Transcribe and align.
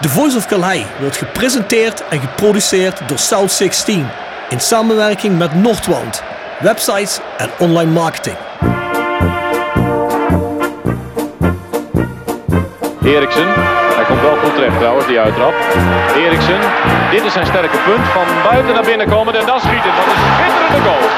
The 0.00 0.08
Voice 0.08 0.36
of 0.36 0.46
Calais 0.46 0.84
wordt 1.00 1.16
gepresenteerd 1.16 2.08
en 2.08 2.20
geproduceerd 2.20 3.08
door 3.08 3.18
South 3.18 3.52
16 3.52 4.06
in 4.48 4.60
samenwerking 4.60 5.38
met 5.38 5.54
Noordwand, 5.54 6.22
websites 6.60 7.20
en 7.36 7.50
online 7.58 7.90
marketing. 7.90 8.36
Eriksen, 13.04 13.46
hij 13.94 14.04
komt 14.04 14.20
wel 14.20 14.36
goed 14.36 14.54
terecht 14.54 14.78
trouwens, 14.78 15.06
die 15.06 15.18
uittrap. 15.18 15.54
Eriksen, 16.16 16.58
dit 17.10 17.24
is 17.24 17.32
zijn 17.32 17.46
sterke 17.46 17.78
punt. 17.84 18.06
Van 18.08 18.24
buiten 18.50 18.74
naar 18.74 18.84
binnen 18.84 19.08
komen 19.08 19.34
en 19.34 19.46
dan 19.46 19.60
schieten. 19.60 19.90
Dat 19.96 20.06
is 20.06 20.12
een 20.12 20.34
schitterende 20.34 20.80
goal. 20.88 21.08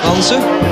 Hansen. 0.00 0.71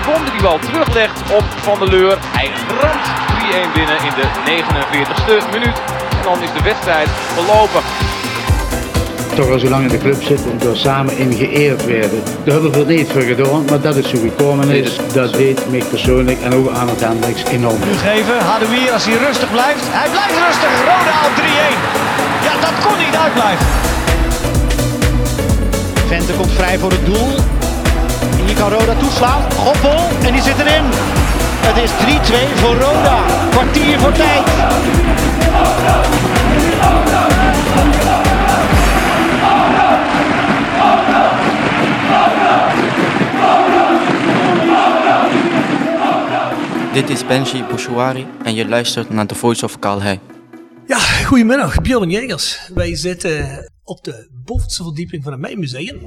Sibon 0.00 0.24
die 0.24 0.32
die 0.32 0.42
bal 0.42 0.58
teruglegt 0.58 1.20
op 1.32 1.44
Van 1.62 1.78
der 1.78 1.88
Leur. 1.88 2.18
Hij 2.20 2.50
ramt 2.80 3.06
3-1 3.70 3.72
binnen 3.74 3.96
in 3.96 4.12
de 4.20 4.26
49ste 4.44 5.50
minuut. 5.52 5.76
En 6.10 6.22
dan 6.22 6.42
is 6.42 6.52
de 6.52 6.62
wedstrijd 6.62 7.08
verlopen. 7.34 7.80
toch 9.34 9.50
al 9.50 9.58
zo 9.58 9.68
lang 9.68 9.82
in 9.82 9.88
de 9.88 9.98
club 9.98 10.22
zitten 10.22 10.50
en 10.50 10.58
door 10.58 10.76
samen 10.76 11.16
in 11.16 11.32
geëerd 11.32 11.84
werden. 11.84 12.22
Daar 12.44 12.52
hebben 12.54 12.72
we 12.72 12.78
er 12.78 12.86
niet 12.86 13.10
voor 13.12 13.22
gedaan, 13.22 13.64
maar 13.64 13.80
dat 13.80 13.96
is 13.96 14.10
hoe 14.12 14.20
gekomen 14.20 14.68
is. 14.68 14.96
Dat 15.12 15.32
deed 15.32 15.70
mij 15.70 15.82
persoonlijk 15.90 16.40
en 16.42 16.54
ook 16.54 16.70
aan 16.70 16.88
het 16.88 17.00
Hendricks 17.00 17.44
enorm. 17.44 17.80
geven. 17.82 18.38
Hadouier 18.38 18.92
als 18.92 19.04
hij 19.04 19.16
rustig 19.26 19.50
blijft. 19.50 19.84
Hij 19.84 20.10
blijft 20.10 20.36
rustig. 20.46 20.72
Roda 20.90 21.16
op 21.28 21.34
3-1. 21.36 21.42
Ja, 22.46 22.52
dat 22.60 22.86
kon 22.86 22.98
niet 22.98 23.16
uitblijven. 23.24 23.66
Vente 26.06 26.32
komt 26.32 26.52
vrij 26.52 26.78
voor 26.78 26.90
het 26.90 27.06
doel. 27.06 27.59
Kan 28.60 28.70
Roda 28.70 28.94
toeslaan. 28.94 29.52
Goppel 29.52 30.08
en 30.26 30.32
die 30.32 30.42
zit 30.42 30.58
erin. 30.58 30.84
Het 31.66 31.76
is 31.76 31.90
3-2 31.90 32.56
voor 32.56 32.74
Roda. 32.74 33.24
Kwartier 33.50 33.98
voor 33.98 34.12
tijd. 34.12 34.46
Dit 46.92 47.10
is 47.10 47.26
Benji 47.26 47.64
Bouchouari 47.64 48.26
en 48.44 48.54
je 48.54 48.68
luistert 48.68 49.10
naar 49.10 49.26
The 49.26 49.34
Voice 49.34 49.64
of 49.64 49.78
Calais. 49.78 50.18
Ja, 50.86 50.98
goedemiddag, 50.98 51.80
Björn 51.80 52.10
Jegers. 52.10 52.70
Wij 52.74 52.96
zitten 52.96 53.70
op 53.84 54.04
de 54.04 54.28
bovenste 54.44 54.82
verdieping 54.82 55.22
van 55.22 55.32
het 55.32 55.40
Mijnmuseum. 55.40 55.98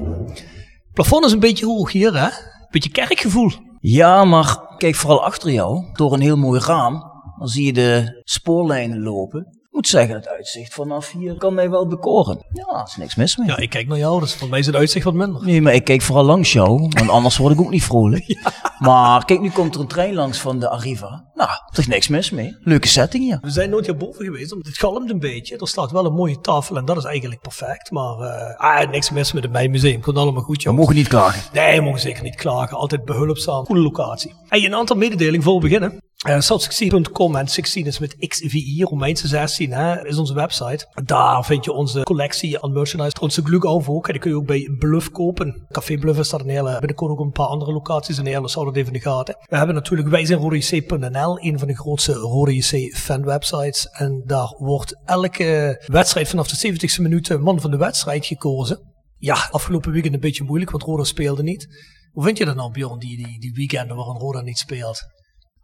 Plafond 0.94 1.25
is 1.25 1.31
een 1.31 1.39
beetje 1.39 1.66
hoog 1.66 1.91
hier, 1.91 2.17
hè? 2.19 2.30
Beetje 2.72 2.89
kerkgevoel. 2.89 3.52
Ja, 3.80 4.25
maar 4.25 4.75
kijk 4.77 4.95
vooral 4.95 5.23
achter 5.23 5.52
jou, 5.52 5.85
door 5.94 6.13
een 6.13 6.22
heel 6.22 6.38
mooi 6.38 6.59
raam. 6.59 7.11
Dan 7.38 7.47
zie 7.47 7.66
je 7.66 7.73
de 7.73 8.22
spoorlijnen 8.23 9.02
lopen. 9.02 9.62
Ik 9.73 9.79
moet 9.79 9.88
zeggen, 9.88 10.16
het 10.16 10.27
uitzicht 10.27 10.73
vanaf 10.73 11.11
hier 11.11 11.38
kan 11.38 11.53
mij 11.53 11.69
wel 11.69 11.88
bekoren. 11.88 12.45
Ja, 12.52 12.79
er 12.79 12.83
is 12.85 12.95
niks 12.95 13.16
mis 13.16 13.38
mee. 13.38 13.47
Ja, 13.47 13.57
ik 13.57 13.69
kijk 13.69 13.88
naar 13.88 13.97
jou, 13.97 14.19
dus 14.19 14.34
voor 14.35 14.50
mij 14.50 14.59
is 14.59 14.66
het 14.66 14.75
uitzicht 14.75 15.06
wat 15.06 15.13
minder. 15.13 15.45
Nee, 15.45 15.61
maar 15.61 15.73
ik 15.73 15.84
kijk 15.84 16.01
vooral 16.01 16.23
langs 16.23 16.53
jou, 16.53 16.79
want 16.89 17.09
anders 17.09 17.38
word 17.38 17.53
ik 17.53 17.59
ook 17.59 17.69
niet 17.69 17.84
vrolijk. 17.84 18.25
Maar 18.79 19.25
kijk, 19.25 19.41
nu 19.41 19.50
komt 19.50 19.75
er 19.75 19.81
een 19.81 19.88
trein 19.88 20.13
langs 20.13 20.38
van 20.38 20.59
de 20.59 20.69
Arriva. 20.69 21.31
Nou, 21.34 21.50
er 21.50 21.79
is 21.79 21.88
niks 21.88 22.07
mis 22.07 22.31
mee. 22.31 22.57
Leuke 22.59 22.88
setting 22.88 23.23
hier. 23.23 23.38
We 23.41 23.50
zijn 23.50 23.69
nooit 23.69 23.85
hierboven 23.85 24.25
geweest, 24.25 24.51
omdat 24.51 24.67
het 24.67 24.78
galmt 24.78 25.09
een 25.09 25.19
beetje. 25.19 25.57
Er 25.57 25.67
staat 25.67 25.91
wel 25.91 26.05
een 26.05 26.13
mooie 26.13 26.40
tafel 26.40 26.78
en 26.78 26.85
dat 26.85 26.97
is 26.97 27.03
eigenlijk 27.03 27.41
perfect. 27.41 27.91
Maar 27.91 28.19
eh, 28.19 28.59
ah, 28.59 28.90
niks 28.90 29.11
mis 29.11 29.31
met 29.34 29.44
het 29.44 29.51
Mijnmuseum. 29.51 30.01
Komt 30.01 30.17
allemaal 30.17 30.44
goed, 30.44 30.57
We 30.57 30.63
jongens. 30.63 30.81
mogen 30.81 30.95
niet 30.95 31.07
klagen. 31.07 31.41
Nee, 31.53 31.78
we 31.78 31.84
mogen 31.84 32.00
zeker 32.00 32.23
niet 32.23 32.35
klagen. 32.35 32.78
Altijd 32.78 33.05
behulpzaam. 33.05 33.66
Goede 33.66 33.81
locatie. 33.81 34.34
Hey, 34.47 34.66
een 34.66 34.75
aantal 34.75 34.95
mededelingen 34.95 35.44
voor 35.44 35.53
we 35.55 35.59
beginnen. 35.61 36.01
Uh, 36.28 36.39
South16.com 36.39 37.35
en 37.35 37.47
16 37.47 37.85
is 37.85 38.00
met 38.00 38.16
XVI, 38.17 38.84
Romeinse 38.84 39.28
16, 39.28 39.72
hè, 39.72 40.07
is 40.07 40.17
onze 40.17 40.34
website. 40.34 40.88
Daar 41.06 41.45
vind 41.45 41.66
je 41.66 41.72
onze 41.72 42.03
collectie 42.03 42.63
aan 42.63 42.73
merchandise. 42.73 43.22
Onze 43.22 43.41
Glück 43.44 43.66
ook. 43.66 44.11
Die 44.11 44.19
kun 44.19 44.31
je 44.31 44.38
ook 44.38 44.45
bij 44.45 44.75
Bluff 44.79 45.11
kopen. 45.11 45.66
Café 45.72 45.97
Bluff 45.97 46.19
is 46.19 46.29
daar 46.29 46.39
een 46.39 46.50
hele, 46.50 46.78
binnenkort 46.79 47.11
ook 47.11 47.19
een 47.19 47.31
paar 47.31 47.45
andere 47.45 47.72
locaties 47.72 48.17
in 48.17 48.23
Nederland. 48.23 48.53
Hou 48.53 48.66
dat 48.66 48.75
even 48.75 48.94
in 48.94 49.00
de 49.00 49.09
gaten. 49.09 49.35
We 49.50 49.57
hebben 49.57 49.75
natuurlijk 49.75 50.09
wij 50.09 50.25
zijn 50.25 50.39
RodeJC.nl, 50.39 51.39
een 51.39 51.59
van 51.59 51.67
de 51.67 51.75
grootste 51.75 52.13
Rode 52.13 52.55
JC 52.55 52.95
fan 52.95 53.25
websites. 53.25 53.85
En 53.85 54.23
daar 54.25 54.55
wordt 54.57 55.00
elke 55.05 55.84
wedstrijd 55.85 56.28
vanaf 56.28 56.47
de 56.47 56.73
70ste 56.73 57.01
minuut 57.01 57.29
eh, 57.29 57.38
man 57.38 57.61
van 57.61 57.72
de 57.72 57.78
wedstrijd 57.78 58.25
gekozen. 58.25 58.79
Ja, 59.17 59.47
afgelopen 59.51 59.91
weekend 59.91 60.13
een 60.13 60.19
beetje 60.19 60.44
moeilijk, 60.44 60.72
want 60.72 60.84
Roda 60.84 61.03
speelde 61.03 61.44
niet. 61.44 61.67
Hoe 62.11 62.23
vind 62.23 62.38
je 62.38 62.45
dat 62.45 62.55
nou, 62.55 62.72
Bjorn, 62.72 63.00
die, 63.00 63.17
die, 63.17 63.40
die 63.40 63.53
weekenden 63.53 63.95
waarin 63.95 64.17
Roda 64.17 64.41
niet 64.41 64.57
speelt? 64.57 65.01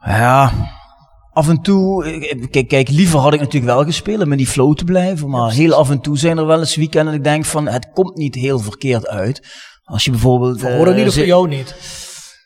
Ja, 0.05 0.51
af 1.33 1.49
en 1.49 1.61
toe, 1.61 2.05
eh, 2.05 2.49
kijk, 2.49 2.67
kijk, 2.67 2.89
liever 2.89 3.19
had 3.19 3.33
ik 3.33 3.39
natuurlijk 3.39 3.73
wel 3.73 3.83
gespeeld 3.83 4.21
om 4.21 4.31
in 4.31 4.37
die 4.37 4.47
flow 4.47 4.75
te 4.75 4.83
blijven. 4.83 5.29
Maar 5.29 5.51
heel 5.51 5.73
af 5.73 5.89
en 5.89 6.01
toe 6.01 6.17
zijn 6.17 6.37
er 6.37 6.45
wel 6.45 6.59
eens 6.59 6.75
weekenden 6.75 7.05
dat 7.05 7.15
ik 7.15 7.23
denk 7.23 7.45
van, 7.45 7.67
het 7.67 7.89
komt 7.93 8.17
niet 8.17 8.35
heel 8.35 8.59
verkeerd 8.59 9.07
uit. 9.07 9.47
Als 9.83 10.05
je 10.05 10.11
bijvoorbeeld... 10.11 10.59
Voor 10.59 10.69
Roda 10.69 10.91
eh, 10.91 10.97
niet 10.97 11.07
of 11.07 11.13
voor 11.13 11.25
jou 11.25 11.47
niet? 11.47 11.75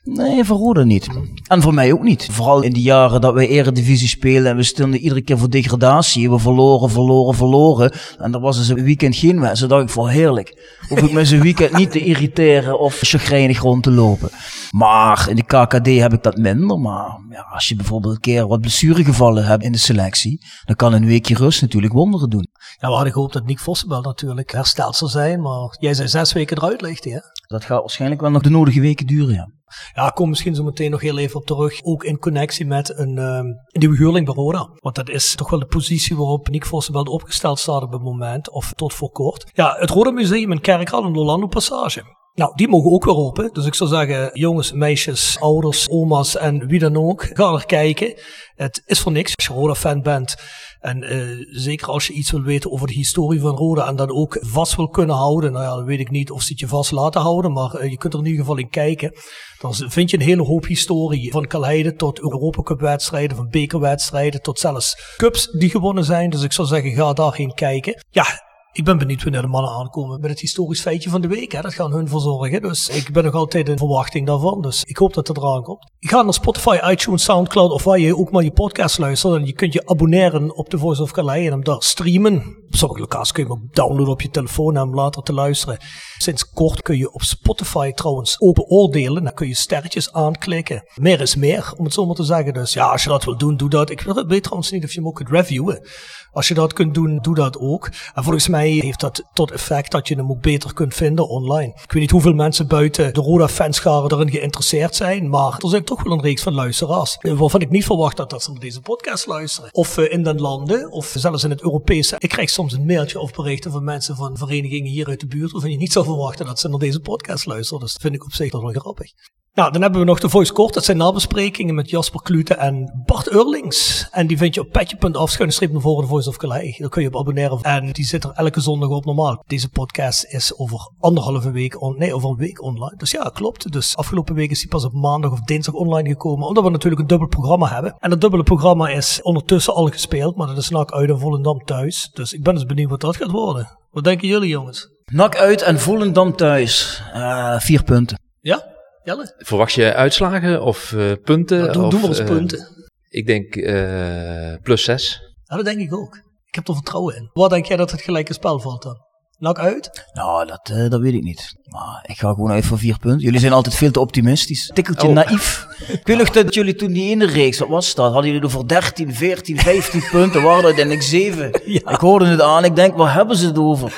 Nee, 0.03 0.43
voor 0.43 0.57
Roda 0.57 0.83
niet. 0.83 1.07
En 1.47 1.61
voor 1.61 1.73
mij 1.73 1.93
ook 1.93 2.03
niet. 2.03 2.27
Vooral 2.31 2.61
in 2.61 2.73
de 2.73 2.81
jaren 2.81 3.21
dat 3.21 3.33
wij 3.33 3.47
eredivisie 3.47 4.07
spelen 4.07 4.51
en 4.51 4.57
we 4.57 4.63
stonden 4.63 4.99
iedere 4.99 5.21
keer 5.21 5.37
voor 5.37 5.49
degradatie. 5.49 6.29
We 6.29 6.39
verloren, 6.39 6.89
verloren, 6.89 7.35
verloren. 7.35 7.93
En 8.17 8.33
er 8.33 8.39
was 8.39 8.57
dus 8.57 8.67
een 8.67 8.83
weekend 8.83 9.15
geen 9.15 9.39
wedstrijd. 9.39 9.71
dacht 9.71 9.83
ik 9.83 9.89
voor 9.89 10.09
heerlijk. 10.09 10.77
Hoef 10.89 11.01
ik 11.01 11.11
me 11.11 11.25
zo'n 11.25 11.41
weekend 11.41 11.77
niet 11.77 11.91
te 11.91 11.99
irriteren 11.99 12.79
of 12.79 12.99
chagrijnig 13.01 13.59
rond 13.59 13.83
te 13.83 13.91
lopen. 13.91 14.29
Maar 14.71 15.29
in 15.29 15.35
de 15.35 15.43
KKD 15.43 15.87
heb 15.87 16.13
ik 16.13 16.23
dat 16.23 16.37
minder. 16.37 16.79
Maar 16.79 17.19
ja, 17.29 17.41
als 17.53 17.67
je 17.67 17.75
bijvoorbeeld 17.75 18.13
een 18.13 18.21
keer 18.21 18.47
wat 18.47 18.61
blessuregevallen 18.61 19.45
hebt 19.45 19.63
in 19.63 19.71
de 19.71 19.77
selectie, 19.77 20.45
dan 20.65 20.75
kan 20.75 20.93
een 20.93 21.05
weekje 21.05 21.35
rust 21.35 21.61
natuurlijk 21.61 21.93
wonderen 21.93 22.29
doen. 22.29 22.47
Ja, 22.79 22.87
we 22.87 22.93
hadden 22.93 23.13
gehoopt 23.13 23.33
dat 23.33 23.45
Nick 23.45 23.59
Vossenbel 23.59 24.01
natuurlijk 24.01 24.51
hersteld 24.51 24.95
zou 24.95 25.11
zijn. 25.11 25.41
Maar 25.41 25.75
jij 25.79 25.93
zei 25.93 26.07
zes 26.07 26.33
weken 26.33 26.57
eruit 26.57 26.81
ligt, 26.81 27.03
hè? 27.03 27.19
Dat 27.47 27.65
gaat 27.65 27.79
waarschijnlijk 27.79 28.21
wel 28.21 28.31
nog 28.31 28.41
de 28.41 28.49
nodige 28.49 28.81
weken 28.81 29.07
duren, 29.07 29.33
ja. 29.33 29.51
Ja, 29.93 30.07
ik 30.07 30.13
kom 30.13 30.29
misschien 30.29 30.55
zo 30.55 30.63
meteen 30.63 30.91
nog 30.91 31.01
heel 31.01 31.17
even 31.17 31.39
op 31.39 31.45
terug. 31.45 31.83
Ook 31.83 32.03
in 32.03 32.19
connectie 32.19 32.65
met 32.65 32.97
een, 32.97 33.17
ehm, 33.17 33.45
een 33.45 33.57
nieuwe 33.79 33.97
huurling 33.97 34.25
bij 34.25 34.35
Roda. 34.35 34.69
Want 34.73 34.95
dat 34.95 35.09
is 35.09 35.35
toch 35.35 35.49
wel 35.49 35.59
de 35.59 35.65
positie 35.65 36.15
waarop 36.15 36.49
Nick 36.49 36.65
Vossenbel 36.65 37.03
opgesteld 37.03 37.59
staat 37.59 37.81
op 37.81 37.91
het 37.91 38.01
moment. 38.01 38.49
Of 38.49 38.73
tot 38.73 38.93
voor 38.93 39.11
kort. 39.11 39.51
Ja, 39.53 39.75
het 39.79 39.89
Roda 39.89 40.11
Museum 40.11 40.51
in 40.51 40.61
Kerkrade 40.61 41.07
en 41.07 41.15
Orlando 41.15 41.47
Passage. 41.47 42.03
Nou, 42.35 42.51
die 42.55 42.67
mogen 42.67 42.91
ook 42.91 43.05
weer 43.05 43.15
open. 43.15 43.49
Dus 43.53 43.65
ik 43.65 43.73
zou 43.73 43.89
zeggen, 43.89 44.29
jongens, 44.33 44.71
meisjes, 44.71 45.39
ouders, 45.39 45.89
oma's 45.89 46.37
en 46.37 46.67
wie 46.67 46.79
dan 46.79 46.97
ook. 46.97 47.29
Ga 47.33 47.53
er 47.53 47.65
kijken. 47.65 48.13
Het 48.55 48.81
is 48.85 48.99
voor 48.99 49.11
niks 49.11 49.35
als 49.35 49.45
je 49.45 49.53
Roda-fan 49.53 50.01
bent. 50.01 50.35
En 50.79 51.03
eh, 51.03 51.19
zeker 51.49 51.87
als 51.87 52.07
je 52.07 52.13
iets 52.13 52.31
wil 52.31 52.41
weten 52.41 52.71
over 52.71 52.87
de 52.87 52.93
historie 52.93 53.39
van 53.39 53.55
Roda 53.55 53.87
en 53.87 53.95
dat 53.95 54.09
ook 54.09 54.37
vast 54.41 54.75
wil 54.75 54.89
kunnen 54.89 55.15
houden. 55.15 55.51
Nou 55.51 55.63
ja, 55.63 55.75
dan 55.75 55.85
weet 55.85 55.99
ik 55.99 56.09
niet 56.09 56.31
of 56.31 56.41
ze 56.41 56.51
het 56.51 56.59
je 56.59 56.67
vast 56.67 56.91
laten 56.91 57.21
houden, 57.21 57.51
maar 57.51 57.73
eh, 57.73 57.89
je 57.89 57.97
kunt 57.97 58.13
er 58.13 58.19
in 58.19 58.25
ieder 58.25 58.41
geval 58.41 58.57
in 58.57 58.69
kijken. 58.69 59.13
Dan 59.59 59.73
vind 59.73 60.09
je 60.09 60.17
een 60.17 60.23
hele 60.23 60.43
hoop 60.43 60.65
historie. 60.65 61.31
Van 61.31 61.47
Kalheide 61.47 61.93
tot 61.93 62.19
Europa 62.19 62.61
Cup 62.61 62.79
wedstrijden, 62.79 63.37
van 63.37 63.49
bekerwedstrijden 63.49 64.41
tot 64.41 64.59
zelfs 64.59 65.15
cups 65.17 65.51
die 65.51 65.69
gewonnen 65.69 66.03
zijn. 66.03 66.29
Dus 66.29 66.43
ik 66.43 66.51
zou 66.51 66.67
zeggen, 66.67 66.91
ga 66.91 67.13
daarheen 67.13 67.53
kijken. 67.53 68.03
Ja, 68.09 68.25
ik 68.73 68.83
ben 68.83 68.97
benieuwd 68.97 69.23
wanneer 69.23 69.41
de 69.41 69.47
mannen 69.47 69.71
aankomen 69.71 70.19
met 70.19 70.29
het 70.29 70.39
historisch 70.39 70.81
feitje 70.81 71.09
van 71.09 71.21
de 71.21 71.27
week. 71.27 71.51
Hè. 71.51 71.61
Dat 71.61 71.73
gaan 71.73 71.91
hun 71.91 72.07
verzorgen. 72.07 72.61
Dus 72.61 72.89
ik 72.89 73.11
ben 73.11 73.23
nog 73.23 73.33
altijd 73.33 73.69
in 73.69 73.77
verwachting 73.77 74.27
daarvan. 74.27 74.61
Dus 74.61 74.83
ik 74.83 74.97
hoop 74.97 75.13
dat 75.13 75.27
het 75.27 75.37
eraan 75.37 75.63
komt. 75.63 75.91
Je 75.99 76.07
gaat 76.07 76.23
naar 76.23 76.33
Spotify, 76.33 76.79
iTunes, 76.91 77.23
Soundcloud 77.23 77.71
of 77.71 77.83
waar 77.83 77.99
je 77.99 78.17
ook 78.17 78.31
maar 78.31 78.43
je 78.43 78.51
podcast 78.51 78.97
luistert. 78.97 79.35
En 79.35 79.45
je 79.45 79.53
kunt 79.53 79.73
je 79.73 79.87
abonneren 79.87 80.55
op 80.55 80.69
de 80.69 80.77
Voice 80.77 81.01
of 81.01 81.11
Calais 81.11 81.45
en 81.45 81.51
hem 81.51 81.63
daar 81.63 81.81
streamen. 81.83 82.57
Sommige 82.69 82.99
locaties 83.01 83.31
kun 83.31 83.43
je 83.43 83.49
hem 83.49 83.61
ook 83.63 83.75
downloaden 83.75 84.13
op 84.13 84.21
je 84.21 84.29
telefoon 84.29 84.75
en 84.75 84.81
hem 84.81 84.95
later 84.95 85.23
te 85.23 85.33
luisteren. 85.33 85.77
Sinds 86.17 86.49
kort 86.49 86.81
kun 86.81 86.97
je 86.97 87.11
op 87.11 87.21
Spotify 87.21 87.91
trouwens 87.91 88.41
ook 88.41 88.55
beoordelen. 88.55 89.23
Dan 89.23 89.33
kun 89.33 89.47
je 89.47 89.55
sterretjes 89.55 90.13
aanklikken. 90.13 90.83
Meer 90.95 91.21
is 91.21 91.35
meer, 91.35 91.73
om 91.77 91.83
het 91.83 91.93
zo 91.93 92.05
maar 92.05 92.15
te 92.15 92.23
zeggen. 92.23 92.53
Dus 92.53 92.73
ja, 92.73 92.91
als 92.91 93.03
je 93.03 93.09
dat 93.09 93.23
wil 93.23 93.37
doen, 93.37 93.57
doe 93.57 93.69
dat. 93.69 93.89
Ik 93.89 94.01
weet 94.27 94.43
trouwens 94.43 94.71
niet 94.71 94.83
of 94.83 94.91
je 94.91 94.99
hem 94.99 95.07
ook 95.07 95.15
kunt 95.15 95.29
reviewen. 95.29 95.87
Als 96.33 96.47
je 96.47 96.53
dat 96.53 96.73
kunt 96.73 96.93
doen, 96.93 97.19
doe 97.21 97.35
dat 97.35 97.57
ook. 97.59 97.89
En 98.13 98.23
volgens 98.23 98.47
mij 98.47 98.69
heeft 98.69 98.99
dat 98.99 99.23
tot 99.33 99.51
effect 99.51 99.91
dat 99.91 100.07
je 100.07 100.15
hem 100.15 100.29
ook 100.29 100.41
beter 100.41 100.73
kunt 100.73 100.93
vinden 100.93 101.29
online. 101.29 101.67
Ik 101.83 101.91
weet 101.91 102.01
niet 102.01 102.11
hoeveel 102.11 102.33
mensen 102.33 102.67
buiten 102.67 103.13
de 103.13 103.21
Roda-fanscharen 103.21 104.11
erin 104.11 104.31
geïnteresseerd 104.31 104.95
zijn, 104.95 105.29
maar 105.29 105.57
er 105.57 105.69
zijn 105.69 105.83
toch 105.83 106.03
wel 106.03 106.13
een 106.13 106.21
reeks 106.21 106.41
van 106.43 106.53
luisteraars. 106.53 107.17
eh, 107.19 107.33
Waarvan 107.33 107.61
ik 107.61 107.69
niet 107.69 107.85
verwacht 107.85 108.17
dat, 108.17 108.29
dat 108.29 108.43
ze 108.43 108.51
naar 108.51 108.59
deze 108.59 108.81
podcast 108.81 109.27
luisteren. 109.27 109.69
Of 109.73 109.97
eh, 109.97 110.11
in 110.11 110.23
den 110.23 110.41
landen, 110.41 110.91
of 110.91 111.13
zelfs 111.17 111.43
in 111.43 111.49
het 111.49 111.61
Europese. 111.61 112.15
Ik 112.19 112.29
krijg 112.29 112.49
soms 112.49 112.73
een 112.73 112.85
mailtje 112.85 113.19
of 113.19 113.31
berichten 113.31 113.71
van 113.71 113.83
mensen 113.83 114.15
van 114.15 114.37
verenigingen 114.37 114.91
hier 114.91 115.07
uit 115.07 115.19
de 115.19 115.27
buurt, 115.27 115.51
waarvan 115.51 115.71
je 115.71 115.77
niet 115.77 115.91
zou 115.91 116.05
verwachten 116.05 116.45
dat 116.45 116.59
ze 116.59 116.69
naar 116.69 116.79
deze 116.79 116.99
podcast 116.99 117.45
luisteren. 117.45 117.79
Dus 117.83 117.91
dat 117.93 118.01
vind 118.01 118.15
ik 118.15 118.23
op 118.23 118.33
zich 118.33 118.51
nog 118.51 118.61
wel 118.61 118.71
grappig. 118.71 119.11
Nou, 119.53 119.71
dan 119.71 119.81
hebben 119.81 119.99
we 119.99 120.05
nog 120.05 120.19
de 120.19 120.29
Voice 120.29 120.53
Court. 120.53 120.73
Dat 120.73 120.85
zijn 120.85 120.97
nabesprekingen 120.97 121.75
met 121.75 121.89
Jasper 121.89 122.21
Klute 122.21 122.53
en 122.53 123.03
Bart 123.05 123.29
Eurlings. 123.29 124.07
En 124.11 124.27
die 124.27 124.37
vind 124.37 124.55
je 124.55 124.61
op 124.61 124.71
petje.af, 124.71 125.29
schuine 125.29 125.53
streep 125.53 125.71
naar 125.71 125.81
Voice 126.23 126.29
of 126.29 126.49
Calais. 126.49 126.77
Daar 126.77 126.89
kun 126.89 127.01
je 127.01 127.07
op 127.07 127.17
abonneren. 127.17 127.61
En 127.61 127.91
die 127.91 128.05
zit 128.05 128.23
er 128.23 128.31
elke 128.31 128.59
zondag 128.59 128.89
op 128.89 129.05
normaal. 129.05 129.43
Deze 129.47 129.69
podcast 129.69 130.25
is 130.25 130.57
over 130.57 130.91
anderhalve 130.99 131.51
week, 131.51 131.81
on, 131.81 131.97
nee, 131.97 132.13
over 132.15 132.29
een 132.29 132.37
week 132.37 132.61
online. 132.61 132.97
Dus 132.97 133.11
ja, 133.11 133.31
klopt. 133.33 133.71
Dus 133.71 133.95
afgelopen 133.95 134.35
week 134.35 134.51
is 134.51 134.59
die 134.59 134.69
pas 134.69 134.85
op 134.85 134.93
maandag 134.93 135.31
of 135.31 135.41
dinsdag 135.41 135.73
online 135.73 136.09
gekomen. 136.09 136.47
Omdat 136.47 136.63
we 136.63 136.69
natuurlijk 136.69 137.01
een 137.01 137.07
dubbel 137.07 137.27
programma 137.27 137.67
hebben. 137.67 137.95
En 137.99 138.09
dat 138.09 138.21
dubbele 138.21 138.43
programma 138.43 138.89
is 138.89 139.21
ondertussen 139.21 139.73
al 139.73 139.85
gespeeld. 139.87 140.35
Maar 140.35 140.47
dat 140.47 140.57
is 140.57 140.69
NAC 140.69 140.91
uit 140.91 141.09
en 141.09 141.19
Volendam 141.19 141.63
thuis. 141.63 142.09
Dus 142.13 142.33
ik 142.33 142.43
ben 142.43 142.53
dus 142.53 142.65
benieuwd 142.65 142.89
wat 142.89 143.01
dat 143.01 143.17
gaat 143.17 143.31
worden. 143.31 143.77
Wat 143.91 144.03
denken 144.03 144.27
jullie 144.27 144.49
jongens? 144.49 144.89
Nak 145.05 145.37
uit 145.37 145.61
en 145.61 145.79
Volendam 145.79 146.35
thuis. 146.35 147.03
Eh, 147.13 147.59
vier 147.59 147.83
punten. 147.83 148.19
Ja? 148.39 148.71
Jelle? 149.03 149.33
Verwacht 149.37 149.73
je 149.73 149.93
uitslagen 149.93 150.61
of 150.61 150.93
eh, 150.93 151.11
punten? 151.23 151.59
Nou, 151.59 151.71
doe, 151.71 151.83
of, 151.83 151.89
doe 151.91 151.99
maar 151.99 152.09
eens 152.09 152.19
eh, 152.19 152.25
punten. 152.25 152.67
ik 153.09 153.27
denk 153.27 153.55
eh, 153.55 154.53
plus 154.61 154.83
6. 154.83 155.32
Ja, 155.53 155.59
dat 155.59 155.67
denk 155.75 155.79
ik 155.79 155.93
ook. 155.93 156.15
Ik 156.45 156.55
heb 156.55 156.67
er 156.67 156.73
vertrouwen 156.73 157.15
in. 157.15 157.29
Wat 157.33 157.49
denk 157.49 157.65
jij 157.65 157.77
dat 157.77 157.91
het 157.91 158.01
gelijke 158.01 158.33
spel 158.33 158.59
valt 158.59 158.81
dan? 158.83 158.97
Nak 159.37 159.59
uit? 159.59 160.07
Nou, 160.13 160.47
dat, 160.47 160.69
eh, 160.73 160.89
dat 160.89 161.01
weet 161.01 161.13
ik 161.13 161.23
niet. 161.23 161.55
Maar 161.63 162.03
ik 162.07 162.17
ga 162.17 162.29
gewoon 162.29 162.51
uit 162.51 162.65
voor 162.65 162.77
vier 162.77 162.97
punten. 162.99 163.19
Jullie 163.19 163.39
zijn 163.39 163.53
altijd 163.53 163.75
veel 163.75 163.91
te 163.91 163.99
optimistisch. 163.99 164.71
Tikkeltje 164.73 165.07
Oh. 165.07 165.13
naïef. 165.13 165.67
Ik 165.87 166.07
weet 166.07 166.17
nog 166.17 166.29
dat 166.29 166.53
jullie 166.53 166.75
toen 166.75 166.91
die 166.91 167.09
ene 167.09 167.25
reeks, 167.25 167.59
wat 167.59 167.67
was 167.67 167.95
dat? 167.95 168.11
Hadden 168.11 168.31
jullie 168.31 168.45
er 168.45 168.51
voor 168.51 168.67
13, 168.67 169.13
14, 169.13 169.57
15 169.59 170.03
punten? 170.11 170.41
Waren 170.41 170.59
er 170.59 170.65
uiteindelijk 170.65 171.05
7? 171.05 171.61
Ja. 171.65 171.89
Ik 171.91 171.99
hoorde 171.99 172.25
het 172.25 172.41
aan. 172.41 172.63
Ik 172.65 172.75
denk, 172.75 172.95
waar 172.95 173.13
hebben 173.13 173.37
ze 173.37 173.45
het 173.47 173.57
over? 173.57 173.93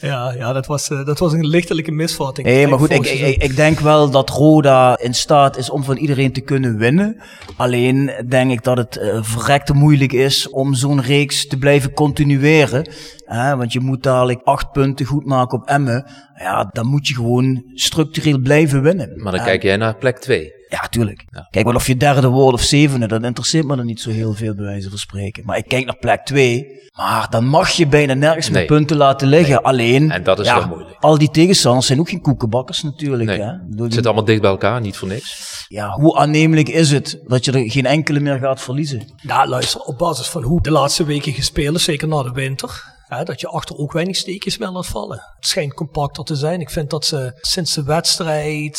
Ja, 0.00 0.32
ja 0.32 0.52
dat, 0.52 0.66
was, 0.66 0.90
eh, 0.90 1.04
dat 1.04 1.18
was 1.18 1.32
een 1.32 1.46
lichtelijke 1.46 1.92
misvatting. 1.92 2.46
Nee, 2.46 2.66
maar 2.66 2.78
goed, 2.78 2.90
ik, 2.90 3.06
ik, 3.06 3.42
ik 3.42 3.56
denk 3.56 3.80
wel 3.80 4.10
dat 4.10 4.30
Roda 4.30 4.98
in 4.98 5.14
staat 5.14 5.56
is 5.56 5.70
om 5.70 5.84
van 5.84 5.96
iedereen 5.96 6.32
te 6.32 6.40
kunnen 6.40 6.76
winnen. 6.76 7.20
Alleen 7.56 8.12
denk 8.28 8.50
ik 8.50 8.62
dat 8.62 8.76
het 8.76 8.96
eh, 8.96 9.18
verrekte 9.22 9.74
moeilijk 9.74 10.12
is 10.12 10.48
om 10.48 10.74
zo'n 10.74 11.00
reeks 11.00 11.46
te 11.46 11.58
blijven 11.58 11.92
continueren. 11.92 12.88
Hè, 13.24 13.56
want 13.56 13.72
je 13.72 13.80
moet 13.80 14.02
dadelijk 14.02 14.40
acht 14.44 14.72
punten 14.72 15.06
goed 15.06 15.24
maken 15.24 15.58
op 15.58 15.68
Emmen. 15.68 16.06
Ja, 16.42 16.68
dan 16.72 16.86
moet 16.86 17.06
je 17.08 17.14
gewoon 17.14 17.62
structureel 17.74 18.38
blijven 18.38 18.82
winnen. 18.82 19.12
Maar 19.22 19.32
dan 19.32 19.44
kijk 19.44 19.62
jij 19.62 19.76
naar 19.76 19.96
plek 19.96 20.18
2. 20.18 20.52
Ja, 20.68 20.80
tuurlijk. 20.90 21.24
Kijk, 21.50 21.64
wel 21.64 21.74
of 21.74 21.86
je 21.86 21.96
derde 21.96 22.28
wordt 22.28 22.58
of 22.58 22.62
zevende, 22.64 23.06
dat 23.06 23.22
interesseert 23.22 23.66
me 23.66 23.76
dan 23.76 23.86
niet 23.86 24.00
zo 24.00 24.10
heel 24.10 24.32
veel 24.34 24.54
bij 24.54 24.64
wijze 24.64 24.88
van 24.88 24.98
spreken. 24.98 25.44
Maar 25.46 25.56
ik 25.56 25.64
kijk 25.68 25.84
naar 25.86 25.96
plek 25.98 26.24
twee. 26.24 26.78
Maar 26.96 27.26
dan 27.30 27.44
mag 27.46 27.70
je 27.70 27.86
bijna 27.86 28.14
nergens 28.14 28.48
meer 28.50 28.58
Nee. 28.58 28.66
punten 28.66 28.96
laten 28.96 29.28
liggen. 29.28 29.62
Alleen, 29.62 30.10
En 30.10 30.22
dat 30.22 30.38
is 30.40 30.46
ja, 30.46 30.58
wel 30.58 30.66
moeilijk. 30.68 30.96
al 31.00 31.18
die 31.18 31.30
tegenstanders 31.30 31.86
zijn 31.86 31.98
ook 32.00 32.08
geen 32.08 32.20
koekenbakkers 32.20 32.82
natuurlijk. 32.82 33.24
Nee. 33.30 33.40
Hè? 33.40 33.52
Bedoel, 33.68 33.84
Het 33.84 33.94
zit 33.94 34.04
allemaal 34.06 34.24
dicht 34.24 34.40
bij 34.40 34.50
elkaar, 34.50 34.80
niet 34.80 34.96
voor 34.96 35.08
niks. 35.08 35.64
ja, 35.68 35.90
hoe 35.90 36.16
aannemelijk 36.16 36.68
is 36.68 36.90
het 36.90 37.20
dat 37.26 37.44
je 37.44 37.52
er 37.52 37.70
geen 37.70 37.86
enkele 37.86 38.20
meer 38.20 38.38
gaat 38.38 38.60
verliezen? 38.60 39.02
Nou, 39.22 39.48
luister, 39.48 39.80
op 39.80 39.98
basis 39.98 40.26
van 40.26 40.42
hoe 40.42 40.62
de 40.62 40.70
laatste 40.70 41.04
weken 41.04 41.32
gespeeld 41.32 41.76
is, 41.76 41.84
zeker 41.84 42.08
na 42.08 42.22
de 42.22 42.32
winter, 42.32 42.84
hè, 43.16 43.24
dat 43.24 43.40
je 43.40 43.48
achter 43.48 43.76
ook 43.76 43.92
weinig 43.92 44.16
steekjes 44.16 44.58
meer 44.58 44.68
laat 44.68 44.86
vallen. 44.86 45.22
Het 45.36 45.46
schijnt 45.46 45.74
compacter 45.74 46.24
te 46.24 46.36
zijn. 46.36 46.60
Ik 46.60 46.70
vind 46.70 46.90
dat 46.90 47.04
ze 47.04 47.38
sinds 47.40 47.74
de 47.74 47.82
wedstrijd. 47.82 48.78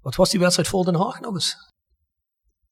Wat 0.00 0.14
was 0.14 0.30
die 0.30 0.40
wedstrijd 0.40 0.68
voor 0.68 0.84
Den 0.84 0.94
Haag 0.94 1.20
nog 1.20 1.34
eens? 1.34 1.56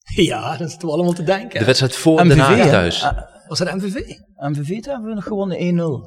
Ja, 0.04 0.56
dat 0.56 0.70
zitten 0.70 0.88
we 0.88 0.94
allemaal 0.94 1.12
te 1.12 1.22
denken. 1.22 1.58
De 1.58 1.64
wedstrijd 1.64 1.96
voor 1.96 2.24
MVV, 2.24 2.28
Den 2.28 2.38
Haag 2.38 2.68
thuis. 2.68 3.02
1-0 3.02 3.04
Ah, 3.06 3.33
Was 3.58 3.68
het 3.68 3.82
MVV? 3.82 4.00
MVV 4.36 4.84
hebben 4.84 5.08
we 5.08 5.14
nog 5.14 5.24
gewonnen 5.24 5.56
1-0. 5.58 5.60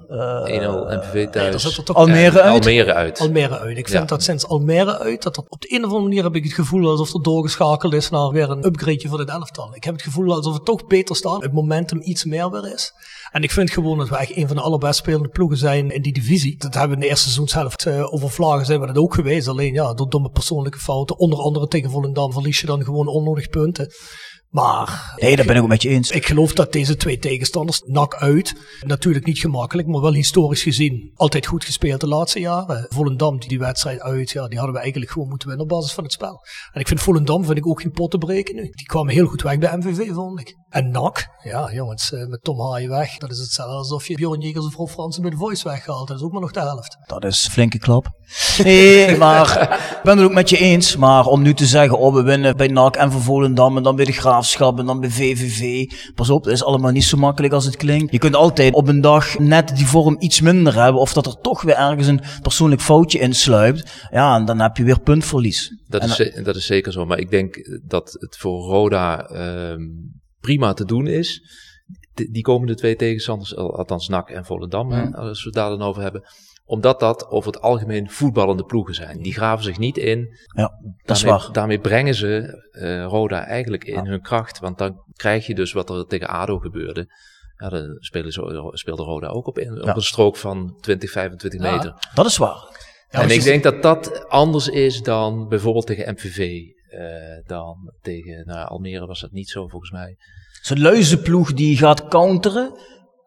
Eh, 0.10 0.98
MVV 0.98 1.14
Ja, 1.14 1.32
daar 1.32 1.32
thuis. 1.32 1.78
er 1.78 1.84
toch 1.84 1.96
Almere 1.96 2.42
uit. 2.42 2.54
Almere 2.66 2.94
uit. 2.94 3.20
Almere 3.20 3.60
uit. 3.60 3.78
Ik 3.78 3.88
vind 3.88 4.00
Ja. 4.02 4.06
dat 4.06 4.24
sinds 4.24 4.48
Almere 4.48 5.00
uit, 5.00 5.24
dat 5.24 5.38
er 5.38 5.44
op 5.48 5.62
de 5.62 5.74
een 5.74 5.80
of 5.80 5.84
andere 5.86 6.02
manier 6.04 6.24
heb 6.24 6.36
ik 6.36 6.44
het 6.44 6.54
gevoel 6.54 6.90
alsof 6.90 7.14
er 7.14 7.22
doorgeschakeld 7.24 7.94
is 7.94 8.10
naar 8.10 8.30
weer 8.32 8.50
een 8.50 8.66
upgradeje 8.66 9.08
voor 9.08 9.18
dit 9.18 9.30
elftal. 9.30 9.76
Ik 9.76 9.84
heb 9.84 9.94
het 9.94 10.04
gevoel 10.04 10.34
alsof 10.34 10.54
het 10.54 10.66
toch 10.66 10.86
beter 10.88 11.16
staat, 11.16 11.42
het 11.42 11.54
momentum 11.54 12.02
iets 12.02 12.26
meer 12.26 12.52
weer 12.52 12.74
is. 12.74 12.94
En 13.32 13.42
ik 13.44 13.52
vind 13.52 13.72
gewoon 13.72 13.98
dat 13.98 14.10
we 14.10 14.18
echt 14.18 14.36
een 14.36 14.48
van 14.48 14.56
de 14.56 14.62
allerbest 14.62 14.96
spelende 15.00 15.30
ploegen 15.30 15.58
zijn 15.58 15.92
in 15.92 16.02
die 16.02 16.14
divisie. 16.14 16.58
Dat 16.58 16.74
hebben 16.74 16.90
we 16.90 16.96
in 16.96 17.02
de 17.02 17.08
eerste 17.08 17.24
seizoenshelft 17.24 17.86
uh, 17.86 18.14
over 18.14 18.30
Vlagen 18.30 18.66
zijn 18.66 18.80
we 18.80 18.88
dat 18.88 18.98
ook 18.98 19.14
geweest. 19.14 19.48
Alleen 19.48 19.74
ja, 19.74 19.94
door 19.94 20.10
domme 20.10 20.30
persoonlijke 20.30 20.80
fouten, 20.80 21.18
onder 21.18 21.40
andere 21.40 21.68
tegen 21.68 21.90
Volendam, 21.90 22.32
verlies 22.34 22.60
je 22.60 22.68
dan 22.68 22.84
gewoon 22.84 23.08
onnodig 23.08 23.50
punten. 23.50 23.92
Maar 24.58 25.16
Nee, 25.16 25.36
daar 25.36 25.46
ben 25.46 25.56
ik 25.56 25.62
ook 25.62 25.68
met 25.68 25.82
je 25.82 25.90
eens. 25.90 26.12
ik 26.12 26.26
geloof 26.26 26.54
dat 26.54 26.74
deze 26.74 26.96
twee 26.96 27.20
tegenstanders, 27.20 27.82
nak 27.86 28.16
uit, 28.16 28.56
natuurlijk 28.86 29.26
niet 29.26 29.40
gemakkelijk, 29.40 29.88
maar 29.88 30.02
wel 30.02 30.14
historisch 30.14 30.64
gezien 30.64 31.12
altijd 31.16 31.46
goed 31.46 31.66
gespeeld 31.66 32.02
de 32.02 32.08
laatste 32.08 32.40
jaren. 32.40 32.86
Volendam, 32.90 33.40
die, 33.40 33.50
die 33.50 33.60
wedstrijd 33.60 34.02
uit, 34.02 34.30
ja, 34.30 34.48
die 34.48 34.58
hadden 34.58 34.76
we 34.76 34.82
eigenlijk 34.82 35.12
gewoon 35.12 35.28
moeten 35.28 35.48
winnen 35.48 35.66
op 35.66 35.72
basis 35.72 35.94
van 35.94 36.04
het 36.04 36.14
spel. 36.14 36.42
En 36.72 36.80
ik 36.80 36.88
vind 36.88 37.02
Volendam 37.02 37.46
vind 37.46 37.58
ik 37.58 37.68
ook 37.68 37.82
geen 37.82 37.92
pot 37.92 38.12
te 38.12 38.18
breken 38.18 38.56
nu. 38.56 38.62
Die 38.62 38.86
kwamen 38.86 39.14
heel 39.14 39.28
goed 39.28 39.42
weg 39.42 39.58
bij 39.58 39.78
MVV, 39.78 40.14
vond 40.14 40.40
ik. 40.40 40.56
En 40.78 40.92
nak, 40.92 41.28
ja 41.44 41.72
jongens, 41.74 42.14
eh, 42.14 42.26
met 42.26 42.44
Tom 42.44 42.62
Haaien 42.62 42.90
weg, 42.90 43.18
dat 43.18 43.32
is 43.32 43.40
hetzelfde 43.40 43.76
alsof 43.76 44.08
je 44.08 44.16
Bjorn 44.16 44.40
Jegers 44.40 44.66
of 44.66 44.76
Rob 44.76 44.90
Fransen 44.90 45.24
de 45.24 45.36
Voice 45.36 45.70
weggehaald. 45.70 46.08
Dat 46.08 46.18
is 46.18 46.24
ook 46.24 46.32
maar 46.32 46.42
nog 46.42 46.52
de 46.52 46.60
helft. 46.60 46.98
Dat 47.06 47.24
is 47.24 47.46
een 47.46 47.52
flinke 47.52 47.80
klap. 47.80 48.08
Nee, 48.64 49.18
maar 49.18 49.62
ik 49.92 50.00
ben 50.04 50.18
het 50.18 50.26
ook 50.26 50.34
met 50.34 50.50
je 50.50 50.58
eens. 50.58 50.96
Maar 50.96 51.26
om 51.26 51.42
nu 51.42 51.54
te 51.54 51.66
zeggen, 51.66 51.98
oh 51.98 52.14
we 52.14 52.22
winnen 52.22 52.58
bij 52.58 52.68
NAC 52.68 52.96
en 52.96 53.12
voor 53.12 53.22
Volendam 53.22 53.78
en 53.78 53.84
dan 53.84 53.96
bij 53.96 54.06
de 54.06 54.12
Graafschap 54.12 54.80
en 54.80 54.86
dan 54.86 55.00
bij 55.00 55.10
VVV. 55.10 55.86
Pas 56.16 56.30
op, 56.30 56.44
dat 56.44 56.54
is 56.54 56.64
allemaal 56.64 56.92
niet 56.92 57.04
zo 57.04 57.18
makkelijk 57.18 57.54
als 57.54 57.66
het 57.66 57.76
klinkt. 57.76 58.12
Je 58.12 58.20
kunt 58.20 58.36
altijd 58.36 58.74
op 58.74 58.88
een 58.88 59.02
dag 59.02 59.40
net 59.40 59.76
die 59.76 59.88
vorm 59.88 60.16
iets 60.20 60.42
minder 60.42 60.82
hebben. 60.82 61.02
Of 61.02 61.14
dat 61.14 61.26
er 61.26 61.40
toch 61.42 61.62
weer 61.62 61.76
ergens 61.76 62.08
een 62.08 62.22
persoonlijk 62.42 62.82
foutje 62.82 63.20
insluipt. 63.20 64.08
Ja, 64.12 64.36
en 64.36 64.46
dan 64.46 64.60
heb 64.60 64.78
je 64.78 64.84
weer 64.84 65.00
puntverlies. 65.00 65.82
Dat 65.88 66.02
En 66.02 66.10
is, 66.10 66.44
dat 66.44 66.56
is 66.56 66.66
zeker 66.66 66.92
zo. 66.92 67.06
Maar 67.06 67.20
ik 67.20 67.30
denk 67.30 67.80
dat 67.88 68.16
het 68.20 68.38
voor 68.38 68.60
Roda 68.60 69.26
ehm, 69.26 69.82
prima 70.42 70.74
te 70.74 70.86
doen 70.86 71.08
is. 71.08 71.42
Die 72.14 72.42
komende 72.44 72.76
twee 72.76 72.96
tegenstanders, 72.96 73.56
al- 73.56 73.78
althans 73.78 74.08
NAC 74.08 74.30
en 74.30 74.46
Volendam, 74.46 75.14
als 75.14 75.40
we 75.40 75.46
het 75.46 75.54
daar 75.54 75.70
dan 75.70 75.82
over 75.82 76.02
hebben. 76.02 76.24
Omdat 76.66 77.00
dat 77.00 77.28
over 77.28 77.52
het 77.52 77.62
algemeen 77.62 78.10
voetballende 78.10 78.64
ploegen 78.64 78.94
zijn. 78.94 79.22
Die 79.22 79.34
graven 79.34 79.64
zich 79.64 79.78
niet 79.78 79.98
in. 79.98 80.20
Ja, 80.56 80.72
dat 81.06 81.16
is 81.18 81.22
Daarmee, 81.24 81.42
waar. 81.44 81.52
daarmee 81.54 81.80
brengen 81.80 82.16
ze 82.16 82.62
eh, 82.72 83.06
Roda 83.06 83.46
eigenlijk 83.46 83.84
in 83.84 84.06
hun 84.06 84.22
kracht. 84.22 84.60
Want 84.60 84.78
dan 84.78 85.04
krijg 85.14 85.48
je 85.48 85.56
dus 85.56 85.72
wat 85.74 85.90
er 85.90 86.06
tegen 86.06 86.28
ADO 86.28 86.58
gebeurde. 86.58 87.14
Ja, 87.58 87.70
dan 87.70 87.96
spelen 88.00 88.32
ze, 88.32 88.70
speelde 88.74 89.04
Roda 89.04 89.28
ook 89.28 89.48
op, 89.48 89.58
een, 89.58 89.82
op 89.82 89.96
een 89.96 90.02
strook 90.02 90.38
van 90.38 90.78
20, 90.82 91.12
25 91.12 91.62
Ja. 91.64 91.72
meter. 91.72 91.94
Dat 92.14 92.26
is 92.26 92.38
waar. 92.38 92.86
En 93.10 93.30
ik 93.30 93.44
denk 93.44 93.64
dat 93.64 93.82
dat 93.82 94.30
anders 94.30 94.68
is 94.68 95.02
dan 95.02 95.48
bijvoorbeeld 95.48 95.86
tegen 95.86 96.14
MVV. 96.14 96.62
Eh, 96.90 97.48
dan 97.48 97.94
tegen 98.02 98.44
nou, 98.46 98.68
Almere 98.68 99.06
was 99.06 99.20
dat 99.22 99.32
niet 99.32 99.50
zo 99.50 99.68
volgens 99.68 99.92
mij. 99.92 100.16
Zo'n 100.62 100.80
luizenploeg 100.82 101.54
die 101.54 101.78
gaat 101.78 102.08
counteren, 102.08 102.72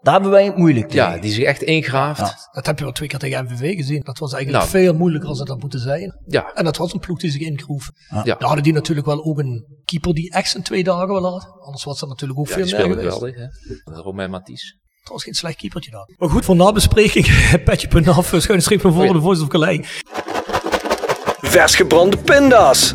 daar 0.03 0.13
hebben 0.15 0.31
wij 0.31 0.45
het 0.45 0.57
moeilijk 0.57 0.89
tegen. 0.89 1.11
Ja, 1.15 1.19
die 1.19 1.33
zich 1.33 1.45
echt 1.45 1.63
ingraaft. 1.63 2.21
Ja. 2.21 2.35
Dat 2.53 2.67
heb 2.67 2.79
je 2.79 2.85
wel 2.85 2.93
twee 2.93 3.09
keer 3.09 3.19
tegen 3.19 3.45
MVV 3.45 3.75
gezien. 3.77 4.01
Dat 4.05 4.19
was 4.19 4.33
eigenlijk 4.33 4.65
Nou. 4.65 4.77
veel 4.83 4.95
moeilijker 4.95 5.29
als 5.29 5.39
het 5.39 5.49
had 5.49 5.61
moeten 5.61 5.81
zijn. 5.81 6.19
Ja, 6.27 6.53
En 6.55 6.65
dat 6.65 6.77
was 6.77 6.93
een 6.93 7.01
ploeg 7.01 7.19
die 7.21 7.31
zich 7.31 7.41
ingroef. 7.41 7.91
Ja. 8.11 8.17
Ja. 8.25 8.35
Dan 8.35 8.45
hadden 8.47 8.63
die 8.63 8.73
natuurlijk 8.73 9.07
wel 9.07 9.25
ook 9.25 9.39
een 9.39 9.67
keeper 9.85 10.15
die 10.15 10.33
echt 10.33 10.55
in 10.55 10.63
twee 10.63 10.85
dagen 10.85 11.09
wel 11.09 11.25
had. 11.31 11.47
Anders 11.61 11.85
was 11.85 11.99
dat 12.01 12.09
natuurlijk 12.09 12.39
ook 12.41 12.47
ja 12.49 12.53
veel 12.55 12.65
meer 12.65 12.73
speelde 12.75 12.95
geweest. 12.95 13.13
geweldig. 13.19 13.37
Hè? 13.85 14.01
Romain 14.01 14.31
Mathies. 14.31 14.79
Trouwens 15.01 15.25
geen 15.25 15.35
slecht 15.35 15.57
keepertje 15.57 15.91
dan. 15.91 16.15
Maar 16.19 16.29
goed, 16.29 16.45
voor 16.45 16.57
nabespreking, 16.57 17.27
petje.af, 17.65 18.27
schuine 18.37 18.63
streep 18.63 18.83
naar 18.83 18.93
voren, 18.93 19.09
Oh 19.09 19.15
ja. 19.15 19.19
de 19.19 19.25
Voice 19.25 19.43
of 19.43 19.49
Calais. 19.49 20.03
Vers 21.41 21.75
gebrande 21.75 22.17
pinda's. 22.17 22.95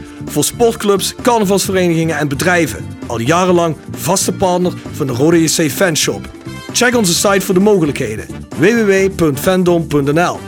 Voor 0.31 0.43
sportclubs, 0.43 1.15
carnavalsverenigingen 1.15 2.17
en 2.17 2.27
bedrijven. 2.27 2.85
Al 3.07 3.19
jarenlang 3.19 3.75
vaste 3.91 4.33
partner 4.33 4.73
van 4.91 5.07
de 5.07 5.13
Rode 5.13 5.43
JC 5.43 5.71
Fanshop. 5.71 6.29
Check 6.71 6.95
onze 6.95 7.13
site 7.13 7.41
voor 7.41 7.53
de 7.53 7.59
mogelijkheden. 7.59 8.25
www.fandom.nl 8.57 10.39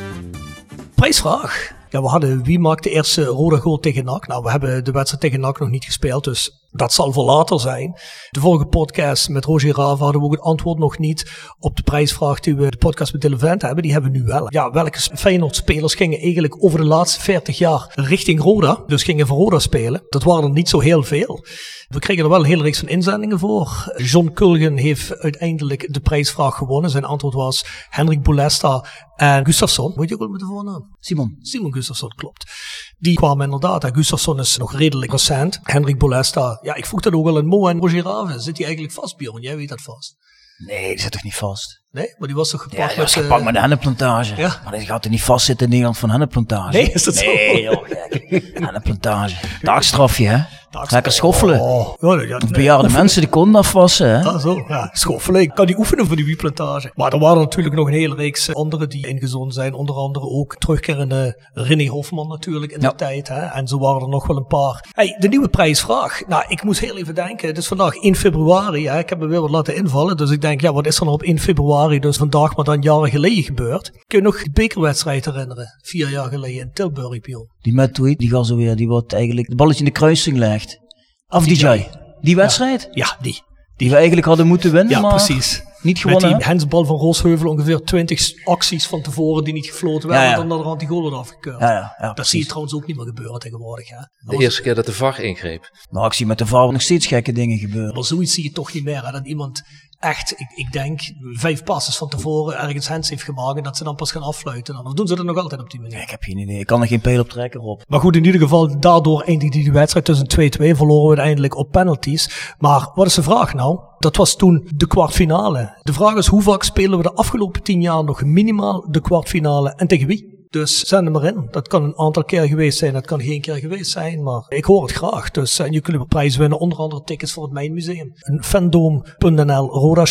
Prijsvraag. 0.96 1.72
Ja, 1.90 2.02
we 2.02 2.08
hadden 2.08 2.44
wie 2.44 2.60
maakt 2.60 2.84
de 2.84 2.90
eerste 2.90 3.24
rode 3.24 3.58
goal 3.58 3.80
tegen 3.80 4.06
NAC? 4.06 4.28
Nou, 4.28 4.44
we 4.44 4.52
hebben 4.52 4.84
de 4.84 4.92
wedstrijd 4.92 5.22
tegen 5.24 5.40
NAC 5.40 5.60
nog 5.60 5.70
niet 5.70 5.86
gespeeld, 5.86 6.24
dus 6.24 6.63
dat 6.74 6.94
zal 6.94 7.12
voor 7.12 7.24
later 7.24 7.60
zijn. 7.60 8.00
De 8.30 8.40
vorige 8.40 8.66
podcast 8.66 9.30
met 9.30 9.46
Roger 9.46 9.76
Rava 9.76 10.04
hadden 10.04 10.22
we 10.22 10.28
ook 10.28 10.34
het 10.34 10.42
antwoord 10.42 10.80
nog 10.80 10.98
niet 10.98 11.32
op 11.60 11.76
de 11.76 11.84
prijsvraag 11.84 12.40
die 12.40 12.56
we 12.56 12.72
de 12.72 12.78
podcast 12.78 13.12
met 13.14 13.22
Dylan 13.22 13.40
hebben. 13.58 13.84
Die 13.84 13.92
hebben 13.92 14.12
we 14.12 14.18
nu 14.18 14.24
wel. 14.24 14.46
Ja, 14.50 14.72
welke 14.72 15.00
Feyenoord-spelers 15.00 15.96
gingen 15.96 16.20
eigenlijk 16.20 16.64
over 16.64 16.80
de 16.80 16.86
laatste 16.86 17.22
40 17.22 17.58
jaar 17.58 17.92
richting 17.96 18.42
Roda? 18.42 18.84
Dus 18.88 19.04
gingen 19.04 19.28
voor 19.28 19.38
Roda 19.38 19.60
spelen. 19.60 20.04
Dat 20.10 20.24
waren 20.24 20.44
er 20.44 20.50
niet 20.50 20.70
zo 20.70 20.80
heel 20.80 21.04
veel. 21.04 21.46
We 21.88 22.00
kregen 22.00 22.24
er 22.24 22.30
wel 22.30 22.40
een 22.40 22.46
hele 22.46 22.64
reeks 22.64 22.80
van 22.80 22.88
inzendingen 22.88 23.40
voor. 23.40 23.94
John 23.98 24.32
Kulgen 24.34 24.78
heeft 24.78 25.18
uiteindelijk 25.18 25.94
de 25.94 26.00
prijsvraag 26.00 26.56
gewonnen. 26.56 26.90
Zijn 26.90 27.06
antwoord 27.06 27.34
was 27.34 27.66
Hendrik 27.90 28.24
Boulesta 28.24 28.86
en 29.16 29.46
Gustafsson. 29.46 29.94
Moet 29.96 30.08
je 30.08 30.14
ook 30.14 30.20
wel 30.20 30.30
met 30.30 30.40
de 30.40 30.46
voornaam? 30.46 30.96
Simon. 31.00 31.36
Simon 31.40 31.74
Gustafsson, 31.74 32.14
klopt. 32.16 32.52
Die 33.00 33.16
kwamen 33.16 33.46
inderdaad. 33.46 33.90
Gustafsson 33.94 34.40
is 34.40 34.58
nog 34.58 34.74
redelijk 34.74 35.12
recent. 35.12 35.60
Hendrik 35.64 35.98
Boulesta, 35.98 36.60
ja, 36.64 36.76
ik 36.76 36.86
vroeg 36.86 37.02
dat 37.02 37.14
ook 37.14 37.26
wel 37.26 37.38
in 37.38 37.46
Mo 37.46 37.68
en 37.68 37.80
Roger 37.80 38.04
Raven. 38.04 38.42
Zit 38.42 38.58
hij 38.58 38.66
eigenlijk 38.66 38.96
vast, 38.96 39.18
Bjorn? 39.18 39.42
Jij 39.42 39.56
weet 39.56 39.70
dat 39.70 39.82
vast. 39.82 40.16
Nee, 40.58 40.90
die 40.90 41.00
zit 41.00 41.12
toch 41.12 41.24
niet 41.24 41.36
vast? 41.36 41.82
Nee, 41.92 42.16
maar 42.18 42.28
die 42.28 42.38
was 42.38 42.50
toch 42.50 42.62
gepakt 42.62 42.80
ja, 42.82 42.88
met... 42.88 42.96
was 42.96 43.14
gepakt 43.14 43.40
uh, 43.40 43.46
met 43.46 43.54
de 43.54 43.60
hennenplantage. 43.60 44.36
Ja. 44.36 44.62
Maar 44.64 44.78
die 44.78 44.86
gaat 44.86 45.06
er 45.06 45.12
niet 45.12 45.24
vastzitten 45.24 45.66
in 45.66 45.72
Nederland 45.72 45.98
van 45.98 46.10
hennenplantage. 46.10 46.72
Nee, 46.78 46.92
is 46.92 47.04
dat 47.04 47.14
nee, 47.16 47.24
zo? 47.24 47.54
Nee, 47.54 47.62
joh, 47.62 47.86
gek. 47.86 48.52
Hennenplantage. 48.54 49.36
Taakstrafje, 49.62 50.28
hè? 50.28 50.44
Lekker 50.90 51.12
schoffelen. 51.12 51.60
Oh, 51.60 51.94
ja, 52.00 52.22
ja, 52.22 52.40
Bejaarde 52.52 52.90
mensen 52.90 53.22
die 53.22 53.30
konden 53.30 53.56
afwassen, 53.62 54.10
hè? 54.10 54.24
Ah, 54.24 54.40
zo, 54.40 54.64
ja. 54.68 54.90
Schoffelen. 54.94 55.42
Ik 55.42 55.50
kan 55.56 55.66
die 55.66 55.78
oefenen 55.78 56.08
voor 56.08 56.16
die 56.16 56.26
wieplantage. 56.26 56.92
Maar 56.96 57.14
er 57.14 57.20
waren 57.20 57.42
natuurlijk 57.42 57.76
nog 57.76 57.88
een 57.88 57.94
hele 57.94 58.16
reeks 58.16 58.54
anderen 58.54 58.90
die 58.90 59.08
ingezonden 59.08 59.54
zijn. 59.54 59.74
Onder 59.74 59.96
andere 59.96 60.26
ook 60.26 60.56
terugkerende 60.58 61.42
René 61.54 61.88
Hofman 61.88 62.28
natuurlijk 62.28 62.72
in 62.72 62.82
Ja. 62.82 62.90
de 62.90 62.96
tijd. 62.96 63.28
Hè? 63.28 63.40
En 63.40 63.68
zo 63.68 63.80
waren 63.80 64.02
er 64.02 64.10
nog 64.10 64.28
wel 64.28 64.38
een 64.38 64.46
paar. 64.48 64.86
Hey, 64.92 65.16
de 65.20 65.28
nieuwe 65.28 65.50
prijsvraag. 65.50 66.22
Nou, 66.28 66.44
ik 66.48 66.64
moest 66.64 66.80
heel 66.80 66.98
even 66.98 67.16
denken. 67.16 67.48
Het 67.48 67.58
is 67.58 67.68
vandaag 67.68 67.96
1 67.96 68.16
februari. 68.16 68.88
Hè? 68.88 69.00
Ik 69.00 69.10
heb 69.10 69.20
me 69.20 69.28
weer 69.28 69.42
wat 69.42 69.50
laten 69.50 69.76
invallen. 69.76 70.18
Dus 70.18 70.30
ik 70.30 70.42
denk, 70.42 70.62
ja, 70.62 70.74
wat 70.74 70.86
is 70.86 70.98
er 70.98 71.04
nou 71.04 71.16
op 71.16 71.24
1 71.24 71.40
februari? 71.40 72.00
Dus 72.00 72.18
vandaag, 72.18 72.56
maar 72.56 72.66
dan 72.66 72.82
jaren 72.82 73.10
geleden 73.10 73.44
gebeurd. 73.44 73.92
Kun 74.08 74.18
je 74.20 74.24
nog 74.26 74.44
de 74.44 74.52
bekerwedstrijd 74.54 75.26
herinneren? 75.26 75.68
Vier 75.82 76.10
jaar 76.10 76.30
geleden 76.30 76.60
in 76.62 76.72
Tilburg, 76.74 77.20
Pion. 77.20 77.48
Die 77.64 77.74
met 77.74 77.94
tweet, 77.94 78.18
die 78.18 78.30
gaat 78.30 78.48
zo 78.48 78.56
weer, 78.56 78.76
die 78.76 78.88
wordt 78.88 79.14
eigenlijk 79.14 79.48
het 79.48 79.58
balletje 79.58 79.80
in 79.80 79.86
de 79.86 79.92
kruising 79.92 80.38
legt. 80.38 80.80
Af 81.28 81.46
DJ. 81.46 81.88
Die 82.22 82.36
wedstrijd? 82.36 82.88
Ja, 82.92 83.18
die. 83.22 83.42
Die 83.76 83.90
we 83.90 83.96
eigenlijk 83.96 84.28
hadden 84.28 84.48
moeten 84.48 84.72
winnen, 84.72 84.94
Ja, 84.94 85.00
maar 85.02 85.16
precies. 85.16 85.64
niet 85.82 85.94
Met 85.94 86.00
gewonnen. 86.00 86.30
die 86.30 86.38
hè? 86.38 86.44
hensbal 86.52 86.86
van 86.86 86.96
Rosheuvel 86.96 87.50
ongeveer 87.50 87.80
20 87.84 88.46
acties 88.46 88.88
van 88.88 89.02
tevoren 89.02 89.44
die 89.44 89.54
niet 89.54 89.66
gefloten 89.66 90.10
werden. 90.10 90.28
Ja, 90.28 90.34
ja. 90.34 90.34
En 90.34 90.40
dan 90.40 90.48
naderhand 90.48 90.80
die 90.80 90.88
goal 90.90 91.04
werd 91.04 91.16
afgekeurd. 91.16 91.60
Ja, 91.60 91.72
ja, 91.72 91.96
ja, 91.98 92.06
dat 92.06 92.14
precies. 92.14 92.32
zie 92.32 92.40
je 92.40 92.46
trouwens 92.46 92.74
ook 92.76 92.88
niet 92.88 92.96
meer 92.96 93.06
gebeuren 93.06 93.40
tegenwoordig. 93.40 93.90
Hè? 93.90 93.98
De 94.20 94.38
eerste 94.38 94.62
keer 94.62 94.76
dat 94.76 94.86
de 94.86 94.92
VAR 94.94 95.20
ingreep. 95.22 95.70
Maar 95.90 96.06
ik 96.06 96.14
zie 96.14 96.26
met 96.26 96.38
de 96.38 96.46
VAR 96.46 96.72
nog 96.72 96.82
steeds 96.82 97.06
gekke 97.08 97.32
dingen 97.32 97.58
gebeuren. 97.58 97.94
Maar 97.94 98.04
zoiets 98.04 98.34
zie 98.34 98.44
je 98.44 98.52
toch 98.52 98.74
niet 98.74 98.84
meer. 98.84 99.06
Hè? 99.06 99.12
Dat 99.12 99.28
iemand 99.28 99.62
echt, 100.04 100.40
ik, 100.40 100.52
ik 100.56 100.72
denk, 100.72 101.02
vijf 101.20 101.64
passes 101.64 101.98
van 101.98 102.10
tevoren 102.10 102.60
ergens 102.60 102.88
hands 102.88 103.10
heeft 103.10 103.24
gemaakt. 103.24 103.58
En 103.58 103.64
dat 103.64 103.78
ze 103.78 103.84
dan 103.84 103.96
pas 103.96 104.12
gaan 104.12 104.22
affluiten. 104.22 104.86
Of 104.86 104.94
doen 104.94 105.08
ze 105.08 105.16
dat 105.16 105.26
nog 105.26 105.38
altijd 105.38 105.62
op 105.62 105.72
die 105.72 105.82
manier? 105.82 106.02
Ik 106.02 106.10
heb 106.10 106.24
geen 106.24 106.38
idee. 106.38 106.60
Ik 106.60 106.66
kan 106.66 106.82
er 106.82 106.88
geen 106.88 107.02
pijl 107.02 107.20
op 107.20 107.30
trekken 107.30 107.62
op. 107.62 107.84
Maar 107.88 108.00
goed, 108.00 108.16
in 108.16 108.26
ieder 108.26 108.42
geval, 108.42 108.80
daardoor 108.80 109.22
eindigde 109.22 109.60
die 109.60 109.72
wedstrijd 109.72 110.06
tussen 110.06 110.28
2-2. 110.74 110.78
Verloren 110.78 111.04
we 111.04 111.08
uiteindelijk 111.08 111.58
op 111.58 111.72
penalties. 111.72 112.54
Maar 112.58 112.92
wat 112.96 113.06
is 113.06 113.14
de 113.14 113.24
vraag 113.24 113.54
nou? 113.54 113.80
Dat 114.00 114.16
was 114.16 114.36
toen 114.36 114.68
de 114.76 114.88
kwartfinale. 114.88 115.78
De 115.82 115.94
vraag 115.94 116.16
is, 116.16 116.28
hoe 116.28 116.42
vaak 116.42 116.64
spelen 116.64 116.98
we 116.98 117.04
de 117.04 117.14
afgelopen 117.14 117.64
tien 117.64 117.82
jaar 117.82 118.04
nog 118.04 118.24
minimaal 118.24 118.86
de 118.90 119.02
kwartfinale? 119.02 119.74
En 119.76 119.88
tegen 119.88 120.08
wie? 120.08 120.43
Dus 120.54 120.80
zend 120.80 121.04
hem 121.04 121.12
maar 121.12 121.24
in. 121.24 121.48
Dat 121.52 121.68
kan 121.68 121.84
een 121.84 121.98
aantal 121.98 122.24
keer 122.24 122.48
geweest 122.48 122.78
zijn, 122.78 122.94
dat 122.94 123.06
kan 123.06 123.22
geen 123.22 123.42
keer 123.42 123.56
geweest 123.56 123.92
zijn, 123.92 124.24
maar 124.24 124.46
ik 124.48 124.66
hoor 124.66 124.82
het 124.82 124.92
graag. 124.92 125.32
Dus 125.32 125.60
en 125.60 125.72
je 125.72 125.82
kunt 125.82 126.00
een 126.00 126.08
prijs 126.08 126.38
winnen, 126.38 126.60
onder 126.60 126.78
andere 126.78 127.04
tickets 127.04 127.34
voor 127.34 127.44
het 127.44 127.52
Mijnmuseum. 127.52 128.14
Een 128.20 128.44
fandoom.nl 128.44 129.70
Roda. 129.70 130.06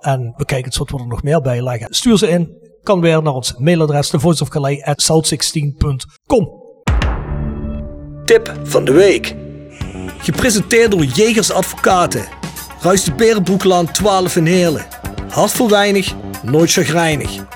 En 0.00 0.34
bekijk 0.36 0.64
het 0.64 0.76
wat 0.76 0.90
we 0.90 0.98
er 0.98 1.06
nog 1.06 1.22
meer 1.22 1.40
bij 1.40 1.62
leggen. 1.62 1.94
Stuur 1.94 2.18
ze 2.18 2.28
in, 2.28 2.50
kan 2.82 3.00
weer 3.00 3.22
naar 3.22 3.32
ons 3.32 3.54
mailadres, 3.58 4.08
thevoiceofcalais.south16.com. 4.08 6.64
Tip 8.24 8.54
van 8.62 8.84
de 8.84 8.92
week. 8.92 9.34
Gepresenteerd 10.18 10.90
door 10.90 11.04
Jegers 11.04 11.52
Advocaten. 11.52 12.24
Ruist 12.80 13.04
de 13.04 13.12
Berenbroeklaan 13.12 13.92
12 13.92 14.36
in 14.36 14.46
Heerlen. 14.46 14.86
Hart 15.28 15.50
voor 15.50 15.70
weinig, 15.70 16.14
nooit 16.42 16.72
chagrijnig. 16.72 17.55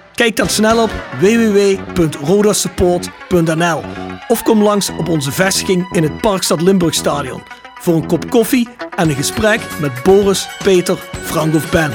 Kijk 0.21 0.35
dan 0.35 0.49
snel 0.49 0.83
op 0.83 0.91
www.rodasupport.nl 1.19 3.81
of 4.27 4.43
kom 4.43 4.61
langs 4.61 4.89
op 4.89 5.09
onze 5.09 5.31
vestiging 5.31 5.95
in 5.95 6.03
het 6.03 6.21
Parkstad 6.21 6.61
Limburg 6.61 6.93
Stadion 6.93 7.41
voor 7.79 7.95
een 7.95 8.07
kop 8.07 8.29
koffie 8.29 8.67
en 8.95 9.09
een 9.09 9.15
gesprek 9.15 9.61
met 9.79 9.91
Boris, 10.03 10.57
Peter, 10.63 10.97
Frank 11.11 11.55
of 11.55 11.71
Ben. 11.71 11.91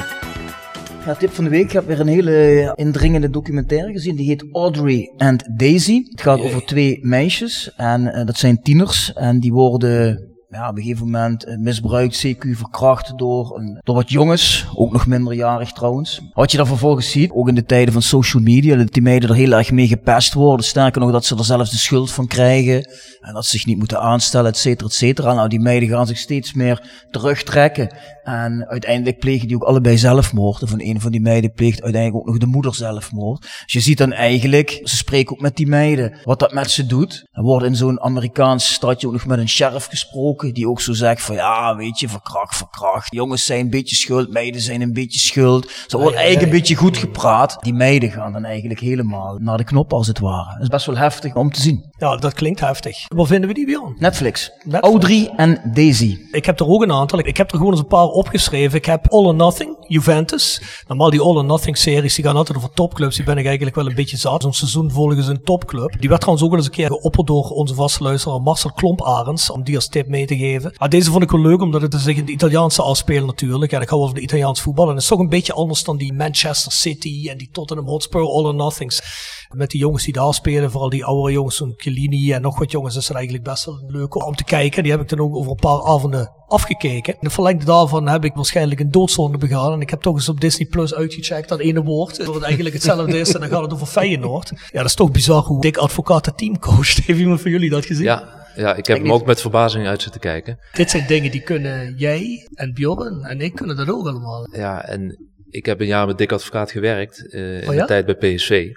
Ja, 1.05 1.15
tip 1.15 1.33
van 1.33 1.43
de 1.43 1.49
week. 1.49 1.63
Ik 1.63 1.71
heb 1.71 1.87
weer 1.87 1.99
een 1.99 2.07
hele 2.07 2.71
indringende 2.75 3.29
documentaire 3.29 3.91
gezien. 3.91 4.15
Die 4.15 4.27
heet 4.27 4.45
Audrey 4.51 5.13
and 5.17 5.59
Daisy. 5.59 6.03
Het 6.09 6.21
gaat 6.21 6.39
over 6.39 6.65
twee 6.65 6.99
meisjes. 7.01 7.73
En 7.75 8.13
eh, 8.13 8.25
dat 8.25 8.37
zijn 8.37 8.61
tieners. 8.61 9.13
En 9.13 9.39
die 9.39 9.53
worden 9.53 10.27
ja, 10.49 10.69
op 10.69 10.75
een 10.75 10.81
gegeven 10.81 11.05
moment 11.05 11.43
eh, 11.43 11.57
misbruikt, 11.57 12.25
CQ 12.25 12.49
verkracht 12.51 13.17
door, 13.17 13.57
een, 13.57 13.79
door 13.83 13.95
wat 13.95 14.09
jongens. 14.09 14.65
Ook 14.75 14.91
nog 14.91 15.07
minderjarig 15.07 15.71
trouwens. 15.71 16.21
Wat 16.33 16.51
je 16.51 16.57
dan 16.57 16.67
vervolgens 16.67 17.11
ziet, 17.11 17.31
ook 17.31 17.47
in 17.47 17.55
de 17.55 17.65
tijden 17.65 17.93
van 17.93 18.01
social 18.01 18.43
media, 18.43 18.75
dat 18.75 18.93
die 18.93 19.01
meiden 19.01 19.29
er 19.29 19.35
heel 19.35 19.51
erg 19.51 19.71
mee 19.71 19.87
gepest 19.87 20.33
worden. 20.33 20.65
Sterker 20.65 21.01
nog, 21.01 21.11
dat 21.11 21.25
ze 21.25 21.35
er 21.35 21.43
zelfs 21.45 21.71
de 21.71 21.77
schuld 21.77 22.11
van 22.11 22.27
krijgen. 22.27 22.89
En 23.19 23.33
dat 23.33 23.45
ze 23.45 23.51
zich 23.51 23.65
niet 23.65 23.77
moeten 23.77 23.99
aanstellen, 23.99 24.51
et 24.51 24.57
cetera, 24.57 24.87
et 24.87 24.93
cetera. 24.93 25.33
Nou, 25.33 25.49
die 25.49 25.59
meiden 25.59 25.89
gaan 25.89 26.07
zich 26.07 26.17
steeds 26.17 26.53
meer 26.53 27.05
terugtrekken. 27.11 27.95
En 28.23 28.67
uiteindelijk 28.67 29.19
plegen 29.19 29.47
die 29.47 29.55
ook 29.55 29.63
allebei 29.63 29.97
zelfmoord. 29.97 30.61
En 30.61 30.67
van 30.67 30.81
een 30.81 31.01
van 31.01 31.11
die 31.11 31.21
meiden 31.21 31.51
pleegt 31.51 31.81
uiteindelijk 31.81 32.21
ook 32.21 32.31
nog 32.33 32.37
de 32.37 32.45
moeder 32.45 32.75
zelfmoord. 32.75 33.41
Dus 33.41 33.73
je 33.73 33.79
ziet 33.79 33.97
dan 33.97 34.11
eigenlijk, 34.11 34.79
ze 34.83 34.95
spreken 34.95 35.35
ook 35.35 35.41
met 35.41 35.55
die 35.55 35.67
meiden, 35.67 36.17
wat 36.23 36.39
dat 36.39 36.53
met 36.53 36.71
ze 36.71 36.85
doet. 36.85 37.27
Er 37.31 37.43
wordt 37.43 37.65
in 37.65 37.75
zo'n 37.75 38.01
Amerikaans 38.01 38.73
stadje 38.73 39.07
ook 39.07 39.13
nog 39.13 39.25
met 39.25 39.39
een 39.39 39.49
sheriff 39.49 39.85
gesproken, 39.85 40.36
die 40.41 40.67
ook 40.67 40.81
zo 40.81 40.93
zegt 40.93 41.21
van, 41.21 41.35
ja, 41.35 41.75
weet 41.75 41.99
je, 41.99 42.09
verkracht, 42.09 42.57
verkracht. 42.57 43.13
Jongens 43.13 43.45
zijn 43.45 43.59
een 43.59 43.69
beetje 43.69 43.95
schuld, 43.95 44.31
meiden 44.31 44.61
zijn 44.61 44.81
een 44.81 44.93
beetje 44.93 45.19
schuld. 45.19 45.71
Ze 45.87 45.97
wordt 45.97 46.15
eigenlijk 46.15 46.45
een 46.45 46.57
beetje 46.57 46.75
goed 46.75 46.97
gepraat. 46.97 47.57
Die 47.59 47.73
meiden 47.73 48.11
gaan 48.11 48.33
dan 48.33 48.45
eigenlijk 48.45 48.79
helemaal 48.79 49.37
naar 49.37 49.57
de 49.57 49.63
knop, 49.63 49.93
als 49.93 50.07
het 50.07 50.19
ware. 50.19 50.53
Dat 50.53 50.61
is 50.61 50.67
best 50.67 50.85
wel 50.85 50.97
heftig 50.97 51.35
om 51.35 51.51
te 51.51 51.61
zien. 51.61 51.85
Ja, 51.97 52.15
dat 52.15 52.33
klinkt 52.33 52.59
heftig. 52.59 53.05
Waar 53.07 53.25
vinden 53.25 53.47
we 53.49 53.55
die 53.55 53.65
weer? 53.65 53.95
Netflix. 53.95 54.51
Netflix. 54.63 54.79
Audrey 54.79 55.33
en 55.35 55.71
Daisy. 55.73 56.17
Ik 56.31 56.45
heb 56.45 56.59
er 56.59 56.67
ook 56.67 56.81
een 56.81 56.91
aantal. 56.91 57.19
Ik 57.19 57.37
heb 57.37 57.51
er 57.51 57.57
gewoon 57.57 57.71
eens 57.71 57.81
een 57.81 57.87
paar 57.87 58.05
opgeschreven. 58.05 58.77
Ik 58.77 58.85
heb 58.85 59.07
All 59.07 59.25
or 59.25 59.35
Nothing, 59.35 59.75
Juventus. 59.87 60.61
Normaal 60.87 61.09
die 61.09 61.21
All 61.21 61.35
or 61.35 61.45
Nothing 61.45 61.77
series, 61.77 62.15
die 62.15 62.23
gaan 62.23 62.35
altijd 62.35 62.57
over 62.57 62.69
topclubs. 62.69 63.15
Die 63.15 63.25
ben 63.25 63.37
ik 63.37 63.45
eigenlijk 63.45 63.75
wel 63.75 63.87
een 63.87 63.95
beetje 63.95 64.17
zat. 64.17 64.41
Zo'n 64.41 64.53
seizoen 64.53 64.91
volgen 64.91 65.23
ze 65.23 65.31
een 65.31 65.43
topclub. 65.43 65.99
Die 65.99 66.09
werd 66.09 66.21
trouwens 66.21 66.45
ook 66.45 66.55
wel 66.55 66.63
eens 66.63 66.69
een 66.69 66.75
keer 66.75 66.87
geopperd 66.87 67.27
door 67.27 67.43
onze 67.43 67.73
vaste 67.73 68.03
luisteraar 68.03 68.41
Marcel 68.41 68.71
Klomp-Arends. 68.71 69.49
Om 69.49 69.63
die 69.63 69.75
als 69.75 69.87
tip 69.87 70.07
mee 70.07 70.26
te 70.27 70.37
geven. 70.37 70.73
Maar 70.77 70.89
deze 70.89 71.11
vond 71.11 71.23
ik 71.23 71.31
wel 71.31 71.41
leuk, 71.41 71.61
omdat 71.61 71.81
het 71.81 72.05
in 72.07 72.25
de 72.25 72.31
Italiaanse 72.31 72.81
afspeelt 72.81 73.25
natuurlijk. 73.25 73.71
Ja, 73.71 73.81
ik 73.81 73.89
hou 73.89 73.99
wel 74.01 74.09
van 74.09 74.19
de 74.19 74.23
Italiaans 74.23 74.61
voetbal. 74.61 74.85
En 74.85 74.93
het 74.93 75.01
is 75.01 75.07
toch 75.07 75.19
een 75.19 75.29
beetje 75.29 75.53
anders 75.53 75.83
dan 75.83 75.97
die 75.97 76.13
Manchester 76.13 76.71
City 76.71 77.29
en 77.29 77.37
die 77.37 77.49
Tottenham 77.51 77.87
Hotspur 77.87 78.21
All 78.21 78.45
or 78.45 78.55
Nothings. 78.55 79.01
Met 79.49 79.69
die 79.71 79.79
jongens 79.79 80.03
die 80.03 80.13
daar 80.13 80.33
spelen, 80.33 80.71
vooral 80.71 80.89
die 80.89 81.05
oudere 81.05 81.33
jongens, 81.33 81.55
zo'n 81.55 81.73
Chiellini 81.77 82.31
en 82.33 82.41
nog 82.41 82.59
wat 82.59 82.71
jongens, 82.71 82.95
is 82.95 83.07
het 83.07 83.15
eigenlijk 83.15 83.45
best 83.45 83.65
wel 83.65 83.83
leuk 83.87 84.25
om 84.25 84.35
te 84.35 84.43
kijken. 84.43 84.83
Die 84.83 84.91
heb 84.91 85.01
ik 85.01 85.09
dan 85.09 85.19
ook 85.19 85.35
over 85.35 85.51
een 85.51 85.57
paar 85.57 85.83
avonden 85.83 86.31
afgekeken. 86.47 87.13
In 87.13 87.19
het 87.19 87.33
verlengde 87.33 87.65
daarvan 87.65 88.07
heb 88.07 88.23
ik 88.23 88.33
waarschijnlijk 88.33 88.79
een 88.79 88.91
doodzonde 88.91 89.37
begaan. 89.37 89.73
En 89.73 89.81
ik 89.81 89.89
heb 89.89 90.01
toch 90.01 90.15
eens 90.15 90.29
op 90.29 90.41
Disney 90.41 90.67
Plus 90.67 90.93
uitgecheckt 90.93 91.49
dat 91.49 91.59
ene 91.59 91.83
woord. 91.83 92.17
Dat 92.25 92.33
het 92.33 92.43
eigenlijk 92.43 92.75
hetzelfde 92.75 93.19
is 93.19 93.33
en 93.33 93.39
dan 93.39 93.49
gaat 93.49 93.61
het 93.61 93.73
over 93.73 93.87
Feyenoord. 93.87 94.49
Ja, 94.49 94.77
dat 94.77 94.85
is 94.85 94.95
toch 94.95 95.11
bizar 95.11 95.43
hoe 95.43 95.61
dik 95.61 95.77
advocaat 95.77 96.25
het 96.25 96.37
team 96.37 96.59
coacht. 96.59 96.97
Heeft 97.05 97.19
iemand 97.19 97.41
van 97.41 97.51
jullie 97.51 97.69
dat 97.69 97.85
gezien? 97.85 98.03
Ja, 98.03 98.36
ja 98.57 98.75
ik 98.75 98.85
heb 98.85 98.97
hem 98.97 99.11
ook 99.11 99.25
met 99.25 99.41
verbazing 99.41 99.87
uit 99.87 100.01
zitten 100.01 100.21
kijken. 100.21 100.59
Dit 100.73 100.89
zijn 100.89 101.07
dingen 101.07 101.31
die 101.31 101.41
kunnen 101.41 101.95
jij 101.95 102.47
en 102.53 102.73
Bjorn 102.73 103.23
en 103.23 103.41
ik 103.41 103.55
kunnen 103.55 103.75
dat 103.75 103.89
ook 103.89 104.07
allemaal. 104.07 104.55
Ja, 104.55 104.85
en 104.85 105.17
ik 105.49 105.65
heb 105.65 105.79
een 105.79 105.87
jaar 105.87 106.07
met 106.07 106.17
Dick 106.17 106.31
Advocaat 106.31 106.71
gewerkt 106.71 107.33
eh, 107.33 107.61
in 107.61 107.67
Oh 107.67 107.73
ja? 107.73 107.81
de 107.81 107.87
tijd 107.87 108.05
bij 108.05 108.35
PSV. 108.35 108.69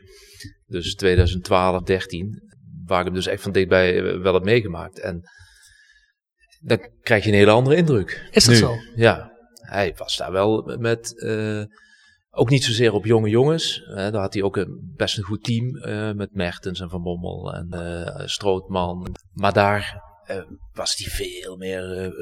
Dus 0.67 0.95
2012, 0.95 1.83
13, 1.83 2.43
waar 2.85 2.99
ik 2.99 3.05
hem 3.05 3.15
dus 3.15 3.27
echt 3.27 3.43
van 3.43 3.53
dichtbij 3.53 3.97
eh, 3.97 4.21
wel 4.23 4.35
heb 4.35 4.45
meegemaakt. 4.45 5.01
En 5.01 5.21
dan 6.61 6.89
krijg 7.03 7.25
je 7.25 7.31
een 7.31 7.37
hele 7.37 7.51
andere 7.51 7.77
indruk. 7.77 8.29
Is 8.31 8.45
dat 8.45 8.55
nu. 8.55 8.61
zo? 8.61 8.75
Ja, 8.95 9.33
hij 9.55 9.95
was 9.97 10.17
daar 10.17 10.33
wel 10.33 10.77
met, 10.79 11.23
eh, 11.23 11.63
ook 12.31 12.51
niet 12.51 12.65
zozeer 12.65 12.93
op 12.93 13.05
jonge 13.05 13.29
jongens. 13.29 13.83
Hè, 13.85 14.11
daar 14.11 14.21
had 14.21 14.35
hij 14.35 14.43
ook 14.43 14.57
een, 14.57 14.93
best 14.97 15.19
een 15.19 15.25
goed 15.25 15.45
team 15.45 15.77
eh, 15.77 16.13
met 16.13 16.35
Mertens 16.35 16.81
en 16.81 16.91
Van 16.91 17.03
Bommel 17.03 17.55
en 17.55 17.69
eh, 17.71 18.27
Strootman. 18.27 19.17
Maar 19.33 19.53
daar 19.53 20.03
eh, 20.25 20.43
was 20.73 20.95
hij 20.97 21.11
veel 21.11 21.57
meer 21.57 22.13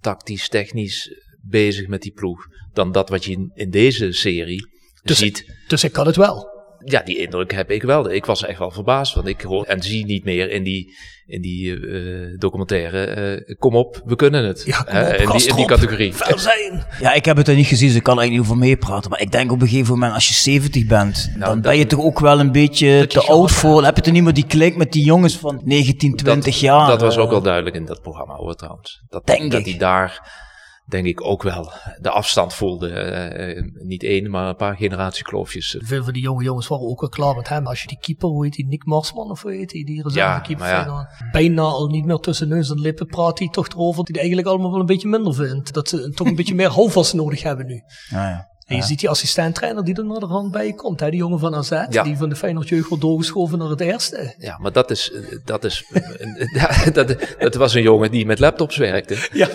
tactisch, 0.00 0.48
technisch 0.48 1.10
bezig 1.42 1.88
met 1.88 2.02
die 2.02 2.12
ploeg. 2.12 2.46
Dan 2.72 2.92
dat 2.92 3.08
wat 3.08 3.24
je 3.24 3.32
in, 3.32 3.50
in 3.54 3.70
deze 3.70 4.12
serie 4.12 4.68
Dus- 5.02 5.18
ziet. 5.18 5.56
Dus 5.68 5.84
ik 5.84 5.92
kan 5.92 6.06
het 6.06 6.16
wel. 6.16 6.57
Ja, 6.90 7.02
die 7.04 7.18
indruk 7.18 7.52
heb 7.52 7.70
ik 7.70 7.82
wel. 7.82 8.10
Ik 8.12 8.24
was 8.26 8.44
echt 8.44 8.58
wel 8.58 8.70
verbaasd, 8.70 9.14
want 9.14 9.26
ik 9.26 9.40
hoor 9.40 9.64
en 9.64 9.82
zie 9.82 10.04
niet 10.06 10.24
meer 10.24 10.50
in 10.50 10.62
die, 10.62 10.94
in 11.26 11.40
die 11.42 11.80
eh, 11.80 12.38
documentaire. 12.38 13.04
eh, 13.04 13.56
kom 13.58 13.76
op, 13.76 14.02
we 14.04 14.16
kunnen 14.16 14.44
het. 14.44 14.62
Ja, 14.66 14.88
in, 15.18 15.30
die, 15.30 15.46
in 15.48 15.56
die 15.56 15.66
categorie. 15.66 16.14
Zijn. 16.36 16.84
Ja, 17.00 17.12
ik 17.12 17.24
heb 17.24 17.36
het 17.36 17.48
er 17.48 17.54
niet 17.54 17.66
gezien, 17.66 17.88
dus 17.88 17.96
ik 17.96 18.02
kan 18.02 18.20
er 18.20 18.28
niet 18.30 18.40
over 18.40 18.56
meepraten. 18.56 19.10
Maar 19.10 19.20
ik 19.20 19.32
denk 19.32 19.52
op 19.52 19.60
een 19.62 19.68
gegeven 19.68 19.92
moment, 19.94 20.14
als 20.14 20.28
je 20.28 20.34
70 20.34 20.86
bent, 20.86 21.30
dan 21.38 21.40
dat- 21.40 21.62
ben 21.62 21.78
je 21.78 21.86
toch 21.86 22.00
ook 22.00 22.20
wel 22.20 22.40
een 22.40 22.52
beetje 22.52 23.06
te 23.06 23.20
oud 23.20 23.50
voor. 23.50 23.74
Dan 23.74 23.84
heb 23.84 23.96
je 23.96 24.02
toch 24.02 24.12
niet 24.12 24.22
meer 24.22 24.32
die 24.34 24.46
klik 24.46 24.76
met 24.76 24.92
die 24.92 25.04
jongens 25.04 25.36
van 25.36 25.60
19, 25.64 26.16
20 26.16 26.44
dat, 26.52 26.60
jaar. 26.60 26.86
Dat 26.88 27.00
was 27.00 27.16
ook 27.16 27.30
wel 27.30 27.42
duidelijk 27.42 27.76
in 27.76 27.84
dat 27.84 28.02
programma 28.02 28.34
hoor 28.34 28.54
trouwens. 28.54 29.02
Dat, 29.08 29.26
Denk 29.26 29.50
dat 29.50 29.60
ik. 29.60 29.66
hij 29.66 29.78
daar, 29.78 30.46
denk 30.88 31.06
ik, 31.06 31.24
ook 31.24 31.42
wel 31.42 31.72
de 32.00 32.10
afstand 32.10 32.54
voelde. 32.54 32.88
eh, 32.88 33.56
eh, 33.58 33.64
niet 33.74 34.02
één, 34.02 34.30
maar 34.30 34.48
een 34.48 34.56
paar 34.56 34.76
generatiekloofjes. 34.76 35.76
Veel 35.78 36.04
van 36.04 36.12
die 36.12 36.22
jonge 36.22 36.44
jongens 36.44 36.66
waren 36.68 36.86
ook 36.88 37.00
wel 37.00 37.08
klaar 37.08 37.34
met 37.36 37.48
hem. 37.48 37.66
Als 37.66 37.80
je 37.80 37.86
die 37.86 37.98
keeper, 38.00 38.28
hoe 38.28 38.44
heet 38.44 38.54
die, 38.54 38.66
Nick 38.66 38.84
Marsman 38.84 39.30
of 39.30 39.42
hoe 39.42 39.52
heet 39.52 39.70
die, 39.70 39.84
die 39.84 40.02
reservekeeper 40.02 40.66
ja. 40.66 41.08
bijna 41.32 41.62
al 41.62 41.86
niet 41.88 42.04
meer 42.04 42.16
tussen 42.18 42.48
neus 42.48 42.70
en 42.70 42.80
lippen 42.80 43.06
praat 43.06 43.38
hij 43.38 43.48
toch 43.48 43.68
erover 43.68 44.04
die 44.04 44.14
hij 44.14 44.22
eigenlijk 44.24 44.48
allemaal 44.48 44.70
wel 44.70 44.80
een 44.80 44.86
beetje 44.86 45.08
minder 45.08 45.34
vindt. 45.34 45.72
Dat 45.74 45.88
ze 45.88 46.10
toch 46.10 46.26
een 46.26 46.34
beetje 46.36 46.54
meer 46.54 46.70
houvast 46.70 47.14
nodig 47.14 47.42
hebben 47.42 47.66
nu. 47.66 47.82
Ja, 48.10 48.28
ja. 48.28 48.48
En 48.66 48.76
je 48.76 48.82
ziet 48.82 49.00
die 49.00 49.08
assistent-trainer 49.08 49.84
die 49.84 49.94
er 49.94 50.04
naar 50.04 50.18
de 50.20 50.26
hand 50.26 50.50
bij 50.50 50.72
komt. 50.72 51.00
Hè? 51.00 51.10
Die 51.10 51.18
jongen 51.18 51.38
van 51.38 51.54
AZ, 51.54 51.70
Ja. 51.90 52.02
die 52.02 52.16
van 52.16 52.28
de 52.28 52.36
Feyenoord 52.36 52.68
jeugd 52.68 52.88
wordt 52.88 53.04
doorgeschoven 53.04 53.58
naar 53.58 53.68
het 53.68 53.80
eerste. 53.80 54.34
Ja, 54.38 54.58
maar 54.58 54.72
dat 54.72 54.90
is, 54.90 55.12
eh, 55.12 55.38
dat 55.44 55.64
is, 55.64 55.84
ja, 56.60 56.90
dat, 56.90 57.16
dat 57.38 57.54
was 57.54 57.74
een 57.74 57.82
jongen 57.82 58.10
die 58.10 58.26
met 58.26 58.38
laptops 58.38 58.76
werkte. 58.76 59.28
Ja. 59.32 59.48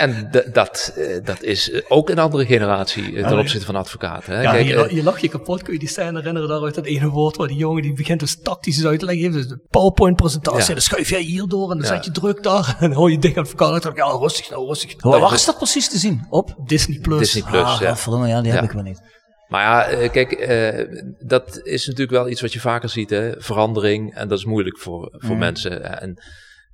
En 0.00 0.30
dat, 0.52 0.92
eh, 0.96 1.24
dat 1.24 1.42
is 1.42 1.70
eh, 1.70 1.80
ook 1.88 2.10
een 2.10 2.18
andere 2.18 2.46
generatie 2.46 3.16
eh, 3.16 3.28
ten 3.28 3.38
opzichte 3.38 3.66
van 3.66 3.76
advocaten. 3.76 4.34
Hè? 4.34 4.42
Ja, 4.42 4.50
Kijk, 4.52 4.66
je, 4.66 4.74
la- 4.74 4.88
je 4.90 5.02
lacht 5.02 5.20
je 5.20 5.28
kapot. 5.28 5.62
Kun 5.62 5.72
je 5.72 5.78
die 5.78 5.88
scène 5.88 6.18
herinneren 6.18 6.48
daaruit 6.48 6.74
dat 6.74 6.84
ene 6.84 7.08
woord 7.08 7.36
waar 7.36 7.48
die 7.48 7.56
jongen 7.56 7.82
die 7.82 7.92
begint 7.92 8.20
dus 8.20 8.40
tactisch 8.42 8.84
uit 8.86 8.98
te 8.98 9.04
leggen. 9.04 9.32
Dus 9.32 9.48
de 9.48 9.58
PowerPoint-presentatie. 9.70 10.60
Ja. 10.60 10.72
Dan 10.72 10.80
schuif 10.80 11.08
jij 11.10 11.20
hier 11.20 11.46
door 11.46 11.70
en 11.70 11.78
dan 11.78 11.86
Ja. 11.86 11.94
zet 11.94 12.04
je 12.04 12.10
druk 12.10 12.42
daar. 12.42 12.76
En 12.80 12.88
dan 12.88 12.98
hoor 12.98 13.10
je 13.10 13.18
dik 13.18 13.30
aan 13.32 13.38
het 13.38 13.48
verkouden. 13.48 13.80
Dan 13.82 13.92
denk 13.94 14.06
ik, 14.06 14.12
ja, 14.12 14.18
rustig 14.18 14.50
nou, 14.50 14.66
rustig. 14.66 14.94
Waar 15.02 15.20
waar 15.20 15.32
is 15.32 15.44
dat 15.44 15.56
precies 15.56 15.88
te 15.88 15.98
zien? 15.98 16.26
Op? 16.30 16.54
Disney 16.66 16.98
Plus. 16.98 17.18
Disney 17.18 17.50
Plus, 17.50 17.62
ah, 17.62 17.80
ja. 17.80 17.96
verdomme, 17.96 18.28
ja, 18.28 18.40
die 18.42 18.52
heb 18.52 18.64
ik 18.64 18.70
wel 18.70 18.82
niet. 18.82 19.00
Maar 19.48 19.62
ja, 19.92 20.08
kijk, 20.08 20.32
eh, 20.32 20.86
dat 21.26 21.60
is 21.62 21.86
natuurlijk 21.86 22.10
wel 22.10 22.28
iets 22.28 22.40
wat 22.40 22.52
je 22.52 22.60
vaker 22.60 22.88
ziet, 22.88 23.10
hè? 23.10 23.32
verandering. 23.38 24.14
En 24.14 24.28
dat 24.28 24.38
is 24.38 24.44
moeilijk 24.44 24.78
voor, 24.78 25.08
voor 25.12 25.34
Mm. 25.34 25.38
mensen. 25.38 26.00
En 26.00 26.22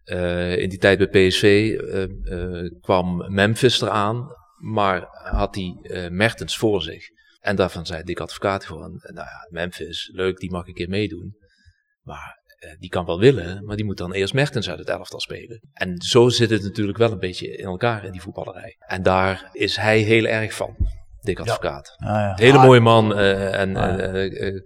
eh, 0.07 0.59
in 0.59 0.69
die 0.69 0.79
tijd 0.79 0.99
bij 0.99 1.29
PSV 1.29 1.43
eh, 1.43 2.03
eh, 2.03 2.71
kwam 2.81 3.35
Memphis 3.35 3.81
eraan, 3.81 4.27
maar 4.57 5.07
had 5.11 5.55
hij 5.55 5.77
Mertens 6.11 6.57
voor 6.57 6.83
zich. 6.83 7.05
En 7.41 7.57
daarvan 7.57 7.87
zei 7.87 8.03
Dick 8.03 8.21
Advocaat 8.21 8.65
gewoon, 8.65 8.91
nou 9.03 9.27
ja, 9.27 9.49
Memphis, 9.51 10.11
leuk, 10.13 10.39
die 10.39 10.51
mag 10.51 10.67
een 10.67 10.75
keer 10.75 10.89
meedoen. 10.89 11.37
Maar 12.03 12.45
die 12.79 12.89
kan 12.89 13.05
wel 13.05 13.19
willen, 13.19 13.65
maar 13.65 13.77
die 13.77 13.85
moet 13.85 13.97
dan 13.97 14.13
eerst 14.13 14.35
Mertens 14.35 14.69
uit 14.71 14.79
het 14.79 14.89
elftal 14.89 15.21
spelen. 15.21 15.61
En 15.73 16.01
zo 16.03 16.29
zit 16.29 16.51
het 16.51 16.63
natuurlijk 16.63 16.99
wel 16.99 17.13
een 17.13 17.19
beetje 17.19 17.57
in 17.57 17.65
elkaar 17.65 18.05
in 18.05 18.13
die 18.13 18.21
voetballerij. 18.21 18.77
En 18.79 19.03
daar 19.03 19.49
is 19.53 19.77
hij 19.77 19.99
heel 19.99 20.25
erg 20.25 20.55
van, 20.55 20.77
Dick 21.21 21.41
Advocaat. 21.41 21.95
Ah, 21.97 22.07
ja. 22.09 22.35
Hele 22.37 22.59
Ah, 22.59 22.65
mooie 22.65 22.81
man 22.81 23.17
en 23.17 23.77
Ah, 23.77 23.99
ja. 23.99 24.61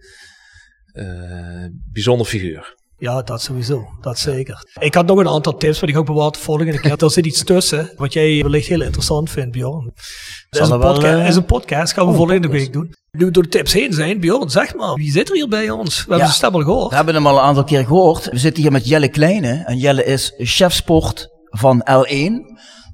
bijzonder 1.92 2.26
figuur. 2.26 2.78
Ja, 3.00 3.22
dat 3.22 3.42
sowieso. 3.42 3.88
Dat 4.00 4.18
zeker. 4.18 4.64
Ik 4.80 4.94
had 4.94 5.06
nog 5.06 5.18
een 5.18 5.28
aantal 5.28 5.56
tips, 5.56 5.76
maar 5.76 5.84
die 5.84 5.94
ga 5.94 6.00
ik 6.00 6.06
bewaren 6.06 6.32
de 6.32 6.38
volgende 6.38 6.80
keer. 6.80 7.02
Er 7.02 7.10
zit 7.10 7.26
iets 7.26 7.44
tussen, 7.44 7.92
wat 7.96 8.12
jij 8.12 8.42
wellicht 8.42 8.68
heel 8.68 8.80
interessant 8.80 9.30
vindt, 9.30 9.50
Bjorn. 9.50 9.92
Dat 10.50 10.62
is 10.62 10.68
een, 10.68 10.78
wel, 10.78 10.92
podcast, 10.92 11.18
eh, 11.18 11.28
is 11.28 11.36
een 11.36 11.44
podcast, 11.44 11.92
gaan 11.92 12.04
we 12.04 12.10
oh, 12.10 12.16
volgende 12.16 12.40
podcast. 12.48 12.64
week 12.64 12.72
doen. 12.72 12.94
Nu 13.10 13.24
we 13.24 13.30
door 13.30 13.42
de 13.42 13.48
tips 13.48 13.72
heen 13.72 13.92
zijn, 13.92 14.20
Bjorn, 14.20 14.50
zeg 14.50 14.74
maar, 14.74 14.94
wie 14.94 15.10
zit 15.10 15.28
er 15.28 15.34
hier 15.34 15.48
bij 15.48 15.70
ons? 15.70 15.96
We 15.96 16.00
hebben 16.00 16.18
zijn 16.18 16.32
stem 16.32 16.54
al 16.54 16.60
gehoord. 16.60 16.90
We 16.90 16.96
hebben 16.96 17.14
hem 17.14 17.26
al 17.26 17.36
een 17.36 17.42
aantal 17.42 17.64
keer 17.64 17.84
gehoord. 17.86 18.30
We 18.30 18.38
zitten 18.38 18.62
hier 18.62 18.72
met 18.72 18.88
Jelle 18.88 19.08
Kleine. 19.08 19.62
En 19.66 19.76
Jelle 19.76 20.04
is 20.04 20.34
chef 20.38 20.72
sport 20.72 21.28
van 21.50 21.86
L1. 21.90 22.32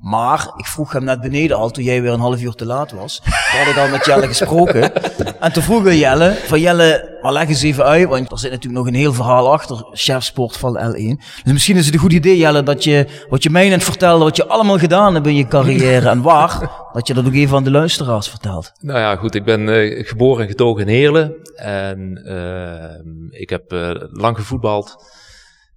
Maar 0.00 0.52
ik 0.56 0.66
vroeg 0.66 0.92
hem 0.92 1.04
net 1.04 1.20
beneden 1.20 1.56
al, 1.56 1.70
toen 1.70 1.84
jij 1.84 2.02
weer 2.02 2.12
een 2.12 2.20
half 2.20 2.42
uur 2.42 2.54
te 2.54 2.66
laat 2.66 2.92
was. 2.92 3.20
Toen 3.24 3.58
had 3.58 3.66
ik 3.66 3.76
al 3.76 3.88
met 3.88 4.04
Jelle 4.04 4.26
gesproken. 4.26 4.92
En 5.40 5.52
toen 5.52 5.62
vroeg 5.62 5.82
we 5.82 5.98
Jelle, 5.98 6.34
van 6.44 6.60
Jelle, 6.60 7.18
maar 7.22 7.32
leg 7.32 7.48
eens 7.48 7.62
even 7.62 7.84
uit. 7.84 8.08
Want 8.08 8.32
er 8.32 8.38
zit 8.38 8.50
natuurlijk 8.50 8.84
nog 8.84 8.92
een 8.92 9.00
heel 9.00 9.12
verhaal 9.12 9.52
achter, 9.52 9.86
chef 9.92 10.22
sport 10.22 10.56
van 10.56 10.78
L1. 10.78 11.24
Dus 11.44 11.52
misschien 11.52 11.76
is 11.76 11.84
het 11.84 11.94
een 11.94 12.00
goed 12.00 12.12
idee 12.12 12.36
Jelle, 12.36 12.62
dat 12.62 12.84
je 12.84 13.06
wat 13.28 13.42
je 13.42 13.50
mij 13.50 13.68
net 13.68 13.84
vertelde, 13.84 14.24
wat 14.24 14.36
je 14.36 14.46
allemaal 14.46 14.78
gedaan 14.78 15.14
hebt 15.14 15.26
in 15.26 15.34
je 15.34 15.46
carrière 15.46 16.08
en 16.08 16.22
waar. 16.22 16.70
Dat 16.92 17.06
je 17.06 17.14
dat 17.14 17.26
ook 17.26 17.34
even 17.34 17.56
aan 17.56 17.64
de 17.64 17.70
luisteraars 17.70 18.28
vertelt. 18.28 18.72
Nou 18.80 18.98
ja, 18.98 19.16
goed, 19.16 19.34
ik 19.34 19.44
ben 19.44 19.68
eh, 19.68 20.06
geboren 20.06 20.42
en 20.42 20.48
getogen 20.48 20.82
in 20.82 20.94
Heerlen. 20.94 21.34
En 21.56 22.22
eh, 22.24 23.40
ik 23.40 23.50
heb 23.50 23.72
eh, 23.72 23.90
lang 24.10 24.36
gevoetbald 24.36 24.96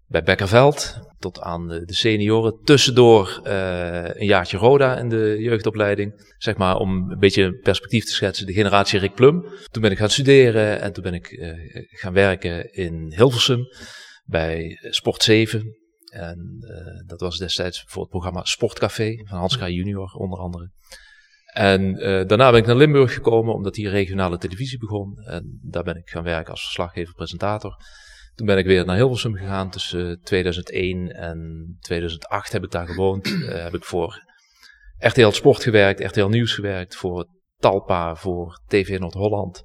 bij 0.07 0.23
Bekkerveld 0.23 1.08
tot 1.19 1.39
aan 1.41 1.67
de, 1.67 1.85
de 1.85 1.93
senioren. 1.93 2.59
Tussendoor 2.63 3.39
eh, 3.43 4.03
een 4.03 4.25
jaartje 4.25 4.57
Roda 4.57 4.97
in 4.97 5.09
de 5.09 5.35
jeugdopleiding. 5.39 6.33
Zeg 6.37 6.57
maar 6.57 6.75
om 6.75 7.11
een 7.11 7.19
beetje 7.19 7.53
perspectief 7.53 8.05
te 8.05 8.11
schetsen, 8.11 8.45
de 8.45 8.53
generatie 8.53 8.99
Rick 8.99 9.13
Plum. 9.13 9.45
Toen 9.71 9.81
ben 9.81 9.91
ik 9.91 9.97
gaan 9.97 10.09
studeren 10.09 10.81
en 10.81 10.93
toen 10.93 11.03
ben 11.03 11.13
ik 11.13 11.27
eh, 11.27 11.51
gaan 11.89 12.13
werken 12.13 12.73
in 12.73 13.13
Hilversum 13.15 13.65
bij 14.25 14.77
Sport 14.81 15.23
7. 15.23 15.77
En 16.11 16.57
eh, 16.59 17.07
dat 17.07 17.19
was 17.19 17.37
destijds 17.37 17.83
voor 17.87 18.01
het 18.01 18.11
programma 18.11 18.43
Sportcafé 18.43 19.15
van 19.27 19.37
Hans. 19.37 19.55
Junior 19.55 20.11
onder 20.13 20.39
andere. 20.39 20.71
En 21.53 21.93
daarna 22.27 22.51
ben 22.51 22.59
ik 22.59 22.65
naar 22.65 22.75
Limburg 22.75 23.13
gekomen 23.13 23.53
omdat 23.53 23.75
hier 23.75 23.89
regionale 23.89 24.37
televisie 24.37 24.79
begon. 24.79 25.17
En 25.17 25.59
daar 25.61 25.83
ben 25.83 25.95
ik 25.95 26.09
gaan 26.09 26.23
werken 26.23 26.51
als 26.51 26.61
verslaggever, 26.61 27.13
presentator. 27.13 27.75
Toen 28.39 28.47
ben 28.47 28.57
ik 28.57 28.65
weer 28.65 28.85
naar 28.85 28.95
Hilversum 28.95 29.35
gegaan. 29.35 29.69
Tussen 29.69 30.19
2001 30.23 31.11
en 31.11 31.77
2008 31.79 32.51
heb 32.51 32.63
ik 32.63 32.71
daar 32.71 32.87
gewoond. 32.87 33.25
Eh, 33.25 33.63
heb 33.63 33.75
ik 33.75 33.83
voor 33.83 34.23
RTL 34.97 35.29
Sport 35.29 35.63
gewerkt, 35.63 36.03
RTL 36.03 36.25
Nieuws 36.25 36.53
gewerkt, 36.53 36.95
voor 36.95 37.27
Talpa, 37.57 38.15
voor 38.15 38.61
TV 38.67 38.99
Noord-Holland, 38.99 39.61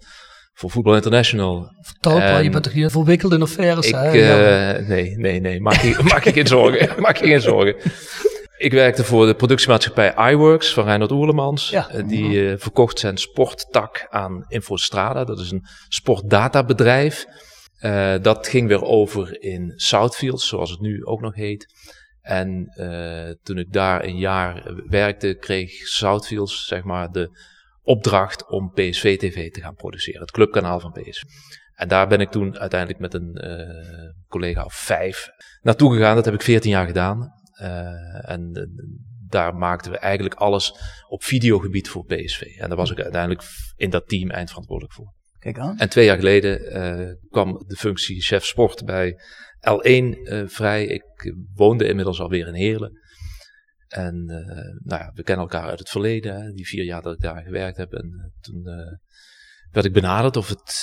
voor 0.53 0.71
Voetbal 0.71 0.95
International. 0.95 1.69
Talpa, 2.01 2.39
je 2.39 2.45
En 2.45 2.51
bent 2.51 2.65
toch 2.65 2.73
hier 2.73 2.91
verwikkeld 2.91 3.33
in 3.33 3.43
affaires, 3.43 3.87
ik, 3.87 3.95
hè? 3.95 4.73
Eh, 4.73 4.89
nee, 4.89 5.17
nee, 5.17 5.41
nee, 5.41 5.61
maak 5.61 5.81
je, 5.81 6.01
maak 6.13 6.25
je 6.25 6.33
geen 6.33 6.47
zorgen. 6.47 6.95
maak 7.03 7.17
je 7.17 7.27
geen 7.27 7.41
zorgen. 7.41 7.77
Ik 8.57 8.73
werkte 8.73 9.05
voor 9.05 9.27
de 9.27 9.35
productiemaatschappij 9.35 10.15
iWorks 10.33 10.73
van 10.73 10.85
Reinhard 10.85 11.13
Oerlemans. 11.13 11.71
Ja. 11.71 11.89
Eh, 11.89 12.09
die 12.09 12.51
eh, 12.51 12.59
verkocht 12.59 12.99
zijn 12.99 13.17
sporttak 13.17 14.07
aan 14.11 14.45
Infostrada. 14.49 15.25
Dat 15.25 15.39
is 15.39 15.51
een 15.51 15.67
sportdatabedrijf. 15.89 17.27
Eh, 17.79 18.15
dat 18.23 18.49
ging 18.49 18.69
weer 18.69 18.83
over 18.83 19.43
in 19.43 19.73
Southfields, 19.77 20.49
zoals 20.49 20.71
het 20.71 20.81
nu 20.81 21.05
ook 21.05 21.21
nog 21.21 21.35
heet. 21.35 21.67
En 22.21 22.67
eh, 22.67 23.31
toen 23.43 23.59
ik 23.59 23.73
daar 23.73 24.05
een 24.05 24.19
jaar 24.19 24.75
werkte, 24.89 25.37
kreeg 25.41 25.73
Southfields 25.73 26.67
zeg 26.67 26.83
maar 26.83 27.11
de 27.11 27.39
opdracht 27.83 28.49
om 28.49 28.73
PSV 28.73 29.19
TV 29.19 29.51
te 29.51 29.61
gaan 29.61 29.75
produceren. 29.75 30.21
Het 30.21 30.31
clubkanaal 30.31 30.81
van 30.81 30.93
PSV. 30.93 31.23
En 31.75 31.89
daar 31.89 32.09
ben 32.09 32.21
ik 32.21 32.31
toen 32.31 32.59
uiteindelijk 32.59 33.01
met 33.01 33.15
een 33.15 33.35
eh, 33.35 34.11
collega 34.29 34.65
of 34.65 34.75
vijf 34.75 35.29
naartoe 35.63 35.95
gegaan. 35.95 36.15
Dat 36.15 36.25
heb 36.25 36.35
ik 36.35 36.43
14 36.43 36.71
jaar 36.71 36.87
gedaan. 36.87 37.33
En 38.23 38.69
daar 39.29 39.55
maakten 39.55 39.93
we 39.93 39.99
eigenlijk 39.99 40.35
alles 40.35 40.75
op 41.09 41.25
videogebied 41.25 41.89
voor 41.89 42.05
PSV. 42.05 42.41
En 42.41 42.69
daar 42.69 42.77
was 42.77 42.91
ik 42.91 43.01
uiteindelijk 43.01 43.43
in 43.77 43.91
dat 43.91 44.09
team 44.09 44.31
eindverantwoordelijk 44.31 44.95
voor. 44.95 45.15
En 45.53 45.89
twee 45.89 46.05
jaar 46.05 46.17
geleden 46.17 46.71
eh, 46.71 47.15
kwam 47.31 47.65
de 47.67 47.77
functie 47.77 48.23
chef 48.23 48.45
sport 48.45 48.85
bij 48.85 49.21
L1 49.61 50.23
eh, 50.23 50.43
vrij. 50.47 50.87
Ik 50.87 51.05
eh, 51.17 51.33
woonde 51.55 51.89
inmiddels 51.89 52.21
alweer 52.21 52.47
in 52.47 52.55
Heerlen. 52.55 52.99
En 53.89 54.25
nou 54.85 55.03
ja, 55.03 55.11
we 55.15 55.23
kennen 55.23 55.45
elkaar 55.45 55.69
uit 55.69 55.79
het 55.79 55.89
verleden, 55.89 56.43
hè, 56.43 56.53
die 56.53 56.67
vier 56.67 56.85
jaar 56.85 57.03
dat 57.03 57.15
ik 57.15 57.21
daar 57.21 57.43
gewerkt 57.43 57.77
heb. 57.77 57.93
En 57.93 58.33
toen 58.41 58.63
werd 59.71 59.87
ik 59.87 59.93
benaderd 59.93 60.37
of 60.37 60.49
het 60.49 60.75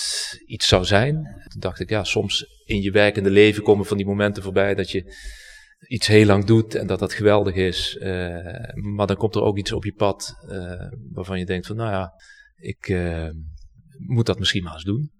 iets 0.45 0.67
zou 0.67 0.85
zijn. 0.85 1.13
Toen 1.47 1.59
dacht 1.59 1.79
ik, 1.79 1.89
ja, 1.89 2.03
soms 2.03 2.45
in 2.65 2.81
je 2.81 2.91
werkende 2.91 3.29
leven 3.29 3.63
komen 3.63 3.85
van 3.85 3.97
die 3.97 4.05
momenten 4.05 4.43
voorbij 4.43 4.75
dat 4.75 4.91
je 4.91 5.15
iets 5.87 6.07
heel 6.07 6.25
lang 6.25 6.45
doet 6.45 6.75
en 6.75 6.87
dat 6.87 6.99
dat 6.99 7.13
geweldig 7.13 7.55
is. 7.55 7.97
Maar 8.73 9.07
dan 9.07 9.17
komt 9.17 9.35
er 9.35 9.41
ook 9.41 9.57
iets 9.57 9.71
op 9.71 9.83
je 9.83 9.93
pad 9.93 10.35
waarvan 11.11 11.39
je 11.39 11.45
denkt 11.45 11.67
van, 11.67 11.75
nou 11.75 11.91
ja, 11.91 12.13
ik 12.55 12.87
moet 14.07 14.25
dat 14.25 14.39
misschien 14.39 14.63
maar 14.63 14.73
eens 14.73 14.83
doen. 14.83 15.11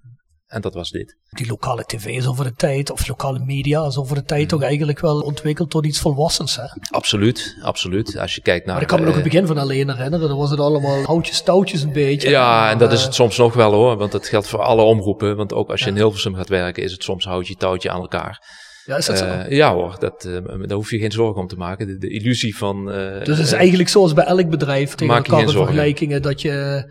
En 0.51 0.61
dat 0.61 0.73
was 0.73 0.89
dit. 0.89 1.17
Die 1.29 1.47
lokale 1.47 1.83
tv 1.83 2.05
is 2.05 2.27
over 2.27 2.43
de 2.43 2.53
tijd, 2.53 2.91
of 2.91 3.07
lokale 3.07 3.39
media 3.39 3.85
is 3.85 3.97
over 3.97 4.15
de 4.15 4.23
tijd 4.23 4.49
toch 4.49 4.61
eigenlijk 4.61 4.99
wel 4.99 5.19
ontwikkeld 5.19 5.69
tot 5.69 5.85
iets 5.85 5.99
volwassens. 5.99 6.55
Hè? 6.55 6.65
Absoluut, 6.89 7.57
absoluut. 7.61 8.17
Als 8.17 8.35
je 8.35 8.41
kijkt 8.41 8.65
naar... 8.65 8.73
Maar 8.73 8.83
ik 8.83 8.89
kan 8.89 8.99
me 8.99 9.05
nog 9.05 9.15
het 9.15 9.25
eh, 9.25 9.31
begin 9.31 9.47
van 9.47 9.57
alleen 9.57 9.89
herinneren, 9.89 10.27
dan 10.27 10.37
was 10.37 10.49
het 10.49 10.59
allemaal 10.59 11.03
houtjes, 11.03 11.41
touwtjes 11.41 11.81
een 11.81 11.91
beetje. 11.91 12.29
Ja, 12.29 12.69
en 12.69 12.77
dat 12.77 12.91
is 12.91 12.99
Eh, 12.99 13.05
het 13.05 13.15
soms 13.15 13.37
nog 13.37 13.53
wel 13.53 13.73
hoor, 13.73 13.97
want 13.97 14.11
dat 14.11 14.27
geldt 14.27 14.47
voor 14.47 14.61
alle 14.61 14.81
omroepen. 14.81 15.35
Want 15.35 15.53
ook 15.53 15.69
als 15.69 15.81
je 15.81 15.89
in 15.89 15.95
Hilversum 15.95 16.35
gaat 16.35 16.49
werken, 16.49 16.83
is 16.83 16.91
het 16.91 17.03
soms 17.03 17.25
houtje 17.25 17.55
touwtje 17.55 17.89
aan 17.89 18.01
elkaar. 18.01 18.39
Ja, 18.85 18.97
is 18.97 19.05
dat 19.05 19.17
zo? 19.17 19.25
Eh, 19.25 19.51
ja 19.51 19.73
hoor, 19.73 19.99
dat, 19.99 20.25
eh, 20.25 20.33
daar 20.43 20.77
hoef 20.77 20.89
je 20.89 20.99
geen 20.99 21.11
zorgen 21.11 21.41
om 21.41 21.47
te 21.47 21.55
maken. 21.55 21.87
De, 21.87 21.97
de 21.97 22.09
illusie 22.09 22.57
van... 22.57 22.91
eh, 22.91 23.23
Dus 23.23 23.37
het 23.37 23.47
is 23.47 23.51
eigenlijk 23.51 23.89
zoals 23.89 24.13
bij 24.13 24.23
elk 24.23 24.49
bedrijf 24.49 24.89
tegen 24.95 25.13
Maak 25.13 25.25
je 25.25 25.31
elkaar 25.31 25.49
vergelijkingen. 25.49 26.21
Dat 26.21 26.41
je, 26.41 26.49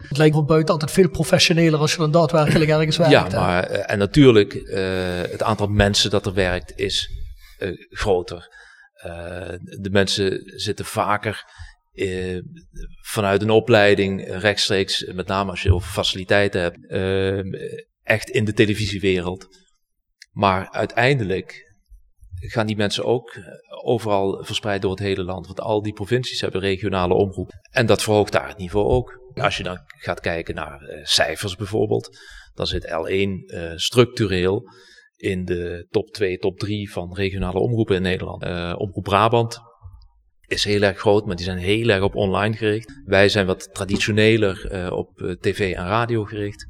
het 0.09 0.17
lijkt 0.17 0.35
van 0.35 0.47
buiten 0.47 0.73
altijd 0.73 0.91
veel 0.91 1.09
professioneler 1.09 1.81
als 1.81 1.93
je 1.93 1.99
dan 1.99 2.11
daadwerkelijk 2.11 2.71
ergens 2.71 2.97
werkt. 2.97 3.13
Ja, 3.13 3.29
maar 3.29 3.65
en 3.65 3.99
natuurlijk, 3.99 4.53
het 5.31 5.43
aantal 5.43 5.67
mensen 5.67 6.11
dat 6.11 6.27
er 6.27 6.35
werkt 6.35 6.73
is 6.77 7.11
groter. 7.91 8.49
De 9.81 9.89
mensen 9.91 10.43
zitten 10.45 10.85
vaker 10.85 11.45
vanuit 13.03 13.43
een 13.43 13.51
opleiding 13.51 14.29
rechtstreeks, 14.29 15.05
met 15.05 15.27
name 15.27 15.51
als 15.51 15.63
je 15.63 15.75
over 15.75 15.91
faciliteiten 15.91 16.61
hebt, 16.61 16.79
echt 18.03 18.31
in 18.31 18.45
de 18.45 18.53
televisiewereld. 18.53 19.47
Maar 20.31 20.71
uiteindelijk 20.71 21.69
gaan 22.41 22.67
die 22.67 22.77
mensen 22.77 23.05
ook 23.05 23.31
eh, 23.31 23.43
overal 23.85 24.45
verspreid 24.45 24.83
door 24.83 24.91
het 24.91 25.01
hele 25.01 25.25
land. 25.25 25.47
Want 25.47 25.61
al 25.61 25.83
die 25.83 25.93
provincies 25.93 26.41
hebben 26.41 26.61
regionale 26.61 27.15
omroep. 27.15 27.51
En 27.71 27.87
dat 27.87 28.03
verhoogt 28.03 28.33
daar 28.33 28.49
het 28.49 28.59
niveau 28.59 28.87
ook. 28.87 29.19
Als 29.35 29.57
je 29.57 29.63
dan 29.63 29.79
gaat 29.87 30.21
kijken 30.21 30.55
naar 30.55 30.81
eh, 30.81 31.05
cijfers 31.05 31.57
bijvoorbeeld, 31.57 32.19
dan 32.55 32.67
zit 32.67 32.87
L1 32.87 33.55
eh, 33.55 33.73
structureel 33.75 34.63
in 35.17 35.45
de 35.45 35.87
top 35.91 36.11
2, 36.11 36.39
top 36.39 36.59
3 36.59 36.93
van 36.93 37.15
regionale 37.15 37.59
omroepen 37.59 37.97
in 37.97 38.03
Nederland. 38.03 38.45
Omroep 38.79 39.05
Brabant 39.05 39.59
is 40.47 40.65
heel 40.65 40.83
erg 40.83 40.99
groot, 40.99 41.27
maar 41.27 41.37
die 41.37 41.45
zijn 41.45 41.59
heel 41.59 41.89
erg 41.89 42.03
op 42.03 42.15
online 42.15 42.57
gericht. 42.57 43.01
Wij 43.05 43.29
zijn 43.29 43.47
wat 43.47 43.69
traditioneler 43.73 44.93
op 44.93 45.37
tv 45.41 45.75
en 45.75 45.87
radio 45.87 46.25
gericht. 46.25 46.67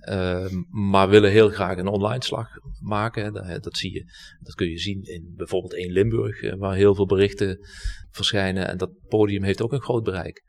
Ehm, 0.00 0.62
maar 0.70 1.08
willen 1.08 1.30
heel 1.30 1.48
graag 1.48 1.76
een 1.76 1.86
online 1.86 2.24
slag 2.24 2.48
maken. 2.80 3.32
Dat, 3.32 3.62
dat 3.62 3.76
zie 3.76 3.92
je, 3.92 4.04
dat 4.40 4.54
kun 4.54 4.68
je 4.68 4.78
zien 4.78 5.02
in 5.02 5.34
bijvoorbeeld 5.36 5.74
1 5.74 5.92
Limburg, 5.92 6.40
eh, 6.40 6.54
waar 6.54 6.74
heel 6.74 6.94
veel 6.94 7.06
berichten 7.06 7.58
verschijnen. 8.10 8.68
En 8.68 8.78
dat 8.78 8.90
podium 9.08 9.42
heeft 9.42 9.62
ook 9.62 9.72
een 9.72 9.82
groot 9.82 10.04
bereik. 10.04 10.42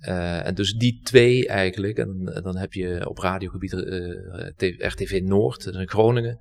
Eh, 0.00 0.46
en 0.46 0.54
dus 0.54 0.72
die 0.72 1.00
twee 1.02 1.48
eigenlijk, 1.48 1.98
en, 1.98 2.32
en 2.34 2.42
dan 2.42 2.56
heb 2.56 2.72
je 2.72 3.08
op 3.08 3.18
radiogebied 3.18 3.72
eh, 3.72 4.46
T- 4.56 4.82
RTV 4.82 5.20
Noord, 5.24 5.64
dat 5.64 5.74
in 5.74 5.88
Groningen, 5.88 6.38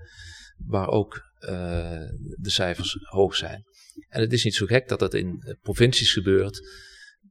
waar 0.58 0.88
ook 0.88 1.22
eh, 1.40 2.02
de 2.36 2.50
cijfers 2.50 2.98
hoog 3.02 3.36
zijn. 3.36 3.64
En 4.10 4.22
het 4.22 4.34
is 4.34 4.44
niet 4.44 4.56
zo 4.56 4.66
gek 4.66 4.88
dat 4.88 5.00
dat 5.00 5.14
in 5.14 5.42
eh, 5.42 5.54
provincies 5.62 6.14
gebeurt, 6.14 6.70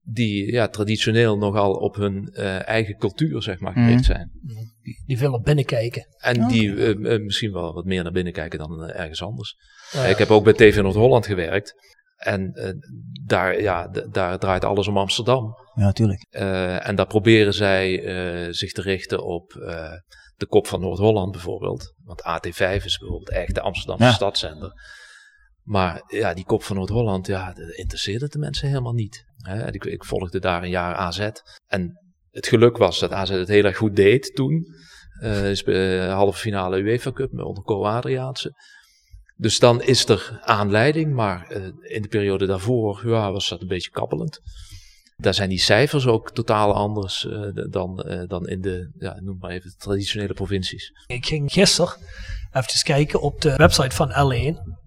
die 0.06 0.52
ja, 0.52 0.68
traditioneel 0.68 1.36
nogal 1.38 1.72
op 1.72 1.94
hun 1.94 2.28
eh, 2.32 2.68
eigen 2.68 2.96
cultuur 2.96 3.42
zeg 3.42 3.58
maar, 3.60 3.72
gericht 3.72 3.94
Mhm. 3.94 4.02
zijn. 4.04 4.30
Die 5.06 5.18
veel 5.18 5.30
naar 5.30 5.40
binnen 5.40 5.64
kijken. 5.64 6.06
En 6.18 6.46
die 6.48 6.76
eh, 6.76 7.14
eh, 7.14 7.22
misschien 7.22 7.52
wel 7.52 7.72
wat 7.74 7.84
meer 7.84 8.02
naar 8.02 8.12
binnen 8.12 8.32
kijken 8.32 8.58
dan 8.58 8.82
ergens 8.90 9.22
anders. 9.22 9.56
Ik 10.08 10.16
heb 10.18 10.30
ook 10.30 10.44
bij 10.44 10.52
TV 10.52 10.80
Noord-Holland 10.82 11.26
gewerkt. 11.26 11.74
En 12.16 12.52
eh, 12.52 12.70
daar, 13.24 13.60
ja, 13.60 13.88
daar 14.10 14.38
draait 14.38 14.64
alles 14.64 14.88
om 14.88 14.98
Amsterdam. 14.98 15.54
Ja, 15.74 15.92
tuurlijk. 15.92 16.26
Eh, 16.30 16.88
en 16.88 16.94
daar 16.96 17.06
proberen 17.06 17.54
zij 17.54 18.04
eh, 18.04 18.52
zich 18.52 18.72
te 18.72 18.82
richten 18.82 19.24
op 19.24 19.52
eh, 19.52 19.90
de 20.36 20.46
kop 20.46 20.66
van 20.66 20.80
Noord-Holland 20.80 21.32
bijvoorbeeld. 21.32 21.94
Want 22.04 22.22
AT5 22.22 22.84
is 22.84 22.98
bijvoorbeeld 22.98 23.30
echt 23.30 23.54
de 23.54 23.60
Amsterdamse 23.60 24.04
Ja. 24.04 24.12
stadszender. 24.12 24.72
Maar 25.62 26.02
ja, 26.06 26.34
die 26.34 26.44
kop 26.44 26.62
van 26.62 26.76
Noord-Holland, 26.76 27.26
ja, 27.26 27.52
dat 27.52 27.70
interesseerde 27.70 28.28
de 28.28 28.38
mensen 28.38 28.68
helemaal 28.68 28.92
niet. 28.92 29.24
Ik, 29.70 29.84
ik 29.84 30.04
volgde 30.04 30.38
daar 30.38 30.62
een 30.62 30.70
jaar 30.70 30.94
AZ. 30.94 31.28
En 31.66 31.98
het 32.30 32.46
geluk 32.46 32.76
was 32.76 32.98
dat 32.98 33.12
AZ 33.12 33.30
het 33.30 33.48
heel 33.48 33.64
erg 33.64 33.76
goed 33.76 33.96
deed 33.96 34.34
toen. 34.34 34.66
Eh 35.20 35.50
is 35.50 35.62
bij 35.62 36.08
halve 36.08 36.38
finale 36.38 36.78
UEFA 36.78 37.12
Cup 37.12 37.32
met 37.32 37.44
onder 37.44 37.64
Co 37.64 37.84
Adriaanse. 37.84 38.52
Dus 39.36 39.58
dan 39.58 39.82
is 39.82 40.08
er 40.08 40.40
aanleiding, 40.42 41.14
maar 41.14 41.46
eh, 41.48 41.62
in 41.80 42.02
de 42.02 42.08
periode 42.08 42.46
daarvoor 42.46 43.08
ja, 43.08 43.32
was 43.32 43.48
dat 43.48 43.60
een 43.60 43.68
beetje 43.68 43.90
kabbelend. 43.90 44.40
Daar 45.16 45.34
zijn 45.34 45.48
die 45.48 45.58
cijfers 45.58 46.06
ook 46.06 46.32
totaal 46.32 46.74
anders 46.74 47.26
eh, 47.26 47.48
dan, 47.70 48.02
eh, 48.02 48.22
dan 48.26 48.48
in 48.48 48.60
de, 48.60 48.90
ja, 48.98 49.20
noem 49.20 49.36
maar 49.38 49.50
even, 49.50 49.70
de 49.70 49.76
traditionele 49.76 50.34
provincies. 50.34 50.92
Ik 51.06 51.26
ging 51.26 51.52
gisteren 51.52 51.96
even 52.52 52.82
kijken 52.82 53.20
op 53.20 53.40
de 53.40 53.56
website 53.56 53.96
van 53.96 54.10
L1. 54.10 54.82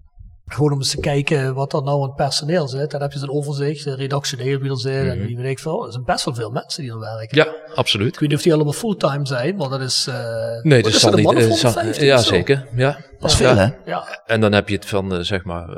Gewoon 0.48 0.72
om 0.72 0.78
eens 0.78 0.90
te 0.90 1.00
kijken 1.00 1.54
wat 1.54 1.72
er 1.72 1.82
nou 1.82 2.00
aan 2.00 2.06
het 2.06 2.14
personeel 2.16 2.68
zit. 2.68 2.90
Dan 2.90 3.00
heb 3.00 3.12
je 3.12 3.18
zo'n 3.18 3.30
overzicht, 3.30 3.84
redactioneel 3.84 4.58
wie 4.58 4.70
er 4.70 4.78
zit 4.78 5.06
en 5.08 5.18
Mhm. 5.18 5.26
wie 5.26 5.36
weet 5.36 5.50
ik 5.50 5.58
veel. 5.58 5.86
Er 5.86 5.92
zijn 5.92 6.04
best 6.04 6.24
wel 6.24 6.34
veel 6.34 6.50
mensen 6.50 6.82
die 6.82 6.92
er 6.92 6.98
werken. 6.98 7.36
Ja, 7.36 7.54
absoluut. 7.74 8.14
Ik 8.14 8.18
weet 8.20 8.28
niet 8.28 8.38
of 8.38 8.44
die 8.44 8.52
allemaal 8.54 8.72
fulltime 8.72 9.26
zijn, 9.26 9.56
maar 9.56 9.68
dat 9.68 9.80
is... 9.80 10.06
eh, 10.06 10.14
Nee, 10.62 10.82
dat 10.82 10.92
is 10.92 11.00
zal 11.00 11.12
niet. 11.12 11.32
eh, 11.32 11.32
zal- 11.32 11.72
150 11.72 12.04
ja, 12.04 12.18
zeker. 12.18 12.68
Ja. 12.76 12.98
Dat 13.18 13.30
is 13.30 13.38
Ja. 13.38 13.46
veel, 13.54 13.56
hè? 13.56 13.90
Ja, 13.90 14.22
En 14.26 14.40
dan 14.40 14.52
heb 14.52 14.68
je 14.68 14.74
het 14.74 14.86
van, 14.86 15.14
eh, 15.14 15.20
zeg 15.20 15.44
maar, 15.44 15.68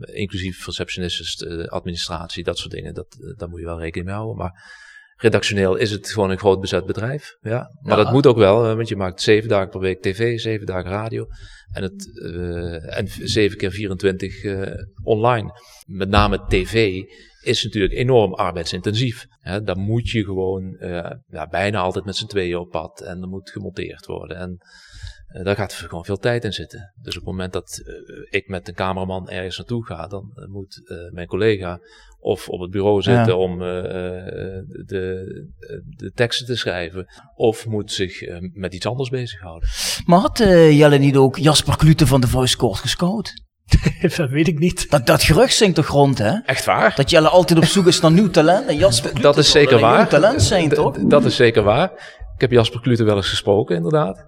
inclusief 0.00 0.66
receptionistes, 0.66 1.36
eh, 1.36 1.64
administratie, 1.68 2.44
dat 2.44 2.58
soort 2.58 2.70
dingen. 2.72 2.94
Dat, 2.94 3.06
daar 3.36 3.48
moet 3.48 3.60
je 3.60 3.66
wel 3.66 3.78
rekening 3.80 4.06
mee 4.06 4.16
houden. 4.16 4.36
Maar 4.36 4.52
redactioneel 5.20 5.76
is 5.76 5.90
het 5.90 6.10
gewoon 6.10 6.30
een 6.30 6.38
groot 6.38 6.60
bezet 6.60 6.86
bedrijf. 6.86 7.36
Ja. 7.40 7.70
Maar 7.82 7.98
Ja. 7.98 8.04
dat 8.04 8.12
moet 8.12 8.26
ook 8.26 8.36
wel, 8.36 8.66
eh, 8.66 8.74
want 8.74 8.88
je 8.88 8.96
maakt 8.96 9.20
zeven 9.20 9.48
dagen 9.48 9.68
per 9.68 9.80
week 9.80 10.02
tv, 10.02 10.38
zeven 10.38 10.66
dagen 10.66 10.90
radio. 10.90 11.26
En, 11.72 11.82
het, 11.82 12.20
eh, 12.22 12.98
en 12.98 13.08
zeven 13.22 13.58
keer 13.58 13.70
24 13.70 14.42
eh, 14.42 14.62
online. 15.02 15.60
Met 15.86 16.08
name 16.08 16.44
tv 16.48 17.02
is 17.40 17.64
natuurlijk 17.64 17.92
enorm 17.92 18.34
arbeidsintensief. 18.34 19.26
Hè, 19.40 19.62
daar 19.62 19.78
moet 19.78 20.08
je 20.08 20.24
gewoon 20.24 20.76
ja, 21.30 21.48
bijna 21.50 21.78
altijd 21.78 22.04
met 22.04 22.16
z'n 22.16 22.26
tweeën 22.26 22.56
op 22.56 22.70
pad. 22.70 23.00
En 23.00 23.22
er 23.22 23.28
moet 23.28 23.50
gemonteerd 23.50 24.06
worden. 24.06 24.36
En 24.36 24.58
eh, 25.32 25.44
daar 25.44 25.56
gaat 25.56 25.72
gewoon 25.72 26.04
veel 26.04 26.16
tijd 26.18 26.44
in 26.44 26.52
zitten. 26.52 26.92
Dus 27.02 27.14
op 27.16 27.20
het 27.22 27.30
moment 27.30 27.52
dat 27.52 27.80
eh, 27.84 27.94
ik 28.40 28.48
met 28.48 28.68
een 28.68 28.74
cameraman 28.74 29.28
ergens 29.28 29.56
naartoe 29.58 29.86
ga, 29.86 30.06
dan 30.06 30.30
eh, 30.34 30.46
moet 30.46 30.82
eh, 30.90 30.96
mijn 31.12 31.26
collega 31.26 31.78
of 32.22 32.48
op 32.48 32.60
het 32.60 32.70
bureau 32.70 33.02
zitten 33.02 33.26
Ja. 33.26 33.34
om 33.34 33.62
eh, 33.62 33.78
eh, 33.78 34.64
de, 34.86 35.24
de 35.96 36.10
teksten 36.14 36.46
te 36.46 36.56
schrijven, 36.56 37.06
of 37.34 37.66
moet 37.66 37.92
zich 37.92 38.20
met 38.52 38.74
iets 38.74 38.86
anders 38.86 39.08
bezighouden. 39.08 39.68
Maar 40.04 40.18
had 40.18 40.40
eh, 40.40 40.78
Jelle 40.78 40.98
niet 40.98 41.16
ook 41.16 41.36
Jasper 41.36 41.76
Klute 41.76 42.06
van 42.06 42.20
de 42.20 42.26
Voice 42.26 42.56
Court 42.56 42.78
gescout? 42.78 43.32
dat 44.16 44.30
weet 44.30 44.48
ik 44.48 44.58
niet. 44.58 44.90
Dat, 44.90 45.06
dat 45.06 45.22
gerucht 45.22 45.54
zingt 45.54 45.74
toch 45.74 45.86
rond, 45.86 46.18
hè? 46.18 46.32
Echt 46.44 46.64
waar? 46.64 46.94
Dat 46.96 47.10
Jelle 47.10 47.28
altijd 47.28 47.58
op 47.58 47.64
zoek 47.64 47.86
is 47.86 48.00
naar 48.00 48.12
nieuw 48.12 48.30
talent. 48.30 48.68
En 48.68 48.76
Jasper 48.76 49.10
Klute 49.10 49.26
Dat 49.26 49.36
is 49.38 49.50
zeker 49.50 49.78
waar. 49.80 49.96
nieuw 49.98 50.06
talent 50.06 50.42
zijn, 50.42 50.68
toch? 50.68 50.98
Dat 50.98 51.24
is 51.24 51.36
zeker 51.36 51.62
waar. 51.62 51.92
Ik 52.34 52.40
heb 52.40 52.50
Jasper 52.50 52.80
Klute 52.80 53.04
wel 53.04 53.16
eens 53.16 53.28
gesproken, 53.28 53.76
inderdaad. 53.76 54.24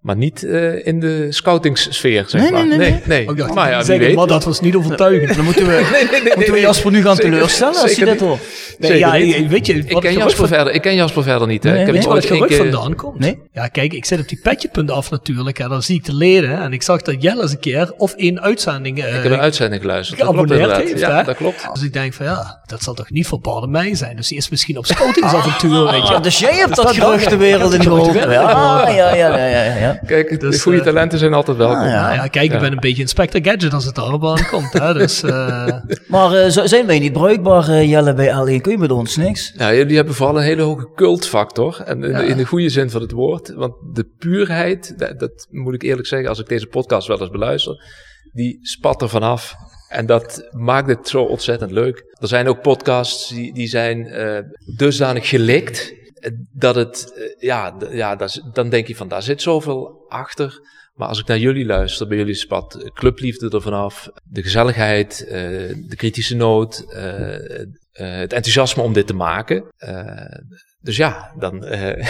Maar 0.00 0.16
niet 0.16 0.44
eh, 0.44 0.86
in 0.86 1.00
de 1.00 1.26
scoutingssfeer, 1.32 2.24
zeg 2.26 2.40
Nee, 2.42 2.50
maar. 2.52 2.66
nee, 2.66 2.78
nee, 2.78 2.90
nee. 2.90 3.00
nee. 3.04 3.24
Oh, 3.26 3.32
ik 3.32 3.38
dacht, 3.38 3.54
maar 3.54 3.70
ja, 3.70 3.82
zeggen, 3.82 4.06
weet. 4.06 4.16
maar 4.16 4.26
dat 4.26 4.44
was 4.44 4.60
niet 4.60 4.74
overtuigend. 4.74 5.34
Dan 5.36 5.44
moeten 5.44 5.66
we, 5.66 5.72
Nee, 5.92 6.04
nee, 6.10 6.22
nee, 6.22 6.32
moeten 6.36 6.54
we. 6.54 6.60
Jasper 6.60 6.90
nu 6.90 7.02
gaan 7.02 7.16
Zeker- 7.16 7.30
teleurstellen 7.30 7.80
als 7.82 7.94
je 7.94 8.04
dit 8.04 8.20
hoort. 8.20 8.40
Nee, 8.78 8.98
ja, 8.98 9.10
weet 9.48 9.66
je, 9.66 9.74
Ik 9.74 9.92
wat 9.92 10.02
ken, 10.02 10.12
Jasper 10.12 10.36
van- 10.36 10.48
verder, 10.48 10.72
ik 10.72 10.82
ken 10.82 10.94
Jasper 10.94 11.22
verder 11.22 11.46
niet. 11.48 11.62
Hè. 11.62 11.70
Nee, 11.70 11.78
ik 11.80 11.86
heb 11.86 11.94
Weet 11.94 12.02
je 12.04 12.08
waar 12.08 12.16
ooit 12.18 12.28
het 12.28 12.38
één 12.38 12.42
gerucht 12.48 12.62
keer- 12.62 12.72
vandaan 12.72 12.94
komt? 12.96 13.18
Nee. 13.18 13.38
Ja, 13.52 13.66
kijk, 13.68 13.92
ik 13.92 14.04
zit 14.04 14.20
op 14.20 14.28
die 14.28 14.38
petje.af 14.42 14.90
af 14.96 15.10
natuurlijk. 15.10 15.58
En 15.58 15.68
dan 15.68 15.82
zie 15.82 15.96
ik 15.96 16.04
de 16.04 16.14
leden. 16.14 16.60
En 16.62 16.72
ik 16.72 16.82
zag 16.82 17.02
dat 17.02 17.22
Jelle 17.22 17.42
eens 17.42 17.52
een 17.52 17.58
keer 17.60 17.92
of 17.96 18.14
één 18.14 18.40
uitzending 18.40 19.02
eh, 19.02 19.16
Ik 19.16 19.22
heb 19.22 19.32
een 19.32 19.40
uitzending 19.40 19.80
geluisterd. 19.82 20.20
Geabonneerd 20.20 20.76
heeft. 20.76 20.98
Ja, 20.98 21.22
dat 21.22 21.36
klopt. 21.36 21.68
Dus 21.72 21.82
ik 21.82 21.92
denk 21.92 22.12
van 22.14 22.26
ja, 22.26 22.60
dat 22.66 22.82
zal 22.82 22.94
toch 22.94 23.10
niet 23.10 23.26
voor 23.26 23.40
Bardemijn 23.40 23.96
zijn. 23.96 24.16
Dus 24.16 24.28
die 24.28 24.36
is 24.38 24.48
misschien 24.48 24.78
op 24.78 24.86
scoutingsavontuur, 24.86 25.84
weet 25.84 26.08
je. 26.08 26.14
Ah, 26.20 26.22
dus 26.22 26.38
jij 26.38 26.54
hebt 26.54 26.76
dat 26.76 26.86
dat 26.86 26.94
geruchtenwereld 26.94 27.72
in 27.74 27.80
de 27.80 27.88
hoofd. 27.88 28.18
Heb 28.20 28.30
Ja, 28.30 28.88
ja, 28.88 29.14
ja, 29.14 29.36
ja, 29.36 29.89
ja, 29.92 30.00
ja. 30.00 30.06
Kijk, 30.06 30.40
Dus, 30.40 30.56
de 30.56 30.62
goede 30.62 30.78
eh, 30.78 30.84
talenten 30.84 31.18
zijn 31.18 31.34
altijd 31.34 31.56
welkom. 31.56 31.76
ah, 31.78 31.86
ja. 31.86 32.02
Nou 32.02 32.14
ja, 32.14 32.26
kijk, 32.26 32.52
ik 32.52 32.60
ben 32.60 32.72
een 32.72 32.80
beetje 32.80 33.02
Inspector 33.02 33.44
Gadget 33.44 33.72
als 33.72 33.84
het 33.84 33.94
daarop 33.94 34.24
aankomt. 34.24 34.72
Hè? 34.72 34.92
Dus 34.94 35.22
eh, 35.22 35.66
Maar 36.08 36.32
eh, 36.32 36.64
zijn 36.64 36.86
wij 36.86 36.98
niet 36.98 37.12
bruikbaar, 37.12 37.68
eh, 37.68 37.88
Jelle, 37.90 38.14
bij 38.14 38.28
L1? 38.28 38.60
Kun 38.60 38.72
je 38.72 38.78
met 38.78 38.90
ons 38.90 39.16
niks? 39.16 39.52
Nou, 39.56 39.74
jullie 39.76 39.96
hebben 39.96 40.14
vooral 40.14 40.36
een 40.36 40.42
hele 40.42 40.62
hoge 40.62 40.88
cultfactor. 40.94 41.80
En 41.84 42.04
in, 42.04 42.12
de, 42.16 42.26
in 42.26 42.36
de 42.36 42.44
goede 42.44 42.68
zin 42.68 42.90
van 42.90 43.00
het 43.00 43.10
woord. 43.10 43.52
Want 43.54 43.74
de 43.94 44.06
puurheid, 44.18 44.98
dat, 44.98 45.18
dat 45.18 45.46
moet 45.50 45.74
ik 45.74 45.82
eerlijk 45.82 46.06
zeggen, 46.06 46.28
als 46.28 46.38
ik 46.38 46.48
deze 46.48 46.66
podcast 46.66 47.08
wel 47.08 47.20
eens 47.20 47.30
beluister, 47.30 47.82
die 48.32 48.58
spat 48.62 49.02
er 49.02 49.08
vanaf. 49.08 49.54
En 49.88 50.06
dat 50.06 50.48
maakt 50.50 50.88
het 50.88 51.08
zo 51.08 51.22
ontzettend 51.22 51.70
leuk. 51.70 52.04
Er 52.20 52.28
zijn 52.28 52.48
ook 52.48 52.62
podcasts 52.62 53.28
die, 53.28 53.54
die 53.54 53.68
zijn 53.68 54.06
eh, 54.06 54.38
dusdanig 54.76 55.28
gelikt. 55.28 55.94
Dat 56.52 56.74
het, 56.74 57.12
eh, 57.14 57.42
ja, 57.48 57.76
ja 57.90 58.28
dan 58.52 58.68
denk 58.68 58.86
je 58.86 58.96
van, 58.96 59.08
daar 59.08 59.22
zit 59.22 59.42
zoveel 59.42 60.04
achter. 60.08 60.60
Maar 61.00 61.08
als 61.08 61.20
ik 61.20 61.26
naar 61.26 61.38
jullie 61.38 61.66
luister, 61.66 62.08
bij 62.08 62.16
jullie 62.16 62.34
spat 62.34 62.90
clubliefde 62.94 63.50
er 63.50 63.62
vanaf. 63.62 64.08
De 64.24 64.42
gezelligheid, 64.42 65.24
eh, 65.24 65.40
de 65.88 65.96
kritische 65.96 66.36
noot, 66.36 66.84
eh, 66.92 67.60
eh, 67.60 67.68
het 67.92 68.32
enthousiasme 68.32 68.82
om 68.82 68.92
dit 68.92 69.06
te 69.06 69.14
maken. 69.14 69.64
Eh, 70.80 70.86
dus 70.86 70.96
ja, 70.96 71.30
dan 71.38 71.64
eh, 71.64 72.06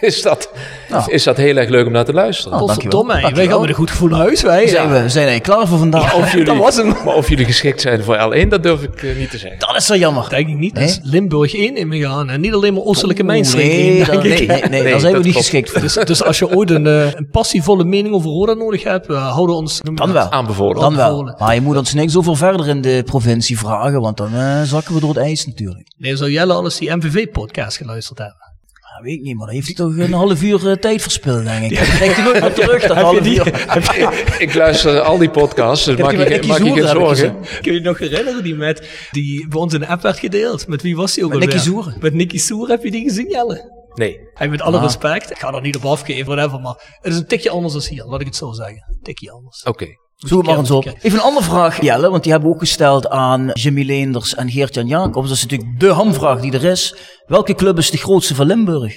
is 0.08 0.22
dat 0.22 0.50
Nou. 0.88 1.12
is 1.12 1.22
dat 1.24 1.36
heel 1.36 1.56
erg 1.56 1.68
leuk 1.68 1.86
om 1.86 1.92
naar 1.92 2.04
te 2.04 2.12
luisteren. 2.12 2.52
Oh, 2.52 2.58
Godverdomme, 2.58 3.12
dankjewel. 3.12 3.36
wij 3.36 3.46
gaan 3.48 3.60
met 3.60 3.68
een 3.68 3.74
goed 3.74 3.90
gevoel 3.90 4.08
naar 4.08 4.18
huis, 4.18 4.42
wij. 4.42 4.66
Zijn 4.68 4.88
Ja. 4.88 4.92
we, 4.94 5.02
we 5.02 5.08
zijn 5.08 5.28
er 5.28 5.40
klaar 5.40 5.66
voor 5.66 5.78
vandaag. 5.78 6.14
Of 6.14 6.30
jullie, 6.32 6.46
dat 6.46 6.56
was 6.56 6.76
hem. 6.76 6.86
Maar 7.04 7.14
of 7.14 7.28
jullie 7.28 7.44
geschikt 7.44 7.80
zijn 7.80 8.02
voor 8.04 8.16
L1, 8.34 8.48
dat 8.48 8.62
durf 8.62 8.82
ik 8.82 9.02
eh, 9.02 9.16
niet 9.16 9.30
te 9.30 9.38
zeggen. 9.38 9.58
Dat 9.58 9.76
is 9.76 9.86
zo 9.86 9.96
jammer. 9.96 10.28
Denk 10.28 10.48
ik 10.48 10.56
niet. 10.56 10.74
Nee? 10.74 10.86
Dus 10.86 10.98
Limburg 11.02 11.54
1 11.54 11.76
in 11.76 11.88
me 11.88 12.00
gaan. 12.00 12.30
En 12.30 12.40
niet 12.40 12.52
alleen 12.52 12.74
maar 12.74 12.82
Oostelijke 12.82 13.22
Mijnstreek 13.22 13.66
nee, 13.70 13.96
1, 14.04 14.06
dat- 14.06 14.06
denk 14.22 14.24
nee, 14.38 14.46
nee, 14.46 14.60
nee, 14.60 14.82
Nee, 14.82 14.90
daar 14.90 15.00
zijn 15.00 15.12
we 15.12 15.18
niet 15.18 15.30
klopt. 15.32 15.46
geschikt 15.46 15.70
voor. 15.70 15.80
Dus, 15.80 15.94
dus 15.94 16.22
als 16.24 16.38
je 16.38 16.56
ooit 16.56 16.70
een, 16.70 16.86
eh, 16.86 17.12
een 17.14 17.28
passievolle 17.30 17.84
mening 17.84 18.14
over 18.14 18.30
Roda 18.30 18.54
nodig 18.54 18.82
hebt, 18.82 19.10
uh, 19.10 19.32
houden 19.32 19.54
we 19.54 19.60
ons... 19.62 19.80
Dan 19.94 20.12
wel. 20.12 20.30
Aanbevolen. 20.30 20.80
Dan 20.80 20.96
wel. 20.96 21.34
Maar 21.38 21.54
je 21.54 21.60
moet 21.60 21.76
ons 21.76 21.94
niks 21.94 22.16
over 22.16 22.36
verder 22.36 22.68
in 22.68 22.80
de 22.80 23.02
provincie 23.06 23.58
vragen, 23.58 24.00
want 24.00 24.16
dan 24.16 24.34
eh, 24.34 24.62
zakken 24.62 24.94
we 24.94 25.00
door 25.00 25.08
het 25.14 25.18
ijs 25.18 25.46
natuurlijk. 25.46 25.88
Nee, 25.96 26.16
zou 26.16 26.30
Jelle 26.30 26.52
alles 26.52 26.76
die 26.78 26.96
MVV-podcast 26.96 27.76
geluisterd 27.76 28.09
hebben? 28.18 28.48
Ja, 28.96 29.02
weet 29.02 29.14
ik 29.14 29.22
niet, 29.22 29.36
maar 29.36 29.46
dan 29.46 29.54
heeft 29.54 29.66
hij 29.66 29.74
toch 29.74 29.96
een 29.96 30.12
half 30.12 30.42
uur 30.42 30.70
eh, 30.70 30.76
tijd 30.76 31.02
verspild, 31.02 31.44
denk 31.44 31.70
ik. 31.70 31.76
Dan 31.76 31.86
krijgt 31.86 32.16
hij 32.16 32.24
nooit 32.24 32.40
meer 32.40 32.52
terug, 32.52 32.82
dat 32.86 32.96
half 33.06 33.26
uur. 33.26 33.46
Ik 34.46 34.54
luister 34.54 35.00
al 35.00 35.18
die 35.18 35.30
podcasts, 35.30 35.84
dus 35.84 35.96
maak 35.96 36.10
je, 36.10 36.16
maak 36.16 36.28
je 36.28 36.52
geen 36.52 36.76
ik 36.76 36.86
zorgen. 36.86 37.36
Kun 37.60 37.72
je 37.72 37.78
je 37.78 37.80
nog 37.80 37.98
herinneren 37.98 38.42
die 38.42 38.54
met 38.54 38.88
die 39.10 39.48
bij 39.48 39.58
ons 39.60 39.74
in 39.74 39.80
de 39.80 39.86
app 39.86 40.02
werd 40.02 40.18
gedeeld? 40.18 40.66
Met 40.66 40.82
wie 40.82 40.96
was 40.96 41.14
die 41.14 41.24
ook 41.24 41.30
Met 41.30 41.40
alweer? 41.40 41.54
Nicky 41.54 41.68
Soer. 41.70 41.94
Met 42.00 42.14
Nicky 42.14 42.38
Soer 42.38 42.68
heb 42.68 42.82
je 42.82 42.90
die 42.90 43.02
gezien, 43.02 43.28
Jelle? 43.28 43.78
Nee. 43.94 44.18
Hij 44.34 44.48
met 44.48 44.60
alle 44.60 44.76
Ah. 44.76 44.82
respect, 44.82 45.30
ik 45.30 45.38
ga 45.38 45.52
er 45.52 45.60
niet 45.60 45.76
op 45.76 45.84
afgeven, 45.84 46.24
whatever, 46.34 46.60
maar 46.60 46.96
het 47.00 47.12
is 47.12 47.18
een 47.18 47.26
tikje 47.26 47.50
anders 47.50 47.72
dan 47.72 47.82
hier, 47.88 48.04
laat 48.04 48.20
ik 48.20 48.26
het 48.26 48.36
zo 48.36 48.52
zeggen. 48.52 48.86
Een 48.88 49.02
tikje 49.02 49.30
anders. 49.30 49.62
Oké. 49.62 49.86
Zoek 50.28 50.38
het 50.38 50.46
maar 50.46 50.58
eens 50.58 50.70
op. 50.70 50.84
Even 50.84 51.18
een 51.18 51.24
andere 51.24 51.44
vraag, 51.44 51.80
Jelle, 51.80 52.10
want 52.10 52.22
die 52.22 52.32
hebben 52.32 52.50
we 52.50 52.54
ook 52.54 52.60
gesteld 52.60 53.08
aan 53.08 53.50
Jimmy 53.52 53.82
Leenders 53.84 54.34
en 54.34 54.50
Geert-Jan 54.50 54.86
Jacobs. 54.86 55.28
Dat 55.28 55.36
is 55.36 55.42
natuurlijk 55.42 55.80
de 55.80 55.88
hamvraag 55.88 56.40
die 56.40 56.52
er 56.52 56.64
is. 56.64 56.96
Welke 57.26 57.54
club 57.54 57.78
is 57.78 57.90
de 57.90 57.96
grootste 57.96 58.34
van 58.34 58.46
Limburg? 58.46 58.94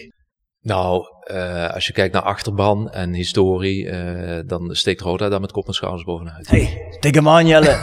Nou, 0.62 1.04
eh, 1.24 1.70
als 1.74 1.88
je 1.88 1.94
kijkt 1.94 2.14
naar 2.14 2.22
achterban 2.22 2.92
en 2.92 3.14
historie, 3.14 3.90
eh, 3.90 4.40
dan 4.46 4.76
steekt 4.76 5.02
Roda 5.02 5.30
daar 5.30 5.42
met 5.42 5.52
kop 5.52 5.68
en 5.68 5.74
schouders 5.74 6.04
bovenuit. 6.04 6.48
Hey, 6.50 6.98
tik 7.00 7.16
hem 7.16 7.30
aan, 7.30 7.48
Jelle. 7.48 7.78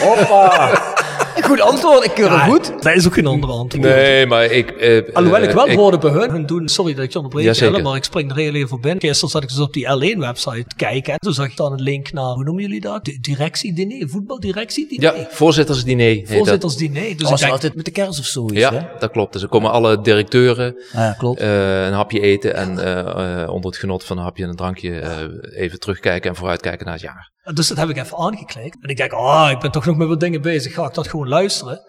Hoppa. 0.00 1.04
Goed 1.42 1.60
antwoord, 1.60 2.04
ik 2.04 2.10
keur 2.14 2.30
goed. 2.30 2.82
Dat 2.82 2.94
is 2.94 3.06
ook 3.06 3.14
geen 3.14 3.26
andere 3.26 3.52
antwoord. 3.52 3.84
Nee, 3.84 4.26
maar 4.26 4.44
ik... 4.44 4.70
eh, 4.70 5.14
Alhoewel 5.14 5.42
ik 5.42 5.48
eh, 5.48 5.54
wel 5.54 5.70
hoorde 5.70 5.98
bij 5.98 6.10
hun, 6.10 6.30
hun 6.30 6.46
doen, 6.46 6.68
sorry 6.68 6.94
dat 6.94 7.04
ik 7.04 7.10
je 7.10 7.16
onderbreek, 7.16 7.44
Jazeker. 7.46 7.70
Jelle, 7.70 7.82
maar 7.82 7.96
ik 7.96 8.04
spring 8.04 8.30
er 8.30 8.36
heel 8.36 8.54
even 8.54 8.76
op 8.76 8.86
in. 8.86 9.00
Gisteren 9.00 9.30
zat 9.30 9.42
ik 9.42 9.48
dus 9.48 9.58
op 9.58 9.72
die 9.72 9.84
L1-website 9.86 10.64
te 10.66 10.76
kijken 10.76 11.12
en 11.12 11.18
toen 11.18 11.32
zag 11.32 11.46
ik 11.46 11.56
dan 11.56 11.72
een 11.72 11.80
link 11.82 12.12
naar, 12.12 12.24
hoe 12.34 12.44
noemen 12.44 12.62
jullie 12.62 12.80
dat? 12.80 13.04
De 13.04 13.18
directiediner, 13.20 14.08
voetbaldirectiediner? 14.08 15.16
Ja, 15.16 15.26
voorzittersdiner. 15.30 16.06
heet 16.06 16.28
dat. 16.28 16.36
Voorzittersdiner. 16.36 17.16
Dus 17.16 17.26
Als 17.30 17.40
denk, 17.40 17.52
altijd 17.52 17.74
met 17.74 17.84
de 17.84 17.90
kerst 17.90 18.18
of 18.18 18.24
zoiets, 18.24 18.54
hè? 18.54 18.60
Ja, 18.76 18.90
dat 18.98 19.10
klopt. 19.10 19.32
Dus 19.32 19.42
er 19.42 19.48
komen 19.48 19.70
alle 19.70 20.00
directeuren 20.00 20.76
Ja, 20.92 21.12
klopt. 21.18 21.40
eh, 21.40 21.86
een 21.86 21.92
hapje 21.92 22.20
eten 22.20 22.54
en 22.54 22.78
eh, 22.78 23.42
eh, 23.42 23.50
onder 23.50 23.70
het 23.70 23.80
genot 23.80 24.04
van 24.04 24.16
een 24.18 24.22
hapje 24.24 24.42
en 24.42 24.48
een 24.48 24.56
drankje 24.56 24.98
eh, 24.98 25.62
even 25.62 25.78
terugkijken 25.80 26.30
en 26.30 26.36
vooruitkijken 26.36 26.84
naar 26.84 26.94
het 26.94 27.02
jaar. 27.02 27.30
Dus 27.54 27.68
dat 27.68 27.76
heb 27.76 27.88
ik 27.88 27.96
even 27.96 28.16
aangeklikt. 28.16 28.76
En 28.80 28.88
ik 28.88 28.96
denk, 28.96 29.12
ah, 29.12 29.50
ik 29.50 29.58
ben 29.58 29.70
toch 29.70 29.86
nog 29.86 29.96
met 29.96 30.08
wat 30.08 30.20
dingen 30.20 30.42
bezig. 30.42 30.74
Ga 30.74 30.86
ik 30.86 30.94
dat 30.94 31.08
gewoon 31.08 31.28
luisteren? 31.28 31.80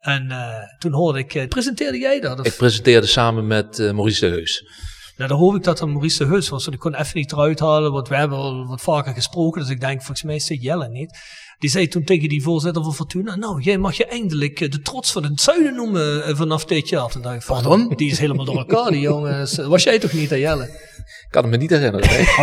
En 0.00 0.30
eh, 0.30 0.54
toen 0.78 0.92
hoorde 0.92 1.18
ik, 1.18 1.34
eh, 1.34 1.48
presenteerde 1.48 1.98
jij 1.98 2.20
dat? 2.20 2.40
Of, 2.40 2.46
Ik 2.46 2.56
presenteerde 2.56 3.06
samen 3.06 3.46
met 3.46 3.78
eh, 3.78 3.92
Maurice 3.92 4.20
de 4.20 4.36
Heus. 4.36 4.64
nou, 5.16 5.28
dan 5.28 5.38
hoop 5.38 5.54
ik 5.54 5.62
dat 5.62 5.78
dat 5.78 5.88
Maurice 5.88 6.24
de 6.24 6.30
Heus 6.30 6.48
was. 6.48 6.62
Want 6.64 6.74
ik 6.74 6.82
kon 6.82 6.94
even 6.94 7.18
niet 7.18 7.32
eruit 7.32 7.60
halen, 7.60 7.92
want 7.92 8.08
we 8.08 8.16
hebben 8.16 8.38
al 8.38 8.66
wat 8.66 8.80
vaker 8.80 9.14
gesproken. 9.14 9.60
Dus 9.60 9.70
ik 9.70 9.80
denk, 9.80 9.98
volgens 9.98 10.22
mij 10.22 10.34
is 10.34 10.46
dit 10.46 10.62
Jelle 10.62 10.88
niet. 10.88 11.18
Die 11.58 11.70
zei 11.70 11.88
toen 11.88 12.04
tegen 12.04 12.28
die 12.28 12.42
voorzitter 12.42 12.82
van 12.82 12.94
Fortuna, 12.94 13.36
nou, 13.36 13.60
jij 13.60 13.78
mag 13.78 13.96
je 13.96 14.06
eindelijk 14.06 14.72
de 14.72 14.80
trots 14.80 15.12
van 15.12 15.24
het 15.24 15.40
zuiden 15.40 15.74
noemen 15.74 16.36
vanaf 16.36 16.64
dit 16.64 16.88
jaar. 16.88 17.08
Toen 17.08 17.22
dacht 17.22 17.34
ik, 17.36 17.42
van, 17.42 17.62
Pardon? 17.62 17.92
Die 17.96 18.10
is 18.10 18.18
helemaal 18.18 18.44
door 18.44 18.58
elkaar, 18.58 18.90
die 18.90 19.00
jongens. 19.00 19.56
Was 19.56 19.82
jij 19.82 19.98
toch 19.98 20.12
niet, 20.12 20.30
hè, 20.30 20.36
Jelle? 20.36 20.89
Ik 21.24 21.26
kan 21.30 21.42
het 21.42 21.50
me 21.50 21.56
niet 21.56 21.70
herinneren. 21.70 22.08
nee. 22.10 22.28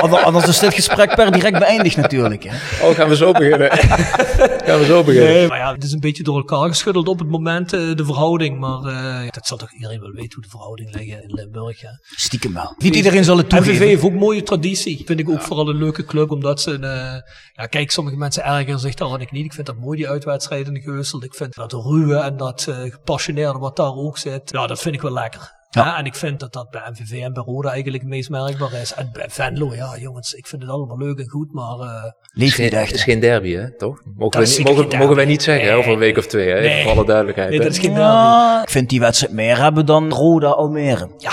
Anders, 0.00 0.22
anders- 0.24 0.46
is 0.46 0.58
dit 0.58 0.74
gesprek 0.74 1.14
per 1.14 1.32
direct 1.32 1.58
beëindigd 1.58 1.96
natuurlijk. 1.96 2.44
Hè? 2.48 2.86
Oh, 2.86 2.94
gaan 2.94 3.08
we 3.08 3.16
zo 3.16 3.32
beginnen? 3.32 3.70
gaan 4.66 4.78
we 4.78 4.84
zo 4.84 5.04
beginnen? 5.04 5.32
Nee, 5.32 5.48
maar 5.48 5.58
ja, 5.58 5.72
het 5.72 5.84
is 5.84 5.92
een 5.92 6.00
beetje 6.00 6.22
door 6.22 6.36
elkaar 6.36 6.68
geschuddeld 6.68 7.08
op 7.08 7.18
het 7.18 7.28
moment, 7.28 7.72
eh, 7.72 7.80
de 7.94 8.04
verhouding. 8.04 8.58
Maar 8.58 8.78
eh, 8.84 9.30
dat 9.30 9.46
zal 9.46 9.56
toch 9.56 9.72
iedereen 9.72 10.00
wel 10.00 10.10
weten 10.10 10.32
hoe 10.32 10.42
de 10.42 10.48
verhoudingen 10.48 10.92
liggen 10.96 11.22
in 11.22 11.34
Limburg. 11.34 11.80
Ja. 11.80 12.00
Stiekem 12.02 12.54
wel. 12.54 12.74
Niet 12.78 12.96
iedereen 12.96 13.24
zal 13.24 13.36
het 13.36 13.48
toegeven. 13.48 13.74
MVV 13.74 13.84
heeft 13.84 14.02
ook 14.02 14.12
mooie 14.12 14.42
traditie. 14.42 15.02
Vind 15.06 15.20
ik 15.20 15.30
ook 15.30 15.42
vooral 15.42 15.68
een 15.68 15.76
leuke 15.76 16.04
club, 16.04 16.30
omdat 16.30 16.60
ze... 16.60 16.70
een, 16.70 16.84
eh, 16.84 17.20
ja, 17.52 17.66
kijk, 17.66 17.90
sommige 17.90 18.16
mensen 18.16 18.44
ergeren 18.44 18.78
zich 18.80 18.94
daar 18.94 19.10
en 19.12 19.20
ik 19.20 19.30
niet. 19.30 19.44
Ik 19.44 19.52
vind 19.52 19.66
dat 19.66 19.76
mooi, 19.76 19.96
die 19.96 20.08
uitwedstrijden 20.08 20.74
in 20.74 20.82
Geusel. 20.82 21.22
Ik 21.22 21.34
vind 21.34 21.54
dat 21.54 21.72
ruwe 21.72 22.16
en 22.16 22.36
dat 22.36 22.66
eh, 22.68 22.76
gepassioneerde 22.90 23.58
wat 23.58 23.76
daar 23.76 23.94
ook 23.94 24.18
zit. 24.18 24.50
Ja, 24.50 24.66
dat 24.66 24.80
vind 24.80 24.94
ik 24.94 25.00
wel 25.02 25.12
lekker. 25.12 25.58
Ja. 25.72 25.98
En 25.98 26.04
ik 26.04 26.14
vind 26.14 26.40
dat 26.40 26.52
dat 26.52 26.70
bij 26.70 26.82
MVV 26.90 27.22
en 27.22 27.32
bij 27.32 27.42
Roda 27.42 27.70
eigenlijk 27.70 28.02
het 28.02 28.12
meest 28.12 28.30
merkbaar 28.30 28.72
is. 28.72 28.94
En 28.94 29.10
bij 29.12 29.26
Venlo, 29.30 29.74
ja 29.74 29.96
jongens, 29.98 30.32
ik 30.32 30.46
vind 30.46 30.62
het 30.62 30.70
allemaal 30.70 30.98
leuk 30.98 31.18
en 31.18 31.28
goed, 31.28 31.52
maar... 31.52 31.78
eh, 31.78 32.10
Leeft 32.32 32.58
niet 32.58 32.70
Het 32.70 32.80
echt. 32.80 32.94
is 32.94 33.02
geen 33.02 33.20
derby, 33.20 33.54
hè? 33.54 33.76
Toch? 33.76 34.00
Mogen, 34.16 34.46
zeker 34.48 34.74
mogen, 34.74 34.98
mogen 34.98 35.16
wij 35.16 35.24
niet 35.24 35.42
zeggen, 35.42 35.64
hè? 35.64 35.70
Nee. 35.70 35.78
Over 35.78 35.92
een 35.92 35.98
week 35.98 36.16
of 36.18 36.26
twee, 36.26 36.48
hè? 36.48 36.60
Nee. 36.60 36.82
voor 36.82 36.92
alle 36.92 37.04
duidelijkheid. 37.04 37.50
nee, 37.50 37.58
dat 37.60 37.70
is 37.70 37.78
geen 37.78 37.94
derby. 37.94 38.00
Ja, 38.04 38.62
ik 38.62 38.70
vind 38.70 38.88
die 38.88 39.00
wedstrijd 39.00 39.32
meer 39.32 39.58
hebben 39.62 39.86
dan 39.86 40.12
Roda 40.12 40.48
Almere. 40.48 41.14
Ja, 41.18 41.32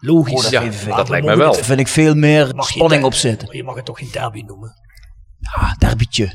logisch. 0.00 0.44
Roda 0.44 0.62
Ja, 0.62 0.70
VVV. 0.72 0.88
dat 0.94 1.08
lijkt 1.08 1.26
mij 1.26 1.36
wel. 1.36 1.52
Daar 1.52 1.64
vind 1.64 1.80
ik 1.80 1.88
veel 1.88 2.14
meer 2.14 2.52
spanning 2.56 3.04
op 3.04 3.14
zitten. 3.14 3.56
Je 3.56 3.64
mag 3.64 3.74
het 3.76 3.84
toch 3.84 3.98
geen 3.98 4.08
derby 4.12 4.40
noemen? 4.40 4.72
Ja, 5.38 5.74
derbytje. 5.78 6.34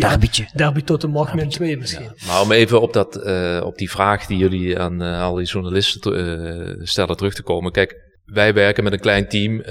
Derbytje. 0.00 0.48
Derby 0.54 0.82
tot 0.82 1.00
de 1.00 1.08
macht 1.08 1.34
min 1.34 1.48
2 1.48 1.76
misschien. 1.76 2.10
Maar 2.26 2.40
om 2.40 2.52
even 2.52 2.80
op, 2.80 2.92
dat, 2.92 3.16
eh, 3.16 3.60
op 3.64 3.76
die 3.76 3.90
vraag 3.90 4.26
die 4.26 4.38
jullie 4.38 4.78
aan 4.78 5.02
eh, 5.02 5.22
al 5.22 5.34
die 5.34 5.46
journalisten 5.46 6.00
eh, 6.12 6.86
stellen 6.86 7.16
terug 7.16 7.34
te 7.34 7.42
komen. 7.42 7.72
Kijk, 7.72 7.94
wij 8.24 8.54
werken 8.54 8.84
met 8.84 8.92
een 8.92 9.00
klein 9.00 9.28
team 9.28 9.62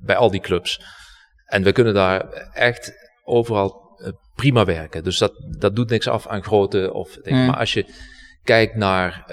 bij 0.00 0.16
al 0.16 0.30
die 0.30 0.40
clubs. 0.40 0.80
En 1.44 1.62
we 1.62 1.72
kunnen 1.72 1.94
daar 1.94 2.20
echt 2.52 2.92
overal 3.24 3.84
prima 4.34 4.64
werken. 4.64 5.04
Dus 5.04 5.18
dat, 5.18 5.32
dat 5.58 5.76
doet 5.76 5.90
niks 5.90 6.08
af 6.08 6.26
aan 6.26 6.42
grootte 6.42 6.92
of 6.92 7.18
dingen. 7.22 7.40
Mm. 7.40 7.46
Maar 7.46 7.56
als 7.58 7.72
je 7.72 7.86
kijkt 8.42 8.74
naar 8.74 9.24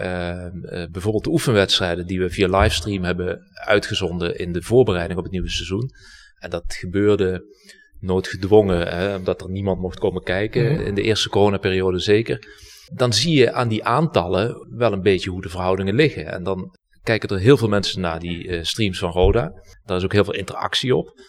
bijvoorbeeld 0.92 1.24
de 1.24 1.30
oefenwedstrijden 1.30 2.08
die 2.08 2.20
we 2.20 2.30
via 2.30 2.60
livestream 2.60 3.04
hebben 3.04 3.40
uitgezonden 3.54 4.38
in 4.38 4.52
de 4.52 4.62
voorbereiding 4.62 5.18
op 5.18 5.24
het 5.24 5.34
nieuwe 5.34 5.50
seizoen. 5.50 5.92
En 6.40 6.50
dat 6.50 6.64
gebeurde 6.68 7.44
noodgedwongen, 8.04 8.88
hè, 8.88 9.16
omdat 9.16 9.42
er 9.42 9.50
niemand 9.50 9.80
mocht 9.80 10.00
komen 10.00 10.24
kijken. 10.24 10.86
In 10.86 10.96
de 10.96 11.02
eerste 11.02 11.30
coronaperiode 11.30 12.00
zeker. 12.00 12.48
Dan 12.94 13.14
zie 13.14 13.38
je 13.38 13.54
aan 13.54 13.68
die 13.68 13.84
aantallen 13.84 14.68
wel 14.70 14.94
een 14.94 15.02
beetje 15.02 15.30
hoe 15.30 15.42
de 15.42 15.50
verhoudingen 15.50 15.96
liggen. 15.96 16.26
En 16.26 16.44
dan 16.44 16.76
kijken 17.04 17.30
er 17.30 17.40
heel 17.40 17.58
veel 17.58 17.68
mensen 17.68 18.02
naar 18.02 18.20
die 18.20 18.48
eh, 18.48 18.64
streams 18.64 19.00
van 19.00 19.12
Roda. 19.12 19.52
Daar 19.86 19.98
is 19.98 20.04
ook 20.04 20.14
heel 20.14 20.24
veel 20.24 20.34
interactie 20.34 20.96
op. 20.96 21.22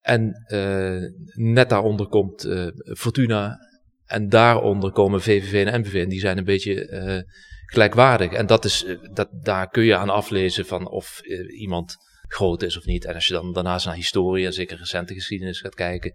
En 0.00 0.44
eh, 0.46 1.02
net 1.34 1.68
daaronder 1.68 2.06
komt 2.06 2.44
eh, 2.44 2.66
Fortuna. 2.96 3.56
En 4.04 4.28
daaronder 4.28 4.92
komen 4.92 5.20
VVV 5.20 5.66
en 5.66 5.80
MVV. 5.80 6.02
En 6.02 6.08
die 6.08 6.20
zijn 6.20 6.38
een 6.38 6.44
beetje 6.44 7.24
gelijkwaardig. 7.66 8.32
En 8.32 8.46
dat 8.46 8.64
is, 8.64 8.86
dat, 9.12 9.28
daar 9.32 9.68
kun 9.68 9.84
je 9.84 9.96
aan 9.96 10.10
aflezen 10.10 10.66
van 10.66 10.88
of 10.88 11.20
iemand 11.58 11.96
groot 12.28 12.62
is 12.62 12.78
of 12.78 12.84
niet. 12.84 13.04
En 13.04 13.14
als 13.14 13.26
je 13.26 13.32
dan 13.32 13.52
daarnaast 13.52 13.86
naar 13.86 13.94
historie 13.94 14.46
en 14.46 14.52
zeker 14.52 14.78
recente 14.78 15.14
geschiedenis 15.14 15.60
gaat 15.60 15.74
kijken. 15.74 16.14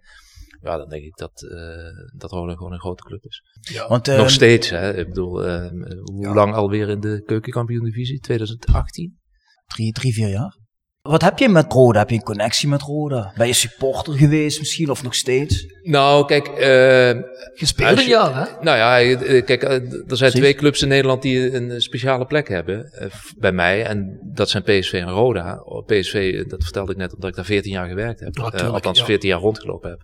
Ja, 0.62 0.76
dan 0.76 0.88
denk 0.88 1.04
ik 1.04 1.16
dat, 1.16 1.42
eh 1.42 2.18
dat 2.18 2.30
Roda 2.30 2.54
gewoon 2.54 2.72
een 2.72 2.80
grote 2.80 3.02
club 3.02 3.24
is. 3.24 3.42
Want, 3.88 4.08
eh, 4.08 4.16
Nog 4.16 4.30
steeds, 4.30 4.70
hè. 4.70 4.96
Ik 4.96 5.06
bedoel, 5.06 5.44
eh, 5.44 5.70
hoe 6.02 6.34
lang 6.34 6.54
alweer 6.54 6.88
in 6.88 7.00
de 7.00 7.22
keukenkampioen 7.26 7.84
divisie? 7.84 8.20
2018? 8.20 9.18
Drie, 9.66 9.92
drie, 9.92 10.14
vier 10.14 10.28
jaar. 10.28 10.58
Wat 11.08 11.22
heb 11.22 11.38
je 11.38 11.48
met 11.48 11.72
Roda? 11.72 11.98
Heb 11.98 12.08
je 12.10 12.14
een 12.16 12.22
connectie 12.22 12.68
met 12.68 12.82
Roda? 12.82 13.32
Ben 13.36 13.46
je 13.46 13.52
supporter 13.52 14.12
geweest 14.14 14.58
misschien 14.58 14.90
of 14.90 15.02
nog 15.02 15.14
steeds? 15.14 15.66
Nou, 15.82 16.26
kijk... 16.26 16.46
eh, 16.48 17.22
Gespeeld 17.54 17.90
als 17.90 17.98
een 17.98 18.04
je- 18.04 18.10
jaar, 18.10 18.34
hè? 18.36 18.62
Nou 18.64 18.76
ja, 18.78 19.00
eh, 19.00 19.44
kijk, 19.44 19.62
eh, 19.62 19.72
er 20.10 20.16
zijn 20.16 20.32
twee 20.32 20.54
clubs 20.54 20.82
in 20.82 20.88
Nederland 20.88 21.22
die 21.22 21.54
een 21.54 21.70
eh, 21.70 21.78
speciale 21.78 22.24
plek 22.26 22.48
hebben 22.48 22.92
eh, 22.92 23.06
bij 23.38 23.52
mij. 23.52 23.84
En 23.84 24.18
dat 24.34 24.50
zijn 24.50 24.62
PSV 24.62 24.92
en 24.92 25.08
Roda. 25.10 25.60
Oh, 25.64 25.86
PSV, 25.86 26.14
eh, 26.14 26.48
dat 26.48 26.62
vertelde 26.62 26.92
ik 26.92 26.98
net 26.98 27.14
omdat 27.14 27.30
ik 27.30 27.36
daar 27.36 27.44
14 27.44 27.72
jaar 27.72 27.88
gewerkt 27.88 28.20
heb. 28.20 28.36
Eh, 28.36 28.44
tuurlijk, 28.44 28.74
althans, 28.74 28.98
ja. 28.98 29.04
14 29.04 29.28
jaar 29.28 29.40
rondgelopen 29.40 29.90
heb. 29.90 30.00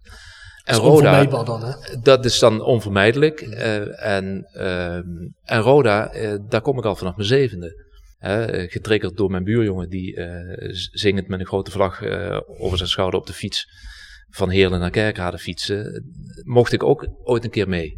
En 0.64 0.74
is 0.74 0.80
Roda, 0.80 0.90
onvermijdbaar 0.92 1.44
dan, 1.44 1.64
hè? 1.64 1.72
dat 2.02 2.24
is 2.24 2.38
dan 2.38 2.62
onvermijdelijk. 2.62 3.40
Eh, 3.40 4.06
en, 4.16 4.48
ehm, 4.52 5.02
en 5.44 5.60
Roda, 5.60 6.10
eh, 6.12 6.34
daar 6.48 6.60
kom 6.62 6.78
ik 6.78 6.84
al 6.84 6.96
vanaf 6.96 7.16
mijn 7.16 7.28
zevende. 7.28 7.88
Getriggerd 8.68 9.16
door 9.16 9.30
mijn 9.30 9.44
buurjongen 9.44 9.88
die 9.88 10.16
eh, 10.16 10.68
zingend 10.90 11.28
met 11.28 11.40
een 11.40 11.46
grote 11.46 11.70
vlag 11.70 12.02
eh, 12.02 12.40
over 12.58 12.76
zijn 12.76 12.88
schouder 12.88 13.20
op 13.20 13.26
de 13.26 13.32
fiets 13.32 13.68
van 14.30 14.50
Heerlen 14.50 14.80
naar 14.80 14.90
Kerkrade 14.90 15.38
fietsen. 15.38 16.04
Mocht 16.44 16.72
ik 16.72 16.82
ook 16.82 17.08
ooit 17.24 17.44
een 17.44 17.50
keer 17.50 17.68
mee. 17.68 17.96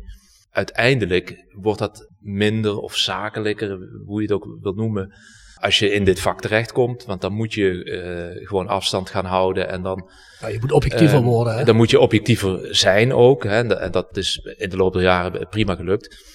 Uiteindelijk 0.50 1.46
wordt 1.50 1.78
dat 1.78 2.08
minder 2.18 2.78
of 2.78 2.96
zakelijker, 2.96 3.78
hoe 4.06 4.22
je 4.22 4.26
het 4.26 4.36
ook 4.36 4.58
wilt 4.60 4.76
noemen, 4.76 5.14
als 5.54 5.78
je 5.78 5.90
in 5.90 6.04
dit 6.04 6.20
vak 6.20 6.40
terechtkomt. 6.40 7.04
Want 7.04 7.20
dan 7.20 7.32
moet 7.32 7.54
je 7.54 7.84
eh, 7.84 8.46
gewoon 8.46 8.68
afstand 8.68 9.10
gaan 9.10 9.24
houden 9.24 9.68
en 9.68 9.82
dan 9.82 10.10
Ja, 10.40 10.48
je 10.48 10.58
moet 10.60 10.72
objectiever 10.72 11.22
worden, 11.22 11.56
hè? 11.56 11.64
Dan 11.64 11.76
moet 11.76 11.90
je 11.90 12.00
objectiever 12.00 12.76
zijn 12.76 13.12
ook. 13.12 13.44
Hè? 13.44 13.74
En 13.74 13.92
dat 13.92 14.16
is 14.16 14.40
in 14.56 14.70
de 14.70 14.76
loop 14.76 14.92
der 14.92 15.02
jaren 15.02 15.48
prima 15.48 15.74
gelukt. 15.74 16.30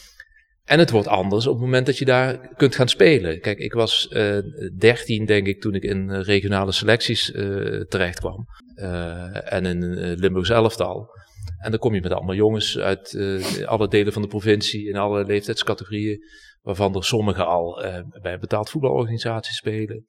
En 0.67 0.80
het 0.80 0.91
wordt 0.91 1.08
anders 1.08 1.47
op 1.47 1.53
het 1.53 1.63
moment 1.63 1.86
dat 1.86 1.97
je 1.97 2.06
daar 2.06 2.56
kunt 2.56 2.75
gaan 2.75 2.88
spelen. 2.88 3.39
Kijk, 3.39 3.58
ik 3.58 3.73
was 3.73 4.08
uh, 4.12 4.38
13, 4.77 5.25
denk 5.25 5.47
ik, 5.47 5.62
toen 5.62 5.73
ik 5.73 5.84
in 5.84 6.12
regionale 6.12 6.71
selecties 6.71 7.30
uh, 7.30 7.82
terecht 7.82 8.19
kwam. 8.19 8.45
Uh, 8.75 9.53
en 9.53 9.65
in 9.65 10.13
Limburgs 10.13 10.49
elftal. 10.49 11.10
En 11.58 11.71
dan 11.71 11.80
kom 11.80 11.93
je 11.93 12.01
met 12.01 12.12
allemaal 12.12 12.36
jongens 12.36 12.77
uit 12.77 13.17
alle 13.65 13.88
delen 13.88 14.13
van 14.13 14.21
de 14.21 14.27
provincie, 14.27 14.88
in 14.88 14.95
alle 14.95 15.25
leeftijdscategorieën. 15.25 16.19
Waarvan 16.62 16.95
er 16.95 17.03
sommigen 17.03 17.45
al 17.45 17.84
bij 18.21 18.34
een 18.34 18.39
betaald 18.39 18.69
voetbalorganisatie 18.69 19.53
spelen. 19.53 20.06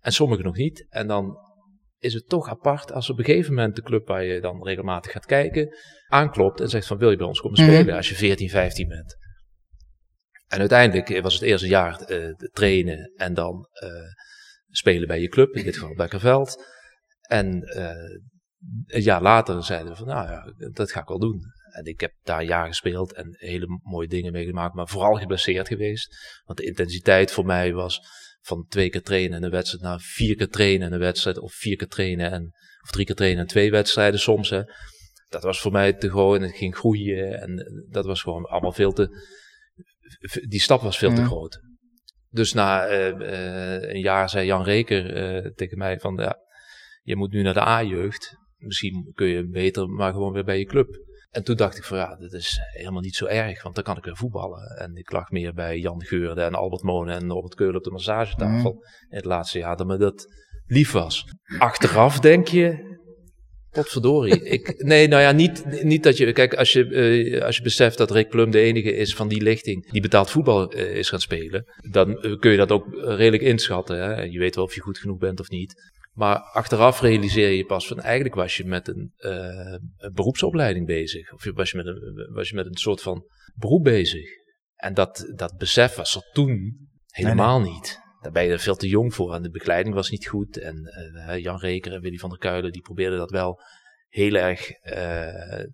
En 0.00 0.12
sommigen 0.12 0.44
nog 0.44 0.56
niet. 0.56 0.86
En 0.88 1.06
dan 1.06 1.36
is 1.98 2.14
het 2.14 2.28
toch 2.28 2.48
apart 2.48 2.92
als 2.92 3.10
op 3.10 3.18
een 3.18 3.24
gegeven 3.24 3.54
moment 3.54 3.76
de 3.76 3.82
club 3.82 4.06
waar 4.06 4.24
je 4.24 4.40
dan 4.40 4.62
regelmatig 4.62 5.12
gaat 5.12 5.26
kijken, 5.26 5.76
aanklopt 6.08 6.60
en 6.60 6.68
zegt 6.68 6.86
van 6.86 6.98
wil 6.98 7.10
je 7.10 7.16
bij 7.16 7.26
ons 7.26 7.40
komen 7.40 7.58
spelen 7.58 7.86
mm 7.86 7.96
als 7.96 8.08
je 8.08 8.14
14, 8.14 8.48
15 8.48 8.88
bent. 8.88 9.21
En 10.52 10.58
uiteindelijk 10.58 11.20
was 11.22 11.34
het 11.34 11.42
eerste 11.42 11.66
jaar 11.66 12.10
uh, 12.10 12.34
trainen 12.52 13.12
en 13.16 13.34
dan 13.34 13.68
uh, 13.82 13.88
spelen 14.68 15.08
bij 15.08 15.20
je 15.20 15.28
club, 15.28 15.54
in 15.54 15.64
dit 15.64 15.74
geval 15.74 15.94
Bekkerveld. 15.94 16.64
En 17.20 17.62
uh, 17.76 17.90
een 18.86 19.02
jaar 19.02 19.22
later 19.22 19.64
zeiden 19.64 19.90
we 19.90 19.96
van, 19.96 20.06
nou 20.06 20.28
ja, 20.28 20.68
dat 20.72 20.92
ga 20.92 21.00
ik 21.00 21.08
wel 21.08 21.18
doen. 21.18 21.40
En 21.72 21.84
ik 21.84 22.00
heb 22.00 22.12
daar 22.22 22.44
jaar 22.44 22.66
gespeeld 22.66 23.12
en 23.12 23.36
hele 23.38 23.80
mooie 23.82 24.08
dingen 24.08 24.32
meegemaakt, 24.32 24.74
maar 24.74 24.88
vooral 24.88 25.14
geblesseerd 25.14 25.68
geweest. 25.68 26.16
Want 26.44 26.58
de 26.58 26.64
intensiteit 26.64 27.30
voor 27.30 27.46
mij 27.46 27.72
was 27.72 28.00
van 28.40 28.66
twee 28.68 28.90
keer 28.90 29.02
trainen 29.02 29.36
en 29.36 29.42
een 29.42 29.50
wedstrijd 29.50 29.84
naar 29.84 30.00
vier 30.00 30.36
keer 30.36 30.48
trainen 30.48 30.86
en 30.86 30.92
een 30.92 30.98
wedstrijd, 30.98 31.38
of 31.38 31.52
vier 31.52 31.76
keer 31.76 31.88
trainen 31.88 32.30
en, 32.30 32.52
of 32.82 32.90
drie 32.90 33.06
keer 33.06 33.14
trainen 33.14 33.40
en 33.40 33.46
twee 33.46 33.70
wedstrijden 33.70 34.20
soms. 34.20 34.50
Hè. 34.50 34.62
Dat 35.28 35.42
was 35.42 35.60
voor 35.60 35.72
mij 35.72 35.92
te 35.92 36.10
gewoon, 36.10 36.42
het 36.42 36.56
ging 36.56 36.76
groeien 36.76 37.40
en 37.40 37.86
dat 37.90 38.04
was 38.04 38.22
gewoon 38.22 38.44
allemaal 38.44 38.72
veel 38.72 38.92
te, 38.92 39.40
die 40.48 40.60
stap 40.60 40.80
was 40.80 40.98
veel 40.98 41.14
te 41.14 41.24
groot. 41.24 41.60
Dus 42.28 42.52
na 42.52 42.90
uh, 42.90 43.18
uh, 43.18 43.92
een 43.92 44.00
jaar 44.00 44.28
zei 44.28 44.46
Jan 44.46 44.62
Reker 44.62 45.34
uh, 45.44 45.50
tegen 45.54 45.78
mij 45.78 45.98
van, 45.98 46.16
ja, 46.16 46.36
je 47.02 47.16
moet 47.16 47.32
nu 47.32 47.42
naar 47.42 47.54
de 47.54 47.60
A-jeugd. 47.60 48.36
Misschien 48.56 49.10
kun 49.14 49.26
je 49.26 49.48
beter 49.48 49.88
maar 49.88 50.12
gewoon 50.12 50.32
weer 50.32 50.44
bij 50.44 50.58
je 50.58 50.64
club. 50.64 51.10
En 51.30 51.44
toen 51.44 51.56
dacht 51.56 51.76
ik 51.76 51.84
van 51.84 51.98
ja, 51.98 52.16
dat 52.16 52.32
is 52.32 52.60
helemaal 52.72 53.00
niet 53.00 53.14
zo 53.14 53.26
erg, 53.26 53.62
want 53.62 53.74
dan 53.74 53.84
kan 53.84 53.96
ik 53.96 54.04
weer 54.04 54.16
voetballen. 54.16 54.76
En 54.78 54.96
ik 54.96 55.12
lag 55.12 55.30
meer 55.30 55.54
bij 55.54 55.78
Jan 55.78 56.02
Geurde 56.02 56.42
en 56.42 56.54
Albert 56.54 56.82
Monen 56.82 57.14
en 57.14 57.28
Robert 57.28 57.54
Keulen 57.54 57.76
op 57.76 57.84
de 57.84 57.90
massagetafel 57.90 58.72
in 59.08 59.16
het 59.16 59.24
laatste 59.24 59.58
jaar 59.58 59.76
dat 59.76 59.86
me 59.86 59.96
dat 59.96 60.26
lief 60.66 60.92
was. 60.92 61.24
Achteraf 61.58 62.20
denk 62.20 62.48
je, 62.48 62.91
Potverdorie. 63.72 64.42
ik, 64.56 64.82
nee, 64.84 65.08
nou 65.08 65.22
ja, 65.22 65.32
niet, 65.32 65.82
niet 65.82 66.02
dat 66.02 66.16
je. 66.16 66.32
Kijk, 66.32 66.54
als 66.54 66.72
je, 66.72 66.84
uh, 66.84 67.42
als 67.42 67.56
je 67.56 67.62
beseft 67.62 67.98
dat 67.98 68.10
Rick 68.10 68.28
Plum 68.28 68.50
de 68.50 68.60
enige 68.60 68.94
is 68.96 69.14
van 69.14 69.28
die 69.28 69.42
lichting 69.42 69.90
die 69.90 70.00
betaald 70.00 70.30
voetbal 70.30 70.74
uh, 70.74 70.96
is 70.96 71.08
gaan 71.08 71.20
spelen, 71.20 71.64
dan 71.90 72.10
uh, 72.10 72.38
kun 72.38 72.50
je 72.50 72.56
dat 72.56 72.70
ook 72.70 72.86
redelijk 72.94 73.42
inschatten. 73.42 73.96
Hè? 73.96 74.22
Je 74.22 74.38
weet 74.38 74.54
wel 74.54 74.64
of 74.64 74.74
je 74.74 74.80
goed 74.80 74.98
genoeg 74.98 75.18
bent 75.18 75.40
of 75.40 75.48
niet. 75.48 75.74
Maar 76.12 76.36
achteraf 76.36 77.00
realiseer 77.00 77.50
je 77.50 77.64
pas 77.64 77.86
van 77.86 78.00
eigenlijk 78.00 78.34
was 78.34 78.56
je 78.56 78.64
met 78.64 78.88
een, 78.88 79.12
een 79.16 80.12
beroepsopleiding 80.12 80.86
bezig. 80.86 81.32
Of 81.32 81.44
was 81.54 81.70
je, 81.70 81.76
met 81.76 81.86
een, 81.86 82.28
was 82.32 82.48
je 82.48 82.54
met 82.54 82.66
een 82.66 82.76
soort 82.76 83.02
van 83.02 83.24
beroep 83.54 83.84
bezig. 83.84 84.24
En 84.74 84.94
dat, 84.94 85.32
dat 85.34 85.56
besef 85.58 85.94
was 85.94 86.14
er 86.14 86.28
toen 86.32 86.76
helemaal 87.06 87.60
nee, 87.60 87.70
nee. 87.70 87.80
niet. 87.80 88.01
Daar 88.22 88.32
ben 88.32 88.44
je 88.44 88.50
er 88.50 88.58
veel 88.58 88.76
te 88.76 88.88
jong 88.88 89.14
voor 89.14 89.34
en 89.34 89.42
de 89.42 89.50
begeleiding 89.50 89.94
was 89.94 90.10
niet 90.10 90.26
goed. 90.26 90.58
En 90.58 90.92
uh, 91.28 91.38
Jan 91.38 91.58
Reker 91.58 91.92
en 91.92 92.00
Willy 92.00 92.16
van 92.16 92.30
der 92.30 92.38
Kuilen 92.38 92.72
die 92.72 92.82
probeerden 92.82 93.18
dat 93.18 93.30
wel 93.30 93.60
heel 94.08 94.34
erg 94.34 94.70
uh, 94.84 95.64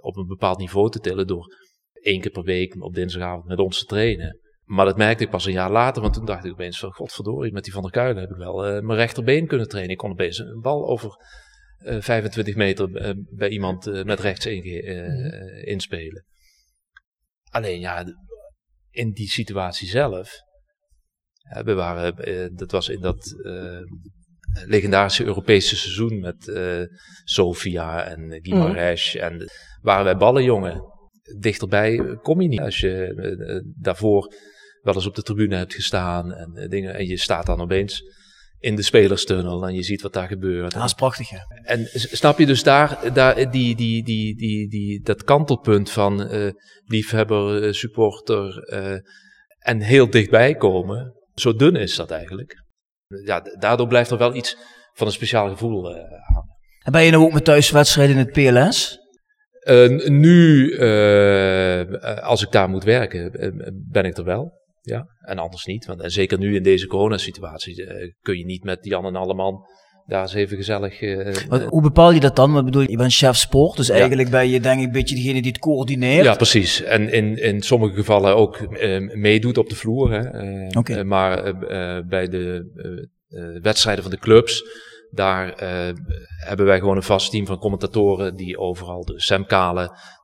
op 0.00 0.16
een 0.16 0.26
bepaald 0.26 0.58
niveau 0.58 0.90
te 0.90 0.98
tillen 0.98 1.26
door 1.26 1.56
één 1.92 2.20
keer 2.20 2.30
per 2.30 2.42
week 2.42 2.82
op 2.82 2.94
dinsdagavond 2.94 3.44
met 3.44 3.58
ons 3.58 3.78
te 3.78 3.84
trainen. 3.84 4.40
Maar 4.64 4.84
dat 4.84 4.96
merkte 4.96 5.24
ik 5.24 5.30
pas 5.30 5.46
een 5.46 5.52
jaar 5.52 5.70
later, 5.70 6.02
want 6.02 6.14
toen 6.14 6.24
dacht 6.24 6.44
ik 6.44 6.52
opeens 6.52 6.78
van 6.78 6.92
godverdorie, 6.92 7.52
met 7.52 7.64
die 7.64 7.72
van 7.72 7.82
der 7.82 7.90
Kuilen 7.90 8.22
heb 8.22 8.30
ik 8.30 8.36
wel 8.36 8.66
uh, 8.66 8.82
mijn 8.82 8.98
rechterbeen 8.98 9.46
kunnen 9.46 9.68
trainen. 9.68 9.92
Ik 9.92 9.98
kon 9.98 10.10
opeens 10.10 10.38
een 10.38 10.60
bal 10.60 10.88
over 10.88 11.16
25 11.84 12.54
meter 12.54 13.16
bij 13.30 13.48
iemand 13.48 14.04
met 14.04 14.20
rechts 14.20 14.46
in, 14.46 14.62
mm. 14.64 15.64
inspelen. 15.64 16.24
Alleen 17.50 17.80
ja, 17.80 18.04
in 18.90 19.12
die 19.12 19.28
situatie 19.28 19.88
zelf 19.88 20.42
we 21.64 21.74
waren, 21.74 22.28
uh, 22.28 22.48
dat 22.52 22.70
was 22.70 22.88
in 22.88 23.00
dat 23.00 23.34
uh, 23.42 23.80
legendarische 24.66 25.24
Europese 25.24 25.76
seizoen 25.76 26.20
met 26.20 26.46
uh, 26.46 26.82
Sofia 27.24 28.04
en 28.04 28.40
Guimarães. 28.42 29.14
Mm. 29.14 29.20
En 29.20 29.50
waren 29.80 30.04
wij 30.04 30.16
ballenjongen. 30.16 30.82
Dichterbij 31.38 32.18
kom 32.22 32.40
je 32.40 32.48
niet. 32.48 32.60
Als 32.60 32.80
je 32.80 33.64
daarvoor 33.76 34.34
wel 34.80 34.94
eens 34.94 35.06
op 35.06 35.14
de 35.14 35.22
tribune 35.22 35.56
hebt 35.56 35.74
gestaan 35.74 36.32
en 36.32 36.68
dingen. 36.68 36.94
En 36.94 37.06
je 37.06 37.16
staat 37.16 37.46
dan 37.46 37.60
opeens 37.60 38.02
in 38.58 38.76
de 38.76 38.82
spelerstunnel 38.82 39.66
en 39.66 39.74
je 39.74 39.82
ziet 39.82 40.02
wat 40.02 40.12
daar 40.12 40.28
gebeurt. 40.28 40.72
Dat 40.72 40.84
is 40.84 40.94
prachtig, 40.94 41.30
ja. 41.30 41.46
En 41.62 41.88
snap 41.92 42.38
je 42.38 42.46
dus 42.46 42.62
daar, 42.62 43.14
daar 43.14 43.50
die, 43.50 43.76
die, 43.76 44.04
die, 44.04 44.36
die, 44.36 44.68
die, 44.68 45.00
dat 45.00 45.24
kantelpunt 45.24 45.90
van 45.90 46.28
liefhebber, 46.84 47.74
supporter 47.74 48.64
en 49.58 49.80
heel 49.80 50.10
dichtbij 50.10 50.54
komen. 50.54 51.14
Zo 51.34 51.54
dun 51.54 51.76
is 51.76 51.96
dat 51.96 52.10
eigenlijk. 52.10 52.62
Ja, 53.24 53.40
daardoor 53.58 53.86
blijft 53.86 54.10
er 54.10 54.18
wel 54.18 54.34
iets 54.34 54.56
van 54.92 55.06
een 55.06 55.12
speciaal 55.12 55.48
gevoel 55.48 55.90
uh, 55.90 55.96
hangen. 56.34 56.56
En 56.82 56.92
ben 56.92 57.02
je 57.02 57.10
nou 57.10 57.24
ook 57.24 57.32
met 57.32 57.44
thuiswedstrijden 57.44 58.16
in 58.16 58.24
het 58.24 58.32
PLS? 58.32 58.98
Uh, 59.68 60.08
nu, 60.08 60.70
uh, 60.70 62.18
als 62.22 62.42
ik 62.42 62.52
daar 62.52 62.68
moet 62.68 62.84
werken, 62.84 63.30
ben 63.90 64.04
ik 64.04 64.16
er 64.16 64.24
wel. 64.24 64.60
Ja, 64.80 65.06
en 65.20 65.38
anders 65.38 65.64
niet. 65.64 65.86
Want 65.86 66.00
en 66.00 66.10
zeker 66.10 66.38
nu 66.38 66.54
in 66.54 66.62
deze 66.62 66.86
coronasituatie 66.86 67.84
kun 68.20 68.38
je 68.38 68.44
niet 68.44 68.64
met 68.64 68.84
Jan 68.84 69.06
en 69.06 69.16
Alleman 69.16 69.66
daar 70.06 70.24
is 70.24 70.34
even 70.34 70.56
gezellig. 70.56 71.00
Uh, 71.00 71.34
Wat, 71.48 71.62
hoe 71.62 71.82
bepaal 71.82 72.12
je 72.12 72.20
dat 72.20 72.36
dan? 72.36 72.52
Wat 72.52 72.64
bedoel 72.64 72.82
je? 72.82 72.90
Je 72.90 72.96
bent 72.96 73.14
chef 73.14 73.36
sport, 73.36 73.76
dus 73.76 73.88
eigenlijk 73.88 74.30
ben 74.30 74.48
je 74.48 74.60
denk 74.60 74.80
ik 74.80 74.86
een 74.86 74.92
beetje 74.92 75.14
degene 75.14 75.42
die 75.42 75.50
het 75.50 75.60
coördineert. 75.60 76.24
Ja, 76.24 76.34
precies. 76.34 76.82
En 76.82 77.12
in, 77.12 77.38
in 77.38 77.62
sommige 77.62 77.94
gevallen 77.94 78.36
ook 78.36 78.58
uh, 78.70 79.14
meedoet 79.14 79.58
op 79.58 79.68
de 79.68 79.74
vloer. 79.76 80.12
Hè. 80.12 80.44
Uh, 80.44 80.68
okay. 80.72 81.02
maar 81.02 81.56
bij 82.06 82.28
de 82.28 82.66
wedstrijden 83.62 84.02
van 84.02 84.12
de 84.12 84.18
clubs, 84.18 84.64
daar 85.14 85.54
hebben 86.44 86.66
wij 86.66 86.78
gewoon 86.78 86.96
een 86.96 87.02
vast 87.02 87.30
team 87.30 87.46
van 87.46 87.58
commentatoren 87.58 88.36
die 88.36 88.58
overal. 88.58 89.04
De 89.04 89.20
Sam 89.20 89.46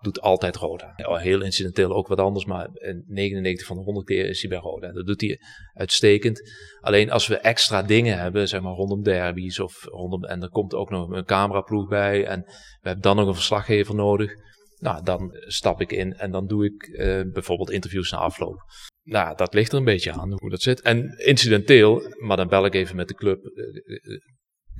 doet 0.01 0.21
altijd 0.21 0.57
Roda. 0.57 0.93
Heel 0.97 1.43
incidenteel 1.43 1.95
ook 1.95 2.09
wat 2.09 2.19
anders, 2.19 2.45
maar 2.45 2.69
99 3.07 3.67
van 3.67 3.77
de 3.77 3.83
100 3.83 4.07
keer 4.07 4.29
is 4.29 4.41
hij 4.41 4.51
bij 4.51 4.59
Roda. 4.59 4.93
Dat 4.93 5.07
doet 5.07 5.21
hij 5.21 5.41
uitstekend. 5.73 6.53
Alleen 6.81 7.11
als 7.11 7.27
we 7.27 7.39
extra 7.39 7.83
dingen 7.83 8.19
hebben, 8.19 8.49
zeg 8.49 8.61
maar 8.61 8.73
rondom 8.73 9.03
derbies 9.03 9.61
of 9.61 9.85
rondom. 9.85 10.25
En 10.25 10.43
er 10.43 10.51
komt 10.51 10.75
ook 10.75 10.91
nog 10.91 11.11
een 11.11 11.25
cameraploeg 11.25 11.89
bij. 11.89 12.27
En 12.27 12.41
we 12.81 12.89
hebben 12.89 13.03
dan 13.03 13.17
nog 13.17 13.27
een 13.27 13.35
verslaggever 13.35 13.95
nodig. 13.95 14.33
Nou, 14.79 15.03
dan 15.05 15.31
stap 15.33 15.81
ik 15.81 15.93
in 15.93 16.15
en 16.15 16.31
dan 16.31 16.47
doe 16.47 16.65
ik 16.65 16.87
uh, 16.87 17.23
bijvoorbeeld 17.33 17.71
interviews 17.71 18.11
na 18.11 18.19
afloop. 18.19 18.57
Nou, 19.03 19.37
dat 19.37 19.55
ligt 19.55 19.73
er 19.73 19.79
een 19.79 19.85
beetje 19.85 20.13
aan 20.13 20.33
hoe 20.39 20.51
dat 20.51 20.63
zit. 20.63 20.81
En 20.81 21.19
incidenteel, 21.19 22.03
maar 22.19 22.37
dan 22.37 22.49
bel 22.49 22.65
ik 22.65 22.75
even 22.75 22.97
met 22.97 23.09
de 23.09 23.15
club. 23.15 23.41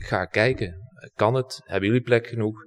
Ga 0.01 0.25
kijken. 0.25 0.75
Kan 1.15 1.35
het? 1.35 1.61
Hebben 1.65 1.89
jullie 1.89 2.05
plek 2.05 2.27
genoeg? 2.27 2.67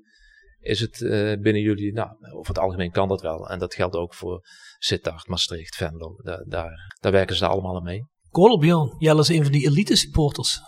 Is 0.59 0.79
het 0.79 0.99
uh, 0.99 1.11
binnen 1.39 1.61
jullie? 1.61 1.93
Nou, 1.93 2.09
over 2.33 2.53
het 2.53 2.63
algemeen 2.63 2.91
kan 2.91 3.07
dat 3.07 3.21
wel. 3.21 3.49
En 3.49 3.59
dat 3.59 3.73
geldt 3.73 3.95
ook 3.95 4.13
voor 4.13 4.45
Sittard, 4.77 5.27
Maastricht, 5.27 5.75
Venlo. 5.75 6.15
Daar, 6.45 6.93
daar 6.99 7.11
werken 7.11 7.35
ze 7.35 7.47
allemaal 7.47 7.75
aan 7.75 7.83
mee. 7.83 8.05
Kolbjörn, 8.31 8.93
Jelle 8.99 9.21
is 9.21 9.29
een 9.29 9.43
van 9.43 9.51
die 9.51 9.67
elite 9.67 9.95
supporters. 9.95 10.61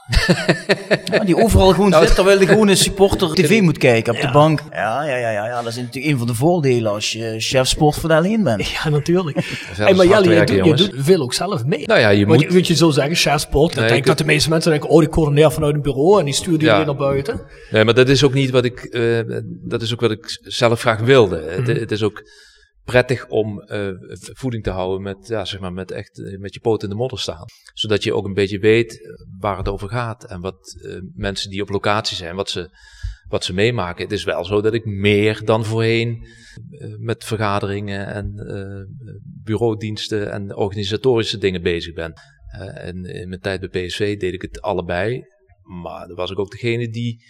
ja, 1.12 1.24
die 1.24 1.36
overal 1.36 1.72
gewoon 1.72 1.90
nou, 1.90 2.06
zit 2.06 2.16
terwijl 2.16 2.40
de 2.40 2.48
gewone 2.48 2.76
supporter 2.76 3.34
tv 3.34 3.62
moet 3.62 3.78
kijken 3.78 4.14
op 4.14 4.20
ja. 4.20 4.28
de 4.28 4.34
bank. 4.34 4.64
Ja, 4.72 5.04
ja, 5.04 5.16
ja, 5.16 5.30
ja, 5.30 5.46
ja, 5.46 5.62
dat 5.62 5.72
is 5.72 5.76
natuurlijk 5.76 6.06
een 6.06 6.18
van 6.18 6.28
de 6.28 6.34
voordelen 6.34 6.92
als 6.92 7.12
je 7.12 7.36
chef 7.38 7.68
sport 7.68 7.96
voor 7.96 8.14
alleen 8.14 8.44
bent. 8.44 8.68
Ja, 8.68 8.90
natuurlijk. 8.90 9.38
hey, 9.76 9.94
maar 9.94 10.06
Jelle, 10.06 10.34
je, 10.34 10.46
doet, 10.46 10.66
je 10.66 10.74
doet 10.74 10.92
veel 10.96 11.22
ook 11.22 11.34
zelf 11.34 11.66
mee. 11.66 11.88
Nou 11.88 12.00
ja, 12.00 12.10
je 12.10 12.26
Want 12.26 12.40
moet... 12.40 12.50
Je, 12.50 12.58
moet 12.58 12.68
je 12.68 12.76
zo 12.76 12.90
zeggen, 12.90 13.16
chef 13.16 13.40
sport. 13.40 13.74
Dan 13.74 13.80
nee, 13.80 13.92
denk 13.92 14.02
ik 14.02 14.08
dat 14.08 14.18
de 14.18 14.26
meeste 14.26 14.50
mensen 14.50 14.72
denken, 14.72 14.90
oh, 14.90 15.00
die 15.00 15.10
coördineer 15.10 15.52
vanuit 15.52 15.76
een 15.76 15.82
bureau 15.82 16.20
en 16.20 16.26
die 16.26 16.34
stuurt 16.34 16.60
die 16.60 16.70
ja. 16.70 16.84
naar 16.84 16.96
buiten. 16.96 17.42
Nee, 17.72 17.84
maar 17.84 17.94
dat 17.94 18.10
is 18.10 18.24
ook 18.24 18.34
niet 18.34 18.50
wat 18.50 18.66
ik, 18.66 18.88
uh, 18.90 19.20
dat 19.46 19.82
is 19.82 19.94
ook 19.94 20.02
wat 20.02 20.12
ik 20.12 20.40
zelf 20.42 20.80
graag 20.80 21.00
wilde. 21.00 21.38
Mm. 21.58 21.66
Het, 21.66 21.80
het 21.80 21.92
is 21.92 22.04
ook 22.04 22.24
prettig 22.84 23.28
om 23.28 23.64
uh, 23.68 23.90
voeding 24.34 24.64
te 24.64 24.70
houden 24.70 25.02
met, 25.02 25.28
ja, 25.28 25.46
zeg 25.46 25.60
maar, 25.60 25.74
met 25.74 25.92
echt 25.92 26.18
uh, 26.18 26.40
met 26.40 26.54
je 26.54 26.60
poot 26.60 26.84
in 26.84 26.90
de 26.90 26.96
modder 26.96 27.20
staan. 27.20 27.46
Zodat 27.74 28.04
je 28.04 28.14
ook 28.14 28.26
een 28.26 28.34
beetje 28.34 28.60
weet 28.60 29.18
waar 29.40 29.58
het 29.58 29.68
over 29.68 29.90
gaat 29.90 30.24
en 30.24 30.42
wat 30.42 30.78
mensen 31.16 31.50
die 31.50 31.62
op 31.62 31.70
locatie 31.70 32.18
zijn, 32.18 32.36
wat 32.36 32.50
ze, 32.50 32.70
wat 33.28 33.44
ze 33.44 33.54
meemaken. 33.54 34.04
Het 34.04 34.12
is 34.12 34.24
wel 34.24 34.46
zo 34.46 34.62
dat 34.62 34.74
ik 34.74 34.86
meer 34.86 35.46
dan 35.46 35.66
voorheen 35.66 36.28
met 37.00 37.24
vergaderingen 37.24 38.08
en 38.08 38.34
bureaudiensten 39.44 40.32
en 40.32 40.56
organisatorische 40.56 41.38
dingen 41.38 41.62
bezig 41.62 41.94
ben. 41.94 42.14
en 42.74 43.06
in 43.06 43.30
mijn 43.30 43.42
tijd 43.42 43.60
bij 43.70 43.86
PSV 43.86 44.18
deed 44.18 44.34
ik 44.34 44.42
het 44.42 44.62
allebei. 44.62 45.24
Maar 45.64 46.08
dan 46.08 46.16
was 46.16 46.32
ik 46.32 46.40
ook 46.40 46.52
degene 46.52 46.90
die 46.90 47.24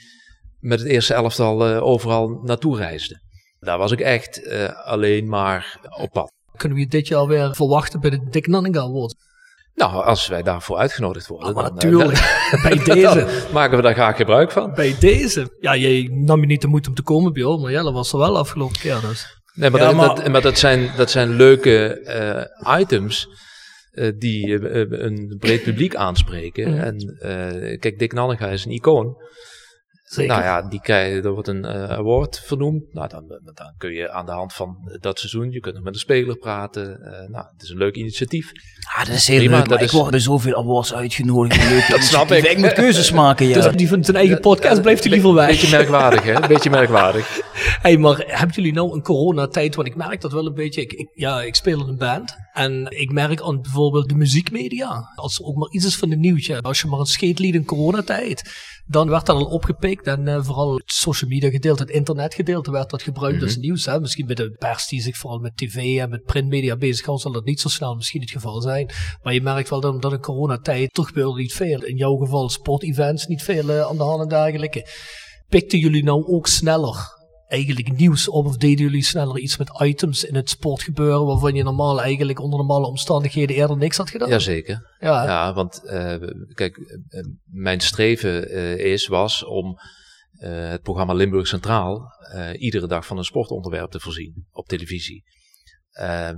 met 0.59 0.79
het 0.79 0.89
eerste 0.89 1.13
elftal 1.13 1.63
overal 1.63 2.29
naartoe 2.29 2.77
reisde. 2.77 3.21
Daar 3.63 3.77
was 3.77 3.91
ik 3.91 3.99
echt 3.99 4.39
uh, 4.45 4.85
alleen 4.85 5.29
maar 5.29 5.77
op 5.99 6.09
pad. 6.11 6.31
Kunnen 6.57 6.77
we 6.77 6.83
je 6.83 6.89
dit 6.89 7.07
jaar 7.07 7.27
weer 7.27 7.55
verwachten 7.55 7.99
bij 7.99 8.09
de 8.09 8.27
Dick 8.29 8.47
Nanninga 8.47 8.79
Awards? 8.81 9.15
Nou, 9.75 10.05
als 10.05 10.27
wij 10.27 10.41
daarvoor 10.41 10.77
uitgenodigd 10.77 11.27
worden. 11.27 11.47
Ah, 11.47 11.55
maar 11.55 11.63
dan, 11.63 11.77
eh, 11.77 11.83
natuurlijk. 11.83 12.19
bij 12.85 12.95
deze. 12.95 13.27
maken 13.53 13.77
we 13.77 13.83
daar 13.83 13.93
graag 13.93 14.15
gebruik 14.15 14.51
van. 14.51 14.73
Bij 14.73 14.95
deze. 14.99 15.55
Ja, 15.59 15.75
jij 15.75 16.09
nam 16.11 16.39
je 16.39 16.45
niet 16.45 16.61
de 16.61 16.67
moed 16.67 16.87
om 16.87 16.93
te 16.93 17.01
komen, 17.03 17.33
Bjorn, 17.33 17.61
maar 17.61 17.71
Jelle 17.71 17.91
was 17.91 18.13
er 18.13 18.19
wel 18.19 18.37
afgelopen 18.37 18.79
keer. 18.79 18.99
Dus. 19.01 19.41
Nee, 19.53 19.69
maar, 19.69 19.81
Ja, 19.81 19.87
dat, 19.87 19.95
maar- 19.95 20.15
dat, 20.15 20.27
maar 20.27 20.41
dat, 20.41 20.57
zijn, 20.57 20.91
dat 20.97 21.11
zijn 21.11 21.29
leuke 21.35 21.87
eh, 21.99 22.79
items 22.79 23.27
eh, 23.91 24.11
die 24.17 24.59
eh, 24.59 24.81
eh, 24.81 24.87
een 24.89 25.35
breed 25.39 25.63
publiek 25.63 25.95
aanspreken. 25.95 26.83
En 26.83 27.17
eh, 27.19 27.79
kijk, 27.79 27.99
Dick 27.99 28.13
Nanninga 28.13 28.47
is 28.47 28.65
een 28.65 28.71
icoon. 28.71 29.15
Zeker. 30.03 30.31
Nou 30.33 30.43
ja, 30.43 30.61
die 30.61 30.81
krijg, 30.81 31.23
er 31.23 31.31
wordt 31.31 31.47
een 31.47 31.65
eh, 31.65 31.89
award 31.89 32.39
vernoemd. 32.45 32.93
Nou, 32.93 33.07
dan, 33.09 33.23
dan 33.53 33.73
kun 33.77 33.91
je 33.91 34.11
aan 34.11 34.25
de 34.25 34.31
hand 34.31 34.53
van 34.53 34.77
dat 34.99 35.19
seizoen, 35.19 35.51
je 35.51 35.59
kunt 35.59 35.75
nog 35.75 35.83
met 35.83 35.93
een 35.93 35.99
speler 35.99 36.37
praten. 36.37 37.01
Eh, 37.01 37.29
nou, 37.29 37.45
het 37.53 37.61
is 37.63 37.69
een 37.69 37.77
leuk 37.77 37.95
initiatief. 37.95 38.51
Ah, 38.95 39.05
dat 39.05 39.15
is 39.15 39.27
heel 39.27 39.37
Prima, 39.37 39.57
leuk, 39.57 39.69
dat 39.69 39.79
ik 39.79 39.85
is- 39.85 39.91
word 39.91 40.09
bij 40.11 40.19
zoveel 40.19 40.55
awards 40.55 40.93
uitgenodigd. 40.93 41.63
Leuk, 41.69 41.87
Dat 41.89 42.01
snap 42.03 42.31
ik. 42.31 42.43
Ik 42.45 42.57
moet 42.57 42.73
keuzes 42.73 43.11
maken, 43.11 43.47
ja. 43.47 43.53
Dus 43.53 43.71
die 43.75 43.87
van 43.87 44.03
zijn 44.03 44.17
eigen 44.17 44.39
podcast 44.39 44.81
blijft 44.81 45.03
hij 45.03 45.11
liever 45.11 45.33
weg. 45.33 45.47
Beetje 45.47 45.77
merkwaardig, 45.77 46.23
hè? 46.23 46.47
Beetje 46.47 46.69
merkwaardig. 46.69 47.27
Hey, 47.81 47.97
maar 47.97 48.17
hebben 48.27 48.55
jullie 48.55 48.73
nou 48.73 48.93
een 48.93 49.01
coronatijd? 49.01 49.75
Want 49.75 49.87
ik 49.87 49.95
merk 49.95 50.21
dat 50.21 50.31
wel 50.31 50.45
een 50.45 50.53
beetje. 50.53 50.81
Ik, 50.81 50.93
ik- 50.93 51.09
ja, 51.13 51.41
ik 51.41 51.55
speel 51.55 51.79
in 51.81 51.87
een 51.87 51.97
band. 51.97 52.35
En 52.53 52.85
ik 52.89 53.11
merk 53.11 53.41
aan 53.41 53.61
bijvoorbeeld 53.61 54.09
de 54.09 54.15
muziekmedia. 54.15 55.11
Als 55.15 55.39
er 55.39 55.45
ook 55.45 55.55
maar 55.55 55.69
iets 55.69 55.85
is 55.85 55.95
van 55.95 56.11
een 56.11 56.19
nieuwtje. 56.19 56.61
Als 56.61 56.81
je 56.81 56.87
maar 56.87 56.99
een 56.99 57.05
skatelied 57.05 57.53
in 57.53 57.65
coronatijd. 57.65 58.51
Dan 58.85 59.09
werd 59.09 59.25
dat 59.25 59.35
al 59.35 59.45
opgepikt. 59.45 60.02
En 60.07 60.27
eh, 60.27 60.43
vooral 60.43 60.73
het 60.73 60.91
social 60.91 61.29
media 61.29 61.49
gedeelte, 61.49 61.83
het 61.83 61.91
internet 61.91 62.33
gedeelte 62.33 62.71
werd 62.71 62.89
dat 62.89 63.01
gebruikt 63.01 63.43
als 63.43 63.57
nieuws. 63.57 63.85
Hè? 63.85 63.99
Misschien 63.99 64.25
bij 64.25 64.35
de 64.35 64.55
pers 64.59 64.87
die 64.87 65.01
zich 65.01 65.17
vooral 65.17 65.39
met 65.39 65.57
tv 65.57 65.99
en 65.99 66.09
met 66.09 66.23
printmedia 66.23 66.75
bezighoudt, 66.75 67.21
zal 67.21 67.31
dat 67.31 67.45
niet 67.45 67.59
zo 67.59 67.69
snel 67.69 67.95
misschien 67.95 68.21
het 68.21 68.31
geval 68.31 68.61
zijn. 68.61 68.89
Maar 69.21 69.33
je 69.33 69.41
merkt 69.41 69.69
wel 69.69 69.81
dat, 69.81 70.01
dat 70.01 70.11
in 70.11 70.19
coronatijd 70.19 70.93
toch 70.93 71.07
gebeurde 71.07 71.41
niet 71.41 71.53
veel. 71.53 71.83
In 71.83 71.95
jouw 71.95 72.15
geval 72.15 72.49
sportevents 72.49 73.27
niet 73.27 73.43
veel 73.43 73.69
eh, 73.69 73.81
aan 73.81 73.97
de 73.97 74.03
hand 74.03 74.21
en 74.21 74.27
dergelijke. 74.27 74.87
Pikten 75.49 75.79
jullie 75.79 76.03
nou 76.03 76.25
ook 76.25 76.47
sneller 76.47 77.21
eigenlijk 77.53 77.97
nieuws 77.97 78.27
op? 78.29 78.45
Of 78.45 78.57
deden 78.57 78.85
jullie 78.85 79.03
sneller 79.03 79.37
iets 79.37 79.57
met 79.57 79.81
items 79.81 80.23
in 80.23 80.35
het 80.35 80.49
sportgebeuren 80.49 81.25
waarvan 81.25 81.55
je 81.55 81.63
normaal 81.63 82.01
eigenlijk 82.01 82.39
onder 82.39 82.59
normale 82.59 82.87
omstandigheden 82.87 83.55
eerder 83.55 83.77
niks 83.77 83.97
had 83.97 84.09
gedaan? 84.09 84.29
Jazeker. 84.29 84.95
Ja? 84.99 85.23
Ja, 85.23 85.53
want 85.53 85.83
eh, 85.83 86.15
kijk, 86.53 86.77
eh, 86.77 87.23
mijn 87.45 87.79
streven 87.79 88.49
eh, 88.49 88.77
is, 88.77 89.07
was 89.07 89.45
om 89.45 89.77
het 90.37 90.81
programma 90.81 91.13
Limburg 91.13 91.47
Centraal 91.47 92.11
iedere 92.57 92.87
dag 92.87 93.05
van 93.05 93.17
een 93.17 93.23
sportonderwerp 93.23 93.91
te 93.91 93.99
voorzien 93.99 94.47
op 94.51 94.67
televisie. 94.67 95.23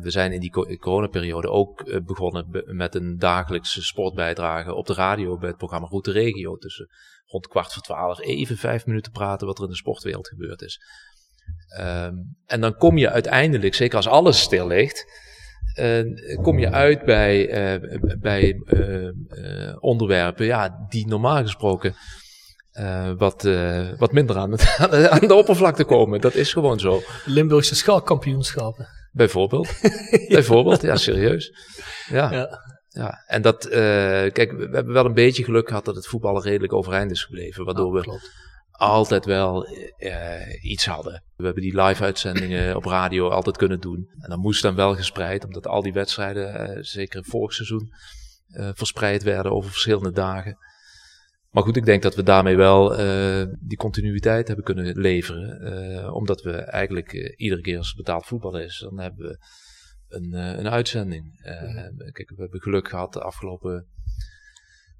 We 0.01 0.11
zijn 0.11 0.31
in 0.31 0.39
die 0.39 0.49
co- 0.49 0.75
coronaperiode 0.75 1.49
ook 1.49 2.03
begonnen 2.05 2.49
be- 2.49 2.63
met 2.65 2.95
een 2.95 3.17
dagelijkse 3.17 3.83
sportbijdrage 3.83 4.73
op 4.73 4.87
de 4.87 4.93
radio 4.93 5.37
bij 5.37 5.47
het 5.47 5.57
programma 5.57 5.87
Route 5.87 6.11
Regio. 6.11 6.57
Tussen 6.57 6.87
rond 7.25 7.47
kwart 7.47 7.73
voor 7.73 7.81
twaalf 7.81 8.19
even 8.19 8.57
vijf 8.57 8.85
minuten 8.85 9.11
praten 9.11 9.47
wat 9.47 9.57
er 9.57 9.63
in 9.63 9.69
de 9.69 9.75
sportwereld 9.75 10.27
gebeurd 10.27 10.61
is. 10.61 10.79
Ehm, 11.67 12.13
en 12.45 12.61
dan 12.61 12.75
kom 12.77 12.97
je 12.97 13.09
uiteindelijk, 13.09 13.75
zeker 13.75 13.95
als 13.95 14.07
alles 14.07 14.39
stil 14.39 14.67
ligt, 14.67 15.05
eh, 15.75 16.03
kom 16.41 16.59
je 16.59 16.71
uit 16.71 17.05
bij, 17.05 17.49
eh, 17.49 17.99
bij 18.19 18.61
eh, 18.65 19.75
onderwerpen 19.79 20.45
ja, 20.45 20.85
die 20.89 21.07
normaal 21.07 21.41
gesproken 21.41 21.95
wat, 23.17 23.47
wat 23.97 24.11
minder 24.11 24.37
aan, 24.37 24.51
het, 24.51 24.77
aan 25.13 25.27
de 25.27 25.33
oppervlakte 25.33 25.83
komen. 25.83 26.21
Dat 26.21 26.33
is 26.33 26.53
gewoon 26.53 26.79
zo. 26.79 27.01
Limburgse 27.25 27.75
schaakkampioenschappen. 27.75 28.87
Bijvoorbeeld. 29.11 29.79
Bijvoorbeeld, 30.27 30.81
ja, 30.81 30.95
serieus. 30.95 31.51
Ja. 32.09 32.31
Ja. 32.31 32.63
Ja, 32.89 33.23
en 33.27 33.41
dat, 33.41 33.67
kijk, 33.69 34.51
we 34.51 34.69
hebben 34.71 34.93
wel 34.93 35.05
een 35.05 35.13
beetje 35.13 35.43
geluk 35.43 35.67
gehad 35.67 35.85
dat 35.85 35.95
het 35.95 36.07
voetballen 36.07 36.41
redelijk 36.41 36.73
overeind 36.73 37.11
is 37.11 37.23
gebleven. 37.23 37.65
Waardoor 37.65 37.93
we 37.93 38.01
Klopt. 38.01 38.31
Altijd 38.77 39.25
wel 39.25 39.65
eh, 39.97 40.63
iets 40.63 40.85
hadden. 40.85 41.23
We 41.35 41.45
hebben 41.45 41.63
die 41.63 41.81
live-uitzendingen 41.81 42.75
op 42.79 42.85
radio 42.85 43.29
altijd 43.29 43.57
kunnen 43.57 43.79
doen. 43.79 44.09
En 44.19 44.29
dat 44.29 44.37
moest 44.39 44.61
dan 44.61 44.75
wel 44.75 44.95
gespreid, 44.95 45.45
omdat 45.45 45.67
al 45.67 45.81
die 45.81 45.93
wedstrijden, 45.93 46.53
eh, 46.53 46.77
zeker 46.81 47.23
vorig 47.25 47.53
seizoen, 47.53 47.89
eh, 48.47 48.69
verspreid 48.73 49.23
werden 49.23 49.51
over 49.51 49.69
verschillende 49.69 50.11
dagen. 50.11 50.57
Maar 51.49 51.63
goed, 51.63 51.77
ik 51.77 51.85
denk 51.85 52.01
dat 52.01 52.15
we 52.15 52.23
daarmee 52.23 52.55
wel 52.55 52.89
die 53.59 53.77
continuïteit 53.77 54.47
hebben 54.47 54.65
kunnen 54.65 54.99
leveren. 54.99 56.13
Omdat 56.13 56.41
we 56.41 56.51
eigenlijk 56.51 57.13
iedere 57.37 57.61
keer 57.61 57.77
als 57.77 57.87
het 57.87 57.97
betaald 57.97 58.25
voetbal 58.25 58.59
is, 58.59 58.79
dan 58.79 58.99
hebben 58.99 59.27
we 59.27 59.37
een, 60.07 60.33
een 60.33 60.69
uitzending. 60.69 61.39
Eh, 61.41 62.11
Kijk, 62.11 62.29
we 62.29 62.41
hebben 62.41 62.61
geluk 62.61 62.89
gehad 62.89 63.13
de 63.13 63.21
afgelopen 63.21 63.87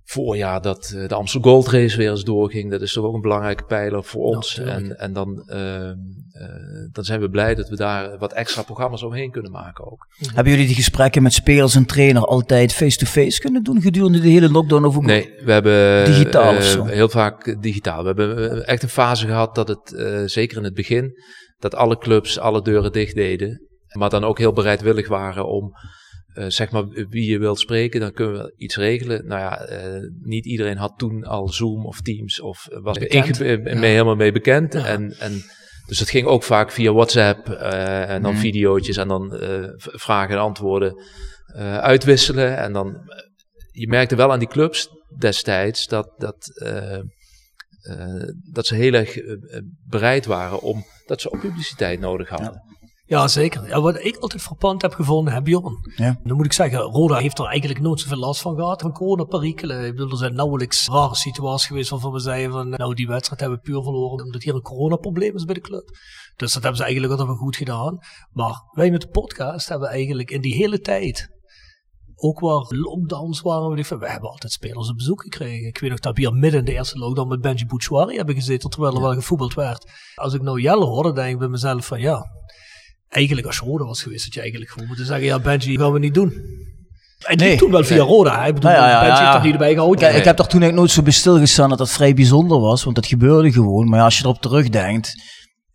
voorjaar 0.05 0.61
dat 0.61 0.93
eh, 0.95 1.07
de 1.07 1.15
Amstel 1.15 1.41
Gold 1.41 1.67
Race 1.67 1.97
weer 1.97 2.09
eens 2.09 2.23
doorging. 2.23 2.71
Dat 2.71 2.81
is 2.81 2.93
toch 2.93 3.05
ook 3.05 3.13
een 3.13 3.21
belangrijke 3.21 3.63
pijler 3.63 4.03
voor 4.03 4.23
ons. 4.23 4.57
en 4.57 4.99
en 4.99 5.13
dan, 5.13 5.43
ehm, 5.47 5.95
eh, 6.31 6.47
dan 6.91 7.03
zijn 7.03 7.19
we 7.19 7.29
blij 7.29 7.55
dat 7.55 7.69
we 7.69 7.75
daar 7.75 8.17
wat 8.17 8.33
extra 8.33 8.61
programma's 8.61 9.03
omheen 9.03 9.31
kunnen 9.31 9.51
maken 9.51 9.91
ook. 9.91 10.07
Hebben 10.33 10.53
jullie 10.53 10.67
die 10.67 10.75
gesprekken 10.75 11.23
met 11.23 11.33
spelers 11.33 11.75
en 11.75 11.85
trainer 11.85 12.25
altijd 12.25 12.73
face-to-face 12.73 13.39
kunnen 13.39 13.63
doen 13.63 13.81
gedurende 13.81 14.19
de 14.19 14.29
hele 14.29 14.51
lockdown? 14.51 14.85
Of 14.85 14.99
Nee, 14.99 15.33
we 15.43 15.51
hebben 15.51 16.05
Digitaal 16.05 16.51
eh, 16.51 16.57
of 16.57 16.63
zo? 16.63 16.85
heel 16.85 17.09
vaak 17.09 17.61
digitaal. 17.61 18.01
We 18.01 18.07
hebben 18.07 18.65
echt 18.65 18.83
een 18.83 18.89
fase 18.89 19.25
gehad 19.25 19.55
dat 19.55 19.67
het, 19.67 19.93
zeker 20.31 20.57
in 20.57 20.63
het 20.63 20.73
begin, 20.73 21.13
dat 21.59 21.75
alle 21.75 21.97
clubs 21.97 22.39
alle 22.39 22.61
deuren 22.61 22.91
dicht 22.91 23.15
deden. 23.15 23.61
Maar 23.97 24.09
dan 24.09 24.23
ook 24.23 24.37
heel 24.37 24.53
bereidwillig 24.53 25.07
waren 25.07 25.47
om, 25.47 25.73
eh, 26.35 26.45
zeg 26.47 26.71
maar, 26.71 26.87
wie 26.87 27.29
je 27.29 27.39
wilt 27.39 27.59
spreken, 27.59 27.99
dan 27.99 28.11
kunnen 28.13 28.43
we 28.43 28.53
iets 28.57 28.75
regelen. 28.75 29.27
Nou 29.27 29.41
ja, 29.41 29.59
eh, 29.61 30.01
niet 30.21 30.45
iedereen 30.45 30.77
had 30.77 30.93
toen 30.97 31.23
al 31.23 31.47
Zoom 31.47 31.85
of 31.85 32.01
Teams 32.01 32.41
of 32.41 32.67
was 32.81 32.95
er 32.95 33.01
Bekend. 33.01 33.41
eh, 33.41 33.63
mee, 33.63 33.91
helemaal 33.91 34.15
mee 34.15 34.31
bekend. 34.31 34.73
Ja. 34.73 34.85
En, 34.85 35.15
en 35.19 35.43
dus 35.87 35.99
het 35.99 36.09
ging 36.09 36.25
ook 36.27 36.43
vaak 36.43 36.71
via 36.71 36.91
WhatsApp 36.93 37.49
eh, 37.49 38.09
en 38.09 38.21
dan 38.21 38.31
Mhm. 38.31 38.41
videootjes 38.41 38.97
en 38.97 39.07
dan 39.07 39.35
eh, 39.35 39.63
vragen 39.77 40.35
en 40.35 40.41
antwoorden 40.41 41.01
eh, 41.45 41.77
uitwisselen. 41.77 42.57
En 42.57 42.73
dan, 42.73 42.87
eh, 42.95 43.01
je 43.71 43.87
merkte 43.87 44.15
wel 44.15 44.31
aan 44.31 44.39
die 44.39 44.47
clubs 44.47 44.87
destijds 45.17 45.87
dat, 45.87 46.13
dat, 46.17 46.51
eh, 46.61 46.93
eh, 46.95 48.29
dat 48.51 48.65
ze 48.65 48.75
heel 48.75 48.93
erg 48.93 49.17
eh, 49.17 49.31
eh, 49.31 49.61
bereid 49.89 50.25
waren 50.25 50.61
om, 50.61 50.83
dat 51.05 51.21
ze 51.21 51.31
ook 51.31 51.39
publiciteit 51.41 51.99
nodig 51.99 52.29
hadden. 52.29 52.51
Ja, 52.51 52.74
zeker. 53.25 53.67
Ja, 53.67 53.81
wat 53.81 54.03
ik 54.03 54.17
altijd 54.17 54.41
verpand 54.41 54.81
heb 54.81 54.93
gevonden, 54.93 55.33
hè, 55.33 55.41
Bjorn. 55.41 55.93
Ja. 55.95 56.19
Dan 56.23 56.37
moet 56.37 56.45
ik 56.45 56.53
zeggen, 56.53 56.79
Roda 56.79 57.17
heeft 57.17 57.39
er 57.39 57.45
eigenlijk 57.45 57.81
nooit 57.81 57.99
zoveel 57.99 58.17
last 58.17 58.41
van 58.41 58.55
gehad, 58.55 58.81
van 58.81 58.91
coronaperikelen. 58.91 59.85
Ik 59.85 59.91
bedoel, 59.91 60.11
er 60.11 60.17
zijn 60.17 60.35
nauwelijks 60.35 60.87
rare 60.87 61.15
situaties 61.15 61.67
geweest 61.67 61.89
waarvan 61.89 62.11
we 62.11 62.19
zeiden 62.19 62.51
van, 62.51 62.69
nou, 62.69 62.93
die 62.93 63.07
wedstrijd 63.07 63.39
hebben 63.39 63.57
we 63.57 63.63
puur 63.63 63.83
verloren 63.83 64.25
omdat 64.25 64.43
hier 64.43 64.55
een 64.55 64.61
coronaprobleem 64.61 65.35
is 65.35 65.45
bij 65.45 65.53
de 65.53 65.61
club. 65.61 65.89
Dus 66.35 66.53
dat 66.53 66.61
hebben 66.61 66.75
ze 66.75 66.83
eigenlijk 66.83 67.11
altijd 67.11 67.29
wel 67.29 67.45
goed 67.45 67.55
gedaan. 67.55 67.97
Maar 68.31 68.53
wij 68.71 68.91
met 68.91 69.01
de 69.01 69.07
podcast 69.07 69.69
hebben 69.69 69.89
eigenlijk 69.89 70.31
in 70.31 70.41
die 70.41 70.55
hele 70.55 70.79
tijd, 70.79 71.29
ook 72.15 72.39
waar 72.39 72.65
lockdowns 72.67 73.41
waren, 73.41 73.69
weet 73.69 73.79
ik 73.79 73.85
veel, 73.85 73.97
we 73.97 74.09
hebben 74.09 74.29
altijd 74.29 74.51
spelers 74.51 74.89
op 74.89 74.97
bezoek 74.97 75.21
gekregen. 75.21 75.67
Ik 75.67 75.79
weet 75.79 75.89
nog 75.89 75.99
dat 75.99 76.15
we 76.15 76.21
hier 76.21 76.33
midden 76.33 76.59
in 76.59 76.65
de 76.65 76.73
eerste 76.73 76.97
lockdown 76.97 77.27
met 77.27 77.41
Benji 77.41 77.65
Bouchouari 77.65 78.15
hebben 78.15 78.35
gezeten, 78.35 78.69
terwijl 78.69 78.95
er 78.95 79.01
wel 79.01 79.13
gevoetbald 79.13 79.53
werd. 79.53 79.91
Als 80.15 80.33
ik 80.33 80.41
nou 80.41 80.61
Jelle 80.61 80.85
hoorde, 80.85 81.13
denk 81.13 81.31
ik 81.31 81.39
bij 81.39 81.47
mezelf 81.47 81.85
van, 81.85 81.99
ja, 81.99 82.25
eigenlijk 83.15 83.47
als 83.47 83.57
je 83.57 83.65
Roda 83.65 83.85
was 83.85 84.01
geweest, 84.03 84.23
had 84.23 84.33
je 84.33 84.39
eigenlijk 84.41 84.71
gewoon 84.71 84.87
moeten 84.87 85.05
zeggen, 85.05 85.25
ja 85.25 85.39
Benji, 85.39 85.77
gaan 85.77 85.91
we 85.91 85.99
niet 85.99 86.13
doen. 86.13 86.33
En 87.25 87.37
Nee. 87.37 87.57
toen 87.57 87.71
wel 87.71 87.83
via 87.83 88.03
Roda, 88.03 88.41
hè. 88.41 88.47
ik 88.47 88.53
bedoel, 88.53 88.71
Nou 88.71 88.83
ja, 88.87 89.35
er 89.35 89.43
niet 89.43 89.51
erbij 89.51 89.73
gehouden. 89.73 89.99
Kijk, 89.99 90.15
ik 90.17 90.23
heb 90.23 90.37
daar 90.37 90.47
toen 90.47 90.61
eigenlijk 90.61 90.75
nooit 90.75 90.91
zo 90.91 91.01
bij 91.01 91.11
stilgestaan 91.11 91.69
dat 91.69 91.77
dat 91.77 91.91
vrij 91.91 92.13
bijzonder 92.13 92.59
was, 92.59 92.83
want 92.83 92.95
dat 92.95 93.05
gebeurde 93.05 93.51
gewoon. 93.51 93.89
Maar 93.89 93.99
ja, 93.99 94.05
als 94.05 94.17
je 94.17 94.23
erop 94.23 94.41
terugdenkt, 94.41 95.13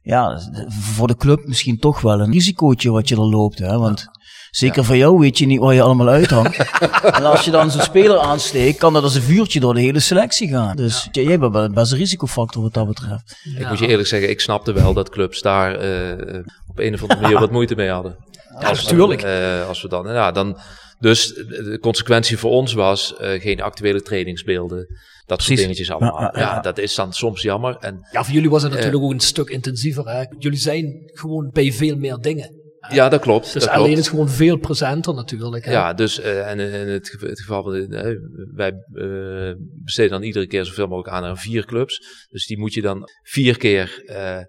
ja, 0.02 0.40
voor 0.68 1.06
de 1.06 1.16
club 1.16 1.46
misschien 1.46 1.78
toch 1.78 2.00
wel 2.00 2.20
een 2.20 2.32
risicootje 2.32 2.90
wat 2.90 3.08
je 3.08 3.14
er 3.14 3.28
loopt. 3.28 3.58
Hè? 3.58 3.78
Want 3.78 4.04
zeker 4.50 4.84
voor 4.84 4.96
jou 4.96 5.18
weet 5.18 5.38
je 5.38 5.46
niet 5.46 5.60
waar 5.60 5.74
je 5.74 5.82
allemaal 5.82 6.08
uithangt. 6.08 6.56
en 7.18 7.24
als 7.24 7.44
je 7.44 7.50
dan 7.50 7.70
zo'n 7.70 7.82
speler 7.82 8.18
aansteekt, 8.18 8.78
kan 8.78 8.92
dat 8.92 9.02
als 9.02 9.14
een 9.14 9.22
vuurtje 9.22 9.60
door 9.60 9.74
de 9.74 9.80
hele 9.80 10.00
selectie 10.00 10.48
gaan. 10.48 10.76
Dus 10.76 11.08
ja. 11.12 11.22
jij 11.22 11.38
bent 11.38 11.52
wel 11.52 11.70
best 11.70 11.92
een 11.92 11.98
risicofactor 11.98 12.62
wat 12.62 12.74
dat 12.74 12.86
betreft. 12.86 13.36
Ik 13.58 13.68
moet 13.68 13.78
je 13.78 13.86
eerlijk 13.86 14.08
zeggen, 14.08 14.30
ik 14.30 14.40
snapte 14.40 14.72
wel 14.72 14.94
dat 14.94 15.08
clubs 15.08 15.42
daar 15.42 15.74
eh, 15.74 16.44
op 16.66 16.78
een 16.78 16.94
of 16.94 17.02
andere 17.02 17.20
manier 17.20 17.38
wat 17.46 17.50
moeite 17.50 17.74
mee 17.74 17.88
hadden. 17.90 18.16
Als, 18.54 18.82
natuurlijk. 18.82 19.22
eh, 19.22 19.68
als 19.68 19.82
we 19.82 19.88
dan, 19.88 20.06
ja, 20.06 20.32
dan, 20.32 20.58
dus 20.98 21.34
de 21.34 21.78
consequentie 21.80 22.38
voor 22.38 22.50
ons 22.50 22.72
was 22.72 23.16
eh, 23.16 23.40
geen 23.40 23.60
actuele 23.60 24.02
trainingsbeelden. 24.02 24.86
Dat 25.26 25.42
soort 25.42 25.58
dingetjes 25.58 25.90
allemaal. 25.90 26.20
Ja, 26.20 26.30
Ja, 26.34 26.40
ja, 26.40 26.54
ja. 26.54 26.60
dat 26.60 26.78
is 26.78 26.94
dan 26.94 27.12
soms 27.12 27.42
jammer. 27.42 27.76
En 27.80 28.06
Ja, 28.12 28.24
voor 28.24 28.34
jullie 28.34 28.50
was 28.50 28.62
het 28.62 28.72
natuurlijk 28.72 29.02
ook 29.02 29.10
een 29.10 29.20
stuk 29.20 29.48
intensiever. 29.48 30.08
Hè. 30.08 30.24
Jullie 30.38 30.58
zijn 30.58 31.10
gewoon 31.12 31.50
bij 31.52 31.72
veel 31.72 31.96
meer 31.96 32.16
dingen. 32.16 32.59
Ja, 32.92 33.08
dat 33.08 33.20
klopt. 33.20 33.52
Dus 33.52 33.62
dat 33.62 33.72
alleen 33.72 33.84
klopt. 33.86 34.00
is 34.00 34.08
gewoon 34.08 34.28
veel 34.28 34.56
presenter 34.56 35.14
natuurlijk. 35.14 35.64
Hè. 35.64 35.72
Ja, 35.72 35.92
dus 35.94 36.20
eh, 36.20 36.50
en 36.50 36.58
in 36.60 36.88
het, 36.88 37.08
geval- 37.08 37.28
het 37.28 37.40
geval 37.40 37.62
van, 37.62 37.74
eh, 37.74 38.14
wij 38.54 38.72
eh, 38.94 39.54
besteden 39.84 40.10
dan 40.10 40.22
iedere 40.22 40.46
keer 40.46 40.64
zoveel 40.64 40.86
mogelijk 40.86 41.14
aan 41.14 41.24
aan 41.24 41.36
vier 41.38 41.64
clubs. 41.66 42.26
Dus 42.30 42.46
die 42.46 42.58
moet 42.58 42.74
je 42.74 42.82
dan 42.82 43.08
vier 43.22 43.56
keer 43.56 44.02
eh, 44.06 44.40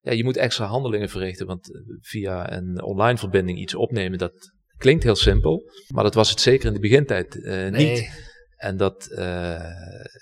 ja, 0.00 0.12
je 0.12 0.24
moet 0.24 0.36
extra 0.36 0.66
handelingen 0.66 1.08
verrichten. 1.08 1.46
Want 1.46 1.74
eh, 1.74 1.80
via 2.00 2.52
een 2.52 2.82
online 2.82 3.18
verbinding 3.18 3.58
iets 3.58 3.74
opnemen, 3.74 4.18
dat 4.18 4.32
klinkt 4.76 5.02
heel 5.04 5.16
simpel. 5.16 5.62
Maar 5.94 6.04
dat 6.04 6.14
was 6.14 6.30
het 6.30 6.40
zeker 6.40 6.66
in 6.66 6.72
de 6.74 6.80
begintijd 6.80 7.42
eh, 7.44 7.52
Nee. 7.52 7.70
niet. 7.70 8.26
En 8.56 8.76
dat... 8.76 9.06
eh, 9.06 9.52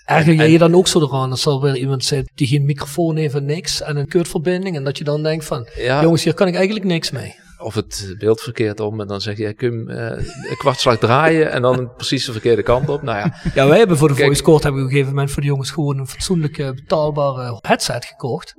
Erger 0.05 0.31
en- 0.31 0.35
jij 0.35 0.51
je 0.51 0.57
dan 0.57 0.75
ook 0.75 0.87
zo 0.87 1.01
eraan 1.01 1.31
als 1.31 1.45
er 1.45 1.59
weer 1.61 1.75
iemand 1.77 2.03
zit 2.05 2.31
die 2.35 2.47
geen 2.47 2.65
microfoon 2.65 3.15
heeft 3.15 3.35
en 3.35 3.45
niks 3.45 3.81
en 3.81 3.97
een 3.97 4.07
kutverbinding 4.07 4.75
en 4.75 4.83
dat 4.83 4.97
je 4.97 5.03
dan 5.03 5.23
denkt 5.23 5.45
van, 5.45 5.67
Ja. 5.75 6.01
jongens, 6.01 6.23
hier 6.23 6.33
kan 6.33 6.47
ik 6.47 6.55
eigenlijk 6.55 6.85
niks 6.85 7.11
mee. 7.11 7.35
Of 7.57 7.75
het 7.75 8.15
beeld 8.17 8.41
verkeerd 8.41 8.79
om 8.79 9.01
en 9.01 9.07
dan 9.07 9.21
zeg 9.21 9.37
je, 9.37 9.53
kun 9.53 9.71
je 9.71 9.77
hem, 9.77 9.89
eh, 10.17 10.25
een 10.49 10.57
kwartslag 10.57 10.97
draaien 10.97 11.51
en 11.51 11.61
dan 11.61 11.91
precies 11.95 12.25
de 12.25 12.31
verkeerde 12.31 12.63
kant 12.63 12.89
op. 12.89 13.01
Nou 13.01 13.17
ja, 13.17 13.33
Ja, 13.53 13.67
wij 13.67 13.77
hebben 13.77 13.97
voor 13.97 14.07
de 14.07 14.13
Kijk. 14.13 14.25
voice 14.25 14.43
court 14.43 14.63
hebben 14.63 14.81
we 14.81 14.87
op 14.87 14.91
een 14.91 14.97
gegeven 14.97 15.15
moment 15.17 15.33
voor 15.33 15.41
de 15.41 15.47
jongens 15.47 15.71
gewoon 15.71 15.97
een 15.97 16.07
fatsoenlijke 16.07 16.73
betaalbare 16.75 17.59
headset 17.61 18.05
gekocht. 18.05 18.55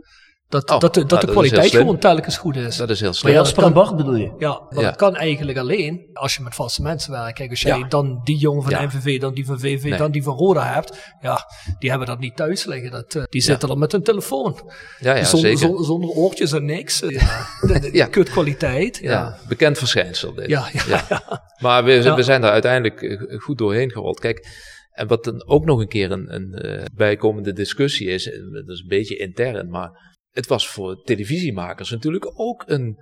Dat, 0.48 0.70
Oh, 0.70 0.78
dat, 0.80 0.94
de, 0.94 1.00
nou, 1.00 1.10
dat 1.10 1.20
de 1.20 1.26
is 1.26 1.32
kwaliteit 1.32 1.70
gewoon 1.70 1.98
telkens 1.98 2.36
goed 2.36 2.56
is. 2.56 2.76
dat 2.76 2.90
is 2.90 2.98
heel 3.00 3.08
Maar 3.08 3.16
slim. 3.18 3.32
ja, 3.32 3.38
Ja, 3.38 3.42
dat 3.44 3.52
Span 3.52 3.64
kan- 3.64 3.72
Bart 3.72 3.96
bedoel 3.96 4.14
je? 4.14 4.34
Ja, 4.38 4.60
maar 4.68 4.82
Ja. 4.82 4.88
dat 4.88 4.96
kan 4.96 5.16
eigenlijk 5.16 5.58
alleen 5.58 6.10
als 6.12 6.34
je 6.36 6.42
met 6.42 6.54
vaste 6.54 6.82
mensen 6.82 7.12
werkt. 7.12 7.32
Kijk, 7.38 7.50
als 7.50 7.60
jij 7.60 7.78
Ja. 7.78 7.88
dan 7.88 8.20
die 8.24 8.36
jongen 8.36 8.62
van 8.62 8.70
Ja. 8.72 8.82
MVV, 8.84 9.20
dan 9.20 9.34
die 9.34 9.46
van 9.46 9.58
VV, 9.60 9.82
Nee. 9.82 9.98
dan 9.98 10.10
die 10.10 10.22
van 10.22 10.36
Roda 10.36 10.72
hebt. 10.74 11.14
Ja, 11.20 11.44
die 11.78 11.90
hebben 11.90 12.08
dat 12.08 12.18
niet 12.18 12.36
thuis 12.36 12.64
liggen. 12.64 12.90
Dat, 12.90 13.14
eh, 13.14 13.22
die 13.28 13.40
zitten 13.40 13.68
dan 13.68 13.78
met 13.78 13.92
hun 13.92 14.02
telefoon. 14.02 14.70
Ja, 14.98 15.14
ja, 15.14 15.24
zonder, 15.24 15.48
zeker. 15.50 15.58
zonder, 15.66 15.84
zonder 15.84 16.10
oortjes 16.10 16.52
en 16.52 16.64
niks. 16.64 16.98
Ja, 17.08 17.46
de, 17.60 17.78
de- 17.80 17.90
Ja. 17.92 18.06
kutkwaliteit. 18.06 18.98
Ja. 19.02 19.38
Bekend 19.48 19.78
verschijnsel 19.78 20.34
dit. 20.34 20.48
Ja, 20.48 20.68
ja, 20.88 21.22
Maar 21.58 21.84
we, 21.84 21.92
Ja. 21.92 22.14
we 22.14 22.22
zijn 22.22 22.40
daar 22.40 22.52
uiteindelijk 22.52 23.02
eh, 23.02 23.38
goed 23.40 23.58
doorheen 23.58 23.90
gerold. 23.90 24.20
Kijk, 24.20 24.46
en 24.90 25.06
wat 25.06 25.24
dan 25.24 25.46
ook 25.48 25.64
nog 25.64 25.80
een 25.80 25.88
keer 25.88 26.10
een, 26.10 26.34
een 26.34 26.52
eh, 26.54 26.84
bijkomende 26.94 27.52
discussie 27.52 28.08
is, 28.08 28.24
dat 28.52 28.68
is 28.68 28.80
een 28.80 28.88
beetje 28.88 29.16
intern, 29.16 29.68
maar 29.70 30.16
het 30.38 30.46
was 30.46 30.68
voor 30.68 31.02
televisiemakers 31.04 31.90
natuurlijk 31.90 32.32
ook 32.34 32.62
een 32.66 32.98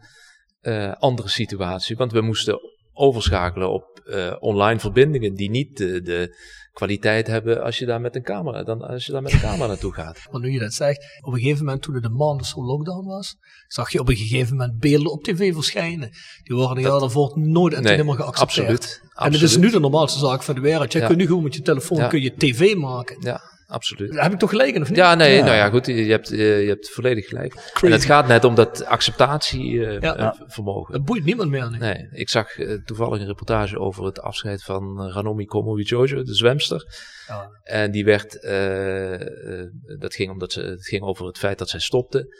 eh, 0.60 0.92
andere 0.92 1.28
situatie. 1.28 1.96
Want 1.96 2.12
we 2.12 2.20
moesten 2.20 2.58
overschakelen 2.92 3.70
op 3.72 4.00
eh, 4.04 4.36
online 4.40 4.80
verbindingen 4.80 5.34
die 5.34 5.50
niet 5.50 5.76
de, 5.76 6.02
de 6.02 6.36
kwaliteit 6.72 7.26
hebben 7.26 7.62
als 7.62 7.78
je 7.78 7.86
daar 7.86 8.00
met 8.00 8.16
een 8.16 8.22
camera, 8.22 8.62
dan, 8.64 8.82
als 8.82 9.06
je 9.06 9.12
daar 9.12 9.22
met 9.22 9.32
een 9.32 9.40
camera 9.40 9.66
naartoe 9.72 9.92
gaat. 9.92 10.18
Maar 10.30 10.40
nu 10.40 10.50
je 10.50 10.58
dat 10.58 10.72
zegt, 10.72 11.04
op 11.20 11.32
een 11.32 11.38
gegeven 11.40 11.64
moment 11.64 11.82
toen 11.82 11.94
het 11.94 12.02
de 12.02 12.08
maanden 12.08 12.46
zo 12.46 12.64
lockdown 12.64 13.06
was, 13.06 13.34
zag 13.68 13.92
je 13.92 14.00
op 14.00 14.08
een 14.08 14.16
gegeven 14.16 14.56
moment 14.56 14.78
beelden 14.78 15.12
op 15.12 15.22
tv 15.22 15.54
verschijnen. 15.54 16.10
Die 16.42 16.56
worden 16.56 16.82
jaar 16.82 17.00
daarvoor 17.00 17.38
nooit 17.38 17.72
en 17.72 17.78
toen 17.78 17.88
Nee, 17.88 17.92
helemaal 18.00 18.16
geaccepteerd. 18.16 18.68
absoluut, 18.68 19.00
En 19.14 19.32
het 19.32 19.42
is 19.42 19.56
nu 19.56 19.70
de 19.70 19.80
normaalste 19.80 20.18
zaak 20.18 20.42
van 20.42 20.54
de 20.54 20.60
wereld. 20.60 20.92
Je 20.92 20.98
Ja. 20.98 21.06
kunt 21.06 21.18
nu 21.18 21.26
gewoon 21.26 21.42
met 21.42 21.54
je 21.54 21.62
telefoon 21.62 21.98
Ja. 21.98 22.08
kun 22.08 22.20
je 22.22 22.34
tv 22.36 22.74
maken. 22.74 23.16
Ja, 23.20 23.40
absoluut. 23.66 24.20
Heb 24.20 24.32
ik 24.32 24.38
toch 24.38 24.50
gelijk 24.50 24.76
of 24.76 24.88
niet? 24.88 24.98
Ja, 24.98 25.14
nee, 25.14 25.36
Ja. 25.36 25.44
nou 25.44 25.56
ja, 25.56 25.68
goed, 25.68 25.86
je 25.86 25.92
hebt, 25.92 26.28
je, 26.28 26.36
je 26.36 26.68
hebt 26.68 26.90
volledig 26.90 27.26
gelijk. 27.28 27.52
Crazy. 27.52 27.86
En 27.86 27.92
het 27.92 28.04
gaat 28.04 28.26
net 28.26 28.44
om 28.44 28.54
dat 28.54 28.84
acceptatievermogen. 28.84 30.00
Ja. 30.00 30.16
eh, 30.16 30.40
vermogen. 30.46 30.92
Dat 30.92 31.04
boeit 31.04 31.24
niemand 31.24 31.50
meer. 31.50 31.70
Nee. 31.70 31.78
Nee, 31.80 32.08
ik 32.10 32.28
zag 32.28 32.58
eh, 32.58 32.72
toevallig 32.84 33.20
een 33.20 33.26
reportage 33.26 33.78
over 33.78 34.04
het 34.04 34.20
afscheid 34.20 34.62
van 34.62 35.00
eh, 35.02 35.14
Ranomi 35.14 35.44
Kromowidjojo, 35.44 36.22
de 36.22 36.34
zwemster. 36.34 36.84
Ja. 37.28 37.48
En 37.62 37.90
die 37.90 38.04
werd, 38.04 38.40
eh, 38.40 39.60
eh, 39.60 39.66
dat 39.98 40.14
ging 40.14 40.30
omdat 40.30 40.52
ze, 40.52 40.60
het 40.60 40.86
ging 40.86 41.02
over 41.02 41.26
het 41.26 41.38
feit 41.38 41.58
dat 41.58 41.68
zij 41.68 41.80
stopte. 41.80 42.34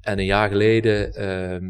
En 0.00 0.18
een 0.18 0.24
jaar 0.24 0.48
geleden 0.48 1.12
ehm 1.12 1.64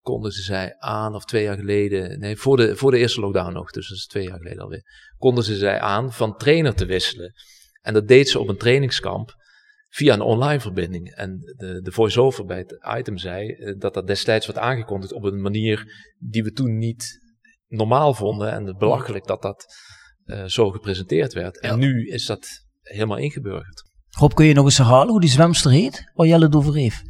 kondigde 0.00 0.42
zij 0.42 0.76
aan, 0.78 1.14
of 1.14 1.24
twee 1.24 1.42
jaar 1.42 1.56
geleden, 1.56 2.18
nee, 2.18 2.36
voor 2.36 2.56
de, 2.56 2.76
voor 2.76 2.90
de 2.90 2.98
eerste 2.98 3.20
lockdown 3.20 3.52
nog, 3.52 3.70
dus 3.70 3.88
dat 3.88 3.96
is 3.96 4.06
twee 4.06 4.24
jaar 4.28 4.38
geleden 4.38 4.62
alweer, 4.62 4.82
kondigde 5.16 5.56
zij 5.56 5.80
aan 5.80 6.12
van 6.12 6.36
trainer 6.36 6.74
te 6.74 6.86
wisselen. 6.86 7.32
En 7.80 7.94
dat 7.94 8.08
deed 8.08 8.28
ze 8.28 8.38
op 8.38 8.48
een 8.48 8.56
trainingskamp 8.56 9.34
via 9.88 10.14
een 10.14 10.20
online 10.20 10.60
verbinding. 10.60 11.14
En 11.14 11.38
de, 11.56 11.80
de 11.82 11.92
voice-over 11.92 12.44
bij 12.44 12.58
het 12.58 12.78
item 12.98 13.18
zei 13.18 13.48
eh, 13.48 13.74
dat 13.78 13.94
dat 13.94 14.06
destijds 14.06 14.46
werd 14.46 14.58
aangekondigd 14.58 15.12
op 15.12 15.24
een 15.24 15.40
manier 15.40 15.92
die 16.18 16.42
we 16.42 16.52
toen 16.52 16.78
niet 16.78 17.18
normaal 17.68 18.14
vonden. 18.14 18.52
En 18.52 18.66
het 18.66 18.78
belachelijk 18.78 19.26
dat 19.26 19.42
dat 19.42 19.66
eh, 20.24 20.44
zo 20.44 20.70
gepresenteerd 20.70 21.32
werd. 21.32 21.60
En 21.60 21.70
Ja. 21.70 21.76
nu 21.76 22.08
is 22.08 22.26
dat 22.26 22.48
helemaal 22.82 23.18
ingeburgerd. 23.18 23.82
Rob, 24.18 24.34
kun 24.34 24.46
je 24.46 24.54
nog 24.54 24.64
eens 24.64 24.78
herhalen 24.78 25.10
hoe 25.10 25.20
die 25.20 25.30
zwemster 25.30 25.70
heet? 25.70 26.10
Waar 26.14 26.26
Jelle 26.26 26.44
het 26.44 26.54
over 26.54 26.74
heeft. 26.74 27.02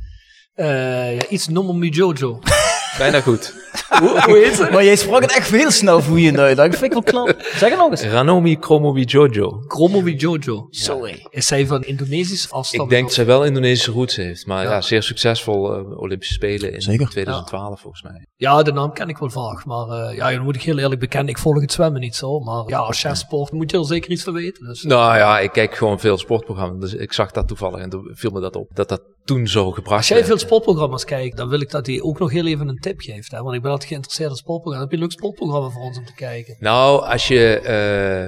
Eh, 0.55 1.15
ja, 1.15 1.29
iets 1.29 1.49
Jojo. 1.91 2.39
Bijna 2.99 3.21
goed. 3.21 3.55
hoe, 4.01 4.23
hoe 4.25 4.37
heet 4.37 4.55
ze? 4.55 4.69
Maar 4.73 4.85
jij 4.85 4.97
sprak 4.97 5.21
het 5.23 5.37
echt 5.37 5.51
heel 5.51 5.71
snel 5.71 6.01
vloeiend 6.01 6.39
uit. 6.39 6.57
Dat 6.57 6.69
vind 6.71 6.83
ik 6.83 6.93
wel 6.93 7.03
knap. 7.03 7.35
Zeg 7.41 7.69
het 7.71 7.79
nog 7.79 7.91
eens. 7.91 8.03
Ranomi 8.03 8.59
Kromowidjojo. 8.59 9.63
Kromowi 9.67 10.15
Jojo. 10.15 10.67
Sorry. 10.71 11.27
Is 11.31 11.47
zij 11.47 11.67
van 11.67 11.83
Indonesisch 11.83 12.51
afstamming? 12.51 12.91
Ik 12.91 12.97
denk 12.97 13.07
dat 13.07 13.15
zij 13.15 13.27
wel 13.27 13.45
Indonesische 13.45 13.91
roots 13.91 14.17
heeft. 14.17 14.47
Maar 14.47 14.63
ja, 14.65 14.71
Ja. 14.71 14.81
zeer 14.81 15.03
succesvol 15.03 15.75
eh, 15.75 15.99
Olympische 16.01 16.35
Spelen 16.35 16.73
in 16.73 16.81
Zeker. 16.81 17.09
2012 17.09 17.81
volgens 17.81 18.03
mij. 18.03 18.27
Ja, 18.37 18.63
de 18.63 18.73
naam 18.73 18.93
ken 18.93 19.09
ik 19.09 19.19
wel 19.19 19.31
vaag. 19.31 19.65
Maar 19.65 19.89
eh, 19.89 20.17
ja, 20.17 20.31
dan 20.31 20.43
moet 20.43 20.55
ik 20.57 20.63
heel 20.63 20.79
eerlijk 20.79 21.01
bekennen, 21.01 21.29
ik 21.31 21.39
volg 21.39 21.61
het 21.61 21.73
zwemmen 21.73 22.01
niet 22.01 22.15
zo. 22.17 22.39
Maar 22.41 22.63
ja, 22.67 22.79
als 22.79 23.01
chefsport 23.01 23.53
moet 23.53 23.71
je 23.71 23.79
er 23.79 23.85
zeker 23.85 24.11
iets 24.11 24.23
van 24.23 24.33
weten. 24.35 24.67
Dus. 24.67 24.83
Nou 24.83 25.17
ja, 25.17 25.39
ik 25.39 25.53
kijk 25.53 25.75
gewoon 25.77 26.01
veel 26.01 26.19
sportprogramma's. 26.19 26.81
Dus 26.81 26.95
ik 26.95 27.13
zag 27.13 27.31
dat 27.31 27.49
toevallig 27.49 27.81
en 27.81 27.91
toen 27.91 28.11
viel 28.13 28.31
me 28.31 28.41
dat 28.41 28.57
op. 28.57 28.71
Dat 28.75 28.89
dat 28.89 29.03
toen 29.29 29.47
zo 29.47 29.71
gebracht 29.71 29.97
Als 29.97 30.09
jij 30.09 30.17
werd. 30.17 30.29
veel 30.29 30.39
sportprogramma's 30.39 31.05
kijkt, 31.05 31.37
dan 31.37 31.49
wil 31.49 31.61
ik 31.61 31.71
dat 31.71 31.87
hij 31.87 32.01
ook 32.01 32.19
nog 32.19 32.31
heel 32.31 32.47
even 32.47 32.69
een 32.69 32.79
tip 32.79 33.01
geeft. 33.01 33.31
Hè? 33.31 33.43
Want 33.43 33.55
ik 33.55 33.63
ben 33.63 33.71
altijd 33.71 33.89
geïnteresseerd 33.89 34.31
in 34.31 34.37
sportprogramma's. 34.37 34.91
Heb 34.91 34.91
je 34.91 34.97
een 34.97 35.09
leuk 35.11 35.19
sportprogramma 35.19 35.69
voor 35.69 35.83
ons 35.83 35.99
om 35.99 36.05
te 36.05 36.15
kijken? 36.15 36.57
Nou, 36.59 37.03
als 37.05 37.29
je. 37.29 37.59
eh, 37.59 38.25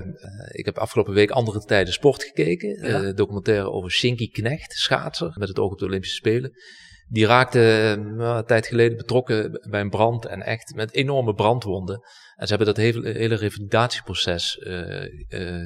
ik 0.58 0.64
heb 0.64 0.78
afgelopen 0.78 1.14
week 1.14 1.30
andere 1.30 1.64
tijden 1.64 1.92
sport 1.92 2.22
gekeken. 2.24 2.88
Ja. 2.88 3.02
Eh, 3.02 3.14
documentaire 3.14 3.70
over 3.70 3.90
Shinky 3.90 4.30
Knecht, 4.30 4.72
schaatser, 4.72 5.32
met 5.34 5.48
het 5.48 5.58
oog 5.58 5.72
op 5.72 5.78
de 5.78 5.84
Olympische 5.84 6.16
Spelen. 6.16 6.52
Die 7.08 7.26
raakte 7.26 7.58
eh, 7.60 7.90
een 7.90 8.44
tijd 8.46 8.66
geleden 8.66 8.96
betrokken 8.96 9.60
bij 9.70 9.80
een 9.80 9.90
brand 9.90 10.26
en 10.26 10.42
echt 10.42 10.74
met 10.74 10.94
enorme 10.94 11.34
brandwonden. 11.34 12.00
En 12.36 12.46
ze 12.46 12.54
hebben 12.54 12.74
dat 12.74 12.84
hele, 12.84 13.10
hele 13.10 13.34
revalidatieproces 13.34 14.58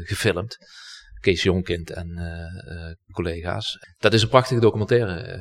gefilmd. 0.02 0.56
Kees 1.24 1.42
Jonkind 1.42 1.90
en 1.90 2.18
eh, 2.18 2.88
eh, 2.88 2.94
collega's. 3.12 3.78
Dat 3.98 4.12
is 4.12 4.22
een 4.22 4.28
prachtige 4.28 4.60
documentaire 4.60 5.12
eh, 5.14 5.40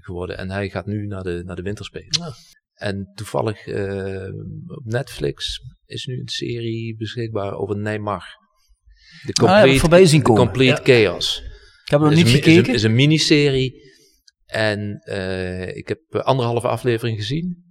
geworden. 0.00 0.38
En 0.38 0.50
hij 0.50 0.68
gaat 0.68 0.86
nu 0.86 1.06
naar 1.06 1.22
de, 1.22 1.42
naar 1.44 1.56
de 1.56 1.62
winterspelen. 1.62 2.18
Ja. 2.20 2.32
En 2.74 3.12
toevallig 3.14 3.66
op 4.66 4.84
Netflix 4.84 5.60
is 5.84 6.04
nu 6.06 6.20
een 6.20 6.28
serie 6.28 6.96
beschikbaar 6.96 7.52
over 7.52 7.76
Neymar. 7.76 8.24
De 9.22 9.46
Ah, 9.46 10.06
zien 10.06 10.22
komen. 10.22 10.42
Complete 10.44 10.82
Chaos. 10.82 11.42
Ik 11.84 11.90
heb 11.90 12.00
nog 12.00 12.08
niet 12.14 12.18
een, 12.18 12.24
mi- 12.24 12.38
is 12.38 12.44
gekeken. 12.44 12.68
een, 12.68 12.74
is 12.74 12.82
een 12.82 12.94
miniserie. 12.94 13.90
En 14.46 15.00
ik 15.74 15.88
heb 15.88 16.00
anderhalve 16.10 16.68
aflevering 16.68 17.18
gezien. 17.18 17.64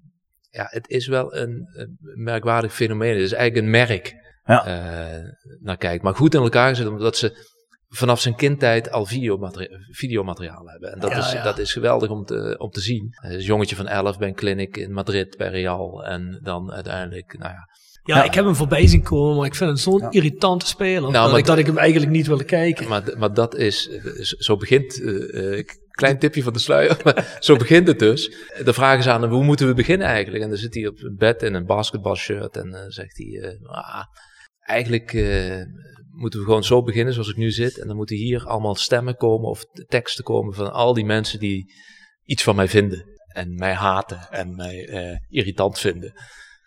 Ja, 0.49 0.67
het 0.69 0.89
is 0.89 1.07
wel 1.07 1.35
een, 1.35 1.69
een 1.73 1.97
merkwaardig 1.99 2.73
fenomeen. 2.73 3.13
Het 3.13 3.21
is 3.21 3.31
eigenlijk 3.33 3.65
een 3.65 3.71
merk 3.71 4.13
Ja. 4.51 4.65
eh, 4.65 5.23
naar 5.59 5.77
kijkt. 5.77 6.03
Maar 6.03 6.15
goed 6.15 6.33
in 6.33 6.41
elkaar 6.41 6.69
gezet, 6.69 6.87
omdat 6.87 7.17
ze 7.17 7.49
vanaf 7.87 8.19
zijn 8.21 8.35
kindtijd 8.35 8.91
al 8.91 9.05
videomateria- 9.05 9.77
videomateriaal 9.91 10.65
hebben. 10.67 10.91
En 10.93 10.99
dat, 10.99 11.11
Ja, 11.11 11.17
is, 11.17 11.31
ja. 11.31 11.43
dat 11.43 11.57
is 11.57 11.73
geweldig 11.73 12.09
om 12.09 12.25
te, 12.25 12.55
om 12.57 12.69
te 12.69 12.81
zien. 12.81 13.07
Hij 13.11 13.29
is 13.31 13.35
een 13.35 13.41
jongetje 13.43 13.75
van 13.75 13.87
11 13.87 14.17
bij 14.17 14.27
een 14.27 14.35
clinic 14.35 14.77
in 14.77 14.91
Madrid, 14.93 15.37
bij 15.37 15.49
Real. 15.49 16.03
En 16.05 16.39
dan 16.43 16.71
uiteindelijk, 16.71 17.35
nou 17.37 17.51
ja, 17.51 17.69
Ja, 18.03 18.15
Ja. 18.17 18.23
ik 18.23 18.33
heb 18.33 18.45
hem 18.45 18.55
voorbij 18.55 18.87
zien 18.87 19.03
komen, 19.03 19.37
maar 19.37 19.45
ik 19.45 19.55
vind 19.55 19.69
het 19.69 19.79
zo'n 19.79 20.11
irritante 20.11 20.65
speler. 20.65 21.01
Nou, 21.01 21.13
dat, 21.13 21.29
maar 21.29 21.39
ik, 21.39 21.45
dat 21.45 21.57
ik 21.57 21.65
hem 21.65 21.77
eigenlijk 21.77 22.11
niet 22.11 22.27
wilde 22.27 22.43
kijken. 22.43 22.87
Maar, 22.87 23.03
maar 23.17 23.33
dat 23.33 23.55
is, 23.55 23.89
eh, 23.89 24.03
zo 24.21 24.57
begint, 24.57 25.01
eh, 25.01 25.57
eh, 25.59 25.65
klein 25.91 26.19
tipje 26.19 26.43
van 26.43 26.53
de 26.53 26.59
sluier, 26.59 26.97
maar 27.03 27.37
zo 27.39 27.55
begint 27.55 27.87
het 27.87 27.99
dus. 27.99 28.31
De 28.63 28.73
vraag 28.73 28.99
is 28.99 29.07
aan 29.07 29.21
hem, 29.21 29.31
hoe 29.31 29.43
moeten 29.43 29.67
we 29.67 29.73
beginnen 29.73 30.07
eigenlijk? 30.07 30.43
En 30.43 30.49
dan 30.49 30.57
zit 30.57 30.73
hij 30.73 30.87
op 30.87 30.97
het 30.97 31.17
bed 31.17 31.41
in 31.43 31.53
een 31.53 31.65
basketbalshirt 31.65 32.57
en 32.57 32.71
dan 32.71 32.91
zegt 32.91 33.17
hij, 33.17 33.41
eh, 33.41 33.69
ah, 33.69 34.03
eigenlijk 34.71 35.13
eh, 35.13 35.61
moeten 36.11 36.39
we 36.39 36.45
gewoon 36.45 36.63
zo 36.63 36.83
beginnen 36.83 37.13
zoals 37.13 37.29
ik 37.29 37.35
nu 37.35 37.51
zit. 37.51 37.79
En 37.79 37.87
dan 37.87 37.95
moeten 37.95 38.15
hier 38.15 38.45
allemaal 38.45 38.75
stemmen 38.75 39.15
komen 39.15 39.49
of 39.49 39.63
teksten 39.87 40.23
komen 40.23 40.53
van 40.53 40.73
al 40.73 40.93
die 40.93 41.05
mensen 41.05 41.39
die 41.39 41.73
iets 42.23 42.43
van 42.43 42.55
mij 42.55 42.67
vinden. 42.67 43.05
En 43.27 43.55
mij 43.55 43.73
haten 43.73 44.27
en 44.29 44.55
mij 44.55 44.87
eh, 44.87 45.17
irritant 45.29 45.79
vinden. 45.79 46.13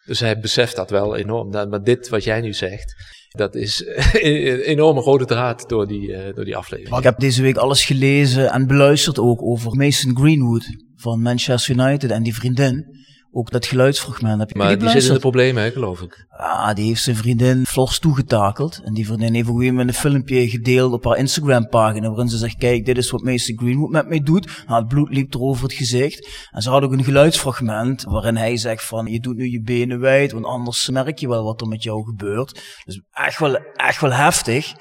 Dus 0.04 0.20
hij 0.20 0.38
beseft 0.38 0.76
dat 0.76 0.90
wel 0.90 1.16
enorm. 1.16 1.50
Nou, 1.50 1.68
Maar 1.68 1.82
dit 1.82 2.08
wat 2.08 2.24
jij 2.24 2.40
nu 2.40 2.52
zegt, 2.52 2.94
dat 3.28 3.54
is 3.54 3.86
een 4.12 4.60
enorme 4.60 5.00
rode 5.00 5.24
draad 5.24 5.68
door 5.68 5.86
die, 5.86 6.14
eh, 6.14 6.34
door 6.34 6.44
die 6.44 6.56
aflevering. 6.56 6.96
Ik 6.96 7.04
heb 7.04 7.18
deze 7.18 7.42
week 7.42 7.56
alles 7.56 7.84
gelezen 7.84 8.50
en 8.50 8.66
beluisterd 8.66 9.18
ook 9.18 9.42
over 9.42 9.76
Mason 9.76 10.16
Greenwood 10.16 10.64
van 10.96 11.22
Manchester 11.22 11.74
United 11.74 12.10
en 12.10 12.22
die 12.22 12.34
vriendin. 12.34 13.02
Ook 13.36 13.50
dat 13.50 13.66
geluidsfragment. 13.66 14.38
Heb 14.38 14.50
je 14.50 14.58
Maar 14.58 14.78
die 14.78 14.88
zit 14.88 15.04
in 15.04 15.12
de 15.12 15.18
problemen, 15.18 15.62
hè, 15.62 15.70
geloof 15.70 16.00
ik. 16.00 16.26
Ah, 16.28 16.74
die 16.74 16.86
heeft 16.86 17.02
zijn 17.02 17.16
vriendin 17.16 17.66
Flors 17.66 17.98
toegetakeld. 17.98 18.80
En 18.84 18.94
die 18.94 19.06
vriendin 19.06 19.34
heeft 19.34 19.48
ook 19.48 19.58
weer 19.58 19.74
met 19.74 19.88
een 19.88 19.94
filmpje 19.94 20.48
gedeeld 20.48 20.92
op 20.92 21.04
haar 21.04 21.16
Instagram 21.16 21.68
pagina. 21.68 22.08
Waarin 22.08 22.28
ze 22.28 22.36
zegt, 22.36 22.56
kijk, 22.56 22.84
dit 22.86 22.96
is 22.96 23.10
wat 23.10 23.22
Mason 23.22 23.58
Greenwood 23.58 23.90
met 23.90 24.08
mij 24.08 24.20
doet. 24.20 24.64
Nou, 24.66 24.78
het 24.78 24.88
bloed 24.88 25.10
liep 25.10 25.34
er 25.34 25.40
over 25.40 25.62
het 25.62 25.72
gezicht. 25.72 26.28
En 26.50 26.62
ze 26.62 26.70
had 26.70 26.82
ook 26.82 26.92
een 26.92 27.04
geluidsfragment 27.04 28.02
waarin 28.02 28.36
hij 28.36 28.56
zegt 28.56 28.84
van, 28.84 29.06
je 29.06 29.20
doet 29.20 29.36
nu 29.36 29.50
je 29.50 29.62
benen 29.62 30.00
wijd. 30.00 30.32
Want 30.32 30.44
anders 30.44 30.88
merk 30.88 31.18
je 31.18 31.28
wel 31.28 31.44
wat 31.44 31.60
er 31.60 31.68
met 31.68 31.82
jou 31.82 32.04
gebeurt. 32.04 32.62
Dus 32.84 33.00
echt 33.12 33.38
wel, 33.38 33.56
echt 33.74 34.00
wel 34.00 34.12
heftig. 34.12 34.72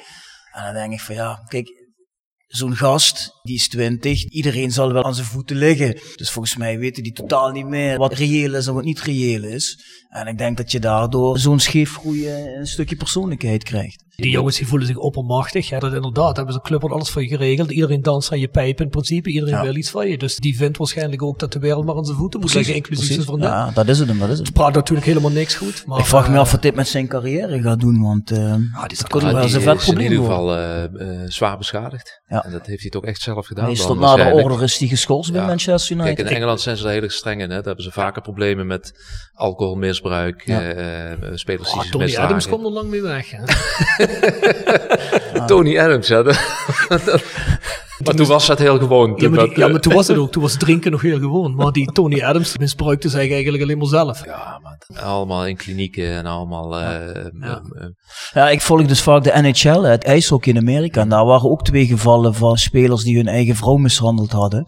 En 0.52 0.64
dan 0.64 0.74
denk 0.74 0.94
ik 0.94 1.00
van, 1.00 1.16
ja, 1.16 1.44
kijk, 1.48 1.83
zo'n 2.56 2.76
gast, 2.76 3.40
die 3.44 3.56
is 3.56 3.68
20, 3.68 4.24
iedereen 4.24 4.72
zal 4.72 4.94
wel 4.94 5.04
aan 5.04 5.16
zijn 5.16 5.28
voeten 5.28 5.56
liggen. 5.56 6.00
Dus 6.16 6.32
volgens 6.32 6.56
mij 6.56 6.80
weten 6.80 7.04
die 7.04 7.12
totaal 7.12 7.52
niet 7.52 7.66
meer 7.66 7.98
wat 7.98 8.14
reëel 8.14 8.54
is 8.54 8.68
en 8.68 8.74
wat 8.74 8.84
niet 8.84 9.02
reëel 9.02 9.44
is. 9.44 9.84
En 10.14 10.28
ik 10.28 10.38
denk 10.38 10.58
dat 10.58 10.72
je 10.72 10.80
daardoor 10.80 11.40
zo'n 11.40 11.60
scheefgroei 11.60 12.28
eh, 12.28 12.58
een 12.58 12.68
stukje 12.68 12.96
persoonlijkheid 12.96 13.64
krijgt. 13.64 14.04
Die 14.16 14.32
jongens 14.32 14.58
die 14.58 14.68
voelen 14.68 14.88
zich 14.88 14.98
oppermachtig. 14.98 15.70
Ja, 15.70 15.80
dat 15.80 15.94
inderdaad. 15.94 16.36
Hebben 16.36 16.54
ze 16.54 16.60
een 16.60 16.66
club 16.66 16.82
wordt 16.82 16.96
alles 16.96 17.10
voor 17.10 17.22
je 17.22 17.28
geregeld. 17.28 17.72
Iedereen 17.72 18.02
danst 18.02 18.32
aan 18.32 18.40
je 18.40 18.48
pijp 18.48 18.82
in 18.82 18.90
principe. 18.90 19.30
Iedereen 19.30 19.54
Ja. 19.54 19.62
wil 19.64 19.76
iets 19.76 19.90
van 19.90 20.08
je. 20.08 20.18
Dus 20.18 20.36
die 20.36 20.58
vindt 20.58 20.78
waarschijnlijk 20.78 21.22
ook 21.22 21.40
dat 21.40 21.54
de 21.54 21.60
wereld 21.60 21.86
maar 21.86 21.96
aan 21.96 22.06
zijn 22.06 22.18
voeten 22.18 22.40
moet 22.40 22.54
liggen. 22.54 22.76
Inclusief 22.76 23.26
vriendin. 23.26 23.48
Ja, 23.48 23.72
dat 23.72 23.88
is 23.88 24.00
het 24.00 24.08
hem, 24.08 24.20
dat 24.20 24.30
is 24.30 24.38
het. 24.38 24.48
Het 24.48 24.56
praat 24.56 24.74
natuurlijk 24.74 25.08
helemaal 25.08 25.32
niks 25.32 25.56
goed. 25.56 25.84
Maar, 25.86 26.00
ik 26.00 26.06
vraag 26.06 26.28
me 26.28 26.34
eh, 26.34 26.40
af 26.40 26.52
wat 26.52 26.62
dit 26.62 26.76
met 26.76 26.88
zijn 26.88 27.08
carrière 27.08 27.62
gaat 27.62 27.80
doen, 27.80 28.02
want 28.02 28.32
eh 28.32 28.56
die 28.88 28.98
dat 28.98 29.10
kon 29.10 29.22
Ja, 29.22 29.34
wel 29.34 29.42
eens 29.42 29.52
die 29.52 29.56
een 29.56 29.66
vet 29.66 29.76
is 29.76 29.88
in 29.88 29.94
probleem 29.94 30.12
ieder 30.12 30.26
geval 30.26 30.58
eh, 30.58 30.84
zwaar 31.28 31.58
beschadigd. 31.58 32.22
Ja. 32.28 32.44
En 32.46 32.52
dat 32.52 32.66
heeft 32.66 32.82
hij 32.82 32.90
toch 32.92 33.06
echt 33.06 33.22
zelf 33.22 33.46
gedaan. 33.46 33.66
Hij 33.66 33.76
stond 33.76 34.00
na 34.00 34.16
de 34.16 34.32
order 34.44 34.64
is 34.64 34.78
hij 34.78 34.88
geschorst 34.88 35.32
bij 35.32 35.42
Ja. 35.42 35.48
Manchester 35.48 35.96
United. 35.96 36.16
Kijk, 36.16 36.30
in 36.30 36.36
Engeland 36.36 36.62
zijn 36.62 36.78
ze 36.78 36.84
daar 36.84 36.92
heel 36.92 37.02
erg 37.02 37.12
streng 37.12 37.42
in. 37.42 37.50
Hè? 37.50 37.56
Daar 37.56 37.66
hebben 37.66 37.84
ze 37.84 37.92
vaker 37.92 38.22
problemen 38.22 38.68
met 38.68 38.92
alcoholmisbruik, 40.12 40.42
Ja. 40.46 40.62
eh, 40.62 41.12
eh, 41.12 41.18
spelers 41.34 41.72
die 41.72 41.82
Ah, 41.82 41.90
Tony 41.90 42.04
misdragen. 42.04 42.30
Adams 42.30 42.48
komt 42.48 42.66
er 42.66 42.72
lang 42.72 42.90
mee 42.90 43.02
weg. 43.02 43.32
Hè? 43.32 43.44
Tony 45.46 45.80
Adams, 45.80 46.08
ja. 46.08 46.22
maar 48.04 48.16
toen 48.16 48.28
was 48.28 48.48
dat 48.48 48.60
heel 48.60 48.78
gewoon. 48.78 49.14
Ja, 49.18 49.30
maar, 49.30 49.40
Dat, 49.40 49.50
die- 49.50 49.60
ja, 49.60 49.68
maar 49.68 49.80
toen 49.80 49.94
was 49.94 50.08
het 50.08 50.18
ook. 50.18 50.32
Toen 50.32 50.42
was 50.42 50.58
drinken 50.58 50.92
nog 50.92 51.02
heel 51.02 51.20
gewoon. 51.20 51.56
Maar 51.56 51.72
die 51.72 51.92
Tony 51.92 52.22
Adams 52.22 52.58
misbruikte 52.58 53.10
zich 53.10 53.32
eigenlijk 53.32 53.64
alleen 53.64 53.78
maar 53.78 53.88
zelf. 53.88 54.26
Ja, 54.26 54.60
maar 54.64 55.04
allemaal 55.04 55.48
in 55.48 55.58
klinieken 55.58 56.08
en 56.10 56.26
allemaal... 56.26 56.80
Ja. 56.80 57.00
eh, 57.00 57.26
Ja, 58.34 58.50
ik 58.50 58.62
volg 58.62 58.86
dus 58.86 59.02
vaak 59.02 59.24
de 59.24 59.32
NHL, 59.42 59.82
het 59.84 60.04
ijshockey 60.04 60.54
in 60.54 60.60
Amerika. 60.60 61.02
En 61.02 61.10
daar 61.10 61.26
waren 61.26 61.50
ook 61.50 61.64
twee 61.64 61.86
gevallen 61.86 62.34
van 62.36 62.58
spelers 62.58 63.04
die 63.04 63.16
hun 63.18 63.28
eigen 63.28 63.56
vrouw 63.56 63.76
mishandeld 63.76 64.32
hadden. 64.32 64.64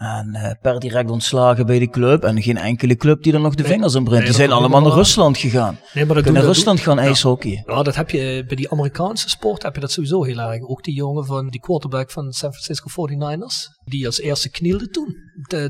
En 0.00 0.34
eh, 0.34 0.50
per 0.62 0.78
direct 0.80 1.10
ontslagen 1.10 1.66
bij 1.66 1.78
de 1.78 1.88
club. 1.88 2.24
En 2.24 2.42
geen 2.42 2.56
enkele 2.56 2.96
club 2.96 3.22
die 3.22 3.32
er 3.32 3.40
nog 3.40 3.54
de 3.54 3.62
Nee. 3.62 3.72
vingers 3.72 3.94
in 3.94 4.04
brengt. 4.04 4.18
Nee, 4.24 4.28
die 4.32 4.38
zijn 4.40 4.52
allemaal 4.52 4.80
naar. 4.80 4.92
Rusland 4.92 5.38
gegaan. 5.38 5.78
Nee, 5.94 6.04
maar 6.04 6.14
dat 6.14 6.24
Kunnen 6.24 6.24
doen- 6.24 6.32
naar 6.32 6.42
dat 6.42 6.54
Rusland 6.54 6.80
gaan 6.80 6.98
ijshockey. 6.98 7.62
Ja, 7.66 7.82
dat 7.82 7.94
heb 7.96 8.10
je 8.10 8.44
bij 8.46 8.56
die 8.56 8.70
Amerikaanse 8.70 9.28
sport 9.28 9.62
heb 9.62 9.74
je 9.74 9.80
dat 9.80 9.90
sowieso 9.92 10.24
heel 10.24 10.38
erg. 10.38 10.62
Ook 10.62 10.84
die 10.84 10.94
jongen 10.94 11.24
van 11.26 11.48
die 11.48 11.60
quarterback 11.60 12.10
van 12.10 12.32
San 12.32 12.50
Francisco 12.52 12.88
49ers, 12.88 13.68
die 13.84 14.06
als 14.06 14.20
eerste 14.20 14.50
knielde 14.50 14.88
toen 14.88 15.14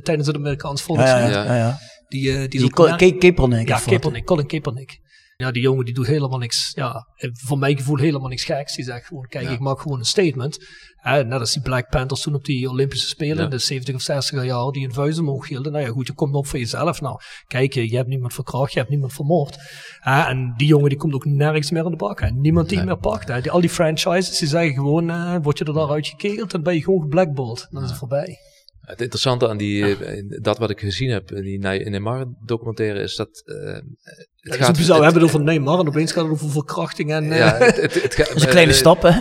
tijdens 0.02 0.26
het 0.26 0.36
Amerikaans 0.36 0.84
Ja, 0.86 0.94
ja, 0.94 1.06
volkslied. 1.10 1.34
ja. 1.46 1.56
ja. 1.56 1.78
Die, 2.08 2.30
eh, 2.32 2.38
die, 2.48 2.60
Die 2.60 2.70
Kaepernick. 3.18 3.68
Ja? 3.68 3.78
Kaepernick, 3.86 4.24
Colin 4.24 4.46
Kaepernick. 4.46 4.98
Ja, 5.40 5.50
die 5.50 5.62
jongen 5.62 5.84
die 5.84 5.94
doet 5.94 6.06
helemaal 6.06 6.38
niks. 6.38 6.72
Ja, 6.74 7.06
eh, 7.14 7.30
voor 7.32 7.58
mijn 7.58 7.76
gevoel 7.76 7.96
helemaal 7.98 8.28
niks 8.28 8.44
geks. 8.44 8.74
Die 8.76 8.84
zegt 8.84 9.06
gewoon, 9.06 9.26
kijk, 9.28 9.48
ik 9.48 9.58
maak 9.58 9.80
gewoon 9.80 9.98
een 9.98 10.04
statement. 10.04 10.58
Hè, 10.96 11.24
net 11.24 11.40
als 11.40 11.52
die 11.52 11.62
Black 11.62 11.88
Panthers 11.88 12.20
toen 12.20 12.34
op 12.34 12.44
die 12.44 12.68
Olympische 12.68 13.08
Spelen 13.08 13.36
Ja. 13.36 13.44
in 13.44 13.50
de 13.50 13.58
70 13.58 13.94
of 13.94 14.00
60 14.00 14.44
jaar 14.44 14.70
die 14.70 14.84
een 14.84 14.92
vuist 14.92 15.18
omhoog 15.18 15.48
hielden. 15.48 15.72
Nou 15.72 15.84
ja, 15.84 15.90
goed, 15.90 16.06
je 16.06 16.12
komt 16.12 16.34
op 16.34 16.46
voor 16.46 16.58
jezelf. 16.58 17.00
Nou, 17.00 17.20
kijk, 17.46 17.72
je, 17.74 17.90
je 17.90 17.96
hebt 17.96 18.08
niemand 18.08 18.34
verkracht, 18.34 18.72
je 18.72 18.78
hebt 18.78 18.90
niemand 18.90 19.12
vermoord. 19.12 19.56
Hè, 19.98 20.20
en 20.28 20.54
die 20.56 20.66
jongen 20.66 20.88
die 20.88 20.98
komt 20.98 21.14
ook 21.14 21.24
nergens 21.24 21.70
meer 21.70 21.84
in 21.84 21.90
de 21.90 21.96
bak. 21.96 22.20
Hè. 22.20 22.30
Niemand 22.30 22.68
die 22.68 22.78
hem 22.78 22.86
meer 22.86 22.98
pakt. 22.98 23.28
Hè. 23.28 23.40
Die, 23.40 23.50
al 23.50 23.60
die 23.60 23.70
franchises 23.70 24.38
die 24.38 24.48
zeggen 24.48 24.74
gewoon, 24.74 25.10
eh, 25.10 25.36
word 25.42 25.58
je 25.58 25.64
er 25.64 25.74
daaruit 25.74 26.06
gekegeld, 26.06 26.50
dan 26.50 26.62
ben 26.62 26.74
je 26.74 26.82
gewoon 26.82 27.00
geblackballed. 27.00 27.66
Dan 27.70 27.82
is 27.82 27.88
het 27.88 27.98
voorbij. 27.98 28.36
Het 28.80 29.00
interessante 29.00 29.48
aan 29.48 29.56
die, 29.56 29.96
eh, 29.96 30.22
dat 30.42 30.58
wat 30.58 30.70
ik 30.70 30.80
gezien 30.80 31.10
heb 31.10 31.30
in 31.30 31.42
die 31.42 31.58
Ne- 31.58 31.78
Neymar 31.90 32.26
documentaire 32.44 33.00
is 33.02 33.16
dat... 33.16 33.42
eh, 33.44 33.78
het 34.40 34.52
Het 34.52 34.62
gaat, 34.64 34.76
we 34.86 34.92
hebben 34.92 35.12
het 35.12 35.22
over 35.22 35.40
Neymar 35.40 35.78
en 35.78 35.88
opeens 35.88 36.12
gaat 36.12 36.22
het 36.24 36.32
over 36.32 36.50
verkrachting 36.50 37.12
en... 37.12 37.32
eh, 37.32 37.38
Ja, 37.38 37.56
het, 37.56 37.76
het, 37.80 38.02
het, 38.02 38.14
ga- 38.14 38.24
Dat 38.24 38.36
is 38.36 38.42
een 38.42 38.48
kleine 38.48 38.72
eh, 38.72 38.78
stap, 38.78 39.02
hè? 39.02 39.10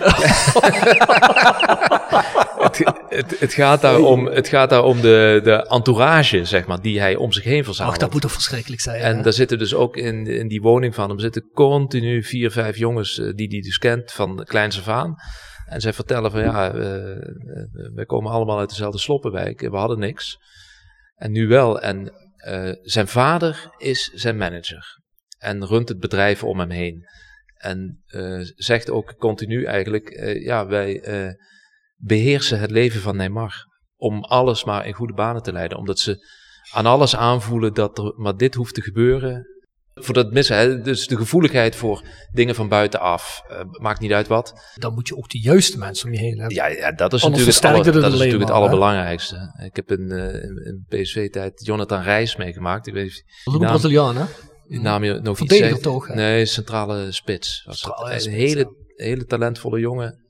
Het, 2.60 2.78
het, 3.10 3.40
het 3.40 3.54
gaat 3.54 3.82
daar 3.82 4.00
om, 4.00 4.26
het 4.26 4.48
gaat 4.48 4.70
daar 4.70 4.84
om 4.84 5.02
de, 5.02 5.40
de 5.44 5.68
entourage, 5.68 6.46
zeg 6.46 6.66
maar, 6.66 6.82
die 6.82 7.00
hij 7.00 7.16
om 7.16 7.32
zich 7.32 7.44
heen 7.44 7.64
verzamelt. 7.64 7.94
Ach, 7.96 8.00
dat 8.02 8.12
moet 8.12 8.22
toch 8.22 8.32
verschrikkelijk 8.32 8.82
zijn. 8.82 9.02
En 9.02 9.16
hè? 9.18 9.22
daar 9.24 9.34
zitten 9.34 9.58
dus 9.58 9.74
ook 9.74 9.98
in, 9.98 10.28
in 10.28 10.48
die 10.48 10.62
woning 10.62 10.96
van 10.96 11.10
hem 11.10 11.20
zitten 11.20 11.50
continu 11.54 12.24
vier, 12.24 12.52
vijf 12.52 12.78
jongens 12.78 13.20
eh, 13.20 13.34
die 13.36 13.48
hij 13.48 13.60
dus 13.60 13.78
kent 13.78 14.12
van 14.12 14.44
kleins 14.46 14.78
af 14.80 14.88
aan. 14.88 15.16
En 15.66 15.82
zij 15.82 15.94
vertellen 15.94 16.32
van 16.32 16.42
ja, 16.42 16.74
eh, 16.74 17.12
eh, 17.12 17.18
wij 17.96 18.06
komen 18.06 18.32
allemaal 18.32 18.60
uit 18.60 18.70
dezelfde 18.70 19.00
sloppenwijk. 19.00 19.60
We 19.62 19.78
hadden 19.78 20.00
niks. 20.00 20.38
En 21.16 21.32
nu 21.32 21.48
wel. 21.48 21.82
En 21.82 22.12
eh, 22.38 22.72
zijn 22.82 23.08
vader 23.08 23.70
is 23.78 24.12
zijn 24.14 24.38
manager. 24.38 24.99
En 25.40 25.66
runt 25.66 25.90
het 25.90 26.00
bedrijf 26.00 26.44
om 26.44 26.60
hem 26.60 26.70
heen. 26.70 27.06
En 27.60 28.04
eh, 28.08 28.40
zegt 28.56 28.90
ook 28.90 29.16
continu 29.18 29.64
eigenlijk, 29.64 30.10
eh, 30.10 30.44
ja, 30.44 30.68
wij 30.68 31.02
eh, 31.02 31.34
beheersen 31.96 32.60
het 32.60 32.72
leven 32.72 33.02
van 33.02 33.16
Neymar. 33.16 33.68
Om 33.96 34.24
alles 34.24 34.64
maar 34.64 34.88
in 34.88 34.94
goede 34.94 35.14
banen 35.14 35.44
te 35.44 35.52
leiden. 35.52 35.78
Omdat 35.78 36.00
ze 36.00 36.28
aan 36.72 36.86
alles 36.86 37.16
aanvoelen 37.16 37.74
dat 37.74 37.98
er 37.98 38.14
maar 38.16 38.38
dit 38.38 38.56
hoeft 38.56 38.74
te 38.74 38.82
gebeuren. 38.82 39.48
Voor 39.94 40.14
dat 40.14 40.32
missen, 40.32 40.58
hè? 40.58 40.82
dus 40.82 41.08
de 41.08 41.16
gevoeligheid 41.16 41.76
voor 41.76 42.04
dingen 42.32 42.56
van 42.56 42.68
buitenaf. 42.68 43.42
maakt 43.82 44.00
niet 44.00 44.12
uit 44.12 44.28
wat. 44.28 44.74
Dan 44.76 44.94
moet 44.94 45.08
je 45.08 45.18
ook 45.18 45.30
de 45.30 45.42
juiste 45.42 45.78
mensen 45.78 46.08
om 46.08 46.14
je 46.14 46.20
heen 46.20 46.38
hebben. 46.40 46.56
Ja, 46.56 46.68
ja 46.68 46.92
dat 46.92 47.14
is 47.14 47.24
Anders 47.24 47.46
natuurlijk 47.46 47.86
het, 47.86 47.94
dat 47.94 48.04
is 48.04 48.12
natuurlijk 48.12 48.40
het 48.40 48.50
hè? 48.50 48.56
allerbelangrijkste. 48.56 49.62
Ik 49.66 49.76
heb 49.76 49.92
in 49.92 50.86
PSV-tijd 50.90 51.66
Jonathan 51.66 52.02
Reis 52.02 52.36
meegemaakt. 52.36 52.88
Ik 52.88 52.94
weet 52.94 53.24
Dat 53.44 53.54
is 53.54 53.60
een 53.60 53.68
Braziliaan, 53.68 54.18
hè? 54.18 54.26
Die 54.70 54.80
naam 54.82 55.04
je 55.04 55.14
nog 55.14 55.30
iets 55.30 55.38
Verdediger 55.40 55.70
zegt. 55.70 55.82
toch, 55.84 56.08
hè? 56.08 56.16
Nee, 56.16 56.46
centrale 56.46 57.12
spits. 57.12 57.64
Was 57.66 57.82
het. 57.82 57.84
Centrale 57.94 58.14
een 58.14 58.22
spits, 58.22 58.36
hele, 58.38 58.76
hele 58.96 59.26
talentvolle 59.26 59.80
jongen. 59.80 60.28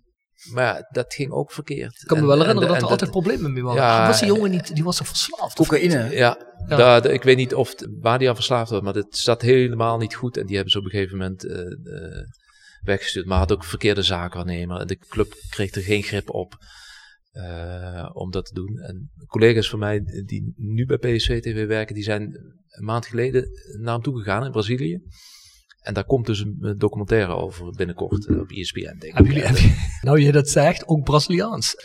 Maar 0.53 0.63
ja, 0.65 0.87
dat 0.91 1.13
ging 1.13 1.31
ook 1.31 1.51
verkeerd. 1.51 2.01
Ik 2.01 2.07
kan 2.07 2.19
me 2.19 2.25
wel 2.25 2.33
en- 2.33 2.39
herinneren 2.39 2.67
dat 2.69 2.77
en 2.77 2.83
er 2.83 2.89
altijd 2.91 3.11
problemen 3.11 3.53
mee 3.53 3.63
waren. 3.63 3.81
Ja, 3.81 4.07
was 4.07 4.19
die 4.19 4.27
jongen 4.27 4.51
niet, 4.51 4.75
die 4.75 4.83
was 4.83 4.97
toch 4.97 5.07
verslaafd? 5.07 5.55
Cocaïne. 5.55 6.03
niet? 6.03 6.11
Ja, 6.11 6.37
Ja. 6.67 6.75
Daar, 6.77 7.05
ik 7.05 7.23
weet 7.23 7.37
niet 7.37 7.53
of 7.53 7.69
het- 7.69 7.87
waar 8.01 8.19
die 8.19 8.29
aan 8.29 8.35
verslaafd 8.35 8.69
was, 8.71 8.81
maar 8.81 8.93
dit 8.93 9.17
zat 9.17 9.41
helemaal 9.41 9.97
niet 9.97 10.15
goed. 10.15 10.37
En 10.37 10.45
die 10.45 10.55
hebben 10.55 10.71
ze 10.71 10.77
op 10.79 10.83
een 10.85 10.89
gegeven 10.91 11.17
moment 11.17 11.45
eh, 11.45 11.59
eh, 11.59 12.25
weggestuurd. 12.83 13.25
Maar 13.25 13.37
had 13.37 13.51
ook 13.51 13.63
verkeerde 13.63 14.01
zaakwaarnemer. 14.01 14.79
En 14.79 14.87
de 14.87 14.97
club 15.09 15.33
kreeg 15.49 15.71
er 15.75 15.81
geen 15.81 16.03
grip 16.03 16.29
op 16.29 16.53
eh, 17.32 18.09
om 18.13 18.32
dat 18.32 18.45
te 18.45 18.53
doen. 18.53 18.77
En 18.77 19.11
collega's 19.25 19.69
van 19.69 19.80
mij 19.80 20.01
die 20.25 20.53
nu 20.55 20.86
bij 20.86 20.97
PSV 20.97 21.41
TV 21.41 21.67
werken, 21.67 21.95
die 21.95 22.03
zijn 22.03 22.21
een 22.69 22.86
maand 22.86 23.05
geleden 23.05 23.49
naar 23.82 23.93
hem 23.93 24.03
toe 24.03 24.17
gegaan 24.17 24.45
in 24.45 24.51
Brazilië. 24.51 25.01
En 25.80 25.93
daar 25.93 26.05
komt 26.05 26.25
dus 26.25 26.39
een 26.39 26.75
documentaire 26.77 27.34
over 27.34 27.71
binnenkort 27.71 28.27
eh, 28.27 28.39
op 28.39 28.51
ESPN, 28.51 28.82
denk 28.82 29.03
ik. 29.03 29.13
Hebben 29.13 29.34
jullie, 29.34 29.47
heb 29.47 29.57
je, 29.57 29.99
nou 30.05 30.19
je 30.19 30.32
dat 30.32 30.49
zegt, 30.49 30.88
ook 30.88 31.03
Braziliaans. 31.03 31.75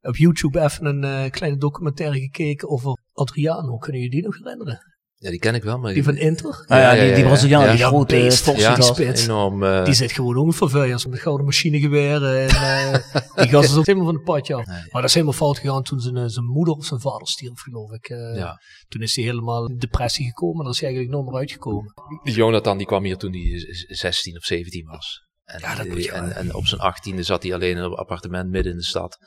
Op 0.00 0.16
YouTube 0.16 0.60
even 0.60 0.86
een 0.86 1.04
eh, 1.04 1.30
kleine 1.30 1.58
documentaire 1.58 2.20
gekeken 2.20 2.68
over 2.68 2.98
Adriano. 3.12 3.76
Kunnen 3.76 4.00
jullie 4.00 4.16
die 4.16 4.24
nog 4.26 4.38
herinneren? 4.38 4.91
Ja, 5.22 5.30
die 5.30 5.38
ken 5.38 5.54
ik 5.54 5.62
wel. 5.62 5.78
Maar 5.78 5.92
Die 5.92 6.04
van 6.04 6.16
Inter? 6.16 6.64
Ah 6.68 6.78
ja, 6.78 6.94
die, 7.04 7.14
die 7.14 7.24
Braziliaan, 7.24 7.68
die 7.68 7.78
Ja, 7.78 7.86
grote 7.88 8.16
ja, 8.16 8.80
spits. 8.80 9.24
enorm. 9.24 9.62
eh, 9.64 9.84
Die 9.84 9.94
zit 9.94 10.12
gewoon 10.12 10.52
vuijers 10.52 11.06
met 11.06 11.20
gouden 11.20 11.44
machinegeweren. 11.46 12.40
En, 12.40 12.48
eh, 12.48 12.92
die 13.42 13.48
gast 13.48 13.70
is 13.70 13.76
ook 13.76 13.86
helemaal 13.86 14.06
van 14.06 14.14
de 14.16 14.22
padje 14.22 14.54
af. 14.54 14.66
Nee. 14.66 14.76
Maar 14.76 15.00
dat 15.00 15.04
is 15.04 15.14
helemaal 15.14 15.34
fout 15.36 15.58
gegaan 15.58 15.82
toen 15.82 16.00
zijn, 16.00 16.16
eh, 16.16 16.24
zijn 16.26 16.46
moeder 16.46 16.74
of 16.74 16.84
zijn 16.84 17.00
vader 17.00 17.26
stierf, 17.28 17.60
geloof 17.60 17.90
ik. 17.92 18.08
Eh, 18.08 18.36
Ja. 18.36 18.60
Toen 18.88 19.02
is 19.02 19.16
hij 19.16 19.24
helemaal 19.24 19.68
in 19.68 19.78
depressie 19.78 20.26
gekomen. 20.26 20.64
Daar 20.64 20.72
is 20.72 20.80
hij 20.80 20.88
eigenlijk 20.88 21.16
nooit 21.18 21.30
meer 21.32 21.40
uitgekomen. 21.40 21.92
Die 22.22 22.34
Jonathan 22.34 22.76
die 22.78 22.86
kwam 22.86 23.04
hier 23.04 23.16
toen 23.16 23.32
hij 23.32 23.58
z- 23.58 23.84
16 24.00 24.36
of 24.36 24.44
17 24.44 24.86
was. 24.86 25.20
En, 25.44 25.60
Ja, 25.60 25.74
dat 25.74 25.86
moet 25.88 26.04
je 26.04 26.12
en, 26.12 26.24
wel. 26.24 26.32
en 26.34 26.54
op 26.54 26.66
zijn 26.66 26.80
18e 26.80 27.20
zat 27.20 27.42
hij 27.42 27.54
alleen 27.54 27.76
in 27.76 27.82
een 27.82 27.94
appartement 27.94 28.50
midden 28.50 28.72
in 28.72 28.78
de 28.78 28.84
stad. 28.84 29.18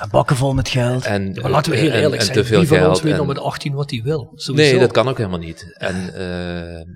Ja, 0.00 0.06
bakken 0.10 0.36
vol 0.36 0.54
met 0.54 0.68
geld. 0.68 1.04
En, 1.04 1.32
Maar 1.40 1.50
laten 1.50 1.72
we 1.72 1.78
heel 1.78 1.90
en- 1.90 1.96
eerlijk 2.00 2.14
en 2.20 2.22
zijn. 2.26 2.36
te 2.36 2.44
veel 2.44 2.58
Wie 2.58 2.68
van 2.68 2.76
ons 2.78 2.86
geld. 2.88 3.00
weet 3.02 3.16
nog 3.16 3.26
met 3.26 3.38
18 3.38 3.72
wat 3.74 3.90
hij 3.90 4.02
wil? 4.02 4.32
Sowieso. 4.34 4.70
nee, 4.70 4.80
dat 4.80 4.92
kan 4.92 5.08
ook 5.08 5.16
helemaal 5.16 5.38
niet. 5.38 5.74
En 5.78 6.14
eh, 6.14 6.80
eh, 6.80 6.86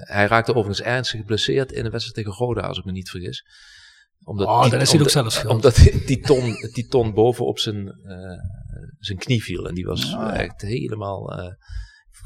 hij 0.00 0.26
raakte 0.26 0.50
overigens 0.54 0.86
ernstig 0.86 1.20
geblesseerd 1.20 1.72
in 1.72 1.84
een 1.84 1.90
wedstrijd 1.90 2.14
tegen 2.26 2.46
Roda, 2.46 2.60
als 2.60 2.78
ik 2.78 2.84
me 2.84 2.92
niet 2.92 3.10
vergis. 3.10 3.44
Omdat 4.24 4.46
Oh, 4.46 4.62
die- 4.62 4.70
dan 4.70 4.80
is 4.80 4.90
hij 4.92 5.00
ook 5.00 5.06
omdat- 5.06 5.12
zelf 5.22 5.32
schuld. 5.32 5.52
Omdat 5.54 5.74
die 6.06 6.20
ton, 6.20 6.54
die 6.72 6.86
ton 6.86 7.14
boven 7.14 7.46
op 7.46 7.58
zijn, 7.58 7.88
eh, 7.88 8.16
zijn 8.98 9.18
knie 9.18 9.42
viel. 9.42 9.68
En 9.68 9.74
die 9.74 9.84
was 9.84 10.04
Ah, 10.04 10.10
ja. 10.20 10.32
echt 10.34 10.60
helemaal, 10.62 11.32
eh, 11.38 11.52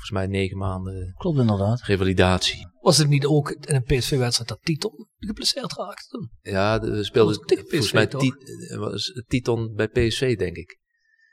volgens 0.06 0.10
mij 0.10 0.40
negen 0.40 0.56
maanden 0.58 1.14
Klopt 1.16 1.38
inderdaad. 1.38 1.82
revalidatie. 1.82 2.68
Was 2.80 2.98
het 2.98 3.08
niet 3.08 3.26
ook 3.26 3.50
in 3.50 3.74
een 3.74 3.82
PSV-wedstrijd 3.82 4.48
dat 4.48 4.58
Titon 4.62 5.08
geblesseerd 5.18 5.72
raakte? 5.72 6.04
toen? 6.08 6.30
Ja, 6.42 6.78
de 6.78 7.04
tegen 7.44 7.64
volgens 7.68 7.84
PSV 7.86 7.92
mij 7.92 8.06
toch? 8.06 8.20
Ti- 8.20 8.34
eh, 8.70 8.78
was 8.78 9.06
het 9.14 9.28
Titon 9.28 9.74
bij 9.74 9.88
PSV, 9.88 10.36
denk 10.36 10.56
ik. 10.56 10.78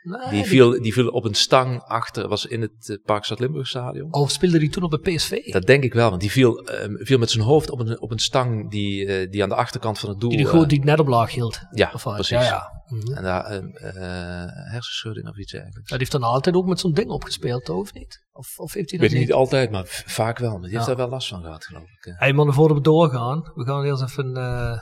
Nee, 0.03 0.29
Die 0.29 0.43
viel, 0.43 0.81
die 0.81 0.93
viel 0.93 1.07
op 1.07 1.25
een 1.25 1.33
stang 1.33 1.81
achter, 1.81 2.27
was 2.27 2.45
in 2.45 2.61
het 2.61 2.89
eh, 2.89 2.97
Parkstad 3.05 3.39
Limburg 3.39 3.67
stadion. 3.67 4.13
Of 4.13 4.31
speelde 4.31 4.59
die 4.59 4.69
toen 4.69 4.83
op 4.83 4.99
bij 5.01 5.15
PSV? 5.15 5.51
Dat 5.51 5.65
denk 5.65 5.83
ik 5.83 5.93
wel, 5.93 6.09
want 6.09 6.21
die 6.21 6.31
viel, 6.31 6.57
eh, 6.65 6.89
viel 7.05 7.17
met 7.17 7.31
zijn 7.31 7.43
hoofd 7.43 7.69
op 7.69 7.79
een, 7.79 8.01
op 8.01 8.11
een 8.11 8.19
stang 8.19 8.71
die, 8.71 9.05
eh, 9.05 9.31
die 9.31 9.43
aan 9.43 9.49
de 9.49 9.55
achterkant 9.55 9.99
van 9.99 10.09
het 10.09 10.19
doel... 10.19 10.29
die 10.29 10.37
die, 10.45 10.47
eh, 10.61 10.67
die 10.67 10.83
net 10.83 10.99
op 10.99 11.07
laag 11.07 11.31
hield. 11.33 11.59
ja, 11.71 11.91
Of 11.93 12.03
precies. 12.03 12.29
Ja, 12.29 12.41
ja. 12.43 12.81
Mhm. 12.87 13.09
Ja, 13.09 13.15
En 13.17 13.23
daar 13.23 13.43
eh, 13.45 13.57
eh, 13.57 14.49
hersenschudding 14.71 15.29
of 15.29 15.37
iets 15.37 15.51
dergelijks. 15.51 15.89
die 15.89 15.97
heeft 15.97 16.11
dan 16.11 16.23
altijd 16.23 16.55
ook 16.55 16.65
met 16.67 16.79
zo'n 16.79 16.93
ding 16.93 17.09
opgespeeld, 17.09 17.65
toch, 17.65 17.77
of 17.77 17.93
niet? 17.93 18.23
Of, 18.31 18.59
of 18.59 18.73
heeft 18.73 18.89
hij 18.91 18.99
Ik 18.99 18.99
dat 18.99 18.99
weet 18.99 19.09
het 19.11 19.19
niet 19.19 19.33
altijd, 19.33 19.71
maar 19.71 19.83
vaak 20.05 20.37
wel. 20.39 20.51
Maar 20.51 20.61
die 20.61 20.69
heeft 20.69 20.81
Ja. 20.81 20.87
daar 20.87 20.95
wel 20.97 21.09
last 21.09 21.27
van 21.27 21.41
gehad, 21.41 21.65
geloof 21.65 21.83
ik. 21.83 22.13
Hey 22.17 22.33
man, 22.33 22.53
voordat 22.53 22.77
we 22.77 22.83
doorgaan, 22.83 23.51
we 23.55 23.65
gaan 23.65 23.83
eerst 23.83 24.01
even 24.03 24.37
eh, 24.37 24.77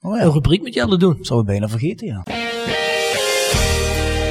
Oh 0.00 0.18
een 0.18 0.26
ja, 0.26 0.32
rubriek 0.32 0.62
met 0.62 0.74
Jelle 0.74 0.96
doen. 0.98 1.16
dat 1.16 1.26
zou 1.26 1.40
ik 1.40 1.46
bijna 1.46 1.68
vergeten, 1.68 2.06
ja. 2.06 2.22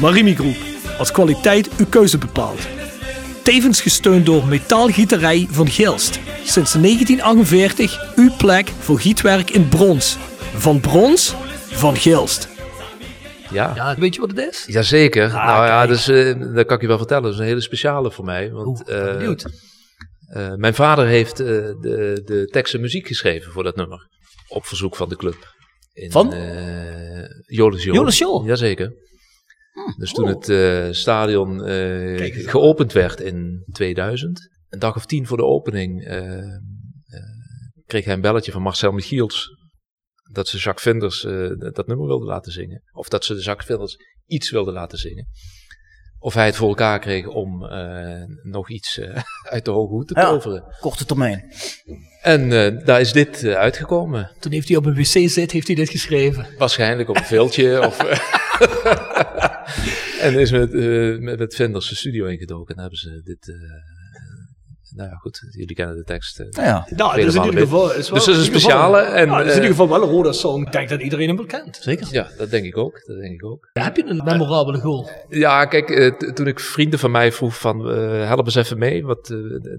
Marimi 0.00 0.34
Groep, 0.34 0.56
als 0.98 1.12
kwaliteit 1.12 1.68
uw 1.78 1.86
keuze 1.86 2.18
bepaalt. 2.18 2.66
Tevens 3.42 3.80
gesteund 3.80 4.26
door 4.26 4.46
Metaalgieterij 4.46 5.46
van 5.50 5.68
Gilst. 5.68 6.20
Sinds 6.44 6.72
1948 6.72 8.16
uw 8.16 8.30
plek 8.38 8.68
voor 8.68 9.00
gietwerk 9.00 9.50
in 9.50 9.68
brons. 9.68 10.16
Van 10.54 10.80
brons, 10.80 11.34
van 11.68 11.96
Gilst. 11.96 12.48
Ja. 13.50 13.72
Ja, 13.74 13.96
weet 13.98 14.14
je 14.14 14.20
wat 14.20 14.30
het 14.30 14.38
is? 14.38 14.64
Jazeker. 14.66 15.26
Ah, 15.26 15.46
nou 15.46 15.66
ja, 15.66 15.76
kijk. 15.78 15.88
dus, 15.88 16.08
eh, 16.08 16.54
dat 16.54 16.66
kan 16.66 16.76
ik 16.76 16.82
je 16.82 16.88
wel 16.88 16.98
vertellen. 16.98 17.22
Dat 17.22 17.32
is 17.32 17.38
een 17.38 17.44
hele 17.44 17.60
speciale 17.60 18.10
voor 18.10 18.24
mij. 18.24 18.50
Want, 18.50 18.66
Oeh, 18.88 18.98
eh, 19.20 19.30
eh, 20.26 20.54
mijn 20.56 20.74
vader 20.74 21.06
heeft 21.06 21.40
eh, 21.40 21.46
de, 21.46 22.22
de 22.24 22.46
tekst 22.50 22.74
en 22.74 22.80
muziek 22.80 23.06
geschreven 23.06 23.52
voor 23.52 23.62
dat 23.62 23.76
nummer. 23.76 24.08
Op 24.48 24.66
verzoek 24.66 24.96
van 24.96 25.08
de 25.08 25.16
club. 25.16 25.54
In, 25.92 26.10
Van? 26.10 26.32
eh, 26.32 27.22
Jolis 27.46 27.84
Jol. 27.84 27.94
Jolis 27.94 28.18
Jol? 28.18 28.44
Jazeker. 28.44 28.92
Dus 29.96 30.12
toen 30.12 30.26
het 30.26 30.48
eh, 30.48 30.88
stadion 30.90 31.64
eh, 31.64 32.48
geopend 32.48 32.92
werd 32.92 33.20
in 33.20 33.64
2000, 33.72 34.48
een 34.68 34.78
dag 34.78 34.96
of 34.96 35.06
tien 35.06 35.26
voor 35.26 35.36
de 35.36 35.44
opening, 35.44 36.04
eh, 36.04 36.42
kreeg 37.86 38.04
hij 38.04 38.14
een 38.14 38.20
belletje 38.20 38.52
van 38.52 38.62
Marcel 38.62 38.92
Michiels. 38.92 39.58
Dat 40.32 40.48
ze 40.48 40.56
Jacques 40.56 40.82
Vinders 40.82 41.20
dat 41.74 41.86
nummer 41.86 42.06
wilde 42.06 42.24
laten 42.26 42.52
zingen. 42.52 42.82
Of 42.92 43.08
dat 43.08 43.24
ze 43.24 43.34
de 43.34 43.40
Jacques 43.42 43.66
Vinders 43.66 43.96
iets 44.26 44.50
wilde 44.50 44.72
laten 44.72 44.98
zingen. 44.98 45.26
Of 46.18 46.34
hij 46.34 46.46
het 46.46 46.56
voor 46.56 46.68
elkaar 46.68 46.98
kreeg 46.98 47.26
om 47.26 47.58
nog 48.42 48.70
iets 48.70 49.00
uit 49.54 49.64
de 49.64 49.70
hoge 49.70 49.92
hoed 49.92 50.08
te 50.08 50.14
Ja. 50.20 50.28
toveren. 50.30 50.64
Korte 50.80 51.04
termijn. 51.04 51.52
En 52.22 52.48
daar 52.84 53.00
is 53.00 53.12
dit 53.12 53.44
uitgekomen. 53.44 54.30
Toen 54.40 54.52
heeft 54.52 54.68
hij 54.68 54.76
op 54.76 54.86
een 54.86 54.94
wc 54.94 55.28
zit, 55.30 55.50
heeft 55.52 55.66
hij 55.66 55.76
dit 55.76 55.90
geschreven. 55.90 56.46
Waarschijnlijk 56.58 57.08
op 57.08 57.16
een 57.16 57.24
veeltje. 57.24 57.86
of, 57.86 57.96
en 60.20 60.34
is 60.38 60.50
met, 60.50 60.74
eh, 60.74 61.18
met, 61.18 61.38
met 61.38 61.54
Vinders 61.54 61.88
de 61.88 61.94
studio 61.94 62.26
ingedoken. 62.26 62.74
En 62.74 62.80
hebben 62.80 62.98
ze 62.98 63.20
dit... 63.24 63.48
eh, 63.48 63.54
nou 64.96 65.08
ja, 65.10 65.16
goed. 65.16 65.40
Jullie 65.50 65.74
kennen 65.74 65.96
de 65.96 66.02
tekst. 66.04 66.40
eh, 66.40 66.46
Nou 66.50 66.66
ja, 66.66 66.86
Nou, 66.96 67.20
dus 67.22 67.34
in 67.34 67.44
ieder 67.44 67.60
geval... 67.60 67.94
Is 67.94 68.10
wel, 68.10 68.18
Dus 68.18 68.26
dat 68.26 68.26
is 68.26 68.26
in 68.26 68.32
een 68.32 68.44
ieder 68.44 68.60
geval- 68.60 68.60
speciale. 68.60 69.00
En, 69.00 69.26
Ja, 69.28 69.36
dat 69.38 69.46
is 69.46 69.50
in 69.56 69.62
ieder 69.62 69.70
geval 69.76 69.88
wel 69.88 70.02
een 70.02 70.08
rode 70.14 70.32
song. 70.32 70.62
Ik 70.66 70.72
denk 70.72 70.88
dat 70.88 71.00
iedereen 71.00 71.26
hem 71.28 71.36
wel 71.36 71.46
kent. 71.46 71.76
zeker. 71.80 72.08
Ja, 72.10 72.28
dat 72.38 72.50
denk 72.50 72.64
ik 72.64 72.76
ook. 72.76 72.92
Dat 73.06 73.18
denk 73.18 73.32
ik 73.32 73.44
ook. 73.44 73.68
Heb 73.72 73.96
je 73.96 74.04
een 74.06 74.20
memorabele 74.24 74.78
goal? 74.78 75.10
Ja, 75.28 75.64
kijk, 75.64 76.14
t- 76.18 76.36
toen 76.36 76.46
ik 76.46 76.60
vrienden 76.60 76.98
van 76.98 77.10
mij 77.10 77.32
vroeg 77.32 77.58
van, 77.58 77.90
eh, 77.90 78.26
help 78.26 78.44
eens 78.44 78.54
even 78.54 78.78
mee, 78.78 79.04
wat, 79.04 79.26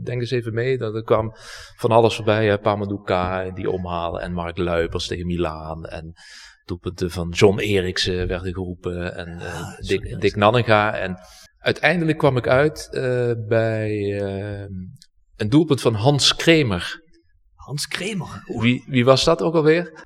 denk 0.04 0.20
eens 0.22 0.32
even 0.32 0.54
mee. 0.54 0.78
Dan 0.78 0.96
er 0.96 1.04
kwam 1.04 1.32
van 1.78 1.92
alles 1.92 2.16
voorbij, 2.16 2.58
Pamadouka 2.58 3.44
en 3.44 3.54
die 3.54 3.70
omhalen 3.70 4.22
en 4.22 4.34
Mark 4.34 4.58
Luipers 4.58 5.08
tegen 5.08 5.26
Milaan 5.26 5.86
en 5.86 6.14
doelpunten 6.72 7.12
van 7.12 7.30
John 7.30 7.60
Eriksen 7.60 8.28
werden 8.28 8.54
geroepen 8.54 9.16
en 9.16 9.40
eh, 9.40 9.78
Dick, 9.78 10.22
Dick 10.22 10.36
Nanninga. 10.36 10.94
En 10.98 11.18
uiteindelijk 11.58 12.18
kwam 12.18 12.38
ik 12.38 12.48
uit 12.48 12.88
eh, 12.92 13.32
bij 13.48 14.20
eh, 14.22 14.66
een 15.36 15.50
doelpunt 15.50 15.82
van 15.82 15.94
Hans 15.94 16.36
Kremer. 16.36 17.02
Hans 17.56 17.88
Kremer. 17.88 18.44
Wie, 18.46 18.84
wie 18.88 19.06
was 19.06 19.24
dat 19.24 19.42
ook 19.42 19.56
alweer? 19.56 20.06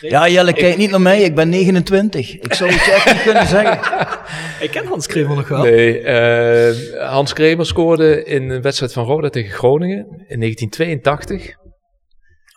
Ja, 0.00 0.28
Jelle, 0.28 0.52
kijk 0.52 0.76
niet 0.76 0.90
naar 0.90 1.00
mij. 1.00 1.22
Ik 1.22 1.34
ben 1.34 1.48
29. 1.48 2.38
Ik 2.38 2.54
zou 2.54 2.70
het 2.70 2.84
je 2.84 2.92
echt 2.92 3.12
niet 3.12 3.22
kunnen 3.22 3.46
zeggen. 3.46 4.02
Ik 4.64 4.70
ken 4.70 4.86
Hans 4.86 5.06
Kremer 5.06 5.36
nog 5.36 5.48
wel. 5.48 5.62
Nee, 5.62 6.00
eh, 6.00 7.08
Hans 7.10 7.32
Kremer 7.32 7.66
scoorde 7.66 8.24
in 8.24 8.50
een 8.50 8.62
wedstrijd 8.62 8.92
van 8.92 9.04
Roda 9.04 9.28
tegen 9.28 9.52
Groningen 9.52 10.06
in 10.06 10.40
1982. 10.40 11.56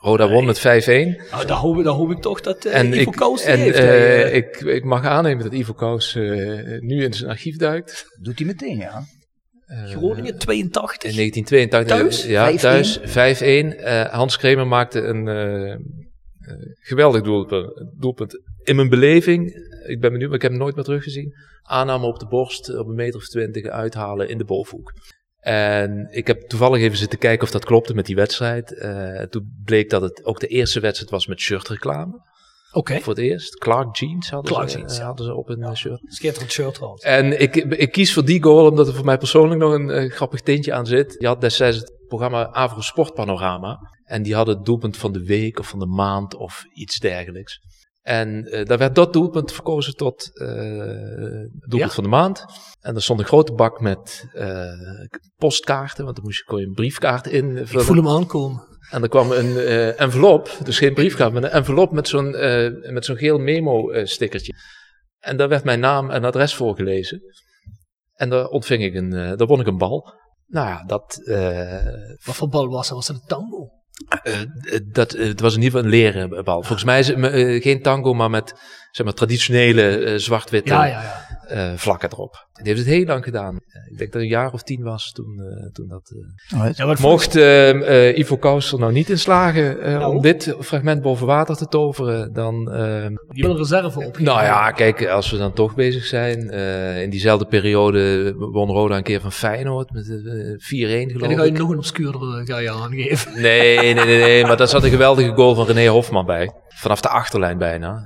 Roda 0.08 0.30
won 0.30 0.46
met 0.46 0.60
5-1. 0.60 0.62
Nou, 1.32 1.46
daar 1.46 1.58
hoop, 1.58 1.78
ik- 1.78 1.84
daar 1.84 1.94
hoop 1.94 2.12
ik 2.12 2.18
toch 2.22 2.42
dat 2.42 2.66
eh 2.66 2.80
En, 2.80 2.94
Ivo 3.00 3.12
die 3.12 3.44
en 3.46 3.60
heeft. 3.60 3.78
eh, 3.78 4.22
eh, 4.22 4.36
ik, 4.36 4.56
ik 4.62 4.84
mag 4.84 5.06
aannemen 5.06 5.44
dat 5.44 5.54
Ivo 5.54 5.74
Kous 5.74 6.16
eh, 6.16 6.24
nu 6.80 7.04
in 7.04 7.14
zijn 7.14 7.30
archief 7.30 7.58
duikt. 7.58 8.06
Doet 8.22 8.38
hij 8.38 8.48
meteen, 8.48 8.78
ja. 8.78 9.04
Groningen 9.86 10.38
82. 10.38 11.10
In 11.10 11.16
1982. 11.16 11.98
Thuis? 11.98 12.26
Ja, 12.26 12.52
5-1. 12.52 12.60
thuis. 12.62 13.00
5-1. 13.04 13.78
Eh, 13.78 14.06
Hans 14.06 14.38
Kremer 14.38 14.68
maakte 14.68 15.02
een 15.02 15.28
eh, 15.28 15.72
eh, 15.72 15.78
geweldig 16.80 17.22
doelpunt, 17.22 17.84
doelpunt. 18.00 18.42
In 18.64 18.76
mijn 18.76 18.90
beleving, 18.90 19.52
ik 19.88 20.00
ben 20.02 20.12
benieuwd, 20.12 20.28
maar 20.28 20.36
ik 20.38 20.42
heb 20.42 20.52
hem 20.52 20.60
nooit 20.60 20.76
meer 20.76 20.84
teruggezien. 20.84 21.34
Aanname 21.62 22.06
op 22.06 22.20
de 22.20 22.28
borst, 22.28 22.78
op 22.78 22.88
een 22.88 22.96
meter 22.96 23.20
of 23.20 23.26
twintig, 23.28 23.66
uithalen 23.66 24.30
in 24.30 24.38
de 24.38 24.46
bovenhoek. 24.46 24.92
En 25.48 26.08
ik 26.12 26.28
heb 26.28 26.42
toevallig 26.42 26.82
even 26.82 26.98
zitten 26.98 27.20
kijken 27.20 27.44
of 27.44 27.52
dat 27.52 27.66
klopte 27.66 27.94
met 27.94 28.06
die 28.06 28.16
wedstrijd. 28.16 28.78
Eh, 28.78 29.22
toen 29.22 29.62
bleek 29.64 29.90
dat 29.90 30.02
het 30.02 30.26
ook 30.26 30.40
de 30.40 30.48
eerste 30.48 30.80
wedstrijd 30.80 31.12
was 31.12 31.28
met 31.28 31.40
shirtreclame. 31.40 32.22
Oké, 32.72 33.00
Voor 33.00 33.14
het 33.14 33.22
eerst. 33.22 33.58
Clark 33.58 33.96
Jeans 33.96 34.30
hadden, 34.30 34.54
Clark 34.54 34.70
ze, 34.70 34.78
Jeans, 34.78 34.94
eh, 34.94 35.00
ja. 35.00 35.06
hadden 35.06 35.26
ze 35.26 35.36
op 35.36 35.50
een 35.50 35.64
eh, 35.64 35.74
shirt. 35.74 36.02
schitterend 36.04 36.52
shirt 36.52 36.74
trouwens. 36.74 37.04
En 37.04 37.42
ik, 37.42 37.56
ik 37.56 37.92
kies 37.92 38.14
voor 38.14 38.26
die 38.26 38.44
goal 38.44 38.70
omdat 38.70 38.88
er 38.88 38.94
voor 38.94 39.06
mij 39.06 39.18
persoonlijk 39.18 39.62
nog 39.62 39.74
een 39.74 39.90
eh, 39.90 40.12
grappig 40.12 40.42
tintje 40.42 40.74
aan 40.74 40.86
zit. 40.86 41.16
Je 41.20 41.28
had 41.28 41.42
destijds 41.42 41.78
het 41.78 41.94
programma 42.08 42.52
Avro 42.52 42.82
Sport 42.82 43.14
Panorama. 43.14 43.80
En 44.04 44.24
die 44.24 44.36
hadden 44.36 44.56
het 44.56 44.66
doelpunt 44.66 44.98
van 44.98 45.12
de 45.12 45.24
week 45.24 45.60
of 45.60 45.68
van 45.68 45.80
de 45.80 45.86
maand 45.86 46.36
of 46.36 46.64
iets 46.74 47.00
dergelijks. 47.00 47.60
En 48.08 48.46
eh, 48.46 48.66
daar 48.66 48.78
werd 48.78 48.96
dat 48.96 49.14
doelpunt 49.14 49.52
verkozen 49.52 49.96
tot 49.96 50.40
eh, 50.40 50.48
doelpunt 51.68 51.72
Ja? 51.72 51.90
van 51.90 52.04
de 52.04 52.10
maand. 52.10 52.46
En 52.82 52.96
er 52.96 53.02
stond 53.02 53.20
een 53.20 53.26
grote 53.26 53.54
bak 53.54 53.80
met 53.82 54.30
eh, 54.34 54.72
postkaarten, 55.36 56.04
want 56.04 56.16
dan 56.16 56.26
moest 56.26 56.38
je, 56.38 56.44
kon 56.44 56.60
je 56.60 56.66
een 56.66 56.74
briefkaart 56.74 57.28
in 57.28 57.58
Ik 57.58 57.68
voel 57.68 57.96
hem 57.96 58.08
aankomen. 58.08 58.64
en 58.90 59.04
er 59.04 59.10
kwam 59.10 59.32
een 59.32 59.58
envelop, 59.96 60.58
dus 60.64 60.78
geen 60.78 60.94
briefkaart, 60.94 61.34
maar 61.34 61.44
een 61.44 61.50
envelop 61.50 61.92
met 61.92 62.08
zo'n 62.08 62.32
met 62.94 63.06
zo'n 63.06 63.18
geel 63.18 63.40
memo-stickertje. 63.40 64.54
en 65.20 65.38
daar 65.38 65.50
werd 65.50 65.64
mijn 65.64 65.80
naam 65.80 66.10
en 66.10 66.24
adres 66.24 66.56
voorgelezen. 66.56 67.22
En 68.14 68.30
daar 68.30 68.46
ontving 68.46 68.84
ik 68.84 68.94
een, 68.94 69.10
daar 69.10 69.48
won 69.48 69.60
ik 69.60 69.68
een 69.68 69.78
bal. 69.78 70.14
Nou 70.46 70.68
ja, 70.68 70.84
dat, 70.84 71.22
Wat 72.26 72.36
voor 72.36 72.50
bal 72.50 72.68
was 72.70 72.88
dat? 72.88 72.98
Was 72.98 73.08
dat 73.08 73.16
een 73.16 73.28
tango? 73.28 73.70
Eh, 74.06 74.42
eh, 74.42 74.48
dat, 74.84 75.14
eh, 75.14 75.28
het 75.28 75.40
was 75.40 75.56
in 75.56 75.62
ieder 75.62 75.80
geval 75.80 75.94
een 75.94 75.98
leren 76.00 76.44
bal. 76.44 76.62
Volgens 76.64 76.84
mij 76.84 77.00
is 77.00 77.08
het 77.08 77.64
geen 77.64 77.82
tango, 77.82 78.14
maar 78.14 78.30
met 78.30 78.56
zeg 78.92 79.06
maar, 79.06 79.16
traditionele 79.16 79.98
eh, 79.98 80.18
zwart-witte 80.18 80.74
Ja, 80.74 80.86
ja, 80.86 81.02
ja. 81.02 81.26
eh, 81.48 81.78
vlakken 81.78 82.10
erop. 82.12 82.46
Die 82.54 82.66
heeft 82.74 82.86
het 82.86 82.96
heel 82.96 83.06
lang 83.06 83.24
gedaan. 83.24 83.56
Eh, 83.68 83.92
ik 83.92 83.98
denk 83.98 84.12
dat 84.12 84.14
het 84.14 84.22
een 84.22 84.28
jaar 84.38 84.52
of 84.54 84.64
tien 84.64 84.84
was 84.84 85.12
toen, 85.12 85.40
eh, 85.40 85.72
toen 85.72 85.88
dat... 85.88 86.14
eh, 86.78 87.00
Mocht 87.02 87.36
eh, 87.36 88.08
eh, 88.10 88.18
Ivo 88.18 88.38
Kous 88.38 88.72
er 88.72 88.80
nou 88.80 88.92
niet 88.92 89.10
in 89.10 89.20
slagen 89.20 89.82
eh, 89.82 89.94
Nou? 89.98 90.16
om 90.16 90.22
dit 90.22 90.56
fragment 90.60 91.02
boven 91.02 91.28
water 91.28 91.56
te 91.56 91.68
toveren, 91.68 92.34
dan... 92.34 92.56
Je 93.32 93.42
wil 93.42 93.52
een 93.52 93.58
reserve 93.58 94.06
op. 94.06 94.20
nou 94.20 94.44
ja, 94.44 94.72
kijk, 94.72 95.08
als 95.08 95.32
we 95.32 95.38
dan 95.38 95.54
toch 95.54 95.76
bezig 95.76 96.06
zijn. 96.06 96.50
eh, 96.50 97.02
in 97.02 97.10
diezelfde 97.10 97.46
periode 97.46 98.34
won 98.38 98.70
Roda 98.70 98.98
een 98.98 99.04
keer 99.04 99.22
van 99.22 99.32
Feyenoord 99.32 99.92
met 99.92 100.10
eh, 100.10 100.16
4-1 100.16 100.16
En 100.18 101.10
geloof 101.10 101.28
dan 101.28 101.38
ga 101.38 101.44
je 101.44 101.52
ik. 101.52 101.58
nog 101.58 101.70
een 101.70 101.78
obscuurdere 101.78 102.46
ga 102.46 102.58
je 102.60 102.72
aangeven. 102.72 103.42
Nee, 103.42 103.78
nee, 103.78 103.94
nee, 103.94 104.06
nee, 104.20 104.46
maar 104.46 104.58
daar 104.58 104.68
zat 104.68 104.84
een 104.84 104.90
geweldige 104.90 105.34
goal 105.34 105.56
van 105.56 105.66
René 105.66 105.88
Hofman 105.88 106.26
bij. 106.26 106.52
Vanaf 106.68 107.02
de 107.02 107.10
achterlijn 107.10 107.58
bijna. 107.58 108.02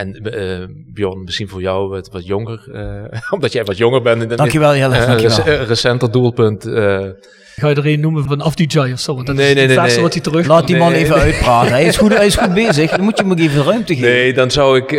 En 0.00 0.14
eh 0.14 0.66
Bjorn, 0.94 1.22
misschien 1.24 1.48
voor 1.48 1.60
jou 1.60 1.88
wat, 1.88 2.08
wat 2.10 2.26
jonger, 2.26 2.68
eh, 2.72 3.20
omdat 3.34 3.52
jij 3.52 3.64
wat 3.64 3.76
jonger 3.76 4.02
bent. 4.02 4.22
in- 4.22 4.28
Dankjewel, 4.36 4.76
Jelle. 4.76 4.96
eh, 4.96 5.06
Dankjewel. 5.06 5.44
rec- 5.44 5.68
recenter 5.68 6.10
doelpunt. 6.10 6.64
eh, 6.66 7.08
Ga 7.54 7.68
je 7.68 7.74
er 7.74 7.86
een 7.86 8.00
noemen 8.00 8.24
van 8.24 8.40
Afdijay 8.40 8.92
of 8.92 9.00
zo? 9.00 9.14
Want 9.14 9.26
dat 9.26 9.36
Nee, 9.36 9.48
is 9.48 9.54
nee, 9.54 9.62
het 9.62 9.70
nee, 9.72 9.78
verste 9.80 9.94
nee. 10.00 10.04
wat 10.04 10.14
hij 10.14 10.22
terug 10.22 10.46
Laat 10.46 10.66
die 10.66 10.76
man 10.76 10.92
Nee. 10.92 11.02
even 11.02 11.14
uitpraten. 11.16 11.72
Hij 11.72 11.84
is, 11.84 11.96
goed, 11.96 12.14
hij 12.16 12.26
is 12.26 12.36
goed 12.36 12.54
bezig. 12.54 12.90
Dan 12.90 13.04
moet 13.04 13.16
je 13.16 13.22
hem 13.22 13.32
ook 13.32 13.38
even 13.38 13.62
ruimte 13.64 13.94
geven. 13.94 14.08
Nee, 14.10 14.32
dan 14.32 14.50
zou 14.50 14.76
ik 14.78 14.90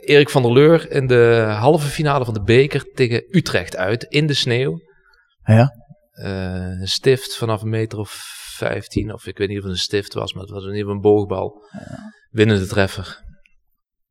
Erik 0.00 0.30
van 0.30 0.42
der 0.42 0.52
Leur 0.52 0.90
in 0.90 1.06
de 1.06 1.44
halve 1.58 1.86
finale 1.88 2.24
van 2.24 2.34
de 2.34 2.42
beker 2.42 2.84
tegen 2.94 3.24
Utrecht 3.30 3.76
uit 3.76 4.02
in 4.08 4.26
de 4.26 4.34
sneeuw. 4.34 4.80
Ja. 5.44 5.70
Eh, 6.12 6.80
een 6.80 6.86
stift 6.88 7.36
vanaf 7.36 7.62
een 7.62 7.68
meter 7.68 7.98
of 7.98 8.24
15, 8.56 9.12
of 9.12 9.26
ik 9.26 9.38
weet 9.38 9.48
niet 9.48 9.58
of 9.58 9.62
het 9.64 9.72
een 9.72 9.78
stift 9.78 10.14
was, 10.14 10.32
maar 10.32 10.42
het 10.42 10.52
was 10.52 10.62
in 10.62 10.68
ieder 10.74 10.80
geval 10.82 10.94
een 10.96 11.00
boogbal. 11.00 11.62
Winnende 12.30 12.66
treffer. 12.66 13.24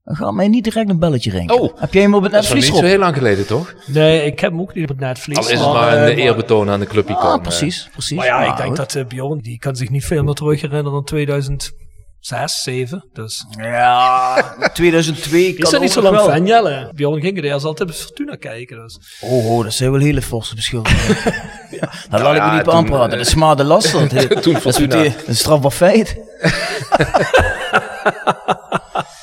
Dan 0.06 0.16
gaat 0.16 0.34
mij 0.34 0.48
niet 0.48 0.64
direct 0.64 0.90
een 0.90 1.00
belletje 1.00 1.32
rinken. 1.32 1.60
Oh. 1.62 1.80
Heb 1.80 1.94
jij 1.94 2.02
hem 2.02 2.16
op 2.16 2.24
het 2.24 2.32
Dat 2.32 2.44
is 2.44 2.50
netvlies 2.50 2.72
niet 2.72 2.80
zo 2.80 2.86
heel 2.86 2.98
lang 3.00 3.16
geleden, 3.16 3.46
toch? 3.48 3.74
Nee, 3.86 4.26
ik 4.26 4.40
heb 4.40 4.52
hem 4.52 4.62
ook 4.62 4.74
niet 4.74 4.84
op 4.84 4.90
het 4.90 5.00
netvlies. 5.00 5.38
Al 5.38 5.50
is 5.50 5.60
het 5.60 5.74
maar 5.74 5.98
een 5.98 6.12
eh, 6.12 6.18
eerbetoon 6.24 6.70
aan 6.70 6.80
de 6.80 6.86
clubicoon. 6.86 7.24
Ah, 7.24 7.34
eh. 7.36 7.42
precies, 7.42 7.90
precies. 7.92 8.18
Maar 8.18 8.26
ja, 8.26 8.44
ik 8.44 8.50
Ah, 8.50 8.56
denk 8.58 8.68
goed. 8.68 8.78
dat 8.78 8.96
eh, 8.96 9.06
Bjorn, 9.06 9.40
die 9.40 9.60
kan 9.60 9.76
zich 9.76 9.90
niet 9.90 10.06
veel 10.06 10.24
meer 10.24 10.34
terug 10.34 10.62
herinneren 10.62 10.92
dan 10.92 11.04
2006, 11.04 11.74
2007. 12.20 13.10
Dus 13.14 13.46
Ja, 13.60 14.56
2002 14.74 15.48
is 15.48 15.56
kan 15.60 15.72
dat 15.72 15.82
niet 15.82 15.92
zo 15.92 16.02
lang 16.02 16.16
wel. 16.16 16.26
fan, 16.30 16.46
Jelle? 16.46 16.92
Bjorn 16.96 17.22
ging 17.22 17.38
er 17.38 17.44
eerst 17.44 17.66
altijd 17.66 17.90
op 17.90 17.96
Fortuna 17.96 18.36
kijken. 18.36 18.78
Dus. 18.78 19.00
Oh, 19.22 19.52
oh, 19.52 19.64
dat 19.64 19.74
zijn 19.74 19.92
wel 19.92 20.00
hele 20.02 20.22
forse 20.22 20.56
beschuldigingen. 20.56 21.18
ja, 21.82 21.92
daar 22.10 22.22
laat 22.22 22.36
ik 22.36 22.44
me 22.44 22.58
niet 22.58 22.68
aanpraten. 22.68 23.18
Dat 23.18 23.28
is 23.28 23.36
maar 23.36 23.56
de 23.56 23.64
last. 23.64 23.92
Dat, 23.92 24.10
toen 24.44 24.54
dat 24.54 24.80
is 24.80 25.14
een 25.26 25.36
strafbaar 25.36 25.72
feit. 25.72 26.18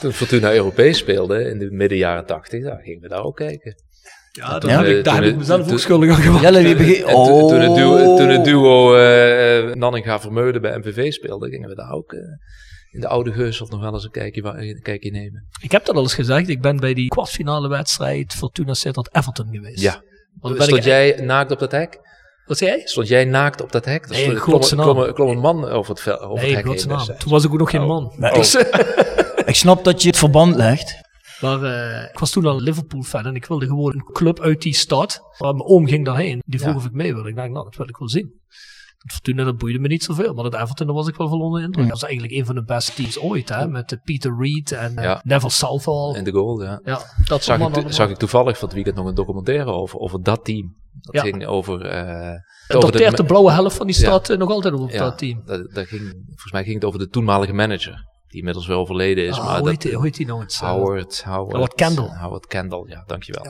Toen 0.02 0.12
Fortuna 0.12 0.52
Europees 0.54 0.98
speelde 0.98 1.44
in 1.50 1.58
de 1.58 1.70
midden 1.70 1.98
jaren 1.98 2.26
80, 2.26 2.62
daar 2.64 2.80
gingen 2.82 3.00
we 3.00 3.08
daar 3.08 3.22
ook 3.24 3.36
kijken. 3.36 3.74
Ja, 4.32 4.58
daar, 4.58 4.70
Ja? 4.70 4.76
heb, 4.82 4.86
ik, 4.96 5.04
daar 5.04 5.14
Toen- 5.14 5.22
heb 5.24 5.32
ik 5.32 5.38
mezelf 5.38 5.62
toen- 5.64 5.72
ook 5.72 5.78
schuldig 5.78 6.10
aan 6.10 6.22
gemaakt. 6.22 6.42
Jelle, 6.42 6.62
die 6.62 6.76
begint... 6.76 7.04
En 7.06 7.14
Oh. 7.14 7.26
toen, 7.26 7.48
toen 7.48 7.60
het 7.60 7.74
duo, 7.74 8.16
toen 8.16 8.28
het 8.28 8.44
duo 8.44 8.94
eh, 8.94 9.58
eh, 9.58 9.74
Nanninga 9.74 10.20
Vermeulen 10.20 10.60
bij 10.62 10.78
MVV 10.78 11.12
speelde, 11.12 11.48
gingen 11.48 11.68
we 11.68 11.74
daar 11.74 11.90
ook 11.92 12.12
eh, 12.12 12.18
in 12.90 13.00
de 13.00 13.08
oude 13.08 13.32
Geus 13.32 13.60
of 13.60 13.70
nog 13.70 13.80
wel 13.80 13.92
eens 13.92 14.04
een 14.04 14.10
kijkje, 14.10 14.42
wa- 14.42 14.58
een 14.58 14.80
kijkje 14.82 15.10
nemen. 15.10 15.46
Ik 15.60 15.72
heb 15.72 15.84
dat 15.84 15.94
al 15.96 16.02
eens 16.02 16.14
gezegd. 16.14 16.48
Ik 16.48 16.60
ben 16.60 16.76
bij 16.76 16.94
die 16.94 17.08
kwartfinale 17.08 17.68
wedstrijd 17.68 18.32
Fortuna 18.32 18.74
Sittard 18.74 19.08
Everton 19.16 19.48
geweest. 19.50 19.80
Ja. 19.80 20.02
Stond 20.40 20.76
ik, 20.76 20.84
jij 20.84 21.20
naakt 21.22 21.50
op 21.50 21.58
dat 21.58 21.72
hek? 21.72 22.00
Wat 22.46 22.58
zei 22.58 22.70
jij? 22.70 22.80
Stond 22.84 23.08
jij 23.08 23.24
naakt 23.24 23.62
op 23.62 23.72
dat 23.72 23.84
hek? 23.84 24.04
Er 24.04 24.10
Nee, 24.10 24.22
stond- 24.22 24.38
klom, 24.40 24.54
godsnaam. 24.54 24.94
klom, 24.94 25.12
klom 25.12 25.28
een 25.30 25.38
man 25.38 25.64
over 25.68 25.94
het, 25.94 26.18
over 26.20 26.42
Nee, 26.44 26.54
het 26.56 26.64
hek 26.66 26.78
heen. 26.78 26.88
Dus, 26.88 27.06
Toen 27.18 27.30
was 27.30 27.44
ik 27.44 27.52
ook 27.52 27.58
nog 27.58 27.70
geen 27.70 27.80
Oh. 27.80 27.86
man. 27.86 28.12
Nee. 28.16 28.32
Dus, 28.32 28.52
Ik 29.52 29.58
snap 29.58 29.84
dat 29.84 30.02
je 30.02 30.08
het 30.08 30.18
verband 30.18 30.54
legt. 30.56 31.00
maar 31.40 31.62
eh, 31.62 32.08
ik 32.12 32.18
was 32.18 32.30
toen 32.30 32.46
al 32.46 32.60
Liverpool 32.60 33.02
fan 33.02 33.26
en 33.26 33.34
ik 33.34 33.44
wilde 33.46 33.66
gewoon 33.66 33.92
een 33.94 34.12
club 34.12 34.40
uit 34.40 34.62
die 34.62 34.74
stad. 34.74 35.20
Maar 35.38 35.54
mijn 35.54 35.68
oom 35.68 35.86
ging 35.86 36.04
daarheen. 36.04 36.42
Die 36.46 36.60
vroeg 36.60 36.72
Ja. 36.72 36.78
of 36.78 36.84
ik 36.84 36.92
mee 36.92 37.14
wilde. 37.14 37.28
Ik 37.28 37.36
dacht, 37.36 37.50
nou, 37.50 37.64
dat 37.64 37.76
wil 37.76 37.88
ik 37.88 37.96
wel 37.96 38.08
zien. 38.08 38.32
Dat 38.98 39.12
Fortuna, 39.12 39.44
dat 39.44 39.58
boeide 39.58 39.78
me 39.78 39.88
niet 39.88 40.02
zoveel. 40.04 40.34
Maar 40.34 40.44
dat 40.44 40.54
Everton, 40.54 40.86
daar 40.86 40.94
was 40.96 41.08
ik 41.08 41.14
wel 41.16 41.28
van 41.28 41.40
onder 41.40 41.60
de 41.60 41.66
indruk. 41.66 41.84
Dat 41.88 41.92
was 42.00 42.02
eigenlijk 42.10 42.38
een 42.38 42.46
van 42.46 42.54
de 42.54 42.62
beste 42.64 42.92
teams 42.94 43.18
ooit. 43.20 43.48
Hè? 43.48 43.66
Met 43.68 43.98
Peter 44.04 44.36
Reed 44.38 44.72
en 44.72 44.96
eh, 44.96 45.04
Ja. 45.04 45.20
Neville 45.24 45.50
Southall. 45.52 46.14
In 46.16 46.24
de 46.24 46.30
goal, 46.32 46.62
ja. 46.62 46.80
ja, 46.84 47.00
dat 47.24 47.44
Zag 47.44 47.56
ik, 47.56 47.62
mannen 47.62 47.94
zag 47.94 48.08
ik 48.10 48.16
toevallig 48.16 48.54
van 48.58 48.64
het 48.64 48.74
weekend 48.74 48.96
nog 48.96 49.06
een 49.06 49.14
documentaire 49.14 49.70
over, 49.70 49.98
over 49.98 50.22
dat 50.22 50.44
team. 50.44 50.76
Dat 51.00 51.14
Ja. 51.14 51.20
ging 51.22 51.46
over... 51.46 51.80
eh 51.86 52.30
Het 52.66 52.76
over 52.76 52.92
dateert 52.92 53.16
de 53.16 53.24
blauwe 53.24 53.50
helft 53.52 53.76
van 53.76 53.86
die 53.86 53.94
stad 53.94 54.28
nog 54.28 54.50
altijd 54.50 54.74
op 54.74 54.90
ja, 54.90 54.98
dat 54.98 55.18
team. 55.18 55.42
Dat, 55.44 55.70
dat 55.74 55.86
ging, 55.86 56.02
volgens 56.26 56.52
mij 56.52 56.62
ging 56.62 56.74
het 56.74 56.84
over 56.84 56.98
de 56.98 57.08
toenmalige 57.08 57.52
manager. 57.52 58.10
Die 58.32 58.40
inmiddels 58.40 58.66
wel 58.66 58.78
overleden 58.78 59.26
is. 59.26 59.38
Ah, 59.38 59.44
maar 59.44 59.58
hoe, 59.58 59.70
dat, 59.70 59.82
heet 59.82 59.92
hoe 59.92 60.04
heet 60.04 60.16
die 60.16 60.26
nou 60.26 60.40
eens? 60.42 60.60
eh? 60.60 60.68
Howard, 60.68 61.22
Howard, 61.24 61.52
Howard 61.52 61.74
Kendall. 61.74 62.08
Howard 62.20 62.46
Kendall, 62.46 62.84
ja, 62.88 63.02
dankjewel. 63.06 63.44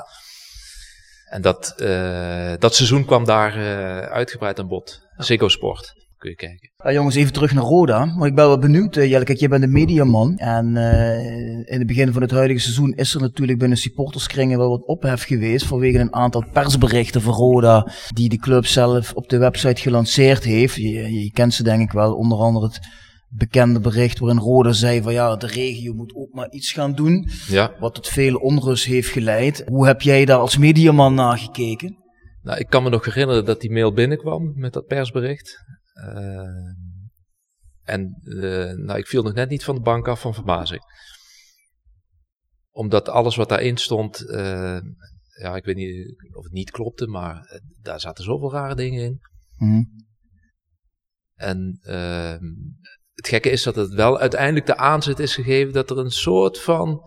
En 1.31 1.43
dat, 1.43 1.75
eh, 1.77 2.53
dat 2.59 2.75
seizoen 2.75 3.05
kwam 3.05 3.25
daar 3.25 3.55
eh, 3.57 3.99
uitgebreid 4.13 4.59
aan 4.59 4.69
bod. 4.69 5.01
Ziggo 5.17 5.49
Sport, 5.49 5.93
kun 6.19 6.31
je 6.31 6.37
kijken. 6.37 6.71
Ja, 6.85 6.93
jongens, 6.93 7.15
even 7.15 7.33
terug 7.33 7.53
naar 7.55 7.65
Roda. 7.65 8.05
Maar 8.05 8.29
ik 8.29 8.35
ben 8.35 8.47
wel 8.47 8.59
benieuwd, 8.59 8.97
eh, 8.97 9.11
Jelle. 9.11 9.25
Kijk, 9.25 9.39
jij 9.39 9.49
bent 9.49 9.63
een 9.63 9.73
mediaman. 9.73 10.37
En 10.37 10.77
eh, 10.77 11.73
in 11.73 11.79
het 11.79 11.87
begin 11.87 12.13
van 12.13 12.23
het 12.23 12.31
huidige 12.31 12.61
seizoen 12.61 12.93
is 12.93 13.15
er 13.15 13.21
natuurlijk 13.21 13.59
binnen 13.59 13.79
supporterskringen 13.79 14.59
wel 14.59 14.69
wat 14.69 14.85
ophef 14.87 15.25
geweest. 15.25 15.67
Vanwege 15.67 15.99
een 15.99 16.15
aantal 16.15 16.45
persberichten 16.53 17.23
van 17.23 17.35
Roda. 17.35 17.93
Die 18.09 18.29
de 18.29 18.37
club 18.39 18.67
zelf 18.67 19.13
op 19.13 19.29
de 19.29 19.39
website 19.39 19.81
gelanceerd 19.83 20.45
heeft. 20.45 20.75
Je, 20.75 21.23
je 21.23 21.31
kent 21.33 21.55
ze 21.55 21.63
denk 21.63 21.83
ik 21.83 21.93
wel. 21.93 22.15
Onder 22.15 22.39
andere 22.39 22.67
het 22.67 22.79
bekende 23.35 23.81
bericht 23.81 24.19
waarin 24.19 24.39
Roda 24.39 24.73
zei 24.73 25.03
van 25.03 25.13
ja, 25.13 25.37
de 25.37 25.47
regio 25.47 25.95
moet 25.95 26.15
ook 26.15 26.33
maar 26.33 26.51
iets 26.51 26.73
gaan 26.73 26.95
doen. 26.95 27.29
Ja, 27.49 27.75
Wat 27.79 27.95
tot 27.95 28.09
veel 28.09 28.37
onrust 28.37 28.85
heeft 28.85 29.09
geleid. 29.09 29.63
Hoe 29.67 29.87
heb 29.87 30.01
jij 30.03 30.25
daar 30.25 30.39
als 30.39 30.57
mediaman 30.57 31.15
naar 31.15 31.39
gekeken? 31.39 31.97
nou, 32.43 32.59
ik 32.59 32.67
kan 32.69 32.83
me 32.83 32.91
nog 32.91 33.05
herinneren 33.05 33.45
dat 33.45 33.61
die 33.61 33.71
mail 33.71 33.93
binnenkwam 33.93 34.53
met 34.55 34.73
dat 34.73 34.87
persbericht. 34.87 35.65
Eh, 35.93 36.71
en 37.83 38.21
eh, 38.23 38.73
nou, 38.73 38.99
ik 38.99 39.07
viel 39.07 39.23
nog 39.23 39.35
net 39.35 39.49
niet 39.49 39.65
van 39.65 39.75
de 39.75 39.81
bank 39.81 40.09
af 40.09 40.21
van 40.21 40.35
verbazing. 40.35 40.83
Omdat 42.71 43.09
alles 43.09 43.37
wat 43.37 43.49
daarin 43.49 43.77
stond, 43.77 44.29
eh, 44.29 44.81
ja, 45.41 45.57
ik 45.57 45.65
weet 45.65 45.77
niet 45.77 46.17
of 46.33 46.45
het 46.45 46.53
niet 46.53 46.71
klopte, 46.71 47.07
maar 47.07 47.61
daar 47.81 48.01
zaten 48.01 48.25
zoveel 48.25 48.53
rare 48.53 48.75
dingen 48.75 49.05
in. 49.05 49.21
Hm. 49.57 49.85
En 51.35 51.79
ehm, 51.83 52.45
het 53.13 53.29
gekke 53.29 53.51
is 53.51 53.63
dat 53.63 53.75
het 53.77 53.95
wel 53.95 54.19
uiteindelijk 54.19 54.67
de 54.67 54.77
aanzet 54.77 55.19
is 55.19 55.35
gegeven 55.35 55.73
dat 55.73 55.91
er 55.91 55.99
een 55.99 56.11
soort 56.11 56.59
van 56.61 57.01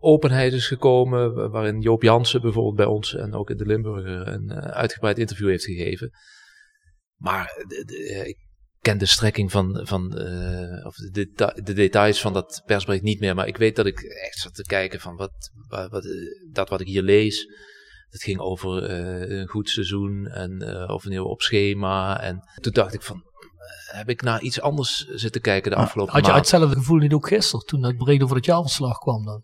openheid 0.00 0.52
is 0.52 0.66
gekomen. 0.66 1.34
wa- 1.34 1.48
Waarin 1.48 1.80
Joop 1.80 2.02
Jansen 2.02 2.40
bijvoorbeeld 2.40 2.76
bij 2.76 2.86
ons 2.86 3.14
en 3.14 3.34
ook 3.34 3.50
in 3.50 3.56
de 3.56 3.66
Limburger 3.66 4.28
een 4.28 4.50
eh, 4.50 4.70
uitgebreid 4.70 5.18
interview 5.18 5.48
heeft 5.48 5.64
gegeven. 5.64 6.10
Maar 7.16 7.64
de, 7.66 8.08
eh, 8.08 8.26
ik 8.26 8.36
ken 8.80 8.98
de 8.98 9.06
strekking 9.06 9.50
van, 9.50 9.80
van 9.86 10.16
eh, 10.18 10.86
of 10.86 10.94
de, 10.96 11.52
de 11.64 11.72
details 11.72 12.20
van 12.20 12.32
dat 12.32 12.62
persbericht 12.66 13.02
niet 13.02 13.20
meer. 13.20 13.34
Maar 13.34 13.46
ik 13.46 13.56
weet 13.56 13.76
dat 13.76 13.86
ik 13.86 14.00
echt 14.02 14.38
zat 14.38 14.54
te 14.54 14.62
kijken 14.62 15.00
van 15.00 15.16
wat, 15.16 15.50
wat, 15.68 16.06
dat 16.52 16.68
wat 16.68 16.80
ik 16.80 16.86
hier 16.86 17.02
lees. 17.02 17.46
Het 18.08 18.22
ging 18.22 18.38
over 18.40 18.90
een 19.30 19.48
goed 19.48 19.68
seizoen 19.68 20.26
en 20.26 20.62
of 20.88 21.04
een 21.04 21.12
heel 21.12 21.26
op 21.28 21.42
schema. 21.42 22.20
En 22.20 22.40
toen 22.60 22.72
dacht 22.72 22.94
ik 22.94 23.02
van, 23.02 23.22
heb 23.92 24.08
ik 24.08 24.22
naar 24.22 24.40
iets 24.40 24.60
anders 24.60 25.06
zitten 25.14 25.40
kijken 25.40 25.70
de 25.70 25.76
afgelopen 25.76 26.14
Had 26.14 26.26
je 26.26 26.32
hetzelfde 26.32 26.74
gevoel 26.76 26.98
niet 26.98 27.12
ook 27.12 27.28
gisteren, 27.28 27.66
toen 27.66 27.82
het 27.84 27.98
bericht 27.98 28.22
over 28.22 28.36
het 28.36 28.44
jaarverslag 28.44 28.98
kwam 28.98 29.24
dan? 29.24 29.42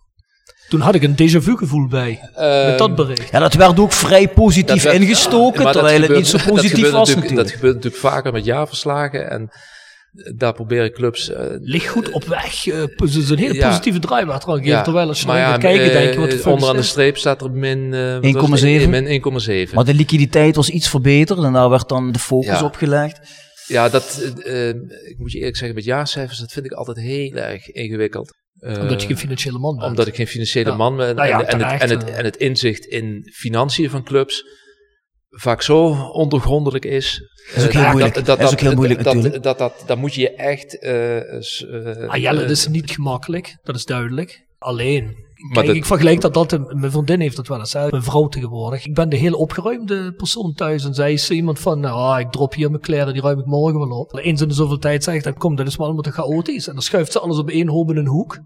Toen 0.68 0.80
had 0.80 0.94
ik 0.94 1.02
een 1.02 1.12
déjà 1.14 1.42
vu 1.42 1.56
gevoel 1.56 1.86
bij, 1.88 2.18
met 2.66 2.78
dat 2.78 2.94
bericht. 2.94 3.30
Ja, 3.30 3.38
dat 3.38 3.54
werd 3.54 3.78
ook 3.80 3.92
vrij 3.92 4.28
positief 4.28 4.82
Dat 4.82 4.92
werd- 4.92 4.96
ingestoken, 5.02 5.62
dat 5.64 5.72
terwijl 5.72 6.02
het 6.02 6.10
niet 6.14 6.26
zo 6.26 6.36
dat 6.36 6.46
positief 6.46 6.70
gebeurt 6.74 6.92
was 6.92 7.08
natuurlijk- 7.08 7.16
natuurlijk. 7.30 7.48
Dat 7.48 7.56
gebeurt 7.56 7.74
natuurlijk 7.74 8.02
vaker 8.02 8.32
met 8.32 8.44
jaarverslagen. 8.44 9.30
En 9.30 9.48
daar 10.36 10.52
proberen 10.52 10.92
clubs... 10.92 11.30
eh, 11.32 11.44
Ligt 11.60 11.86
goed 11.88 12.10
op 12.10 12.24
weg. 12.24 12.66
eh, 12.66 12.80
het 12.80 13.00
is 13.16 13.30
een 13.30 13.38
hele 13.38 13.54
Ja. 13.54 13.68
positieve 13.68 13.98
draai 13.98 14.24
wat 14.24 14.46
aan 14.46 14.54
geeft. 14.54 14.66
ja, 14.66 14.82
Terwijl 14.82 15.08
als 15.08 15.20
je 15.20 15.26
maar 15.26 15.34
dan 15.36 15.44
ja, 15.44 15.50
gaat 15.50 15.60
kijken, 15.60 15.84
eh, 15.86 15.92
denk 15.92 16.12
je 16.14 16.20
wat 16.20 16.30
de 16.30 16.36
fuck 16.38 16.52
Onderaan 16.52 16.76
de 16.76 16.82
streep 16.82 17.16
staat 17.18 17.42
er 17.42 17.50
min... 17.50 17.94
eh, 17.94 18.12
wat 18.12 18.24
1,7. 18.24 18.50
was 18.50 18.60
het? 18.60 18.88
Min 18.88 19.66
1,7. 19.68 19.74
Maar 19.74 19.84
de 19.84 19.94
liquiditeit 19.94 20.56
was 20.56 20.68
iets 20.70 20.88
verbeterd 20.88 21.42
en 21.42 21.52
daar 21.52 21.68
werd 21.70 21.88
dan 21.88 22.12
de 22.12 22.18
focus 22.18 22.58
Ja. 22.58 22.64
op 22.64 22.74
gelegd. 22.76 23.18
Ja, 23.70 23.88
dat, 23.88 24.32
eh, 24.44 24.68
eh, 24.68 24.76
ik 25.04 25.18
moet 25.18 25.32
je 25.32 25.38
eerlijk 25.38 25.56
zeggen, 25.56 25.76
met 25.76 25.84
jaarcijfers, 25.84 26.38
dat 26.38 26.52
vind 26.52 26.66
ik 26.66 26.72
altijd 26.72 26.96
heel 26.96 27.32
erg 27.34 27.66
ingewikkeld. 27.66 28.30
Eh, 28.58 28.78
Omdat 28.80 29.00
je 29.00 29.06
geen 29.06 29.16
financiële 29.16 29.58
man 29.58 29.76
bent. 29.76 29.88
Omdat 29.88 30.06
ik 30.06 30.14
geen 30.14 30.26
financiële 30.26 30.70
Ja. 30.70 30.76
man 30.76 30.96
ben. 30.96 31.14
Nou 31.16 31.28
ja, 31.28 31.42
en, 31.44 31.60
en, 31.60 31.68
het, 31.70 31.82
en, 31.82 31.88
het, 31.98 32.10
en 32.10 32.24
het 32.24 32.36
inzicht 32.36 32.84
in 32.84 33.30
financiën 33.34 33.90
van 33.90 34.04
clubs 34.04 34.44
vaak 35.30 35.62
zo 35.62 35.86
ondergrondelijk 36.12 36.84
is. 36.84 37.20
is 37.54 37.64
ook 37.64 37.72
heel 37.72 37.90
moeilijk. 37.90 38.24
Dat 38.24 38.40
is 38.40 38.50
ook 38.52 38.60
heel 38.60 38.74
moeilijk 38.74 39.02
dat, 39.02 39.14
natuurlijk. 39.14 39.42
Dat, 39.42 39.58
dat, 39.58 39.82
dat, 39.86 39.98
moet 39.98 40.14
je 40.14 40.34
echt... 40.34 40.78
eh, 40.78 41.18
s- 41.40 41.64
eh, 41.66 42.08
Ah, 42.08 42.16
Jelle, 42.20 42.40
dat 42.40 42.50
is 42.50 42.66
niet 42.68 42.90
gemakkelijk. 42.90 43.56
Dat 43.62 43.76
is 43.76 43.84
duidelijk. 43.84 44.46
Alleen. 44.58 45.28
Kijk, 45.52 45.68
ik 45.68 45.84
vergelijk 45.84 46.20
dat 46.20 46.36
altijd. 46.36 46.74
Mijn 46.74 46.90
vriendin 46.90 47.20
heeft 47.20 47.36
dat 47.36 47.48
wel 47.48 47.58
eens. 47.58 47.72
Hè. 47.72 47.88
Mijn 47.90 48.02
vrouw 48.02 48.28
tegenwoordig. 48.28 48.86
Ik 48.86 48.94
ben 48.94 49.08
de 49.08 49.16
heel 49.16 49.32
opgeruimde 49.32 50.12
persoon 50.12 50.52
thuis. 50.52 50.84
En 50.84 50.94
zij 50.94 51.12
is 51.12 51.30
iemand 51.30 51.58
van. 51.58 51.80
Nou, 51.80 51.94
ah, 51.94 52.20
ik 52.20 52.30
drop 52.30 52.54
hier 52.54 52.70
mijn 52.70 52.82
kleren. 52.82 53.12
Die 53.12 53.22
ruim 53.22 53.38
ik 53.38 53.46
morgen 53.46 53.78
wel 53.78 53.98
op. 53.98 54.18
Eens 54.18 54.40
in 54.40 54.48
de 54.48 54.54
zoveel 54.54 54.78
tijd 54.78 55.04
zegt 55.04 55.24
dan 55.24 55.34
kom, 55.34 55.56
dat 55.56 55.66
is 55.66 55.76
maar 55.76 55.86
allemaal 55.86 56.02
te 56.02 56.12
chaotisch. 56.12 56.68
En 56.68 56.74
dan 56.74 56.82
schuift 56.82 57.12
ze 57.12 57.20
alles 57.20 57.38
op 57.38 57.48
één 57.48 57.68
hoop 57.68 57.90
in 57.90 57.96
een 57.96 58.06
hoek. 58.06 58.38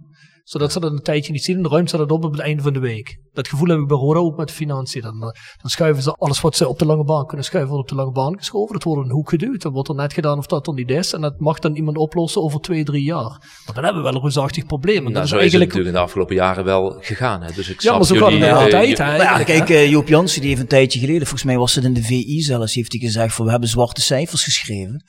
Zodat 0.44 0.72
ze 0.72 0.80
dat 0.80 0.92
een 0.92 1.02
tijdje 1.02 1.32
niet 1.32 1.44
zien. 1.44 1.56
En 1.56 1.62
dan 1.62 1.72
ruimt 1.72 1.90
ze 1.90 1.96
dat 1.96 2.10
op 2.10 2.24
op 2.24 2.32
het 2.32 2.40
einde 2.40 2.62
van 2.62 2.72
de 2.72 2.78
week. 2.78 3.18
Dat 3.32 3.48
gevoel 3.48 3.68
heb 3.68 3.78
ik 3.78 3.86
bij 3.86 3.96
Roda 3.96 4.18
ook 4.18 4.36
met 4.36 4.48
de 4.48 4.54
financiën. 4.54 5.00
Dan, 5.02 5.14
eh, 5.14 5.28
dan 5.62 5.70
schuiven 5.70 6.02
ze 6.02 6.12
alles 6.12 6.40
wat 6.40 6.56
ze 6.56 6.68
op 6.68 6.78
de 6.78 6.84
lange 6.86 7.04
baan 7.04 7.26
kunnen 7.26 7.44
schuiven, 7.46 7.72
wordt 7.72 7.90
op 7.90 7.96
de 7.96 8.02
lange 8.02 8.14
baan 8.14 8.38
geschoven. 8.38 8.72
Dat 8.72 8.82
wordt 8.82 9.00
in 9.02 9.08
een 9.08 9.14
hoek 9.14 9.28
geduwd. 9.28 9.62
Dan 9.62 9.72
wordt 9.72 9.88
er 9.88 9.94
net 9.94 10.12
gedaan 10.12 10.38
of 10.38 10.46
dat 10.46 10.64
dan 10.64 10.74
niet 10.74 10.90
is. 10.90 11.12
En 11.12 11.20
dat 11.20 11.40
mag 11.40 11.58
dan 11.58 11.74
iemand 11.76 11.96
oplossen 11.96 12.42
over 12.42 12.60
twee, 12.60 12.84
drie 12.84 13.04
jaar. 13.04 13.22
Maar 13.66 13.74
dan 13.74 13.84
hebben 13.84 14.02
we 14.02 14.08
wel 14.08 14.14
een 14.16 14.22
reusachtig 14.22 14.66
probleem. 14.66 14.96
En 14.96 15.02
Nou, 15.02 15.14
dat 15.14 15.22
is 15.24 15.28
zo 15.30 15.36
is 15.36 15.42
het 15.42 15.52
eigenlijk. 15.52 15.70
natuurlijk 15.70 15.94
in 15.96 16.00
de 16.00 16.06
afgelopen 16.06 16.34
jaren 16.34 16.64
wel 16.64 16.96
gegaan. 17.00 17.42
Hè. 17.42 17.52
Dus 17.54 17.68
ik 17.68 17.80
Ja, 17.80 17.92
maar 17.96 18.04
zo 18.04 18.14
gaat 18.14 18.24
het 18.24 18.32
jullie, 18.32 18.48
de 18.48 18.54
hele 18.54 18.64
eh, 18.64 18.70
tijd. 18.70 18.88
je- 18.96 19.02
hè, 19.02 19.16
Nou 19.16 19.38
ja, 19.38 19.44
kijk, 19.44 19.68
eh, 19.70 19.90
Joop 19.90 20.08
Jansen 20.08 20.40
die 20.40 20.48
heeft 20.50 20.60
een 20.62 20.68
tijdje 20.68 20.98
geleden, 20.98 21.20
volgens 21.20 21.44
mij 21.44 21.58
was 21.58 21.74
het 21.74 21.84
in 21.84 21.94
de 21.94 22.02
VI 22.02 22.40
zelfs, 22.42 22.74
heeft 22.74 22.92
hij 22.92 23.00
gezegd 23.00 23.34
van 23.34 23.44
we 23.44 23.50
hebben 23.50 23.68
zwarte 23.68 24.00
cijfers 24.00 24.44
geschreven. 24.44 25.04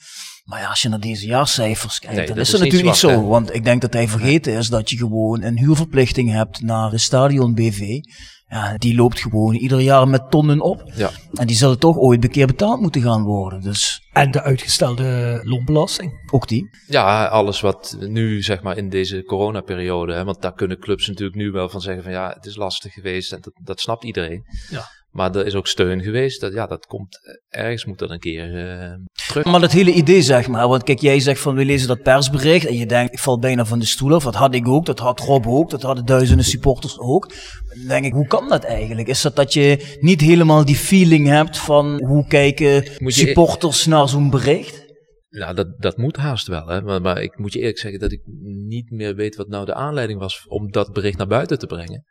Maar 0.46 0.60
ja, 0.60 0.68
als 0.68 0.82
je 0.82 0.88
naar 0.88 1.00
deze 1.00 1.26
jaarcijfers 1.26 1.98
kijkt, 1.98 2.16
Nee, 2.16 2.26
dan 2.26 2.36
dat 2.36 2.44
is 2.44 2.50
dat 2.50 2.60
natuurlijk 2.60 2.88
niet 2.88 2.96
zo. 2.98 3.08
hè? 3.08 3.20
Want 3.22 3.54
ik 3.54 3.64
denk 3.64 3.80
dat 3.80 3.92
hij 3.92 4.08
vergeten 4.08 4.52
is 4.52 4.68
dat 4.68 4.90
je 4.90 4.96
gewoon 4.96 5.42
een 5.42 5.58
huurverplichting 5.58 6.30
hebt 6.30 6.60
naar 6.62 6.92
een 6.92 7.00
stadion 7.00 7.54
BV. 7.54 8.00
Ja, 8.48 8.74
die 8.76 8.94
loopt 8.94 9.20
gewoon 9.20 9.54
ieder 9.54 9.80
jaar 9.80 10.08
met 10.08 10.30
tonnen 10.30 10.60
op. 10.60 10.90
Ja. 10.94 11.10
En 11.34 11.46
die 11.46 11.56
zullen 11.56 11.78
toch 11.78 11.96
ooit 11.96 12.24
een 12.24 12.30
keer 12.30 12.46
betaald 12.46 12.80
moeten 12.80 13.02
gaan 13.02 13.22
worden. 13.22 13.60
Dus 13.60 14.02
En 14.12 14.30
de 14.30 14.42
uitgestelde 14.42 15.40
loonbelasting. 15.42 16.12
ook 16.30 16.48
die. 16.48 16.68
Ja, 16.86 17.24
alles 17.26 17.60
wat 17.60 17.96
nu 18.00 18.42
zeg 18.42 18.62
maar 18.62 18.76
in 18.76 18.88
deze 18.88 19.22
coronaperiode, 19.22 20.12
hè, 20.14 20.24
want 20.24 20.42
daar 20.42 20.54
kunnen 20.54 20.78
clubs 20.78 21.06
natuurlijk 21.06 21.36
nu 21.36 21.50
wel 21.50 21.68
van 21.68 21.80
zeggen 21.80 22.02
van 22.02 22.12
ja, 22.12 22.28
het 22.34 22.46
is 22.46 22.56
lastig 22.56 22.92
geweest 22.92 23.32
en 23.32 23.38
dat, 23.40 23.52
dat 23.64 23.80
snapt 23.80 24.04
iedereen. 24.04 24.44
Ja. 24.70 24.84
Maar 25.16 25.34
er 25.34 25.46
is 25.46 25.54
ook 25.54 25.66
steun 25.66 26.02
geweest. 26.02 26.40
Dat, 26.40 26.52
ja, 26.52 26.66
dat 26.66 26.86
komt 26.86 27.18
ergens 27.48 27.84
moet 27.84 27.98
dat 27.98 28.10
een 28.10 28.18
keer 28.18 28.54
uh, 28.54 28.94
terug. 29.28 29.44
Maar 29.44 29.60
dat 29.60 29.72
hele 29.72 29.92
idee, 29.92 30.22
zeg 30.22 30.48
maar. 30.48 30.68
Want 30.68 30.82
kijk, 30.82 31.00
jij 31.00 31.20
zegt 31.20 31.40
van 31.40 31.54
we 31.54 31.64
lezen 31.64 31.88
dat 31.88 32.02
persbericht. 32.02 32.66
En 32.66 32.76
je 32.76 32.86
denkt, 32.86 33.12
ik 33.12 33.18
val 33.18 33.38
bijna 33.38 33.64
van 33.64 33.78
de 33.78 33.86
stoel 33.86 34.14
af. 34.14 34.24
Dat 34.24 34.34
had 34.34 34.54
ik 34.54 34.68
ook, 34.68 34.86
dat 34.86 34.98
had 34.98 35.20
Rob 35.20 35.46
ook, 35.46 35.70
dat 35.70 35.82
hadden 35.82 36.04
duizenden 36.04 36.44
supporters 36.44 36.98
ook. 36.98 37.28
Dan 37.68 37.88
denk 37.88 38.04
ik, 38.04 38.12
hoe 38.12 38.26
kan 38.26 38.48
dat 38.48 38.64
eigenlijk? 38.64 39.08
Is 39.08 39.22
dat 39.22 39.36
dat 39.36 39.52
je 39.52 39.96
niet 40.00 40.20
helemaal 40.20 40.64
die 40.64 40.76
feeling 40.76 41.26
hebt 41.26 41.58
van 41.58 42.04
hoe 42.04 42.26
kijken 42.26 42.84
supporters 42.98 43.86
naar 43.86 44.08
zo'n 44.08 44.30
bericht? 44.30 44.84
Nou, 45.28 45.54
dat, 45.54 45.66
dat 45.78 45.96
moet 45.96 46.16
haast 46.16 46.46
wel. 46.46 46.66
Hè? 46.66 46.82
Maar, 46.82 47.00
maar 47.00 47.22
ik 47.22 47.38
moet 47.38 47.52
je 47.52 47.58
eerlijk 47.58 47.78
zeggen 47.78 48.00
dat 48.00 48.12
ik 48.12 48.22
niet 48.66 48.90
meer 48.90 49.14
weet 49.14 49.36
wat 49.36 49.48
nou 49.48 49.64
de 49.64 49.74
aanleiding 49.74 50.18
was 50.18 50.46
om 50.48 50.70
dat 50.70 50.92
bericht 50.92 51.18
naar 51.18 51.26
buiten 51.26 51.58
te 51.58 51.66
brengen. 51.66 52.04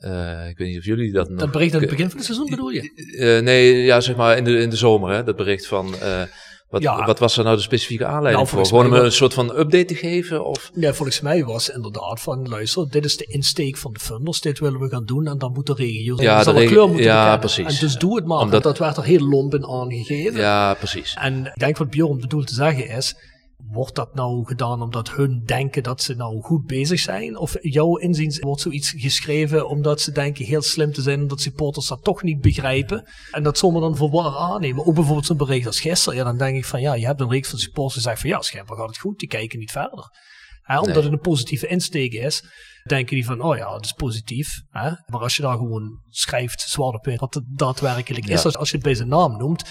Uh, 0.00 0.48
ik 0.48 0.58
weet 0.58 0.68
niet 0.68 0.78
of 0.78 0.84
jullie 0.84 1.12
dat, 1.12 1.28
dat 1.28 1.38
nog... 1.38 1.50
bericht 1.50 1.74
aan 1.74 1.80
het 1.80 1.90
begin 1.90 2.08
van 2.08 2.16
het 2.16 2.26
seizoen 2.26 2.50
bedoel 2.50 2.70
je? 2.70 2.92
Uh, 3.18 3.42
nee, 3.42 3.82
ja, 3.82 4.00
zeg 4.00 4.16
maar 4.16 4.36
in 4.36 4.44
de, 4.44 4.58
in 4.58 4.70
de 4.70 4.76
zomer, 4.76 5.12
hè, 5.12 5.24
dat 5.24 5.36
bericht 5.36 5.66
van... 5.66 5.94
Uh, 6.02 6.22
wat, 6.70 6.82
ja, 6.82 7.06
wat 7.06 7.18
was 7.18 7.36
er 7.36 7.44
nou 7.44 7.56
de 7.56 7.62
specifieke 7.62 8.04
aanleiding 8.04 8.36
nou, 8.36 8.48
voor? 8.48 8.66
Gewoon 8.66 8.86
om 8.86 9.04
een 9.04 9.12
soort 9.12 9.34
van 9.34 9.58
update 9.58 9.84
te 9.84 9.94
geven? 9.94 10.44
Of? 10.44 10.70
Ja, 10.74 10.92
volgens 10.92 11.20
mij 11.20 11.44
was 11.44 11.68
inderdaad 11.68 12.20
van, 12.20 12.48
luister, 12.48 12.90
dit 12.90 13.04
is 13.04 13.16
de 13.16 13.24
insteek 13.24 13.76
van 13.76 13.92
de 13.92 13.98
funders, 13.98 14.40
dit 14.40 14.58
willen 14.58 14.80
we 14.80 14.88
gaan 14.88 15.04
doen 15.04 15.26
en 15.26 15.38
dan 15.38 15.52
moet 15.52 15.66
de 15.66 15.74
regio 15.74 16.14
ja, 16.18 16.44
de 16.44 16.64
kleur 16.64 16.86
moeten 16.86 17.04
ja, 17.04 17.36
precies. 17.36 17.66
En 17.66 17.76
dus 17.80 17.94
doe 17.94 18.16
het 18.16 18.26
maar, 18.26 18.38
Omdat, 18.38 18.62
dat 18.62 18.78
werd 18.78 18.96
er 18.96 19.04
heel 19.04 19.28
lomp 19.28 19.54
in 19.54 19.66
aangegeven. 19.66 20.40
Ja, 20.40 20.74
precies. 20.74 21.16
En 21.20 21.46
ik 21.46 21.58
denk 21.58 21.76
wat 21.76 21.90
Bjorn 21.90 22.20
bedoelt 22.20 22.46
te 22.46 22.54
zeggen 22.54 22.88
is, 22.88 23.14
Wordt 23.70 23.94
dat 23.94 24.14
nou 24.14 24.46
gedaan 24.46 24.82
omdat 24.82 25.10
hun 25.10 25.42
denken 25.44 25.82
dat 25.82 26.02
ze 26.02 26.14
nou 26.14 26.40
goed 26.40 26.66
bezig 26.66 27.00
zijn? 27.00 27.38
Of 27.38 27.56
jouw 27.60 27.96
inzien 27.96 28.36
wordt 28.40 28.60
zoiets 28.60 28.90
geschreven 28.96 29.68
omdat 29.68 30.00
ze 30.00 30.12
denken 30.12 30.44
heel 30.44 30.62
slim 30.62 30.92
te 30.92 31.02
zijn, 31.02 31.20
omdat 31.20 31.40
supporters 31.40 31.86
dat 31.86 32.04
toch 32.04 32.22
niet 32.22 32.40
begrijpen 32.40 33.08
en 33.30 33.42
dat 33.42 33.58
zomaar 33.58 33.80
dan 33.80 33.96
voor 33.96 34.10
waar 34.10 34.36
aannemen? 34.36 34.86
Ook 34.86 34.94
bijvoorbeeld 34.94 35.26
zo'n 35.26 35.36
bericht 35.36 35.66
als 35.66 35.80
gisteren. 35.80 36.18
Ja, 36.18 36.24
dan 36.24 36.38
denk 36.38 36.56
ik 36.56 36.64
van 36.64 36.80
ja, 36.80 36.94
je 36.94 37.06
hebt 37.06 37.20
een 37.20 37.30
reeks 37.30 37.48
van 37.48 37.58
supporters 37.58 37.94
die 37.94 38.02
zeggen 38.02 38.22
van 38.22 38.30
ja, 38.30 38.42
schijnbaar 38.42 38.76
gaat 38.76 38.88
het 38.88 38.98
goed, 38.98 39.18
die 39.18 39.28
kijken 39.28 39.58
niet 39.58 39.70
verder. 39.70 40.10
omdat 40.66 41.02
het 41.02 41.12
een 41.12 41.20
positieve 41.20 41.66
insteek 41.66 42.12
is, 42.12 42.44
denken 42.88 43.14
die 43.14 43.24
van, 43.24 43.40
oh 43.40 43.56
ja, 43.56 43.70
dat 43.70 43.84
is 43.84 43.92
positief. 43.92 44.62
Maar 45.06 45.20
als 45.20 45.36
je 45.36 45.42
daar 45.42 45.56
gewoon 45.56 46.02
schrijft, 46.08 46.60
zwart 46.60 46.94
op 46.94 47.04
wit, 47.04 47.20
wat 47.20 47.34
het 47.34 47.44
daadwerkelijk 47.48 48.26
is, 48.26 48.44
als, 48.44 48.56
als 48.56 48.68
je 48.68 48.74
het 48.74 48.84
bij 48.84 48.94
zijn 48.94 49.08
naam 49.08 49.36
noemt, 49.36 49.64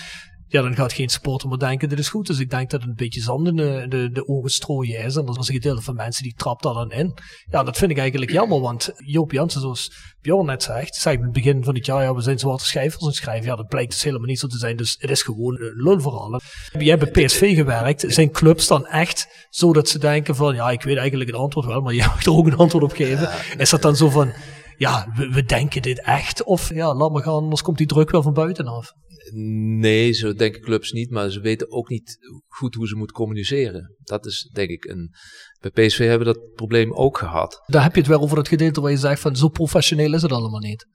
ja, 0.50 0.62
dan 0.62 0.76
gaat 0.76 0.93
geen 0.93 1.10
supporter 1.10 1.50
meer 1.50 1.58
denken, 1.58 1.89
dit 1.89 2.00
is 2.00 2.10
goed. 2.10 2.28
Dus 2.28 2.39
ik 2.39 2.50
denk 2.50 2.70
dat 2.70 2.80
het 2.82 2.89
een 2.89 2.95
beetje 2.95 3.22
zand 3.22 3.47
in 3.47 3.56
de, 3.56 3.86
de, 3.89 4.10
de 4.12 4.28
ogen 4.28 4.50
strooien 4.50 5.04
is. 5.04 5.16
En 5.16 5.26
dat 5.26 5.38
was 5.38 5.47
een 5.47 5.54
gedeelte 5.54 5.82
van 5.82 5.95
mensen 5.95 6.24
die 6.24 6.34
trapt 6.34 6.64
daar 6.64 6.74
dan 6.74 6.91
in. 6.91 7.14
Ja, 7.52 7.64
dat 7.64 7.78
vind 7.78 7.91
ik 7.91 7.97
eigenlijk 7.97 8.32
jammer, 8.32 8.60
want 8.60 8.91
Joop 8.95 9.32
Jansen, 9.32 9.62
zoals 9.62 9.91
Bjorn 10.22 10.45
net 10.45 10.64
zegt, 10.64 10.95
zei 10.95 11.18
in 11.18 11.24
het 11.24 11.32
begin 11.32 11.64
van 11.64 11.76
het 11.76 11.86
jaar, 11.86 12.04
ja, 12.04 12.16
we 12.16 12.22
zijn 12.22 12.39
zwarte 12.39 12.66
schrijvers 12.66 13.02
aan 13.02 13.08
het 13.08 13.18
schrijven. 13.18 13.45
Ja, 13.45 13.56
dat 13.56 13.68
blijkt 13.68 13.91
dus 13.91 14.04
helemaal 14.04 14.28
niet 14.28 14.39
zo 14.39 14.47
te 14.47 14.58
zijn. 14.58 14.78
Dus 14.78 14.95
het 15.00 15.10
is 15.10 15.22
gewoon 15.22 15.62
een 15.62 15.74
lulverhaal. 15.76 16.41
Jij 16.78 16.97
hebt 16.97 17.14
bij 17.14 17.26
PSV 17.26 17.56
gewerkt. 17.56 18.06
Zijn 18.08 18.32
clubs 18.32 18.68
dan 18.68 18.86
echt 18.86 19.47
zo 19.50 19.74
dat 19.74 19.89
ze 19.89 20.00
denken 20.00 20.36
van, 20.36 20.56
ja, 20.56 20.70
ik 20.70 20.84
weet 20.84 20.97
eigenlijk 20.97 21.30
het 21.30 21.39
antwoord 21.39 21.66
wel, 21.66 21.82
maar 21.82 21.93
jij 21.93 22.08
mag 22.14 22.26
er 22.26 22.32
ook 22.32 22.47
een 22.47 22.58
antwoord 22.58 22.84
op 22.84 22.91
geven. 22.91 23.30
Is 23.58 23.70
dat 23.70 23.82
dan 23.82 23.95
zo 23.95 24.10
van, 24.10 24.34
ja, 24.78 25.08
we, 25.16 25.30
we 25.30 25.43
denken 25.43 25.82
dit 25.82 26.02
echt? 26.02 26.43
Of 26.43 26.74
ja, 26.74 26.95
laat 26.95 27.12
maar 27.12 27.24
gaan, 27.24 27.34
anders 27.34 27.62
komt 27.62 27.78
die 27.78 27.88
druk 27.88 28.10
wel 28.10 28.22
van 28.22 28.34
buitenaf. 28.34 28.93
Nee, 29.34 30.12
zo 30.12 30.34
denken 30.34 30.62
clubs 30.62 30.92
niet, 30.92 31.10
maar 31.10 31.30
ze 31.30 31.40
weten 31.40 31.72
ook 31.72 31.90
niet 31.90 32.18
goed 32.48 32.76
hoe 32.76 32.88
ze 32.88 32.96
moeten 32.96 33.16
communiceren. 33.16 33.96
Dat 34.00 34.26
is 34.26 34.50
denk 34.54 34.70
ik 34.70 34.86
een. 34.86 35.14
Bij 35.60 35.88
PSV 35.88 35.98
hebben 35.98 36.28
we 36.28 36.34
dat 36.34 36.54
probleem 36.54 36.94
ook 36.94 37.18
gehad. 37.18 37.64
Daar 37.66 37.84
heb 37.84 37.94
je 37.94 38.00
het 38.00 38.10
wel 38.10 38.22
over 38.22 38.38
het 38.38 38.48
gedeelte 38.48 38.82
waar 38.82 38.92
je 38.92 38.98
zegt 38.98 39.22
van 39.22 39.36
zo 39.36 39.48
professioneel 39.48 40.14
is 40.14 40.22
het 40.22 40.32
allemaal 40.32 40.60
niet. 40.60 40.88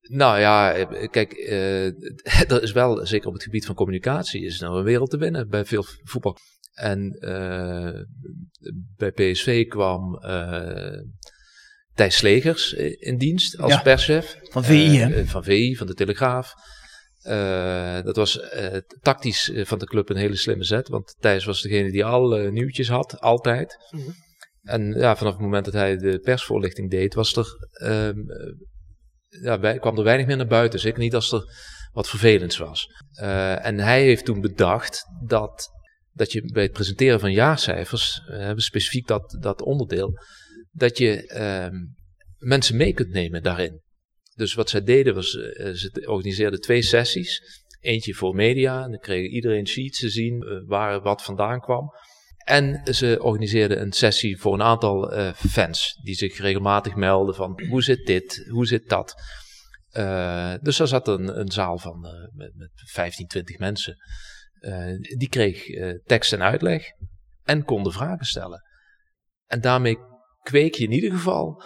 Nou 0.00 0.38
ja, 0.38 0.84
kijk, 1.06 1.32
uh, 1.48 1.86
er 2.50 2.62
is 2.62 2.72
wel, 2.72 3.06
zeker 3.06 3.28
op 3.28 3.34
het 3.34 3.42
gebied 3.42 3.66
van 3.66 3.74
communicatie, 3.74 4.44
is 4.44 4.60
nou 4.60 4.78
een 4.78 4.84
wereld 4.84 5.10
te 5.10 5.16
winnen 5.16 5.48
bij 5.48 5.64
veel 5.64 5.84
voetbal. 6.02 6.36
En 6.74 7.16
uh, 7.20 8.00
bij 8.96 9.12
PSV 9.12 9.66
kwam 9.66 10.24
uh, 10.24 11.00
Thijs 11.94 12.16
Slegers 12.16 12.72
in 12.98 13.18
dienst 13.18 13.58
als 13.58 13.72
ja, 13.72 13.80
perschef. 13.80 14.38
Van 14.42 14.64
VI, 14.64 15.24
Van 15.26 15.44
VI, 15.44 15.76
van 15.76 15.86
de 15.86 15.94
Telegraaf. 15.94 16.52
Uh, 17.26 18.02
dat 18.02 18.16
was 18.16 18.36
uh, 18.36 18.76
tactisch 19.00 19.52
van 19.54 19.78
de 19.78 19.86
club 19.86 20.08
een 20.08 20.16
hele 20.16 20.36
slimme 20.36 20.64
zet. 20.64 20.88
Want 20.88 21.16
Thijs 21.18 21.44
was 21.44 21.62
degene 21.62 21.90
die 21.90 22.04
alle 22.04 22.50
nieuwtjes 22.50 22.88
had, 22.88 23.20
altijd. 23.20 23.76
Mm 23.90 24.00
-hmm. 24.00 24.14
En 24.62 24.92
ja, 24.92 25.16
vanaf 25.16 25.32
het 25.32 25.42
moment 25.42 25.64
dat 25.64 25.74
hij 25.74 25.96
de 25.96 26.18
persvoorlichting 26.18 26.90
deed, 26.90 27.14
was 27.14 27.36
er, 27.36 27.46
uh, 27.82 28.24
ja, 29.42 29.58
bij, 29.58 29.78
kwam 29.78 29.98
er 29.98 30.04
weinig 30.04 30.26
meer 30.26 30.36
naar 30.36 30.46
buiten. 30.46 30.80
Zeker 30.80 30.98
niet 30.98 31.14
als 31.14 31.32
er 31.32 31.44
wat 31.92 32.08
vervelends 32.08 32.58
was. 32.58 32.86
en 33.62 33.78
hij 33.78 34.02
heeft 34.02 34.24
toen 34.24 34.40
bedacht 34.40 35.04
dat, 35.26 35.68
dat 36.12 36.32
je 36.32 36.52
bij 36.52 36.62
het 36.62 36.72
presenteren 36.72 37.20
van 37.20 37.32
jaarcijfers, 37.32 38.22
we 38.26 38.36
hebben 38.36 38.64
specifiek 38.64 39.06
dat, 39.06 39.36
dat 39.40 39.62
onderdeel, 39.62 40.18
dat 40.70 40.98
je 40.98 41.26
ehm, 41.26 41.74
mensen 42.38 42.76
mee 42.76 42.92
kunt 42.92 43.10
nemen 43.10 43.42
daarin. 43.42 43.80
Dus 44.40 44.54
wat 44.54 44.70
zij 44.70 44.82
deden 44.82 45.14
was, 45.14 45.34
uh, 45.34 45.74
ze 45.74 46.02
organiseerden 46.06 46.60
twee 46.60 46.82
sessies. 46.82 47.58
Eentje 47.80 48.14
voor 48.14 48.34
media, 48.34 48.82
en 48.84 48.90
dan 48.90 49.00
kreeg 49.00 49.30
iedereen 49.30 49.66
sheets 49.66 49.98
te 49.98 50.08
zien 50.08 50.44
uh, 50.44 50.68
waar 50.68 51.00
wat 51.00 51.22
vandaan 51.22 51.60
kwam. 51.60 51.90
En 52.44 52.94
ze 52.94 53.18
organiseerden 53.22 53.80
een 53.80 53.92
sessie 53.92 54.38
voor 54.38 54.54
een 54.54 54.62
aantal 54.62 55.12
fans 55.34 56.00
die 56.02 56.14
zich 56.14 56.38
regelmatig 56.38 56.94
melden 56.94 57.34
van 57.34 57.62
hoe 57.68 57.82
zit 57.82 58.06
dit, 58.06 58.46
hoe 58.48 58.66
zit 58.66 58.88
dat. 58.88 59.14
dus 60.62 60.76
daar 60.76 60.86
zat 60.86 61.08
een, 61.08 61.38
een 61.38 61.50
zaal 61.50 61.78
van 61.78 62.00
met, 62.34 62.54
met 62.54 62.70
15, 62.74 63.26
20 63.26 63.58
mensen. 63.58 63.96
die 65.18 65.28
kreeg 65.28 65.64
tekst 66.04 66.32
en 66.32 66.42
uitleg 66.42 66.84
en 67.44 67.64
konden 67.64 67.92
vragen 67.92 68.26
stellen. 68.26 68.62
En 69.46 69.60
daarmee 69.60 69.98
kweek 70.42 70.74
je 70.74 70.84
in 70.84 70.92
ieder 70.92 71.10
geval 71.10 71.62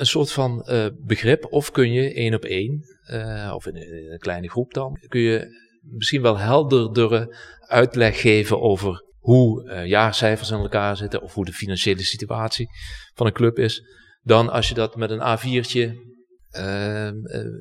een 0.00 0.06
soort 0.06 0.32
van 0.32 0.66
uh, 0.68 0.86
begrip. 0.98 1.46
Of 1.52 1.70
kun 1.70 1.92
je 1.92 2.14
één 2.14 2.34
op 2.34 2.44
één, 2.44 2.84
uh, 3.10 3.52
of 3.54 3.66
in, 3.66 3.76
een 4.12 4.18
kleine 4.18 4.50
groep 4.50 4.74
dan, 4.74 4.98
kun 5.08 5.20
je 5.20 5.46
misschien 5.80 6.22
wel 6.22 6.38
helderdere 6.38 7.36
uitleg 7.60 8.20
geven 8.20 8.60
over 8.60 9.04
hoe 9.18 9.64
uh, 9.64 9.86
jaarcijfers 9.86 10.50
in 10.50 10.58
elkaar 10.58 10.96
zitten. 10.96 11.22
Of 11.22 11.34
hoe 11.34 11.44
de 11.44 11.52
financiële 11.52 12.02
situatie 12.02 12.68
van 13.14 13.26
een 13.26 13.32
club 13.32 13.58
is. 13.58 13.82
Dan 14.22 14.50
als 14.50 14.68
je 14.68 14.74
dat 14.74 14.96
met 14.96 15.10
een 15.10 15.38
A4'tje 15.38 16.09
uh, 16.52 17.08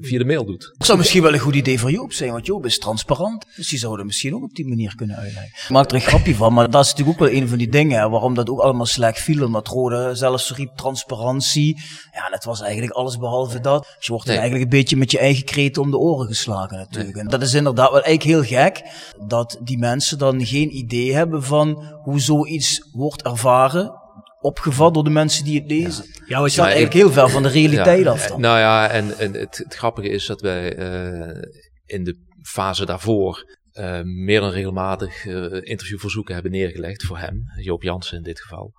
via 0.02 0.18
de 0.18 0.26
mail 0.26 0.46
doet. 0.46 0.74
Dat 0.78 0.88
zou 0.88 0.98
misschien 0.98 1.22
wel 1.22 1.34
een 1.34 1.40
goed 1.40 1.56
idee 1.56 1.80
voor 1.80 1.92
Joop 1.92 2.14
zijn, 2.14 2.32
want 2.32 2.46
Joop 2.46 2.66
is 2.66 2.80
transparant. 2.80 3.46
Dus 3.56 3.70
die 3.70 3.80
zouden 3.80 4.06
misschien 4.06 4.36
ook 4.36 4.44
op 4.44 4.56
die 4.56 4.68
manier 4.68 4.96
kunnen 4.96 5.16
uitleggen. 5.16 5.52
Ik 5.64 5.70
maak 5.70 5.90
er 5.90 5.96
een 5.96 6.02
grapje 6.02 6.36
van, 6.36 6.54
maar 6.54 6.70
dat 6.70 6.86
is 6.86 6.92
natuurlijk 6.92 7.22
ook 7.22 7.28
wel 7.28 7.42
een 7.42 7.48
van 7.48 7.58
die 7.58 7.70
dingen 7.70 8.12
waarom 8.12 8.34
dat 8.34 8.50
ook 8.50 8.60
allemaal 8.60 8.86
slecht 8.86 9.22
viel. 9.22 9.46
Omdat 9.46 9.68
Rode 9.68 10.16
zelfs 10.16 10.56
riep 10.56 10.76
transparantie. 10.76 11.82
Ja, 12.14 12.30
dat 12.30 12.44
was 12.44 12.62
eigenlijk 12.62 12.92
alles 12.92 13.18
behalve 13.18 13.60
dat. 13.60 13.94
Dus 13.98 14.06
je 14.06 14.12
wordt 14.12 14.28
nee. 14.28 14.38
eigenlijk 14.38 14.72
een 14.72 14.78
beetje 14.80 14.98
met 14.98 15.12
je 15.12 15.20
eigen 15.20 15.46
kreten 15.46 15.82
om 15.82 15.92
de 15.92 15.98
oren 15.98 16.28
geslagen 16.28 16.78
natuurlijk. 16.78 17.14
Nee. 17.14 17.24
En 17.24 17.30
dat 17.30 17.42
is 17.42 17.54
inderdaad 17.54 17.92
wel 17.92 18.04
eigenlijk 18.04 18.50
heel 18.50 18.60
gek, 18.60 18.84
dat 19.28 19.60
die 19.64 19.78
mensen 19.78 20.18
dan 20.18 20.46
geen 20.46 20.76
idee 20.78 21.14
hebben 21.14 21.44
van 21.44 21.84
hoe 22.04 22.20
zoiets 22.20 22.88
wordt 22.92 23.22
ervaren 23.22 23.99
opgevat 24.42 24.94
door 24.94 25.04
de 25.04 25.10
mensen 25.10 25.44
die 25.44 25.60
het 25.60 25.70
lezen. 25.70 26.06
Ja, 26.06 26.24
ja 26.26 26.40
wat 26.40 26.54
je 26.54 26.62
eigenlijk 26.62 26.94
heel 26.94 27.12
ver 27.12 27.30
van 27.30 27.44
de 27.44 27.50
realiteit 27.50 28.04
ja, 28.04 28.12
af. 28.12 28.28
Dan. 28.28 28.42
Nou 28.42 28.60
ja, 28.60 28.90
en, 28.90 29.18
en 29.18 29.34
het, 29.34 29.58
het, 29.58 29.74
grappige 29.74 30.10
is 30.10 30.26
dat 30.26 30.42
wij 30.42 30.78
uh, 30.78 31.44
in 31.86 32.04
de 32.04 32.18
fase 32.42 32.86
daarvoor 32.86 33.58
uh, 33.74 34.02
meer 34.02 34.40
dan 34.40 34.50
regelmatig 34.50 35.26
uh, 35.26 35.44
interviewverzoeken 35.52 36.34
hebben 36.34 36.52
neergelegd 36.52 37.04
voor 37.04 37.18
hem, 37.18 37.44
Joop 37.62 37.84
Jansen 37.84 38.18
in 38.18 38.24
dit 38.24 38.42
geval. 38.42 38.74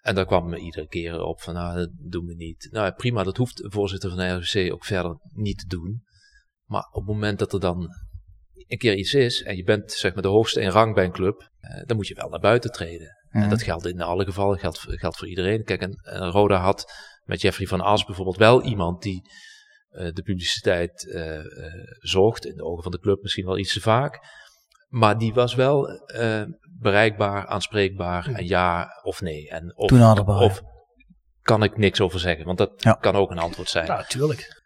En 0.00 0.14
daar 0.14 0.26
kwam 0.26 0.54
iedere 0.54 0.88
keer 0.88 1.22
op 1.22 1.40
van, 1.40 1.54
nou, 1.54 1.76
dat 1.76 1.90
doen 1.98 2.26
we 2.26 2.34
niet. 2.34 2.68
Nou, 2.70 2.92
prima, 2.92 3.22
dat 3.22 3.36
hoeft 3.36 3.56
de 3.56 3.70
voorzitter 3.70 4.10
van 4.10 4.18
de 4.18 4.28
RWC 4.28 4.72
ook 4.72 4.84
verder 4.84 5.18
niet 5.32 5.58
te 5.58 5.66
doen. 5.66 6.02
Maar 6.64 6.88
op 6.92 7.06
het 7.06 7.14
moment 7.14 7.38
dat 7.38 7.52
er 7.52 7.60
dan 7.60 7.88
een 8.70 8.78
keer 8.78 8.94
iets 8.94 9.14
is 9.14 9.42
en 9.42 9.56
je 9.56 9.64
bent 9.64 9.92
zeg 9.92 10.14
maar 10.14 10.22
de 10.22 10.28
hoogste 10.28 10.60
in 10.60 10.68
rang 10.68 10.94
bij 10.94 11.04
een 11.04 11.12
club, 11.12 11.50
dan 11.86 11.96
moet 11.96 12.08
je 12.08 12.14
wel 12.14 12.28
naar 12.28 12.40
buiten 12.40 12.72
treden. 12.72 13.18
En 13.30 13.48
dat 13.48 13.62
geldt 13.62 13.86
in 13.86 14.00
alle 14.00 14.24
gevallen, 14.24 14.58
geldt, 14.58 14.78
geldt 14.88 15.16
voor 15.16 15.28
iedereen. 15.28 15.64
Kijk, 15.64 15.80
en, 15.80 16.00
en 16.02 16.30
Roda 16.30 16.56
had 16.56 16.92
met 17.24 17.40
Jeffrey 17.40 17.66
van 17.66 17.80
As 17.80 18.04
bijvoorbeeld 18.04 18.36
wel 18.36 18.62
iemand 18.62 19.02
die 19.02 19.22
uh, 19.92 20.12
de 20.12 20.22
publiciteit 20.22 21.04
uh, 21.08 21.36
uh, 21.36 21.44
zocht. 21.98 22.46
In 22.46 22.56
de 22.56 22.64
ogen 22.64 22.82
van 22.82 22.92
de 22.92 23.00
club 23.00 23.22
misschien 23.22 23.44
wel 23.44 23.58
iets 23.58 23.72
te 23.72 23.80
vaak. 23.80 24.18
Maar 24.88 25.18
die 25.18 25.34
was 25.34 25.54
wel 25.54 25.88
bereikbaar, 26.78 27.46
aanspreekbaar 27.46 28.26
en 28.26 28.46
ja 28.46 28.88
of 29.02 29.20
nee. 29.20 29.48
En 29.48 29.76
of, 29.76 29.92
of 30.26 30.62
kan 31.42 31.62
ik 31.62 31.76
niks 31.76 32.00
over 32.00 32.20
zeggen, 32.20 32.44
want 32.44 32.58
dat 32.58 32.72
ja. 32.76 32.92
kan 32.92 33.14
ook 33.14 33.30
een 33.30 33.38
antwoord 33.38 33.68
zijn. 33.68 33.86
Ja, 33.86 33.96
natuurlijk. 33.96 34.59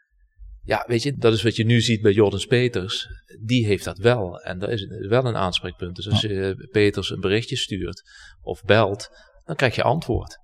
Ja, 0.67 0.85
weet 0.87 1.03
je, 1.03 1.17
dat 1.17 1.33
is 1.33 1.43
wat 1.43 1.57
je 1.57 1.65
nu 1.65 1.81
ziet 1.81 2.03
bij 2.03 2.13
Jordans 2.13 2.47
Peters. 2.47 3.09
Die 3.43 3.67
heeft 3.67 3.85
dat 3.85 3.99
wel. 3.99 4.41
En 4.41 4.59
dat 4.59 4.71
is 4.71 4.87
wel 5.09 5.25
een 5.25 5.37
aanspreekpunt. 5.37 5.97
Dus 5.97 6.09
als 6.09 6.21
je 6.21 6.69
Peters 6.71 7.11
een 7.11 7.21
berichtje 7.21 7.57
stuurt 7.57 8.03
of 8.41 8.63
belt, 8.63 9.09
dan 9.45 9.57
krijg 9.57 9.75
je 9.75 9.83
antwoord. 9.83 10.39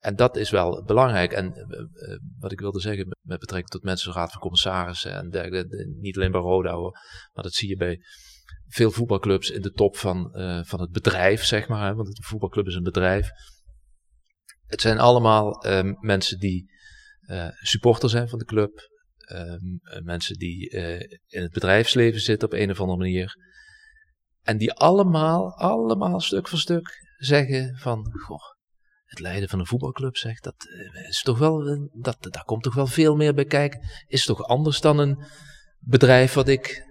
En 0.00 0.16
dat 0.16 0.36
is 0.36 0.50
wel 0.50 0.84
belangrijk. 0.84 1.32
En 1.32 1.54
wat 2.38 2.52
ik 2.52 2.60
wilde 2.60 2.80
zeggen 2.80 3.06
met 3.20 3.38
betrekking 3.38 3.70
tot 3.70 3.82
mensenraad 3.82 4.32
van 4.32 4.40
commissarissen 4.40 5.14
en 5.14 5.30
dergelijke, 5.30 5.94
niet 6.00 6.16
alleen 6.16 6.32
bij 6.32 6.40
Roda 6.40 6.72
hoor, 6.72 6.98
maar 7.32 7.44
dat 7.44 7.54
zie 7.54 7.68
je 7.68 7.76
bij 7.76 7.98
veel 8.66 8.90
voetbalclubs 8.90 9.50
in 9.50 9.62
de 9.62 9.72
top 9.72 9.96
van, 9.96 10.30
van 10.66 10.80
het 10.80 10.90
bedrijf, 10.90 11.44
zeg 11.44 11.68
maar. 11.68 11.86
Hè, 11.86 11.94
want 11.94 12.08
een 12.08 12.24
voetbalclub 12.24 12.66
is 12.66 12.74
een 12.74 12.82
bedrijf. 12.82 13.30
Het 14.66 14.80
zijn 14.80 14.98
allemaal 14.98 15.64
mensen 16.00 16.38
die 16.38 16.70
supporter 17.62 18.10
zijn 18.10 18.28
van 18.28 18.38
de 18.38 18.44
club, 18.44 18.88
Ehm, 18.90 18.99
mensen 20.02 20.38
die 20.38 20.70
eh, 20.70 21.00
in 21.26 21.42
het 21.42 21.52
bedrijfsleven 21.52 22.20
zitten 22.20 22.48
op 22.48 22.54
een 22.54 22.70
of 22.70 22.80
andere 22.80 22.98
manier. 22.98 23.36
En 24.42 24.58
die 24.58 24.72
allemaal, 24.72 25.54
allemaal 25.56 26.20
stuk 26.20 26.48
voor 26.48 26.58
stuk 26.58 26.88
zeggen 27.16 27.76
van, 27.76 28.12
goh, 28.12 28.42
het 29.04 29.18
leiden 29.18 29.48
van 29.48 29.58
een 29.58 29.66
voetbalclub 29.66 30.16
zegt, 30.16 30.44
dat 30.44 30.54
eh, 30.94 31.08
is 31.08 31.22
toch 31.22 31.38
wel, 31.38 31.68
eh, 31.68 31.80
dat, 31.92 32.16
daar 32.20 32.44
komt 32.44 32.62
toch 32.62 32.74
wel 32.74 32.86
veel 32.86 33.16
meer 33.16 33.34
bij 33.34 33.44
kijken. 33.44 33.80
Is 34.06 34.24
toch 34.24 34.42
anders 34.42 34.80
dan 34.80 34.98
een 34.98 35.24
bedrijf 35.78 36.32
wat 36.32 36.48
ik 36.48 36.88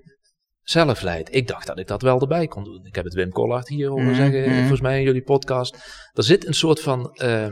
zelf 0.61 1.01
leid. 1.01 1.35
Ik 1.35 1.47
dacht 1.47 1.67
dat 1.67 1.79
ik 1.79 1.87
dat 1.87 2.01
wel 2.01 2.21
erbij 2.21 2.47
kon 2.47 2.63
doen. 2.63 2.85
Ik 2.85 2.95
heb 2.95 3.05
het 3.05 3.13
Wim 3.13 3.31
Collard 3.31 3.67
hier 3.67 3.89
horen 3.89 4.05
mm, 4.05 4.15
zeggen, 4.15 4.49
mm. 4.49 4.57
volgens 4.57 4.81
mij 4.81 4.97
in 4.97 5.03
jullie 5.03 5.23
podcast. 5.23 5.77
Er 6.13 6.23
zit 6.23 6.47
een 6.47 6.53
soort 6.53 6.81
van 6.81 7.17
uh, 7.21 7.47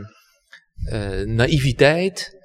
uh, 0.92 1.20
naïviteit 1.26 2.37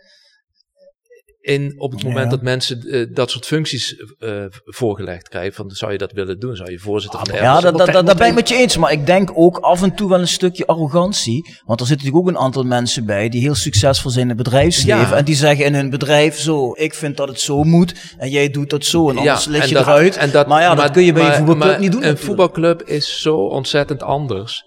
in 1.44 1.74
op 1.78 1.92
het 1.92 2.04
moment 2.04 2.30
dat 2.30 2.42
mensen 2.42 2.82
uh, 2.84 3.08
dat 3.14 3.32
soort 3.32 3.46
functies 3.46 3.96
uh, 4.20 4.46
voorgelegd 4.66 5.30
krijgen. 5.30 5.54
Van 5.54 5.70
zou 5.72 5.92
je 5.92 5.98
dat 5.98 6.12
willen 6.12 6.40
doen? 6.40 6.56
Zou 6.56 6.72
je 6.72 6.80
voorzitter 6.80 7.20
van 7.20 7.28
de 7.28 7.42
Ja, 7.42 7.62
dat, 7.62 7.78
dat, 7.78 8.06
dat, 8.06 8.18
ben 8.18 8.28
ik 8.28 8.34
met 8.34 8.50
je 8.50 8.56
eens. 8.56 8.78
Maar 8.78 8.92
ik 8.92 9.06
denk 9.06 9.32
ook 9.34 9.58
af 9.58 9.82
en 9.82 9.96
toe 9.96 10.10
wel 10.10 10.20
een 10.20 10.28
stukje 10.28 10.66
arrogantie. 10.66 11.60
Want 11.66 11.80
er 11.80 11.88
zitten 11.88 12.06
natuurlijk 12.06 12.36
ook 12.36 12.42
een 12.42 12.46
aantal 12.46 12.64
mensen 12.64 13.06
bij 13.06 13.30
die 13.30 13.42
heel 13.42 13.56
succesvol 13.56 14.12
zijn 14.12 14.24
in 14.24 14.30
het 14.30 14.44
bedrijfsleven. 14.44 15.18
En 15.18 15.26
die 15.26 15.36
zeggen 15.36 15.66
in 15.66 15.74
hun 15.74 15.90
bedrijf 15.90 16.40
zo, 16.40 16.74
ik 16.74 16.94
vind 16.94 17.18
dat 17.18 17.28
het 17.28 17.40
zo 17.40 17.64
moet. 17.64 17.94
En 18.18 18.30
jij 18.30 18.50
doet 18.50 18.70
dat 18.70 18.86
zo 18.86 19.10
en 19.10 19.18
anders 19.18 19.46
ja, 19.46 19.52
lig 19.52 19.66
je 19.66 19.74
dat, 19.74 19.84
eruit. 19.84 20.18
En 20.18 20.32
dat, 20.32 20.48
maar 20.48 20.62
ja, 20.62 20.74
maar, 20.74 20.84
dat 20.84 20.92
kun 20.92 21.04
je 21.04 21.14
bij 21.14 21.38
een 21.38 21.46
voetbalclub 21.46 21.80
niet 21.80 21.92
doen. 21.92 22.02
Een 22.02 22.08
natuurlijk. 22.08 22.20
voetbalclub 22.20 22.82
is 22.82 23.22
zo 23.22 23.36
ontzettend 23.36 24.04
anders. 24.04 24.64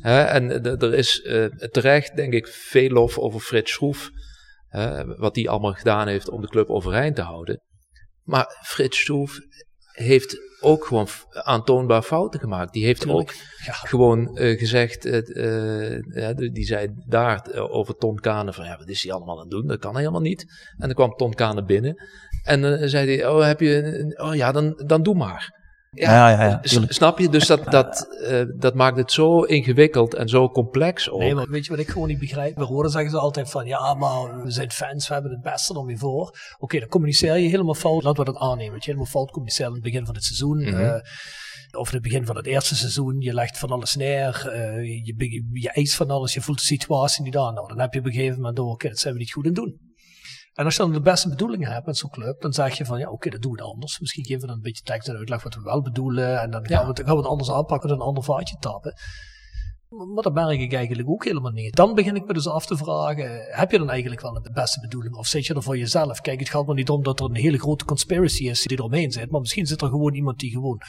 Hè? 0.00 0.22
En 0.22 0.64
er 0.80 0.94
is 0.94 1.20
uh, 1.24 1.44
terecht, 1.70 2.16
denk 2.16 2.32
ik, 2.32 2.46
veel 2.48 2.88
lof 2.88 3.18
over 3.18 3.40
Frits 3.40 3.72
Schroef 3.72 4.10
wat 5.16 5.36
hij 5.36 5.48
allemaal 5.48 5.72
gedaan 5.72 6.08
heeft 6.08 6.30
om 6.30 6.40
de 6.40 6.48
club 6.48 6.68
overeind 6.68 7.16
te 7.16 7.22
houden. 7.22 7.60
Maar 8.22 8.60
Frits 8.62 9.00
Stoef 9.00 9.38
heeft 9.92 10.36
ook 10.60 10.84
gewoon 10.84 11.08
aantoonbaar 11.30 12.02
fouten 12.02 12.40
gemaakt. 12.40 12.72
Die 12.72 12.84
heeft 12.84 13.08
ook 13.08 13.32
gewoon 13.64 14.38
uh, 14.38 14.58
gezegd, 14.58 15.06
uh, 15.06 16.30
die 16.36 16.64
zei 16.64 16.88
daar 17.06 17.52
over 17.54 17.96
Ton 17.96 18.18
Kane 18.18 18.52
van 18.52 18.64
ja, 18.64 18.78
wat 18.78 18.88
is 18.88 19.02
hij 19.02 19.12
allemaal 19.12 19.34
aan 19.34 19.40
het 19.40 19.50
doen? 19.50 19.66
Dat 19.66 19.78
kan 19.78 19.96
helemaal 19.96 20.20
niet. 20.20 20.42
En 20.78 20.86
dan 20.86 20.94
kwam 20.94 21.16
Ton 21.16 21.34
Kane 21.34 21.64
binnen 21.64 21.96
en 22.44 22.60
dan 22.60 22.88
zei 22.88 23.16
hij, 23.16 23.28
oh 23.28 23.46
heb 23.46 23.60
je, 23.60 24.14
oh 24.16 24.34
ja, 24.34 24.52
dan, 24.52 24.82
dan 24.86 25.02
doe 25.02 25.14
maar. 25.14 25.53
Ja, 25.94 26.30
ja, 26.30 26.44
ja, 26.44 26.60
snap 26.88 27.18
je? 27.18 27.28
Dus 27.28 27.46
dat, 27.46 27.64
dat, 27.64 28.06
uh, 28.20 28.42
dat 28.56 28.74
maakt 28.74 28.96
het 28.96 29.12
zo 29.12 29.40
ingewikkeld 29.40 30.14
en 30.14 30.28
zo 30.28 30.50
complex 30.50 31.10
ook. 31.10 31.20
Nee, 31.20 31.34
maar 31.34 31.48
weet 31.48 31.64
je 31.64 31.70
wat 31.70 31.78
ik 31.78 31.88
gewoon 31.88 32.08
niet 32.08 32.18
begrijp? 32.18 32.56
We 32.56 32.64
horen 32.64 32.90
zeggen 32.90 33.10
ze 33.10 33.18
altijd 33.18 33.50
van, 33.50 33.66
ja, 33.66 33.94
maar 33.94 34.42
we 34.42 34.50
zijn 34.50 34.70
fans, 34.70 35.08
we 35.08 35.14
hebben 35.14 35.32
het 35.32 35.42
beste 35.42 35.78
om 35.78 35.90
je 35.90 35.98
voor. 35.98 36.22
Oké, 36.22 36.36
okay, 36.58 36.80
dan 36.80 36.88
communiceer 36.88 37.36
je 37.36 37.48
helemaal 37.48 37.74
fout. 37.74 38.02
Laten 38.02 38.24
we 38.24 38.32
dat 38.32 38.40
aannemen. 38.40 38.72
Dat 38.72 38.84
je 38.84 38.90
helemaal 38.90 39.12
fout 39.12 39.30
communiceert 39.30 39.68
in 39.68 39.74
het 39.74 39.82
begin 39.82 40.06
van 40.06 40.14
het 40.14 40.24
seizoen. 40.24 40.58
Mm 40.58 40.64
-hmm. 40.64 40.80
uh, 40.80 40.94
of 41.78 41.88
in 41.88 41.94
het 41.94 42.02
begin 42.02 42.26
van 42.26 42.36
het 42.36 42.46
eerste 42.46 42.76
seizoen. 42.76 43.20
Je 43.20 43.34
legt 43.34 43.58
van 43.58 43.70
alles 43.70 43.94
neer. 43.94 44.42
Uh, 44.46 44.82
je, 45.04 45.44
je 45.52 45.70
eist 45.70 45.94
van 45.94 46.10
alles. 46.10 46.34
Je 46.34 46.40
voelt 46.40 46.58
de 46.58 46.64
situatie 46.64 47.24
niet 47.24 47.36
aan. 47.36 47.54
Nou, 47.54 47.68
dan 47.68 47.80
heb 47.80 47.92
je 47.92 47.98
op 47.98 48.06
een 48.06 48.12
gegeven 48.12 48.36
moment 48.36 48.56
door, 48.56 48.64
oké, 48.64 48.74
okay, 48.74 48.90
dat 48.90 49.00
zijn 49.00 49.14
we 49.14 49.20
niet 49.20 49.32
goed 49.32 49.46
in 49.46 49.52
doen. 49.52 49.78
En 50.54 50.64
als 50.64 50.76
je 50.76 50.82
dan 50.82 50.92
de 50.92 51.00
beste 51.00 51.28
bedoelingen 51.28 51.72
hebt 51.72 51.86
met 51.86 51.96
zo'n 51.96 52.10
club, 52.10 52.40
dan 52.40 52.52
zeg 52.52 52.76
je 52.76 52.84
van 52.84 52.98
ja, 52.98 53.04
oké, 53.04 53.14
okay, 53.14 53.32
dat 53.32 53.42
doen 53.42 53.52
we 53.52 53.62
anders. 53.62 54.00
Misschien 54.00 54.24
geven 54.24 54.40
we 54.40 54.46
dan 54.46 54.56
een 54.56 54.62
beetje 54.62 54.82
tekst 54.82 55.08
en 55.08 55.16
uitleg 55.16 55.42
wat 55.42 55.54
we 55.54 55.60
wel 55.60 55.82
bedoelen. 55.82 56.40
En 56.40 56.50
dan 56.50 56.66
gaan, 56.66 56.82
we, 56.82 56.88
het, 56.88 56.98
gaan 56.98 57.16
we 57.16 57.16
het 57.16 57.30
anders 57.30 57.50
aanpakken 57.50 57.88
en 57.88 57.94
een 57.94 58.00
ander 58.00 58.24
vaatje 58.24 58.56
tappen. 58.60 58.94
Maar 60.14 60.22
dat 60.22 60.34
merk 60.34 60.60
ik 60.60 60.72
eigenlijk 60.72 61.08
ook 61.08 61.24
helemaal 61.24 61.50
niet. 61.50 61.74
Dan 61.74 61.94
begin 61.94 62.16
ik 62.16 62.26
me 62.26 62.32
dus 62.32 62.48
af 62.48 62.66
te 62.66 62.76
vragen, 62.76 63.44
heb 63.50 63.70
je 63.70 63.78
dan 63.78 63.90
eigenlijk 63.90 64.20
wel 64.20 64.42
de 64.42 64.52
beste 64.52 64.80
bedoeling? 64.80 65.14
Of 65.14 65.26
zit 65.26 65.46
je 65.46 65.54
er 65.54 65.62
voor 65.62 65.78
jezelf? 65.78 66.20
Kijk, 66.20 66.40
het 66.40 66.48
gaat 66.48 66.66
maar 66.66 66.74
niet 66.74 66.90
om 66.90 67.02
dat 67.02 67.20
er 67.20 67.26
een 67.26 67.34
hele 67.34 67.58
grote 67.58 67.84
conspiracy 67.84 68.48
is 68.48 68.62
die 68.62 68.78
eromheen 68.78 69.12
zit. 69.12 69.30
Maar 69.30 69.40
misschien 69.40 69.66
zit 69.66 69.82
er 69.82 69.88
gewoon 69.88 70.14
iemand 70.14 70.38
die 70.38 70.50
gewoon 70.50 70.80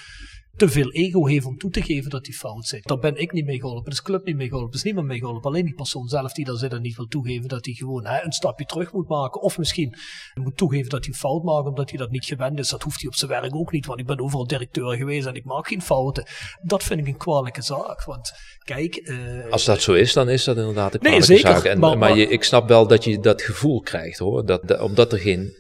te 0.55 0.69
veel 0.69 0.91
ego 0.91 1.25
heeft 1.25 1.45
om 1.45 1.57
toe 1.57 1.69
te 1.69 1.81
geven 1.81 2.09
dat 2.09 2.25
hij 2.25 2.35
fout 2.35 2.65
zit. 2.65 2.87
Daar 2.87 2.99
ben 2.99 3.15
ik 3.15 3.31
niet 3.31 3.45
mee 3.45 3.59
geholpen, 3.59 3.91
is 3.91 4.01
club 4.01 4.25
niet 4.25 4.35
mee 4.35 4.47
geholpen, 4.47 4.73
is 4.73 4.83
niemand 4.83 5.07
mee 5.07 5.19
geholpen. 5.19 5.49
Alleen 5.49 5.65
die 5.65 5.73
persoon 5.73 6.07
zelf 6.07 6.33
die 6.33 6.45
daar 6.45 6.55
zit 6.55 6.73
en 6.73 6.81
niet 6.81 6.95
wil 6.95 7.07
toegeven 7.07 7.47
dat 7.47 7.65
hij 7.65 7.73
gewoon 7.73 8.05
hè, 8.05 8.23
een 8.23 8.31
stapje 8.31 8.65
terug 8.65 8.93
moet 8.93 9.07
maken. 9.07 9.41
Of 9.41 9.57
misschien 9.57 9.95
moet 10.33 10.57
toegeven 10.57 10.89
dat 10.89 11.05
hij 11.05 11.13
fout 11.13 11.43
maakt 11.43 11.67
omdat 11.67 11.89
hij 11.89 11.99
dat 11.99 12.11
niet 12.11 12.25
gewend 12.25 12.59
is. 12.59 12.69
Dat 12.69 12.83
hoeft 12.83 13.01
hij 13.01 13.09
op 13.09 13.15
zijn 13.15 13.31
werk 13.31 13.55
ook 13.55 13.71
niet, 13.71 13.85
want 13.85 13.99
ik 13.99 14.05
ben 14.05 14.19
overal 14.19 14.47
directeur 14.47 14.95
geweest 14.95 15.27
en 15.27 15.35
ik 15.35 15.45
maak 15.45 15.67
geen 15.67 15.81
fouten. 15.81 16.27
Dat 16.61 16.83
vind 16.83 16.99
ik 16.99 17.07
een 17.07 17.17
kwalijke 17.17 17.61
zaak, 17.61 18.03
want 18.03 18.31
kijk... 18.63 19.09
Uh, 19.09 19.51
Als 19.51 19.65
dat 19.65 19.81
zo 19.81 19.93
is, 19.93 20.13
dan 20.13 20.29
is 20.29 20.43
dat 20.43 20.57
inderdaad 20.57 20.93
een 20.93 20.99
kwalijke 20.99 21.27
nee, 21.27 21.37
zeker, 21.37 21.55
zaak. 21.55 21.63
En, 21.63 21.79
maar, 21.79 21.97
maar, 21.97 22.17
je, 22.17 22.27
ik 22.27 22.43
snap 22.43 22.67
wel 22.67 22.87
dat 22.87 23.03
je 23.03 23.19
dat 23.19 23.41
gevoel 23.41 23.81
krijgt 23.81 24.19
hoor, 24.19 24.45
dat, 24.45 24.67
dat, 24.67 24.79
omdat 24.79 25.11
er 25.11 25.19
geen, 25.19 25.53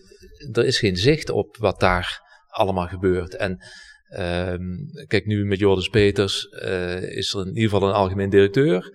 er 0.51 0.65
is 0.65 0.79
geen 0.79 0.95
zicht 0.95 1.29
op 1.29 1.57
wat 1.57 1.79
daar 1.79 2.21
allemaal 2.47 2.87
gebeurt. 2.87 3.35
En 3.35 3.59
Um, 4.19 4.85
kijk, 5.07 5.25
nu 5.25 5.45
met 5.45 5.59
Joris 5.59 5.87
Peters 5.87 6.47
uh, 6.51 7.17
is 7.17 7.33
er 7.33 7.41
in 7.41 7.47
ieder 7.47 7.69
geval 7.69 7.87
een 7.87 7.93
algemeen 7.93 8.29
directeur 8.29 8.91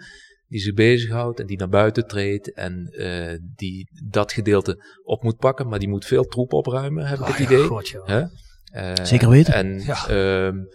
die 0.47 0.61
zich 0.61 0.75
bezighoudt 0.75 1.41
en 1.41 1.47
die 1.47 1.59
naar 1.59 1.69
buiten 1.69 2.07
treedt 2.07 2.53
en 2.53 2.89
uh, 2.91 3.39
die 3.55 3.91
dat 4.09 4.33
gedeelte 4.33 4.85
op 5.03 5.23
moet 5.23 5.37
pakken, 5.37 5.69
maar 5.69 5.79
die 5.79 5.89
moet 5.89 6.05
veel 6.05 6.25
troep 6.25 6.53
opruimen, 6.53 7.07
heb 7.07 7.19
ik 7.19 7.25
het 7.25 7.39
idee. 7.39 7.69
Ja, 8.07 8.31
uh, 8.75 9.05
Zeker 9.05 9.29
weten. 9.29 9.55
En, 9.55 9.81
ja. 9.81 10.09
um, 10.47 10.67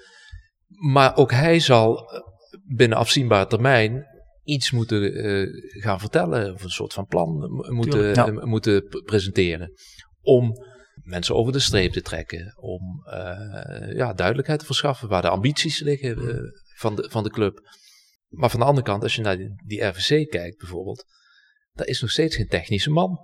maar 0.91 1.15
ook 1.17 1.31
hij 1.31 1.59
zal 1.59 2.09
binnen 2.75 2.97
afzienbare 2.97 3.47
termijn 3.47 4.05
iets 4.43 4.71
moeten 4.71 5.11
gaan 5.81 5.99
vertellen, 5.99 6.53
of 6.53 6.63
een 6.63 6.69
soort 6.69 6.93
van 6.93 7.05
plan 7.05 7.27
moeten, 7.73 8.13
ja. 8.13 8.45
moeten 8.45 8.83
presenteren. 9.05 9.71
Om 10.21 10.53
mensen 11.05 11.35
over 11.35 11.53
de 11.53 11.59
streep 11.59 11.91
te 11.91 12.01
trekken. 12.01 12.53
Om 12.59 13.03
uh, 13.07 13.95
ja, 13.95 14.13
duidelijkheid 14.13 14.59
te 14.59 14.65
verschaffen 14.65 15.07
waar 15.07 15.21
de 15.21 15.29
ambities 15.29 15.79
liggen 15.79 16.17
uh, 16.19 16.37
van, 16.75 16.95
de, 16.95 17.09
van 17.09 17.23
de 17.23 17.29
club. 17.29 17.59
Maar 18.29 18.49
van 18.49 18.59
de 18.59 18.65
andere 18.65 18.85
kant, 18.85 19.03
als 19.03 19.15
je 19.15 19.21
naar 19.21 19.37
die, 19.37 19.61
die 19.65 19.83
RVC 19.83 20.29
kijkt 20.29 20.57
bijvoorbeeld, 20.57 21.05
daar 21.71 21.87
is 21.87 22.01
nog 22.01 22.11
steeds 22.11 22.35
geen 22.35 22.47
technische 22.47 22.89
man 22.89 23.19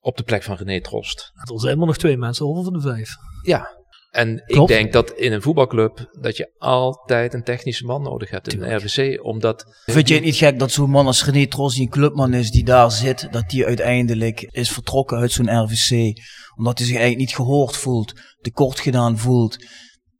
op 0.00 0.16
de 0.16 0.22
plek 0.22 0.42
van 0.42 0.56
René 0.56 0.80
Trost. 0.80 1.30
Er 1.34 1.60
zijn 1.60 1.78
maar 1.78 1.86
nog 1.86 1.98
twee 1.98 2.16
mensen 2.16 2.46
over 2.46 2.64
van 2.64 2.72
de 2.72 2.80
vijf. 2.80 3.14
Ja, 3.42 3.77
en 4.10 4.42
ik 4.46 4.66
denk 4.66 4.92
dat 4.92 5.10
in 5.10 5.32
een 5.32 5.42
voetbalclub 5.42 6.08
dat 6.20 6.36
je 6.36 6.52
altijd 6.58 7.34
een 7.34 7.42
technische 7.42 7.84
man 7.84 8.02
nodig 8.02 8.30
hebt 8.30 8.52
in 8.52 8.62
een 8.62 8.76
RVC, 8.76 9.24
omdat... 9.24 9.82
Vind 9.84 10.08
je 10.08 10.14
het 10.14 10.24
niet 10.24 10.36
gek 10.36 10.58
dat 10.58 10.70
zo'n 10.70 10.90
man 10.90 11.06
als 11.06 11.24
René 11.24 11.46
Tros, 11.46 11.74
die 11.74 11.82
een 11.82 11.90
clubman 11.90 12.34
is, 12.34 12.50
die 12.50 12.64
daar 12.64 12.90
zit, 12.90 13.28
dat 13.30 13.50
die 13.50 13.66
uiteindelijk 13.66 14.40
is 14.40 14.70
vertrokken 14.70 15.18
uit 15.18 15.32
zo'n 15.32 15.62
RVC, 15.62 16.20
omdat 16.56 16.78
hij 16.78 16.86
zich 16.86 16.96
eigenlijk 16.96 17.28
niet 17.28 17.36
gehoord 17.36 17.76
voelt, 17.76 18.20
tekort 18.40 18.80
gedaan 18.80 19.18
voelt, 19.18 19.64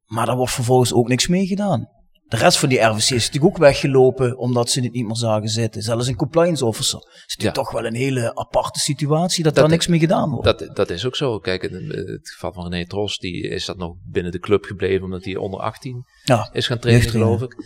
maar 0.06 0.26
daar 0.26 0.36
wordt 0.36 0.52
vervolgens 0.52 0.92
ook 0.92 1.08
niks 1.08 1.26
mee 1.26 1.46
gedaan. 1.46 1.88
De 2.28 2.36
rest 2.36 2.58
van 2.58 2.68
die 2.68 2.80
RVC 2.80 2.96
is 2.96 3.10
natuurlijk 3.10 3.44
ook 3.44 3.56
weggelopen 3.56 4.38
omdat 4.38 4.70
ze 4.70 4.80
het 4.80 4.92
niet 4.92 5.06
meer 5.06 5.16
zagen 5.16 5.48
zitten. 5.48 5.82
Zelfs 5.82 6.06
een 6.06 6.16
compliance 6.16 6.64
officer. 6.64 6.98
Het 6.98 7.38
is 7.38 7.44
ja. 7.44 7.50
toch 7.50 7.70
wel 7.70 7.86
een 7.86 7.94
hele 7.94 8.34
aparte 8.34 8.78
situatie 8.78 9.44
dat, 9.44 9.54
dat 9.54 9.62
daar 9.62 9.72
niks 9.72 9.86
mee 9.86 9.98
gedaan 9.98 10.30
wordt. 10.30 10.44
Dat, 10.44 10.76
dat 10.76 10.90
is 10.90 11.06
ook 11.06 11.16
zo. 11.16 11.38
Kijk, 11.38 11.62
in 11.62 11.90
het 11.90 12.30
geval 12.30 12.52
van 12.52 12.72
René 12.72 12.86
Tros, 12.86 13.18
die 13.18 13.48
is 13.48 13.64
dat 13.64 13.76
nog 13.76 13.94
binnen 14.10 14.32
de 14.32 14.38
club 14.38 14.64
gebleven 14.64 15.04
omdat 15.04 15.24
hij 15.24 15.36
onder 15.36 15.60
18 15.60 16.04
ja, 16.24 16.48
is 16.52 16.66
gaan 16.66 16.78
trainen, 16.78 17.08
geloof 17.08 17.42
ik. 17.42 17.56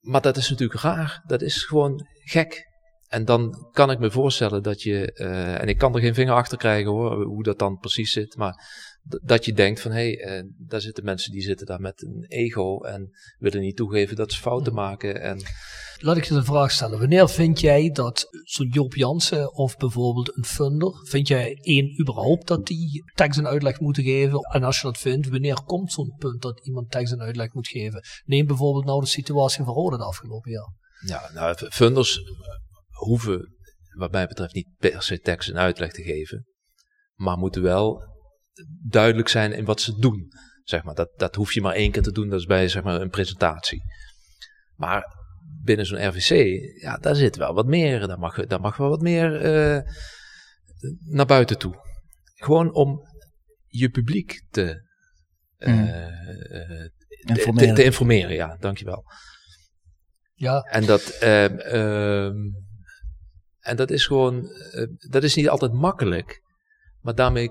Maar 0.00 0.20
dat 0.20 0.36
is 0.36 0.50
natuurlijk 0.50 0.80
raar. 0.80 1.22
Dat 1.26 1.42
is 1.42 1.64
gewoon 1.64 2.06
gek. 2.24 2.70
En 3.08 3.24
dan 3.24 3.68
kan 3.72 3.90
ik 3.90 3.98
me 3.98 4.10
voorstellen 4.10 4.62
dat 4.62 4.82
je, 4.82 5.18
uh, 5.20 5.60
en 5.60 5.68
ik 5.68 5.78
kan 5.78 5.94
er 5.94 6.00
geen 6.00 6.14
vinger 6.14 6.34
achter 6.34 6.58
krijgen 6.58 6.90
hoor, 6.90 7.24
hoe 7.24 7.42
dat 7.42 7.58
dan 7.58 7.78
precies 7.78 8.12
zit, 8.12 8.36
maar 8.36 8.54
dat 9.02 9.44
je 9.44 9.52
denkt 9.52 9.80
van 9.80 9.90
hé, 9.90 10.12
hey, 10.12 10.42
uh, 10.42 10.50
daar 10.58 10.80
zitten 10.80 11.04
mensen 11.04 11.32
die 11.32 11.42
zitten 11.42 11.66
daar 11.66 11.80
met 11.80 12.02
een 12.02 12.24
ego 12.28 12.80
en 12.80 13.10
willen 13.38 13.60
niet 13.60 13.76
toegeven 13.76 14.16
dat 14.16 14.32
ze 14.32 14.40
fouten 14.40 14.74
maken. 14.74 15.20
En... 15.20 15.40
Laat 15.98 16.16
ik 16.16 16.24
je 16.24 16.34
een 16.34 16.44
vraag 16.44 16.70
stellen. 16.70 16.98
Wanneer 16.98 17.28
vind 17.28 17.60
jij 17.60 17.90
dat 17.90 18.28
zo'n 18.44 18.68
Joop 18.68 18.94
Jansen 18.94 19.54
of 19.54 19.76
bijvoorbeeld 19.76 20.36
een 20.36 20.44
funder, 20.44 20.92
vind 21.02 21.28
jij 21.28 21.58
één 21.60 22.00
überhaupt 22.00 22.46
dat 22.46 22.66
die 22.66 23.04
tekst 23.14 23.38
en 23.38 23.46
uitleg 23.46 23.80
moeten 23.80 24.02
geven? 24.02 24.38
En 24.40 24.64
als 24.64 24.80
je 24.80 24.86
dat 24.86 24.98
vindt, 24.98 25.28
wanneer 25.28 25.62
komt 25.64 25.92
zo'n 25.92 26.14
punt 26.18 26.42
dat 26.42 26.66
iemand 26.66 26.90
tekst 26.90 27.12
en 27.12 27.20
uitleg 27.20 27.52
moet 27.52 27.68
geven? 27.68 28.04
Neem 28.24 28.46
bijvoorbeeld 28.46 28.84
nou 28.84 29.00
de 29.00 29.06
situatie 29.06 29.64
van 29.64 29.74
Rode 29.74 29.96
de 29.96 30.04
afgelopen 30.04 30.50
jaar. 30.50 30.72
Ja, 31.06 31.30
nou, 31.34 31.70
funders 31.70 32.20
hoeven 32.90 33.56
wat 33.96 34.12
mij 34.12 34.26
betreft 34.26 34.54
niet 34.54 34.68
per 34.78 35.02
se 35.02 35.20
tekst 35.20 35.48
en 35.48 35.58
uitleg 35.58 35.92
te 35.92 36.02
geven, 36.02 36.46
maar 37.14 37.38
moeten 37.38 37.62
wel 37.62 38.11
duidelijk 38.88 39.28
zijn 39.28 39.52
in 39.52 39.64
wat 39.64 39.80
ze 39.80 39.98
doen. 39.98 40.28
Zeg 40.64 40.82
maar, 40.82 40.94
dat, 40.94 41.10
dat 41.16 41.34
hoef 41.34 41.52
je 41.52 41.60
maar 41.60 41.74
één 41.74 41.90
keer 41.90 42.02
te 42.02 42.12
doen, 42.12 42.28
dat 42.28 42.40
is 42.40 42.46
bij 42.46 42.68
zeg 42.68 42.82
maar, 42.82 43.00
een 43.00 43.10
presentatie. 43.10 43.82
Maar 44.76 45.04
binnen 45.62 45.86
zo'n 45.86 46.08
RVC, 46.08 46.30
ja, 46.82 46.96
daar 46.96 47.14
zit 47.16 47.36
wel 47.36 47.54
wat 47.54 47.66
meer. 47.66 48.06
Daar 48.06 48.18
mag, 48.18 48.46
daar 48.46 48.60
mag 48.60 48.76
wel 48.76 48.88
wat 48.88 49.00
meer 49.00 49.36
eh, 49.40 49.80
naar 50.98 51.26
buiten 51.26 51.58
toe. 51.58 51.74
Gewoon 52.34 52.72
om 52.74 53.00
je 53.66 53.88
publiek 53.88 54.42
te, 54.50 54.90
eh, 55.56 55.72
Mm. 55.72 55.86
eh, 55.86 56.88
Informeren. 57.24 57.68
te, 57.68 57.74
te 57.74 57.84
informeren. 57.84 58.34
Ja, 58.34 58.56
dankjewel. 58.60 59.04
Ja, 60.34 60.60
En 60.60 60.86
dat, 60.86 61.08
ehm, 61.20 61.56
ehm, 61.58 62.36
en 63.60 63.76
dat 63.76 63.90
is 63.90 64.06
gewoon, 64.06 64.48
dat 65.10 65.22
is 65.22 65.34
niet 65.34 65.48
altijd 65.48 65.72
makkelijk, 65.72 66.40
maar 67.00 67.14
daarmee 67.14 67.50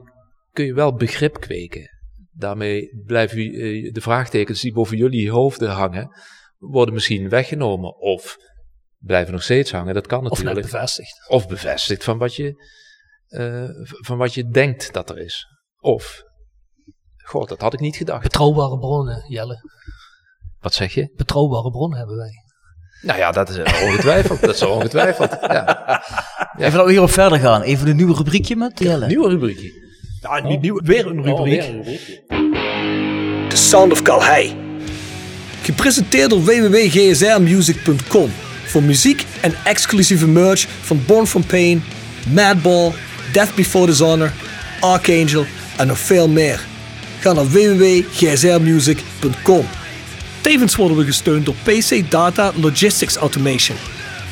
kun 0.51 0.65
je 0.65 0.73
wel 0.73 0.93
begrip 0.93 1.39
kweken. 1.39 1.89
Daarmee 2.31 3.01
blijven 3.05 3.37
eh, 3.37 3.93
de 3.93 4.01
vraagtekens 4.01 4.61
die 4.61 4.73
boven 4.73 4.97
jullie 4.97 5.31
hoofden 5.31 5.69
hangen, 5.69 6.09
worden 6.57 6.93
misschien 6.93 7.29
weggenomen 7.29 7.95
of 7.95 8.37
blijven 8.97 9.33
nog 9.33 9.43
steeds 9.43 9.71
hangen. 9.71 9.93
Dat 9.93 10.07
kan 10.07 10.19
of 10.19 10.29
net 10.29 10.37
natuurlijk. 10.37 10.71
bevestigd. 10.71 11.29
Of 11.29 11.47
bevestigd 11.47 12.03
van 12.03 12.17
wat 12.17 12.35
je, 12.35 12.65
eh, 13.27 13.69
van 14.05 14.17
wat 14.17 14.33
je 14.33 14.47
denkt 14.47 14.93
dat 14.93 15.09
er 15.09 15.17
is. 15.17 15.47
Of, 15.79 16.23
god, 17.17 17.49
dat 17.49 17.61
had 17.61 17.73
ik 17.73 17.79
niet 17.79 17.95
gedacht. 17.95 18.23
Betrouwbare 18.23 18.79
bronnen, 18.79 19.23
Jelle. 19.27 19.69
Wat 20.59 20.73
zeg 20.73 20.93
je? 20.93 21.11
Betrouwbare 21.15 21.69
bronnen 21.69 21.97
hebben 21.97 22.17
wij. 22.17 22.31
Nou 23.01 23.19
ja, 23.19 23.31
dat 23.31 23.49
is 23.49 23.57
ongetwijfeld. 23.57 24.41
dat 24.41 24.55
is 24.55 24.63
ongetwijfeld. 24.63 25.29
Ja. 25.41 26.03
Even 26.57 26.77
dat 26.77 26.85
we 26.85 26.91
hierop 26.91 27.09
verder 27.09 27.39
gaan. 27.39 27.61
Even 27.61 27.87
een 27.87 27.95
nieuw 27.95 28.13
rubriekje 28.13 28.55
met 28.55 28.79
Jelle. 28.79 29.07
Nieuwe 29.07 29.29
rubriekje. 29.29 29.80
Ja, 30.21 30.39
niet 30.47 30.61
nieuw, 30.61 30.79
weer 30.83 31.07
een 31.07 31.23
rubriek. 31.23 31.33
Oh, 31.33 31.43
weer 31.43 31.69
een 31.69 31.75
rubriekje. 31.75 32.21
The 33.49 33.55
Sound 33.55 33.91
of 33.91 34.01
Calhei. 34.01 34.55
Gepresenteerd 35.61 36.29
door 36.29 36.43
www.gsrmusic.com 36.43 38.31
voor 38.65 38.83
muziek 38.83 39.25
en 39.41 39.53
exclusieve 39.63 40.27
merch 40.27 40.67
van 40.81 41.03
Born 41.05 41.27
From 41.27 41.45
Pain, 41.45 41.83
Madball, 42.33 42.91
Death 43.33 43.55
Before 43.55 43.85
Dishonor, 43.85 44.31
Archangel 44.79 45.45
en 45.77 45.87
nog 45.87 45.99
veel 45.99 46.27
meer. 46.27 46.65
Ga 47.19 47.33
naar 47.33 47.49
www.gsrmusic.com. 47.49 49.65
Tevens 50.41 50.75
worden 50.75 50.97
we 50.97 51.05
gesteund 51.05 51.45
door 51.45 51.55
PC 51.63 52.11
Data 52.11 52.51
Logistics 52.55 53.15
Automation. 53.15 53.77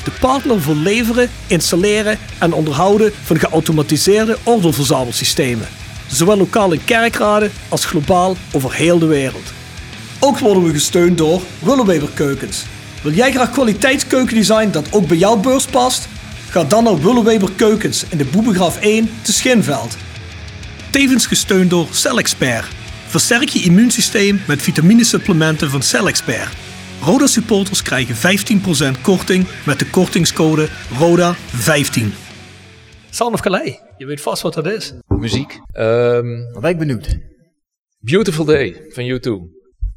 De 0.04 0.10
partner 0.20 0.60
voor 0.60 0.74
leveren, 0.74 1.30
installeren 1.46 2.18
en 2.38 2.52
onderhouden 2.52 3.12
van 3.22 3.38
geautomatiseerde 3.38 4.36
ordeelverzamelsystemen. 4.42 5.79
Zowel 6.12 6.36
lokaal 6.36 6.72
in 6.72 6.84
kerkraden 6.84 7.52
als 7.68 7.84
globaal 7.84 8.36
over 8.52 8.72
heel 8.72 8.98
de 8.98 9.06
wereld. 9.06 9.52
Ook 10.18 10.38
worden 10.38 10.62
we 10.62 10.72
gesteund 10.72 11.18
door 11.18 11.42
Willeweber 11.58 12.08
Keukens. 12.14 12.64
Wil 13.02 13.12
jij 13.12 13.32
graag 13.32 13.50
kwaliteitskeukendesign 13.50 14.70
dat 14.70 14.92
ook 14.92 15.06
bij 15.06 15.16
jouw 15.16 15.36
beurs 15.36 15.66
past? 15.66 16.08
Ga 16.48 16.64
dan 16.64 16.84
naar 16.84 17.00
Willeweber 17.00 17.50
Keukens 17.56 18.04
in 18.08 18.18
de 18.18 18.24
Boebegraaf 18.24 18.80
1 18.80 19.10
te 19.22 19.32
Schinveld. 19.32 19.96
Tevens 20.90 21.26
gesteund 21.26 21.70
door 21.70 21.86
CellExpert. 21.90 22.66
Versterk 23.06 23.48
je 23.48 23.62
immuunsysteem 23.62 24.42
met 24.46 24.62
vitaminesupplementen 24.62 25.70
van 25.70 25.82
CellExpert. 25.82 26.52
Roda 27.02 27.26
supporters 27.26 27.82
krijgen 27.82 28.16
15% 28.96 29.00
korting 29.00 29.46
met 29.64 29.78
de 29.78 29.86
kortingscode 29.86 30.68
RODA15. 30.92 32.02
Sound 33.10 33.34
of 33.34 33.40
Calais, 33.40 33.74
je 34.00 34.06
weet 34.06 34.20
vast 34.20 34.42
wat 34.42 34.54
dat 34.54 34.66
is. 34.66 34.92
Muziek. 35.06 35.58
Ehm, 35.72 36.52
Dan 36.52 36.60
ben 36.60 36.70
ik 36.70 36.78
benieuwd. 36.78 37.18
Beautiful 37.98 38.44
Day 38.44 38.84
van 38.88 39.04
U2. 39.04 39.30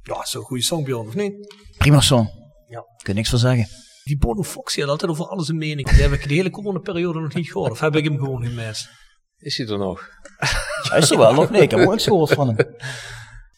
Ja, 0.01 0.25
zo'n 0.25 0.41
goede 0.43 0.63
song, 0.63 0.83
Bjorn, 0.83 1.07
of 1.07 1.15
niet? 1.15 1.33
Prima 1.77 2.01
song. 2.01 2.27
Ja. 2.67 2.79
Kun 2.79 3.13
je 3.13 3.13
niks 3.13 3.29
van 3.29 3.39
zeggen. 3.39 3.67
Die 4.03 4.17
Bono 4.17 4.43
Fox, 4.43 4.73
die 4.73 4.83
had 4.83 4.91
altijd 4.91 5.11
over 5.11 5.25
alles 5.25 5.47
een 5.47 5.57
mening. 5.57 5.89
Die 5.89 6.01
heb 6.01 6.11
ik 6.11 6.27
de 6.27 6.33
hele 6.33 6.49
coronaperiode 6.49 7.19
nog 7.19 7.33
niet 7.33 7.51
gehoord. 7.51 7.71
Of 7.71 7.79
heb 7.79 7.95
ik 7.95 8.03
hem 8.03 8.17
gewoon 8.17 8.45
gemist? 8.45 8.89
Is 9.37 9.57
hij 9.57 9.67
er 9.67 9.77
nog? 9.77 10.09
Hij 10.89 10.99
is 10.99 11.11
er 11.11 11.17
wel 11.17 11.33
nog? 11.33 11.49
Nee, 11.49 11.61
ik 11.61 11.71
heb 11.71 11.79
ook 11.79 11.89
niks 11.89 12.03
gehoord 12.03 12.33
van 12.33 12.47
hem. 12.47 12.55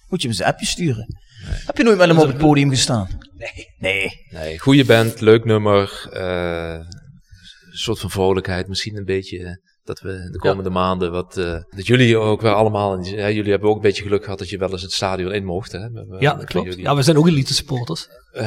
Moet 0.09 0.21
je 0.21 0.27
hem 0.27 0.37
eens 0.37 0.39
een 0.39 0.45
appje 0.45 0.65
sturen. 0.65 1.05
Heb 1.65 1.77
je 1.77 1.83
nooit 1.83 1.97
met 1.97 2.07
hem 2.07 2.17
op 2.19 2.27
het 2.27 2.37
podium 2.37 2.69
gestaan? 2.69 3.07
Nee. 3.33 3.73
Nee. 3.77 4.25
Nee, 4.29 4.59
goede 4.59 4.85
band, 4.85 5.21
leuk 5.21 5.45
nummer. 5.45 6.07
eh, 6.11 6.73
een 7.71 7.77
soort 7.77 7.99
van 7.99 8.09
vrolijkheid. 8.11 8.67
Misschien 8.67 8.97
een 8.97 9.05
beetje 9.05 9.37
eh, 9.43 9.51
dat 9.85 9.99
we 10.01 10.29
de 10.31 10.37
komende 10.39 10.69
maanden 10.69 11.11
wat... 11.11 11.37
eh, 11.37 11.51
dat 11.75 11.87
jullie 11.87 12.17
ook 12.17 12.41
weer 12.41 12.53
allemaal... 12.53 13.03
Ja, 13.03 13.29
jullie 13.29 13.51
hebben 13.51 13.69
ook 13.69 13.75
een 13.75 13.81
beetje 13.81 14.03
geluk 14.03 14.23
gehad 14.23 14.39
dat 14.39 14.49
je 14.49 14.57
wel 14.57 14.71
eens 14.71 14.81
het 14.81 14.91
stadion 14.91 15.31
in 15.33 15.45
mocht. 15.45 15.71
Hè, 15.71 15.89
met- 15.89 16.05
Ja, 16.19 16.33
dat 16.33 16.45
klopt. 16.45 16.67
jullie. 16.67 16.81
Ja, 16.83 16.95
we 16.95 17.01
zijn 17.01 17.17
ook 17.17 17.27
elite 17.27 17.53
supporters. 17.53 18.07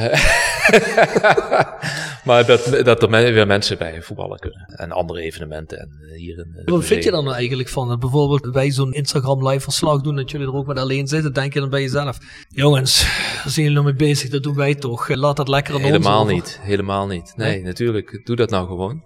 maar 2.25 2.45
dat, 2.45 2.79
dat 2.83 3.03
er 3.03 3.09
weer 3.09 3.47
mensen 3.47 3.77
bij 3.77 4.01
voetballen 4.01 4.39
kunnen. 4.39 4.73
En 4.75 4.91
andere 4.91 5.21
evenementen. 5.21 5.79
En 5.79 5.89
eh, 6.11 6.17
hier 6.17 6.37
in, 6.37 6.53
eh, 6.65 6.73
Wat 6.73 6.85
vind 6.85 7.03
je 7.03 7.11
dan 7.11 7.23
nou 7.23 7.35
eigenlijk 7.35 7.69
van? 7.69 7.87
Dat 7.87 7.99
bijvoorbeeld 7.99 8.45
wij 8.55 8.71
zo'n 8.71 8.93
Instagram 8.93 9.47
live 9.47 9.59
verslag 9.63 10.01
doen, 10.01 10.15
dat 10.15 10.31
jullie 10.31 10.47
er 10.47 10.53
ook 10.55 10.67
met 10.67 10.77
alleen 10.77 11.07
zitten. 11.07 11.33
Denk 11.33 11.53
je 11.53 11.59
dan 11.59 11.69
bij 11.69 11.81
jezelf, 11.81 12.17
jongens, 12.49 13.01
daar 13.03 13.41
zijn 13.51 13.65
jullie 13.65 13.71
nog 13.81 13.83
mee 13.85 13.93
bezig, 14.09 14.29
dat 14.29 14.43
doen 14.43 14.55
wij 14.55 14.75
toch. 14.75 15.09
Laat 15.15 15.37
dat 15.37 15.47
lekker 15.47 15.73
aan 15.73 15.79
ons 15.79 15.89
Helemaal 15.89 16.21
over. 16.21 16.33
niet, 16.33 16.59
helemaal 16.61 17.07
niet. 17.07 17.33
Nee, 17.35 17.51
Nee? 17.55 17.63
natuurlijk, 17.63 18.21
doe 18.25 18.35
dat 18.35 18.49
nou 18.49 18.67
gewoon. 18.67 19.03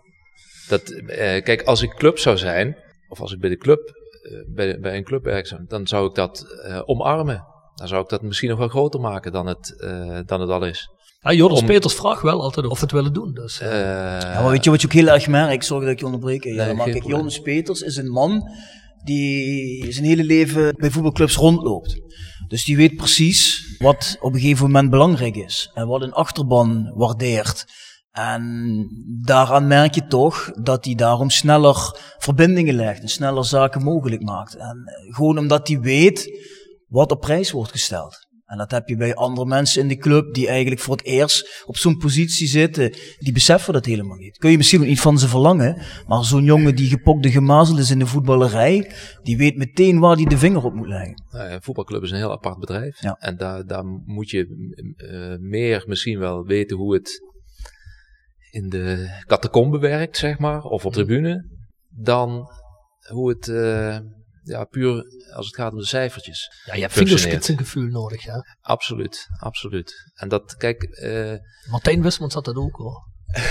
Dat, 0.68 0.90
eh, 0.92 1.44
kijk, 1.44 1.62
als 1.62 1.82
ik 1.82 1.94
club 1.96 2.20
zou 2.20 2.38
zijn, 2.38 2.78
of 3.10 3.22
als 3.22 3.32
ik 3.34 3.40
bij 3.40 3.50
de 3.50 3.58
club, 3.58 3.80
eh, 4.22 4.32
bij, 4.56 4.80
bij 4.80 4.98
een 4.98 5.04
club 5.04 5.24
werkzaam, 5.24 5.66
dan 5.68 5.88
zou 5.88 6.08
ik 6.10 6.16
dat 6.16 6.46
eh, 6.64 6.82
omarmen. 6.86 7.44
Dan 7.76 7.88
zou 7.88 8.04
ik 8.04 8.10
dat 8.10 8.22
misschien 8.22 8.50
nog 8.50 8.58
wel 8.60 8.68
groter 8.68 9.00
maken 9.00 9.32
dan 9.32 9.46
het, 9.48 9.80
eh, 9.80 10.20
dan 10.26 10.42
het 10.42 10.50
al 10.50 10.66
is. 10.66 10.90
Ja, 11.20 11.34
Joris 11.34 11.60
Om- 11.60 11.66
Peters 11.66 11.94
vraagt 11.94 12.22
wel 12.22 12.42
altijd 12.42 12.66
of 12.66 12.76
we 12.80 12.84
het 12.84 12.92
willen 12.92 13.14
doen. 13.14 13.34
Dus, 13.34 13.58
Ja, 13.58 14.40
maar 14.42 14.50
weet 14.52 14.64
je 14.64 14.70
wat 14.70 14.82
je 14.82 14.88
ook 14.88 14.94
heel 14.94 15.08
erg 15.08 15.28
merkt? 15.28 15.66
Sorry 15.66 15.84
dat 15.84 15.94
ik 15.94 16.00
je 16.00 16.06
onderbreek. 16.06 16.44
Ja, 16.44 16.50
Nee, 16.50 16.58
maar 16.58 16.68
geen 16.68 16.76
kijk, 16.86 16.98
probleem. 16.98 17.18
Jonas 17.18 17.40
Peters 17.40 17.82
is 17.82 17.96
een 17.98 18.10
man 18.12 18.50
die 19.04 19.92
zijn 19.92 20.06
hele 20.06 20.24
leven 20.24 20.76
bij 20.78 20.90
voetbalclubs 20.92 21.36
rondloopt. 21.36 22.02
Dus 22.48 22.66
die 22.66 22.78
weet 22.78 22.96
precies 22.96 23.66
wat 23.80 24.18
op 24.20 24.34
een 24.34 24.40
gegeven 24.40 24.66
moment 24.66 24.90
belangrijk 24.90 25.36
is. 25.36 25.72
En 25.74 25.88
wat 25.88 26.02
een 26.02 26.14
achterban 26.14 26.92
waardeert. 26.96 27.66
En 28.14 28.88
daaraan 29.22 29.68
merk 29.68 29.96
je 29.96 30.06
toch 30.08 30.52
dat 30.52 30.86
hij 30.86 30.96
daarom 30.96 31.30
sneller 31.30 32.00
verbindingen 32.18 32.76
legt 32.76 33.02
en 33.02 33.08
sneller 33.08 33.46
zaken 33.46 33.84
mogelijk 33.84 34.22
maakt. 34.22 34.56
En 34.56 34.84
eh, 34.86 35.16
gewoon 35.16 35.38
omdat 35.38 35.68
hij 35.68 35.80
weet 35.80 36.48
wat 36.88 37.12
op 37.12 37.22
prijs 37.22 37.52
wordt 37.52 37.72
gesteld. 37.72 38.28
En 38.46 38.58
dat 38.58 38.72
heb 38.72 38.88
je 38.88 38.96
bij 38.96 39.16
andere 39.16 39.48
mensen 39.48 39.82
in 39.82 39.88
de 39.88 39.98
club 39.98 40.34
die 40.34 40.48
eigenlijk 40.48 40.82
voor 40.82 40.96
het 40.96 41.06
eerst 41.06 41.64
op 41.66 41.78
zo'n 41.78 41.98
positie 41.98 42.48
zitten. 42.48 42.94
Die 43.20 43.34
beseffen 43.34 43.74
dat 43.74 43.86
helemaal 43.86 44.18
niet. 44.18 44.38
Kun 44.38 44.52
je 44.52 44.58
misschien 44.58 44.82
ook 44.82 44.88
niet 44.88 45.00
van 45.00 45.20
ze 45.20 45.28
verlangen. 45.28 45.82
Maar 46.08 46.24
zo'n 46.24 46.44
jongen 46.44 46.76
die 46.76 46.90
gepokte 46.90 47.32
gemazeld 47.32 47.80
is 47.80 47.92
in 47.92 48.00
de 48.00 48.06
voetballerij. 48.06 48.92
Die 49.24 49.38
weet 49.38 49.58
meteen 49.58 50.00
waar 50.00 50.16
hij 50.16 50.26
de 50.26 50.38
vinger 50.38 50.64
op 50.64 50.74
moet 50.74 50.88
leggen. 50.88 51.24
Nou 51.30 51.48
ja, 51.48 51.54
een 51.54 51.64
voetbalclub 51.64 52.04
is 52.04 52.12
een 52.12 52.18
heel 52.18 52.32
apart 52.32 52.60
bedrijf. 52.60 53.02
Ja. 53.02 53.16
En 53.20 53.38
daar, 53.38 53.66
daar 53.66 53.86
moet 54.06 54.30
je 54.30 54.48
eh, 54.96 55.48
meer 55.50 55.84
misschien 55.88 56.20
wel 56.20 56.46
weten 56.46 56.78
hoe 56.78 56.94
het 56.94 57.33
in 58.54 58.70
de 58.70 59.10
catacombe 59.26 59.80
werkt, 59.80 60.18
zeg 60.18 60.38
maar, 60.38 60.64
of 60.64 60.86
op 60.86 60.94
tribune, 60.94 61.46
dan 61.90 62.50
hoe 63.08 63.30
het 63.30 63.48
uh, 63.48 63.98
ja, 64.44 64.64
puur 64.64 65.06
als 65.36 65.46
het 65.46 65.56
gaat 65.56 65.72
om 65.72 65.78
de 65.78 65.86
cijfertjes. 65.86 66.64
Ja, 66.66 66.74
je 66.74 66.82
hebt 66.82 66.94
vingerspitsengevoel 66.94 67.84
nodig, 67.84 68.24
ja. 68.24 68.46
Absoluut, 68.62 69.28
absoluut. 69.40 70.12
En 70.16 70.30
dat, 70.30 70.56
kijk... 70.56 71.00
Uh, 71.04 71.34
Martijn 71.70 72.02
Wismans 72.02 72.34
had 72.34 72.46
dat 72.46 72.56
ook 72.56 72.76
hoor. 72.76 73.08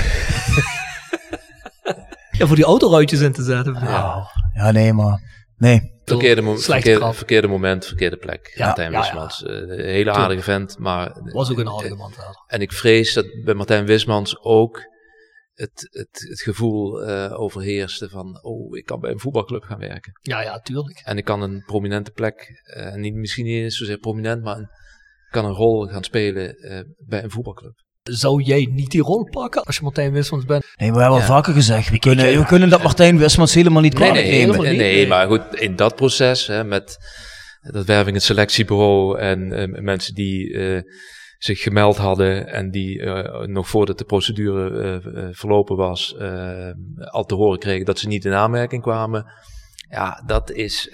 ja, 2.38 2.46
voor 2.46 2.56
die 2.56 2.64
autoruitjes 2.64 3.20
in 3.20 3.32
te 3.32 3.42
zetten. 3.42 3.74
Ja, 3.74 4.30
ja 4.54 4.70
nee, 4.70 4.92
maar... 4.92 5.20
Nee. 5.56 6.00
Verkeerde, 6.04 6.42
mo 6.42 6.56
verkeerde, 6.56 7.12
verkeerde, 7.12 7.48
moment, 7.48 7.86
verkeerde 7.86 8.16
plek. 8.16 8.52
Ja, 8.54 8.66
Martijn 8.66 8.92
ja, 8.92 9.00
Wismans. 9.00 9.38
Ja. 9.38 9.50
Uh, 9.50 9.56
een 9.56 9.84
hele 9.84 10.12
aardige 10.12 10.42
vent, 10.42 10.78
maar... 10.78 11.18
Was 11.22 11.50
ook 11.50 11.58
een 11.58 11.70
aardige 11.70 11.94
man. 11.94 12.12
En 12.46 12.60
ik 12.60 12.72
vrees 12.72 13.12
dat 13.12 13.26
bij 13.44 13.54
Martijn 13.54 13.86
Wismans 13.86 14.42
ook 14.42 14.90
het, 15.62 15.88
het, 15.90 16.26
het 16.28 16.40
gevoel 16.40 17.08
uh, 17.08 17.40
overheerste 17.40 18.08
van, 18.08 18.42
oh, 18.42 18.76
ik 18.76 18.84
kan 18.84 19.00
bij 19.00 19.10
een 19.10 19.20
voetbalclub 19.20 19.62
gaan 19.62 19.78
werken. 19.78 20.12
Ja, 20.20 20.42
ja, 20.42 20.58
tuurlijk. 20.58 21.00
En 21.04 21.16
ik 21.16 21.24
kan 21.24 21.42
een 21.42 21.62
prominente 21.66 22.10
plek, 22.10 22.62
uh, 22.76 22.94
niet, 22.94 23.14
misschien 23.14 23.44
niet 23.44 23.62
eens 23.62 23.76
zozeer 23.76 23.98
prominent, 23.98 24.42
maar 24.42 24.56
een, 24.56 24.68
kan 25.30 25.44
een 25.44 25.52
rol 25.52 25.86
gaan 25.86 26.04
spelen 26.04 26.56
uh, 26.58 26.80
bij 27.06 27.22
een 27.22 27.30
voetbalclub. 27.30 27.72
Zou 28.02 28.42
jij 28.42 28.68
niet 28.72 28.90
die 28.90 29.02
rol 29.02 29.28
pakken 29.30 29.62
als 29.62 29.76
je 29.76 29.82
Martijn 29.82 30.12
Wismans 30.12 30.44
bent? 30.44 30.62
Nee, 30.62 30.92
we 30.92 30.98
hebben 30.98 31.16
ja. 31.16 31.22
al 31.22 31.34
vaker 31.34 31.52
gezegd, 31.52 31.90
we 31.90 31.98
kunnen, 31.98 32.38
we 32.38 32.46
kunnen 32.46 32.68
dat 32.68 32.82
Martijn 32.82 33.18
Wismans 33.18 33.54
helemaal 33.54 33.82
niet 33.82 33.98
nee, 33.98 34.12
nee, 34.12 34.46
nemen. 34.46 34.62
Nee, 34.62 34.76
nee, 34.76 35.06
maar 35.06 35.26
goed, 35.26 35.54
in 35.54 35.76
dat 35.76 35.96
proces, 35.96 36.46
hè, 36.46 36.64
met 36.64 36.96
dat 37.60 37.86
werving 37.86 38.16
het 38.16 38.24
selectiebureau 38.24 39.18
en 39.18 39.48
mensen 39.84 40.14
die 40.14 40.56
zich 41.44 41.62
gemeld 41.62 41.96
hadden 41.96 42.46
en 42.46 42.70
die 42.70 42.98
uh, 42.98 43.40
nog 43.40 43.68
voordat 43.68 43.98
de 43.98 44.04
procedure 44.04 45.00
uh, 45.04 45.28
verlopen 45.30 45.76
was, 45.76 46.14
uh, 46.18 46.70
al 46.96 47.24
te 47.24 47.34
horen 47.34 47.58
kregen 47.58 47.84
dat 47.84 47.98
ze 47.98 48.08
niet 48.08 48.24
in 48.24 48.32
aanmerking 48.32 48.82
kwamen. 48.82 49.32
Ja, 49.88 50.22
dat 50.26 50.50
is, 50.50 50.88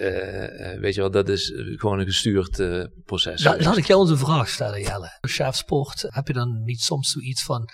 weet 0.79 0.95
je 0.95 1.01
wel, 1.01 1.11
dat 1.11 1.29
is 1.29 1.53
gewoon 1.55 1.99
een 1.99 2.05
gestuurd 2.05 2.63
proces. 3.05 3.43
La, 3.43 3.57
laat 3.59 3.77
ik 3.77 3.85
jou 3.85 4.09
een 4.09 4.17
vraag 4.17 4.49
stellen, 4.49 4.81
Jelle. 4.81 5.17
Als 5.21 5.33
chef 5.33 5.55
sport, 5.55 6.05
heb 6.07 6.27
je 6.27 6.33
dan 6.33 6.63
niet 6.63 6.81
soms 6.81 7.11
zoiets 7.11 7.43
van, 7.43 7.69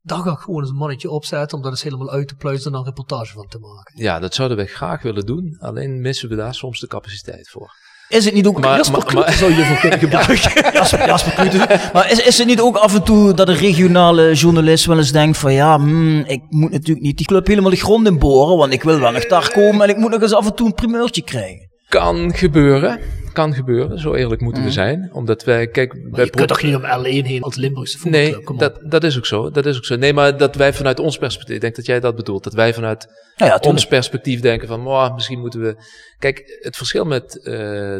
Daar 0.00 0.22
ga 0.22 0.32
ik 0.32 0.38
gewoon 0.38 0.60
eens 0.60 0.70
een 0.70 0.76
mannetje 0.76 1.10
opzetten 1.10 1.56
om 1.56 1.62
dat 1.62 1.72
eens 1.72 1.82
helemaal 1.82 2.10
uit 2.10 2.28
te 2.28 2.34
pluizen 2.34 2.72
en 2.72 2.78
een 2.78 2.84
reportage 2.84 3.32
van 3.32 3.46
te 3.46 3.58
maken. 3.58 4.02
Ja, 4.02 4.18
dat 4.18 4.34
zouden 4.34 4.56
we 4.56 4.66
graag 4.66 5.02
willen 5.02 5.26
doen. 5.26 5.56
Alleen 5.58 6.00
missen 6.00 6.28
we 6.28 6.36
daar 6.36 6.54
soms 6.54 6.80
de 6.80 6.86
capaciteit 6.86 7.48
voor. 7.48 7.72
Is 8.10 8.24
het 8.24 8.34
niet 8.34 8.46
ook... 8.46 8.60
Maar- 8.60 8.76
Jasper 8.76 9.02
maar- 9.04 9.14
maar- 9.14 9.32
zou 9.32 9.54
je 9.56 9.64
voor 9.64 9.76
kunnen 9.76 9.98
gebruiken. 10.08 10.72
Jasper, 10.72 11.06
Jasper 11.06 11.32
Kloete. 11.32 11.66
Maar 11.92 12.10
is, 12.10 12.18
is 12.20 12.38
het 12.38 12.46
niet 12.46 12.60
ook 12.60 12.76
af 12.76 12.94
en 12.94 13.02
toe 13.02 13.34
dat 13.34 13.48
een 13.48 13.56
regionale 13.56 14.34
journalist 14.34 14.84
wel 14.86 14.96
eens 14.98 15.12
denkt 15.12 15.38
van 15.38 15.52
ja, 15.52 15.76
hmm, 15.78 16.24
ik 16.26 16.40
moet 16.48 16.70
natuurlijk 16.70 17.06
niet 17.06 17.16
die 17.16 17.26
club 17.26 17.46
helemaal 17.46 17.70
de 17.70 17.76
grond 17.76 18.06
in 18.06 18.18
boren, 18.18 18.56
want 18.56 18.72
ik 18.72 18.82
wil 18.82 19.00
wel 19.00 19.10
nog 19.12 19.26
daar 19.26 19.50
komen 19.52 19.82
en 19.82 19.88
ik 19.88 19.96
moet 19.96 20.10
nog 20.10 20.22
eens 20.22 20.34
af 20.34 20.46
en 20.46 20.54
toe 20.54 20.66
een 20.66 20.74
primeurtje 20.74 21.22
krijgen. 21.22 21.69
Kan 21.90 22.34
gebeuren. 22.34 23.00
Kan 23.32 23.54
gebeuren. 23.54 23.98
Zo 23.98 24.14
eerlijk 24.14 24.40
moeten 24.40 24.64
we 24.64 24.70
zijn. 24.70 25.10
Omdat 25.12 25.44
wij, 25.44 25.66
kijk, 25.66 25.92
wij 25.92 26.02
Mhm. 26.02 26.20
Je 26.20 26.30
kunt 26.30 26.48
toch 26.48 26.62
niet 26.62 26.74
om 26.74 26.82
L1 26.82 27.26
heen 27.26 27.42
als 27.42 27.56
Limburgse 27.56 27.98
voetbalclub? 27.98 28.34
Nee, 28.34 28.44
Kom 28.44 28.58
dat, 28.58 28.80
dat 28.90 29.04
is 29.04 29.16
ook 29.16 29.26
zo. 29.26 29.50
Dat 29.50 29.66
is 29.66 29.76
ook 29.76 29.84
zo. 29.84 29.96
Nee, 29.96 30.12
maar 30.12 30.36
dat 30.36 30.54
wij 30.54 30.72
vanuit 30.72 30.98
ons 30.98 31.18
perspectief, 31.18 31.54
ik 31.54 31.60
denk 31.60 31.76
dat 31.76 31.86
jij 31.86 32.00
dat 32.00 32.16
bedoelt, 32.16 32.44
dat 32.44 32.52
wij 32.52 32.74
vanuit 32.74 33.06
Ja, 33.36 33.46
ja, 33.46 33.58
ons 33.60 33.86
perspectief 33.86 34.40
denken 34.40 34.68
van, 34.68 34.80
"Mwah, 34.80 35.14
misschien 35.14 35.40
moeten 35.40 35.60
we. 35.60 35.76
Kijk, 36.18 36.58
het 36.60 36.76
verschil 36.76 37.04
met 37.04 37.42
eh, 37.42 37.52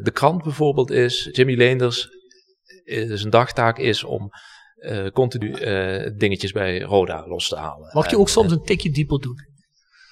de 0.03 0.11
krant 0.12 0.43
bijvoorbeeld 0.43 0.91
is, 0.91 1.29
Jimmy 1.33 1.55
Leenders, 1.55 2.09
zijn 3.09 3.31
dagtaak 3.31 3.79
is 3.79 4.05
om 4.05 4.31
eh, 4.81 5.07
continu 5.12 5.53
eh, 5.53 6.11
dingetjes 6.17 6.53
bij 6.53 6.81
Roda 6.81 7.27
los 7.27 7.49
te 7.49 7.57
halen. 7.57 7.91
Mag 7.93 8.05
je 8.05 8.15
En, 8.15 8.21
ook 8.21 8.29
soms 8.29 8.53
een 8.53 8.62
tikje 8.62 8.91
dieper 8.91 9.21
doen? 9.21 9.49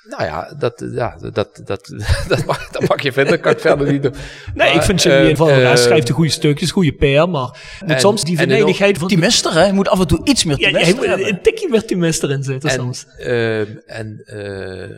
Nou 0.08 0.24
ja, 0.24 0.54
dat, 0.58 0.84
ja, 0.92 1.16
dat, 1.32 1.60
dat, 1.64 1.92
dat, 2.28 2.44
mag, 2.44 2.68
dat 2.70 2.88
mag 2.88 3.02
je 3.02 3.12
vinden, 3.12 3.32
dat 3.32 3.42
kan 3.42 3.52
ik 3.52 3.60
verder 3.60 3.92
niet 3.92 4.02
doen. 4.02 4.14
Nee, 4.54 4.72
ik 4.74 4.82
vind 4.82 5.02
Jimmy 5.02 5.18
eh, 5.18 5.24
in 5.24 5.30
ieder 5.30 5.44
geval, 5.46 5.60
hij 5.62 5.70
eh, 5.72 5.76
schrijft 5.78 6.06
de 6.06 6.12
goede 6.12 6.30
stukjes, 6.30 6.70
goede 6.70 6.92
PR, 6.92 7.28
maar 7.28 7.58
en- 7.86 8.00
soms 8.00 8.24
die 8.24 8.38
en 8.38 8.42
venijnigheid 8.48 8.98
van... 8.98 9.08
Die 9.08 9.18
mister, 9.18 9.52
hè, 9.52 9.64
je 9.66 9.72
moet 9.72 9.88
af 9.88 10.00
en 10.00 10.06
toe 10.06 10.20
iets 10.24 10.44
meer 10.44 10.58
ja, 10.60 10.64
te 10.70 10.70
ja, 10.70 10.78
hij 10.78 10.86
mister 10.86 10.96
moet 10.98 11.06
hebben. 11.16 11.28
een 11.28 11.42
tikje 11.42 11.68
meer 11.68 11.84
timester 11.84 12.30
in 12.30 12.42
zitten 12.42 12.70
En, 12.70 12.76
soms. 12.76 13.06
ehm, 13.18 13.66
en 13.86 14.22
ehm, 14.24 14.90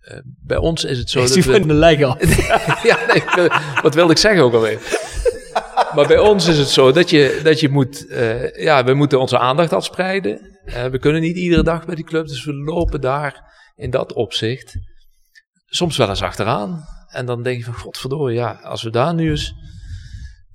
eh, 0.00 0.18
bij 0.46 0.56
ons 0.56 0.84
is 0.84 0.98
het 0.98 1.10
zo 1.10 1.18
Is 1.22 1.24
dat 1.32 1.42
die 1.42 1.52
we... 1.52 1.58
van 1.58 1.68
de 1.68 1.74
leg 1.74 2.02
af. 2.08 2.82
ja, 2.82 2.98
nee, 3.12 3.48
wat 3.82 3.94
wilde 3.94 4.12
ik 4.12 4.18
zeggen 4.18 4.42
ook 4.42 4.54
alweer? 4.54 4.78
maar 5.94 6.06
bij 6.06 6.18
ons 6.18 6.46
is 6.48 6.58
het 6.58 6.68
zo 6.68 6.92
dat 6.92 7.10
je, 7.10 7.40
dat 7.42 7.60
je 7.60 7.68
moet, 7.68 8.06
eh, 8.06 8.54
ja, 8.62 8.84
we 8.84 8.94
moeten 8.94 9.20
onze 9.20 9.38
aandacht 9.38 9.72
afspreiden. 9.72 10.40
Eh, 10.64 10.84
we 10.84 10.98
kunnen 10.98 11.20
niet 11.20 11.36
iedere 11.36 11.62
dag 11.62 11.86
bij 11.86 11.94
die 11.94 12.04
club, 12.04 12.26
dus 12.26 12.44
we 12.44 12.52
lopen 12.54 13.00
daar 13.00 13.46
in 13.78 13.90
dat 13.90 14.12
opzicht 14.12 14.76
soms 15.66 15.96
wel 15.96 16.08
eens 16.08 16.22
achteraan. 16.22 16.84
En 17.08 17.26
dan 17.26 17.42
denk 17.42 17.58
je 17.58 17.64
van, 17.64 17.74
godverdorie, 17.74 18.36
ja, 18.36 18.52
als 18.52 18.82
we 18.82 18.90
daar 18.90 19.14
nu 19.14 19.30
eens, 19.30 19.54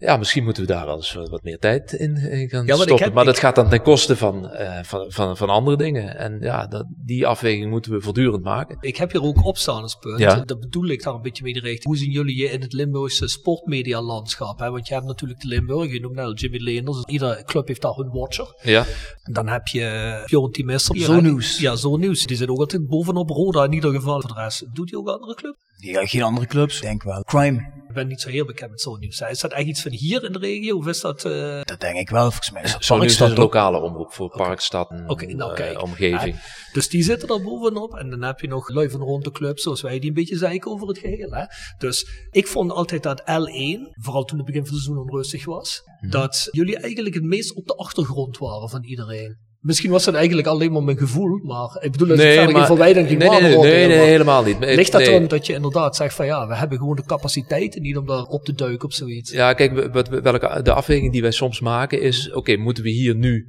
ja, 0.03 0.17
misschien 0.17 0.43
moeten 0.43 0.63
we 0.63 0.69
daar 0.73 0.85
wel 0.85 0.95
eens 0.95 1.13
wat 1.13 1.43
meer 1.43 1.57
tijd 1.59 1.93
in, 1.93 2.15
in 2.15 2.49
gaan 2.49 2.65
Ja, 2.65 2.75
stoppen. 2.75 3.03
heb- 3.03 3.13
maar 3.13 3.23
ik- 3.23 3.29
dat 3.29 3.39
gaat 3.39 3.55
dan 3.55 3.69
ten 3.69 3.81
koste 3.81 4.15
van, 4.17 4.49
eh, 4.49 4.83
van, 4.83 5.05
van, 5.11 5.37
van 5.37 5.49
andere 5.49 5.77
dingen. 5.77 6.17
En 6.17 6.37
ja, 6.41 6.67
dat, 6.67 6.85
die 7.05 7.27
afweging 7.27 7.69
moeten 7.69 7.91
we 7.91 8.01
voortdurend 8.01 8.43
maken. 8.43 8.77
Ik 8.79 8.97
heb 8.97 9.11
hier 9.11 9.23
ook 9.23 9.45
opstaan 9.45 9.81
als 9.81 9.95
punt. 9.95 10.19
Ja. 10.19 10.35
Dat 10.45 10.59
bedoel 10.59 10.87
ik 10.87 11.03
daar 11.03 11.13
een 11.13 11.21
beetje 11.21 11.43
mee 11.43 11.53
direct. 11.53 11.83
Hoe 11.83 11.97
zien 11.97 12.11
jullie 12.11 12.37
je 12.37 12.49
in 12.49 12.61
het 12.61 12.73
Limburgse 12.73 13.27
sportmedialandschap? 13.27 14.59
Hè? 14.59 14.69
Want 14.71 14.87
je 14.87 14.93
hebt 14.93 15.05
natuurlijk 15.05 15.41
de 15.41 15.47
Limburg, 15.47 15.91
je 15.91 15.99
noemt 15.99 16.15
net 16.15 16.25
al 16.25 16.33
Jimmy 16.33 16.57
Leenders. 16.57 17.03
Iedere 17.05 17.43
club 17.45 17.67
heeft 17.67 17.81
daar 17.81 17.93
hun 17.95 18.09
watcher. 18.11 18.59
Ja. 18.61 18.85
Dan 19.23 19.47
heb 19.47 19.67
je 19.67 20.21
Fiorentin 20.25 20.65
Messer. 20.65 20.97
Zo 20.97 21.19
nieuws. 21.21 21.59
Ja, 21.59 21.75
zo 21.75 21.97
nieuws. 21.97 22.25
Die 22.25 22.37
zit 22.37 22.49
ook 22.49 22.59
altijd 22.59 22.87
bovenop 22.87 23.29
Roda 23.29 23.63
in 23.63 23.73
ieder 23.73 23.93
geval. 23.93 24.21
Voor 24.21 24.33
de 24.35 24.41
rest 24.41 24.65
doet 24.75 24.89
hij 24.91 24.99
ook 24.99 25.07
andere 25.07 25.35
club. 25.35 25.55
Ja, 25.77 26.05
geen 26.05 26.21
andere 26.23 26.45
clubs, 26.45 26.81
denk 26.81 27.03
wel. 27.03 27.21
Crime, 27.23 27.71
Ik 27.93 27.99
ben 27.99 28.07
niet 28.07 28.21
zo 28.21 28.29
heel 28.29 28.45
bekend 28.45 28.69
met 28.71 28.81
zo 28.81 28.95
nieuws. 28.95 29.21
Is 29.21 29.39
dat 29.39 29.51
echt 29.51 29.65
iets 29.67 29.81
van 29.81 29.91
hier 29.91 30.23
in 30.23 30.31
de 30.31 30.39
regio? 30.39 30.77
Of 30.77 30.87
is 30.87 31.01
dat... 31.01 31.25
eh, 31.25 31.61
dat 31.63 31.79
denk 31.79 31.97
ik 31.97 32.09
wel. 32.09 32.21
Volgens 32.21 32.51
mij 32.51 32.63
is 32.63 32.71
dat 32.71 32.85
Zo 32.85 32.97
nu 32.97 33.05
is 33.05 33.19
een 33.19 33.33
lokale 33.33 33.81
omroep 33.81 34.13
voor 34.13 34.29
Parkstad 34.29 34.89
en 34.89 35.35
nou, 35.35 35.53
eh, 35.53 35.81
omgeving. 35.83 36.35
Dus 36.73 36.89
die 36.89 37.03
zitten 37.03 37.29
er 37.29 37.41
bovenop. 37.43 37.93
En 37.97 38.09
dan 38.09 38.21
heb 38.21 38.39
je 38.39 38.47
nog 38.47 38.69
lui 38.69 38.89
van 38.89 39.01
rond 39.01 39.23
de 39.23 39.31
club, 39.31 39.59
zoals 39.59 39.81
wij, 39.81 39.99
die 39.99 40.09
een 40.09 40.15
beetje 40.15 40.37
zeiken 40.37 40.71
over 40.71 40.87
het 40.87 40.97
geheel. 40.97 41.31
Hè? 41.31 41.43
Dus 41.77 42.27
ik 42.31 42.47
vond 42.47 42.71
altijd 42.71 43.03
dat 43.03 43.21
L1, 43.21 43.91
vooral 44.01 44.23
toen 44.23 44.37
het 44.37 44.45
begin 44.47 44.65
van 44.65 44.73
het 44.75 44.83
seizoen 44.83 44.97
onrustig 45.09 45.45
was, 45.45 45.81
Mhm. 46.01 46.11
dat 46.11 46.47
jullie 46.51 46.77
eigenlijk 46.77 47.15
het 47.15 47.23
meest 47.23 47.55
op 47.55 47.65
de 47.67 47.75
achtergrond 47.75 48.37
waren 48.37 48.69
van 48.69 48.83
iedereen. 48.83 49.37
Misschien 49.63 49.91
was 49.91 50.03
dat 50.05 50.13
eigenlijk 50.13 50.47
alleen 50.47 50.71
maar 50.71 50.83
mijn 50.83 50.97
gevoel, 50.97 51.39
maar 51.43 51.77
ik 51.83 51.91
bedoel, 51.91 52.09
als 52.09 52.19
ik 52.19 52.25
verder 52.31 52.55
geen 52.55 52.65
verwijdering 52.65 53.07
ging 53.07 53.19
nee, 53.19 53.29
nee, 53.29 53.41
nee, 53.41 53.57
nee, 53.57 53.87
nee, 53.87 53.97
helemaal 53.97 54.43
niet. 54.43 54.59
Ligt 54.59 54.91
dat 54.91 55.01
nee. 55.01 55.09
erom 55.09 55.27
dat 55.27 55.45
je 55.45 55.53
inderdaad 55.53 55.95
zegt 55.95 56.15
van 56.15 56.25
ja, 56.25 56.47
we 56.47 56.55
hebben 56.55 56.77
gewoon 56.77 56.95
de 56.95 57.05
capaciteiten 57.05 57.81
niet 57.81 57.97
om 57.97 58.05
daar 58.05 58.23
op 58.23 58.43
te 58.43 58.53
duiken 58.53 58.85
op 58.85 58.93
zoiets. 58.93 59.31
Ja, 59.31 59.53
kijk, 59.53 59.93
wat, 59.93 60.07
we- 60.09 60.21
welke, 60.21 60.61
de 60.61 60.73
afweging 60.73 61.11
die 61.11 61.21
wij 61.21 61.31
soms 61.31 61.59
maken 61.59 62.01
is, 62.01 62.31
oké, 62.33 62.55
moeten 62.57 62.83
we 62.83 62.89
hier 62.89 63.15
nu 63.15 63.45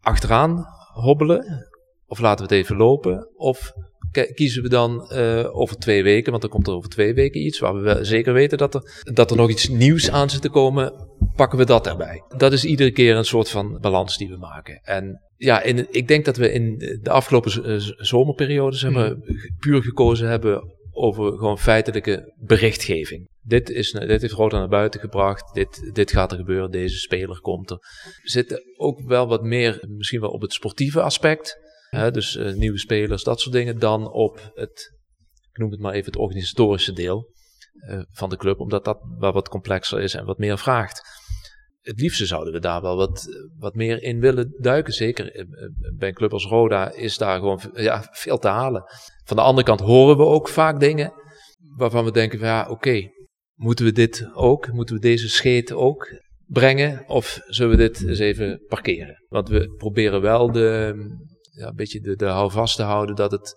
achteraan 0.00 0.64
hobbelen? 0.92 1.66
Of 2.06 2.18
laten 2.20 2.48
we 2.48 2.54
het 2.54 2.62
even 2.64 2.76
lopen? 2.76 3.28
Of 3.36 3.72
ki- 4.10 4.32
kiezen 4.34 4.62
we 4.62 4.68
dan 4.68 5.10
eh, 5.10 5.56
over 5.56 5.76
twee 5.76 6.02
weken, 6.02 6.30
want 6.30 6.42
dan 6.42 6.50
komt 6.50 6.66
er 6.66 6.72
over 6.74 6.90
twee 6.90 7.14
weken 7.14 7.40
iets, 7.40 7.58
waar 7.58 7.74
we 7.74 7.80
wel 7.80 8.04
zeker 8.04 8.32
weten 8.32 8.58
dat 8.58 8.74
er, 8.74 9.02
dat 9.14 9.30
er 9.30 9.36
nog 9.36 9.50
iets 9.50 9.68
nieuws 9.68 10.10
aan 10.10 10.30
zit 10.30 10.42
te 10.42 10.48
komen, 10.50 10.92
pakken 11.36 11.58
we 11.58 11.64
dat 11.64 11.86
erbij. 11.86 12.22
Dat 12.36 12.52
is 12.52 12.64
iedere 12.64 12.90
keer 12.90 13.16
een 13.16 13.24
soort 13.24 13.48
van 13.50 13.78
balans 13.80 14.16
die 14.18 14.28
we 14.28 14.36
maken. 14.36 14.80
En 14.82 15.22
ja, 15.38 15.62
in, 15.62 15.86
ik 15.90 16.08
denk 16.08 16.24
dat 16.24 16.36
we 16.36 16.52
in 16.52 16.78
de 17.02 17.10
afgelopen 17.10 17.50
z- 17.50 17.84
z- 17.86 17.90
zomerperiode 17.96 18.76
zeg 18.76 18.90
maar, 18.90 19.14
puur 19.58 19.82
gekozen 19.82 20.28
hebben 20.28 20.76
over 20.90 21.32
gewoon 21.32 21.58
feitelijke 21.58 22.34
berichtgeving. 22.36 23.28
Dit, 23.40 23.70
is, 23.70 23.90
dit 23.90 24.20
heeft 24.20 24.32
Roda 24.32 24.58
naar 24.58 24.68
buiten 24.68 25.00
gebracht. 25.00 25.54
Dit, 25.54 25.90
dit 25.94 26.10
gaat 26.10 26.32
er 26.32 26.38
gebeuren. 26.38 26.70
Deze 26.70 26.98
speler 26.98 27.40
komt 27.40 27.70
er. 27.70 27.76
We 28.22 28.30
zitten 28.30 28.62
ook 28.76 29.00
wel 29.00 29.26
wat 29.26 29.42
meer, 29.42 29.84
misschien 29.88 30.20
wel 30.20 30.30
op 30.30 30.40
het 30.40 30.52
sportieve 30.52 31.02
aspect. 31.02 31.56
Hè, 31.90 32.10
dus 32.10 32.36
eh, 32.36 32.52
nieuwe 32.52 32.78
spelers, 32.78 33.22
dat 33.22 33.40
soort 33.40 33.54
dingen. 33.54 33.78
Dan 33.78 34.12
op 34.12 34.50
het, 34.54 34.92
ik 35.52 35.58
noem 35.58 35.70
het 35.70 35.80
maar 35.80 35.92
even 35.92 36.06
het 36.12 36.20
organisatorische 36.20 36.92
deel 36.92 37.30
eh, 37.88 38.00
van 38.10 38.30
de 38.30 38.36
club. 38.36 38.60
Omdat 38.60 38.84
dat 38.84 38.98
wel 39.18 39.32
wat 39.32 39.48
complexer 39.48 40.00
is 40.00 40.14
en 40.14 40.24
wat 40.24 40.38
meer 40.38 40.58
vraagt. 40.58 41.02
Het 41.88 42.00
liefste 42.00 42.26
zouden 42.26 42.52
we 42.52 42.60
daar 42.60 42.82
wel 42.82 42.96
wat, 42.96 43.26
wat 43.58 43.74
meer 43.74 44.02
in 44.02 44.20
willen 44.20 44.54
duiken. 44.58 44.92
Zeker 44.92 45.32
eh, 45.32 45.40
eh, 45.40 45.48
bij 45.96 46.08
een 46.08 46.14
club 46.14 46.32
als 46.32 46.46
Roda 46.46 46.92
is 46.92 47.18
daar 47.18 47.38
gewoon 47.38 47.60
ja, 47.74 48.08
veel 48.10 48.38
te 48.38 48.48
halen. 48.48 48.84
Van 49.24 49.36
de 49.36 49.42
andere 49.42 49.66
kant 49.66 49.80
horen 49.80 50.16
we 50.16 50.22
ook 50.22 50.48
vaak 50.48 50.80
dingen 50.80 51.12
waarvan 51.76 52.04
we 52.04 52.10
denken 52.10 52.38
van 52.38 52.48
ja, 52.48 52.68
oké, 52.70 53.10
moeten 53.54 53.84
we 53.84 53.92
dit 53.92 54.30
ook? 54.34 54.72
Moeten 54.72 54.94
we 54.94 55.00
deze 55.00 55.28
scheet 55.28 55.72
ook 55.72 56.20
brengen? 56.46 57.04
Of 57.06 57.40
zullen 57.46 57.76
we 57.76 57.82
dit 57.82 58.08
eens 58.08 58.18
even 58.18 58.64
parkeren? 58.66 59.24
Want 59.28 59.48
we 59.48 59.74
proberen 59.76 60.20
wel 60.20 60.52
de, 60.52 60.94
ja, 61.50 61.66
een 61.66 61.76
beetje 61.76 62.00
de, 62.00 62.16
de 62.16 62.26
houvast 62.26 62.76
te 62.76 62.82
houden 62.82 63.16
dat 63.16 63.30
het, 63.30 63.54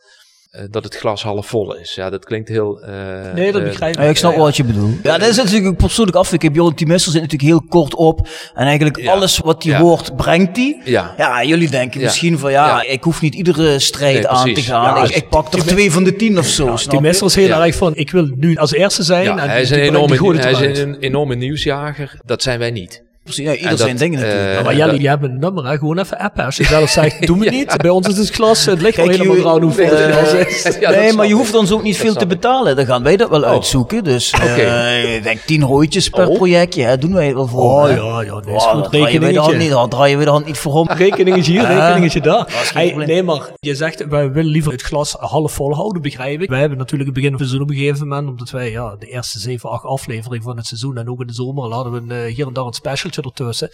eh, 0.52 0.62
dat 0.70 0.84
het 0.84 0.96
glas 0.98 1.24
half 1.24 1.48
vol 1.48 1.76
is. 1.76 1.96
Ja, 1.96 2.10
dat 2.10 2.26
klinkt 2.26 2.50
heel... 2.50 2.82
eh, 2.82 2.92
Nee, 3.34 3.52
dat 3.52 3.62
eh, 3.62 3.68
begrijp 3.68 3.96
Ja, 3.96 4.02
ik 4.02 4.18
snap 4.18 4.32
Ja, 4.32 4.38
wel 4.38 4.46
wat 4.46 4.56
je 4.58 4.64
bedoelt. 4.64 4.96
Ja, 5.04 5.18
dat 5.18 5.28
is 5.30 5.38
natuurlijk 5.38 5.66
een 5.66 5.76
persoonlijk 5.76 6.18
afwikkeling. 6.18 6.58
Bjorn 6.58 6.76
Timester 6.76 7.12
zit 7.12 7.22
natuurlijk 7.22 7.50
heel 7.50 7.62
kort 7.70 7.96
op. 7.96 8.28
En 8.54 8.66
eigenlijk 8.66 8.98
Ja. 8.98 9.12
alles 9.12 9.38
wat 9.38 9.64
hij 9.64 9.72
Ja. 9.74 9.80
hoort, 9.80 10.16
brengt 10.16 10.58
hij. 10.58 10.82
Ja. 10.84 11.14
Ja, 11.18 11.44
jullie 11.44 11.70
denken 11.70 12.00
Ja. 12.00 12.06
misschien 12.06 12.40
van 12.40 12.52
ja, 12.52 12.68
Ja. 12.68 12.84
ik 12.84 13.04
hoef 13.04 13.22
niet 13.22 13.36
iedere 13.36 13.80
strijd 13.80 14.14
Nee, 14.14 14.28
aan 14.28 14.54
te 14.54 14.62
gaan. 14.62 14.96
Ja, 14.96 15.04
ik, 15.04 15.16
ik 15.16 15.30
pak 15.30 15.54
er 15.54 15.66
twee 15.66 15.92
van 15.92 16.04
de 16.04 16.16
tien 16.16 16.38
of 16.38 16.46
zo. 16.48 16.76
Die? 16.90 17.02
Messer 17.02 17.26
is 17.28 17.36
heel 17.36 17.48
Ja. 17.48 17.66
erg 17.66 17.76
van, 17.76 17.96
ik 17.96 18.12
wil 18.12 18.32
nu 18.36 18.56
als 18.58 18.74
eerste 18.74 19.04
zijn. 19.04 19.24
Ja, 19.24 19.38
en 19.38 19.50
hij 19.50 19.62
is 19.62 19.70
een 19.70 19.76
die 19.76 19.84
die 19.92 19.98
enorme, 19.98 20.40
hij 20.42 20.52
is 20.72 20.80
een 20.80 20.98
enorme 21.00 21.36
nieuwsjager. 21.36 22.20
Dat 22.26 22.42
zijn 22.42 22.60
wij 22.60 22.72
niet. 22.72 23.04
Precies, 23.24 23.46
ja, 23.46 23.54
ieder 23.56 23.70
En 23.70 23.78
zijn 23.78 23.90
dat, 23.90 24.00
dingen 24.00 24.20
eh, 24.20 24.26
natuurlijk. 24.26 24.58
Ja, 24.58 24.64
maar 24.84 24.88
dat- 24.92 25.02
je 25.02 25.08
hebt 25.08 25.24
een 25.24 25.40
nummer, 25.40 25.66
hè? 25.68 25.78
gewoon 25.78 25.98
even 26.00 26.18
appen. 26.18 26.46
Als 26.46 26.58
je 26.58 26.64
zelf 26.64 26.90
zegt, 27.00 27.28
doe 27.28 27.38
me 27.38 27.50
niet. 27.50 27.78
Bij 27.78 27.90
ons 27.90 28.08
is 28.08 28.18
het 28.18 28.30
glas, 28.30 28.66
het 28.66 28.82
ligt 28.82 28.98
al 29.00 29.06
Kijk, 29.06 29.18
helemaal 29.18 29.36
je- 29.38 29.42
eraan 29.42 29.62
hoeveel 29.62 29.86
het 29.90 30.00
eh, 30.00 30.16
glas 30.16 30.34
is. 30.34 30.78
Ja, 30.80 30.90
nee, 30.90 31.14
maar 31.14 31.28
je 31.28 31.34
hoeft 31.34 31.56
ons 31.56 31.72
ook 31.72 31.84
niet 31.84 31.98
veel 31.98 32.14
te 32.14 32.26
betalen. 32.28 32.76
Dan 32.76 32.86
gaan 32.86 33.04
wij 33.04 33.18
dat 33.18 33.30
wel 33.30 33.44
uitzoeken. 33.44 34.04
Dus 34.04 34.32
eh, 34.32 34.44
Oké. 34.52 34.90
ik 35.16 35.24
denk 35.24 35.40
tien 35.40 35.64
rooitjes 35.64 36.10
per 36.10 36.28
Oh. 36.28 36.36
projectje. 36.36 36.84
Hè, 36.84 36.98
doen 36.98 37.14
wij 37.14 37.26
het 37.26 37.36
wel 37.36 37.48
voor. 37.48 37.62
Oh 37.64 37.84
hè. 37.84 37.90
ja, 37.96 38.22
ja, 38.22 38.40
nee, 38.46 38.56
is 38.56 38.64
Oh, 38.64 38.72
goed. 38.72 38.82
dan 38.82 38.92
draaien 38.92 39.22
we 39.22 39.32
de 39.32 39.40
hand 39.40 39.52
Rekeningetje. 39.52 39.58
niet, 39.58 39.70
dan 39.70 39.90
draaien 39.90 40.18
we 40.18 40.24
de 40.24 40.30
hand 40.30 40.46
niet 40.46 40.58
voor 40.58 40.74
om. 40.74 40.88
Rekeningetje 41.06 41.52
hier, 41.52 41.62
Ah, 41.66 41.68
rekeningetje 41.78 42.22
daar. 42.22 42.48
is 42.62 42.72
Hey, 42.74 42.94
nee, 42.96 43.24
maar 43.24 43.50
je 43.60 43.76
zegt, 43.76 44.06
wij 44.08 44.32
willen 44.32 44.52
liever 44.52 44.72
het 44.72 44.82
glas 44.82 45.16
half 45.20 45.52
vol 45.52 45.76
houden, 45.76 46.02
begrijp 46.02 46.42
ik. 46.42 46.50
Wij 46.50 46.60
hebben 46.60 46.78
natuurlijk 46.78 47.06
het 47.10 47.14
begin 47.14 47.32
van 47.32 47.40
het 47.40 47.50
seizoen 47.50 47.70
op 47.70 47.74
een 47.76 47.82
gegeven 47.82 48.08
moment, 48.08 48.28
omdat 48.30 48.50
wij 48.50 48.72
ja, 48.72 48.96
de 49.00 49.06
eerste 49.06 49.40
7, 49.40 49.70
8 49.70 49.84
afleveringen 49.86 50.44
van 50.44 50.58
het 50.58 50.66
seizoen 50.66 50.98
en 50.98 51.10
ook 51.10 51.22
in 51.22 51.28
de 51.28 51.34
zomer 51.34 51.64
al 51.64 51.72
hadden 51.72 51.94
we 51.94 52.00
een, 52.14 52.26
eh, 52.26 52.34
hier 52.36 52.48
en 52.48 52.54
daar 52.54 52.66
een 52.66 52.74
specialtje 53.12 53.44
ertussen. 53.46 53.70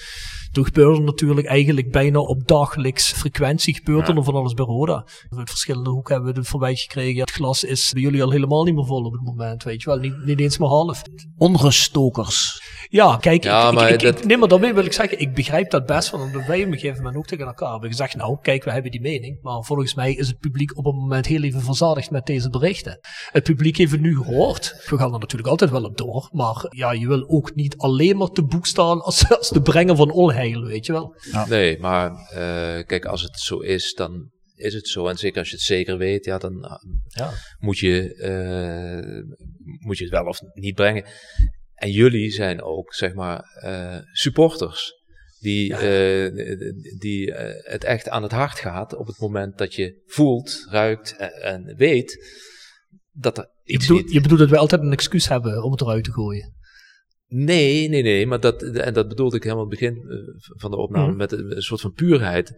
Toen 0.51 0.65
gebeurde 0.65 0.97
er 0.97 1.03
natuurlijk 1.03 1.47
eigenlijk 1.47 1.91
bijna 1.91 2.19
op 2.19 2.47
dagelijks 2.47 3.11
frequentie 3.11 3.73
gebeurt 3.75 4.07
er 4.07 4.13
nog 4.13 4.25
van 4.25 4.35
alles 4.35 4.53
bij 4.53 4.65
Roda. 4.65 5.05
Uit 5.37 5.49
verschillende 5.49 5.89
hoeken 5.89 6.13
hebben 6.15 6.33
we 6.33 6.39
het 6.39 6.47
voorbij 6.47 6.75
gekregen. 6.75 7.19
Het 7.19 7.31
glas 7.31 7.63
is 7.63 7.91
bij 7.93 8.01
jullie 8.01 8.23
al 8.23 8.31
helemaal 8.31 8.63
niet 8.63 8.75
meer 8.75 8.85
vol 8.85 9.03
op 9.03 9.11
het 9.11 9.21
moment, 9.23 9.63
weet 9.63 9.81
je 9.81 9.89
wel. 9.89 9.99
Niet, 9.99 10.25
niet 10.25 10.39
eens 10.39 10.57
maar 10.57 10.69
half. 10.69 11.01
Onruststokers. 11.37 12.61
Ja, 12.89 13.17
kijk, 13.17 13.43
Ja, 13.43 13.67
ik, 13.67 13.73
maar 13.73 13.89
ik, 13.91 13.99
dat- 14.01 14.17
ik- 14.19 14.25
nee, 14.25 14.37
maar 14.37 14.47
daarmee 14.47 14.73
wil 14.73 14.85
ik 14.85 14.93
zeggen, 14.93 15.19
ik 15.19 15.33
begrijp 15.33 15.69
dat 15.71 15.85
best 15.85 16.11
wel, 16.11 16.21
omdat 16.21 16.45
wij 16.45 16.59
op 16.65 16.67
een 16.67 16.73
gegeven 16.73 16.97
moment 16.97 17.15
ook 17.15 17.25
tegen 17.27 17.45
elkaar 17.45 17.71
hebben 17.71 17.89
gezegd, 17.89 18.15
nou, 18.15 18.37
kijk, 18.41 18.63
we 18.63 18.71
hebben 18.71 18.91
die 18.91 19.01
mening, 19.01 19.37
maar 19.41 19.63
volgens 19.63 19.93
mij 19.93 20.13
is 20.13 20.27
het 20.27 20.39
publiek 20.39 20.77
op 20.77 20.85
een 20.85 20.95
moment 20.95 21.25
heel 21.25 21.41
even 21.43 21.61
verzadigd 21.61 22.11
met 22.11 22.25
deze 22.25 22.49
berichten. 22.49 22.99
Het 23.31 23.43
publiek 23.43 23.77
heeft 23.77 23.91
het 23.91 24.01
nu 24.01 24.15
gehoord. 24.17 24.85
We 24.89 24.97
gaan 24.97 25.13
er 25.13 25.19
natuurlijk 25.19 25.49
altijd 25.49 25.69
wel 25.69 25.83
op 25.83 25.97
door, 25.97 26.29
maar 26.31 26.65
ja, 26.69 26.91
je 26.91 27.07
wil 27.07 27.29
ook 27.29 27.55
niet 27.55 27.77
alleen 27.77 28.17
maar 28.17 28.27
te 28.29 28.43
boek 28.43 28.65
staan 28.65 29.01
als, 29.01 29.26
als, 29.29 29.37
als 29.37 29.49
de 29.49 29.61
brenger 29.61 29.95
van 29.95 30.11
onheil, 30.11 30.63
weet 30.63 30.85
je 30.85 30.91
wel. 30.91 31.15
Nee, 31.49 31.79
maar 31.79 32.11
eh, 32.11 32.85
kijk, 32.85 33.05
als 33.05 33.21
het 33.21 33.39
zo 33.39 33.59
is, 33.59 33.93
dan 33.93 34.31
is 34.55 34.73
het 34.73 34.87
zo. 34.87 35.07
En 35.07 35.17
zeker 35.17 35.39
als 35.39 35.49
je 35.49 35.55
het 35.55 35.63
zeker 35.65 35.97
weet, 35.97 36.25
ja, 36.25 36.37
dan 36.37 36.53
uh, 36.53 36.71
Ja. 37.07 37.31
moet, 37.59 37.77
je, 37.77 38.13
eh, 38.15 39.37
moet 39.85 39.97
je 39.97 40.03
het 40.03 40.13
wel 40.13 40.25
of 40.25 40.39
niet 40.53 40.75
brengen. 40.75 41.05
En 41.73 41.91
jullie 41.91 42.31
zijn 42.31 42.61
ook, 42.61 42.93
zeg 42.93 43.13
maar, 43.13 43.39
eh, 43.61 43.97
supporters. 44.11 44.95
Die, 45.39 45.75
eh, 45.75 46.97
die 46.99 47.33
het 47.63 47.83
echt 47.83 48.09
aan 48.09 48.23
het 48.23 48.31
hart 48.31 48.59
gaat 48.59 48.95
op 48.95 49.07
het 49.07 49.19
moment 49.19 49.57
dat 49.57 49.73
je 49.73 50.01
voelt, 50.05 50.65
ruikt 50.69 51.15
en, 51.15 51.31
en 51.41 51.75
weet 51.75 52.25
dat 53.11 53.37
er 53.37 53.49
Je 53.63 53.73
iets 53.73 53.87
bedoelt, 53.87 54.03
niet 54.05 54.13
je 54.13 54.21
bedoelt 54.21 54.39
dat 54.39 54.49
we 54.49 54.57
altijd 54.57 54.81
een 54.81 54.91
excuus 54.91 55.27
hebben 55.27 55.63
om 55.63 55.71
het 55.71 55.81
eruit 55.81 56.03
te 56.03 56.11
gooien. 56.11 56.55
Nee, 57.29 57.89
nee, 57.89 58.01
nee, 58.03 58.27
maar 58.27 58.39
dat, 58.39 58.61
en 58.63 58.93
dat 58.93 59.07
bedoelde 59.07 59.35
ik 59.35 59.43
helemaal 59.43 59.69
het 59.69 59.79
begin 59.79 59.95
eh, 60.09 60.17
van 60.37 60.71
de 60.71 60.77
opname 60.77 61.07
Mhm. 61.07 61.17
met 61.17 61.31
een 61.31 61.61
soort 61.61 61.81
van 61.81 61.93
puurheid. 61.93 62.53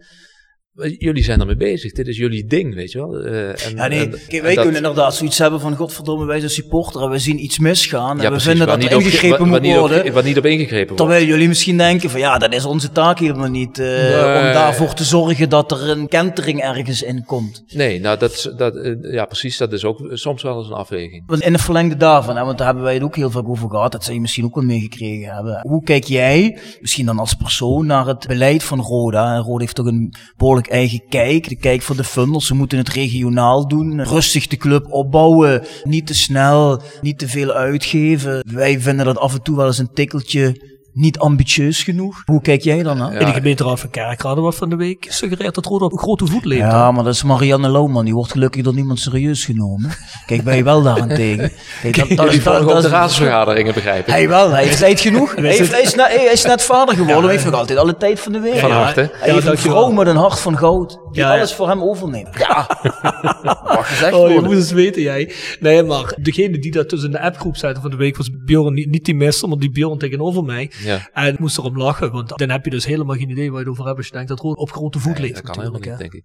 Jullie 0.98 1.22
zijn 1.24 1.40
ermee 1.40 1.56
bezig, 1.56 1.92
dit 1.92 2.06
is 2.08 2.16
jullie 2.16 2.46
ding, 2.46 2.74
weet 2.74 2.92
je 2.92 2.98
wel. 2.98 3.16
Eh, 3.20 3.48
en, 3.66 3.74
Ja, 3.76 3.86
nee, 3.86 3.98
en- 4.00 4.10
kijk, 4.10 4.32
en 4.32 4.42
wij 4.42 4.54
dat- 4.54 4.64
kunnen 4.64 4.80
inderdaad 4.82 5.14
zoiets 5.14 5.38
hebben 5.38 5.60
van, 5.60 5.76
godverdomme, 5.76 6.24
wij 6.24 6.38
zijn 6.38 6.50
supporter 6.50 7.02
en 7.02 7.10
we 7.10 7.18
zien 7.18 7.44
iets 7.44 7.58
misgaan 7.58 8.10
en 8.10 8.16
Ja, 8.16 8.22
we 8.22 8.28
precies, 8.28 8.48
vinden 8.48 8.66
dat 8.66 8.76
er 8.76 8.82
niet 8.82 8.94
op- 8.94 9.00
ingegrepen 9.00 9.48
moet 9.48 9.60
niet 9.60 9.72
op- 9.74 9.78
worden. 9.78 10.12
waar 10.12 10.24
niet 10.24 10.38
op 10.38 10.44
ingegrepen 10.46 10.86
wordt. 10.86 10.96
Terwijl 10.96 11.24
jullie 11.26 11.48
misschien 11.48 11.76
denken 11.76 12.10
van, 12.10 12.20
ja, 12.20 12.38
dat 12.38 12.54
is 12.54 12.64
onze 12.64 12.92
taak 12.92 13.18
helemaal 13.18 13.48
niet, 13.50 13.76
Nee. 13.76 14.14
om 14.16 14.52
daarvoor 14.52 14.94
te 14.94 15.04
zorgen 15.04 15.48
dat 15.48 15.72
er 15.72 15.88
een 15.90 16.08
kentering 16.08 16.60
ergens 16.62 17.02
in 17.02 17.24
komt. 17.24 17.64
Nee, 17.74 18.00
nou 18.00 18.18
dat, 18.18 18.52
dat, 18.56 18.76
eh, 18.76 19.12
ja 19.12 19.24
precies, 19.24 19.56
dat 19.56 19.72
is 19.72 19.84
ook 19.84 19.98
soms 20.12 20.42
wel 20.42 20.58
eens 20.58 20.66
een 20.68 20.74
afweging. 20.74 21.22
Want 21.26 21.42
in 21.42 21.52
het 21.52 21.62
verlengde 21.62 21.96
daarvan, 21.96 22.36
hè, 22.36 22.44
want 22.44 22.56
daar 22.58 22.66
hebben 22.66 22.84
wij 22.84 22.94
het 22.94 23.02
ook 23.02 23.16
heel 23.16 23.30
vaak 23.30 23.48
over 23.48 23.70
gehad, 23.70 23.92
dat 23.92 24.04
zij 24.04 24.14
je 24.14 24.20
misschien 24.20 24.44
ook 24.44 24.54
wel 24.54 24.64
meegekregen 24.64 25.34
hebben. 25.34 25.60
Hoe 25.62 25.82
kijk 25.82 26.04
jij, 26.04 26.58
misschien 26.80 27.06
dan 27.06 27.18
als 27.18 27.34
persoon, 27.34 27.86
naar 27.86 28.06
het 28.06 28.26
beleid 28.26 28.62
van 28.62 28.80
Roda? 28.80 29.34
En 29.34 29.42
Roda 29.42 29.60
heeft 29.60 29.74
toch 29.74 29.86
een 29.86 30.14
behoorlijk 30.36 30.66
eigen 30.70 31.02
kijk, 31.08 31.48
de 31.48 31.56
kijk 31.56 31.82
van 31.82 31.96
de 31.96 32.04
funders. 32.04 32.46
Ze 32.46 32.54
moeten 32.54 32.78
het 32.78 32.88
regionaal 32.88 33.68
doen, 33.68 34.02
rustig 34.04 34.46
de 34.46 34.56
club 34.56 34.92
opbouwen, 34.92 35.64
niet 35.84 36.06
te 36.06 36.14
snel, 36.14 36.82
niet 37.00 37.18
te 37.18 37.28
veel 37.28 37.52
uitgeven. 37.52 38.44
Wij 38.52 38.80
vinden 38.80 39.04
dat 39.04 39.18
af 39.18 39.34
en 39.34 39.42
toe 39.42 39.56
wel 39.56 39.66
eens 39.66 39.78
een 39.78 39.92
tikkeltje 39.94 40.68
niet 41.00 41.18
ambitieus 41.18 41.82
genoeg. 41.82 42.22
Hoe 42.24 42.40
kijk 42.40 42.62
jij 42.62 42.82
dan 42.82 42.96
naar? 42.98 43.12
In 43.14 43.26
de 43.26 43.32
gemeenteraad 43.32 43.80
van 43.80 43.90
Kerkrade 43.90 44.40
wordt 44.40 44.56
van 44.56 44.68
de 44.70 44.76
week 44.76 45.06
gesuggereerd 45.08 45.54
dat 45.54 45.66
Roda 45.66 45.84
op 45.84 45.92
een 45.92 45.98
grote 45.98 46.26
voet 46.26 46.44
leeft. 46.44 46.60
Ja, 46.62 46.90
maar 46.92 47.04
dat 47.04 47.14
is 47.14 47.22
Marianne 47.22 47.68
Louwman. 47.68 48.04
Die 48.04 48.14
wordt 48.14 48.30
gelukkig 48.32 48.62
door 48.62 48.74
niemand 48.74 49.00
serieus 49.00 49.44
genomen. 49.44 49.90
Kijk, 50.26 50.42
wij 50.42 50.64
wel 50.64 50.82
daarentegen. 50.82 51.52
Kijk, 51.82 51.96
dat, 51.96 52.08
dat, 52.08 52.26
Jullie 52.26 52.42
dat, 52.42 52.62
ook 52.62 52.68
de 52.68 52.74
is- 52.78 52.84
raadsvergaderingen, 52.84 53.74
begrijp 53.74 54.06
ik. 54.06 54.12
Hij 54.12 54.28
wel, 54.28 54.50
hij 54.50 54.64
heeft 54.64 54.78
tijd 54.78 55.00
genoeg. 55.00 55.34
Hij, 55.40 55.48
heeft, 55.56 55.70
hij, 55.70 55.82
is, 55.82 55.94
net, 55.94 56.06
hij 56.06 56.30
is 56.32 56.44
net 56.44 56.62
vader 56.62 56.94
geworden, 56.94 57.22
hij 57.24 57.32
heeft 57.32 57.44
nog 57.44 57.54
altijd 57.54 57.78
alle 57.78 57.96
tijd 57.96 58.20
van 58.20 58.32
de 58.32 58.40
wereld. 58.40 58.60
Van 58.60 58.70
harte. 58.70 59.00
Hij 59.00 59.10
Ja, 59.12 59.24
heeft 59.24 59.36
een 59.36 59.44
dankjewel. 59.44 59.76
vrouw 59.78 59.90
met 59.92 60.06
een 60.06 60.16
hart 60.16 60.40
van 60.40 60.58
goud, 60.58 60.88
die 60.90 61.22
Ja, 61.22 61.32
ja. 61.32 61.36
alles 61.38 61.52
voor 61.54 61.68
hem 61.68 61.82
overneemt. 61.82 62.28
Ja, 62.38 62.66
mag 63.64 63.88
gezegd 63.88 64.12
Oh, 64.14 64.30
je 64.30 64.40
moet 64.40 64.52
eens 64.54 64.70
weten, 64.72 65.02
jij. 65.02 65.32
Nee, 65.60 65.82
maar 65.82 66.14
degene 66.22 66.58
die 66.58 66.70
dat 66.72 66.88
tussen 66.88 67.10
de 67.10 67.20
appgroep 67.20 67.56
zetten 67.56 67.82
van 67.82 67.90
de 67.90 67.96
week 67.96 68.16
was 68.16 68.30
Bjorn, 68.44 68.74
niet, 68.74 68.90
niet 68.90 69.04
die 69.04 69.14
mister, 69.14 69.48
maar 69.48 69.58
die 69.58 69.70
Bjorn 69.70 69.98
tegenover 69.98 70.44
mij. 70.44 70.70
Ja. 70.90 71.10
En 71.12 71.32
ik 71.32 71.38
moest 71.38 71.58
erom 71.58 71.76
lachen, 71.76 72.12
want 72.12 72.38
dan 72.38 72.50
heb 72.50 72.64
je 72.64 72.70
dus 72.70 72.84
helemaal 72.84 73.16
geen 73.16 73.30
idee 73.30 73.50
waar 73.50 73.60
je 73.60 73.64
het 73.64 73.72
over 73.72 73.84
hebt 73.84 73.96
als 73.96 74.06
je 74.06 74.12
denkt 74.12 74.28
dat 74.28 74.40
Roda 74.40 74.60
op 74.60 74.72
grote 74.72 74.98
voet 74.98 75.18
leeft. 75.18 75.34
dat 75.34 75.44
kan 75.44 75.58
helemaal 75.58 75.80
niet, 75.80 75.98
denk 75.98 76.12
ik. 76.12 76.24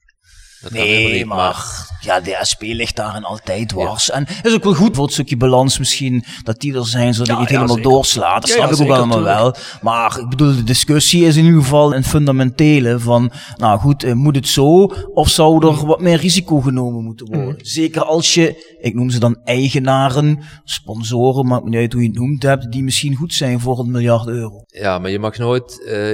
Dat 0.66 0.74
Nee, 0.74 1.14
niet, 1.14 1.26
maar 1.26 1.66
ja, 2.02 2.20
de 2.20 2.38
SP 2.50 2.62
ligt 2.62 2.96
daarin 2.96 3.24
altijd 3.24 3.70
dwars. 3.70 4.10
En 4.12 4.26
het 4.28 4.46
is 4.46 4.54
ook 4.54 4.64
wel 4.64 4.74
goed 4.74 4.96
voor 4.96 5.04
het 5.04 5.14
stukje 5.14 5.38
balans 5.38 5.78
misschien, 5.80 6.24
dat 6.44 6.60
die 6.60 6.76
er 6.76 6.86
zijn, 6.88 7.14
zodat 7.14 7.28
Ja, 7.28 7.34
je 7.36 7.40
ja, 7.42 7.48
helemaal 7.48 7.76
zeker. 7.76 7.92
doorslaat. 7.92 8.42
Dat 8.42 8.50
snap 8.50 8.72
ik 8.72 8.82
ook 8.82 8.90
allemaal 8.90 9.22
wel. 9.22 9.56
Maar 9.82 10.20
ik 10.20 10.30
bedoel, 10.30 10.56
de 10.56 10.64
discussie 10.64 11.26
is 11.26 11.36
in 11.36 11.46
ieder 11.46 11.62
geval 11.62 11.96
een 11.96 12.04
fundamentele 12.04 13.00
van, 13.00 13.32
nou 13.56 13.80
goed, 13.80 14.04
eh, 14.04 14.14
moet 14.14 14.36
het 14.36 14.48
zo, 14.48 14.84
of 15.14 15.30
zou 15.30 15.66
er 15.68 15.86
wat 15.86 16.00
meer 16.02 16.18
risico 16.18 16.60
genomen 16.62 17.04
moeten 17.04 17.26
worden? 17.28 17.46
Mm. 17.48 17.56
Zeker 17.66 18.04
als 18.04 18.34
je, 18.34 18.76
ik 18.82 18.94
noem 18.94 19.10
ze 19.10 19.20
dan 19.20 19.38
eigenaren, 19.44 20.40
sponsoren, 20.64 21.46
maakt 21.48 21.64
me 21.64 21.70
niet 21.70 21.80
uit 21.80 21.94
hoe 21.94 22.02
je 22.02 22.08
het 22.08 22.18
noemt 22.18 22.44
hebt, 22.44 22.72
die 22.72 22.84
misschien 22.84 23.16
goed 23.16 23.34
zijn 23.34 23.60
voor 23.60 23.80
een 23.80 23.92
miljard 23.92 24.28
euro. 24.28 24.64
Ja, 24.66 25.00
maar 25.00 25.12
je 25.12 25.20
mag 25.20 25.38
nooit 25.38 25.84
eh, 25.86 26.12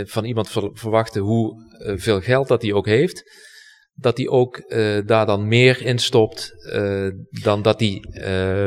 eh, 0.00 0.06
van 0.06 0.24
iemand 0.24 0.50
ver- 0.50 0.70
verwachten 0.72 1.22
hoe 1.22 1.66
veel 1.96 2.20
geld 2.20 2.48
dat 2.48 2.62
hij 2.62 2.72
ook 2.72 2.86
heeft, 2.86 3.22
dat 4.00 4.16
hij 4.16 4.28
ook 4.28 4.56
eh, 4.56 4.98
daar 5.06 5.26
dan 5.26 5.48
meer 5.48 5.82
in 5.86 5.98
stopt 5.98 6.54
eh, 6.72 7.08
dan 7.30 7.62
dat 7.62 7.80
hij 7.80 8.04
eh, 8.12 8.66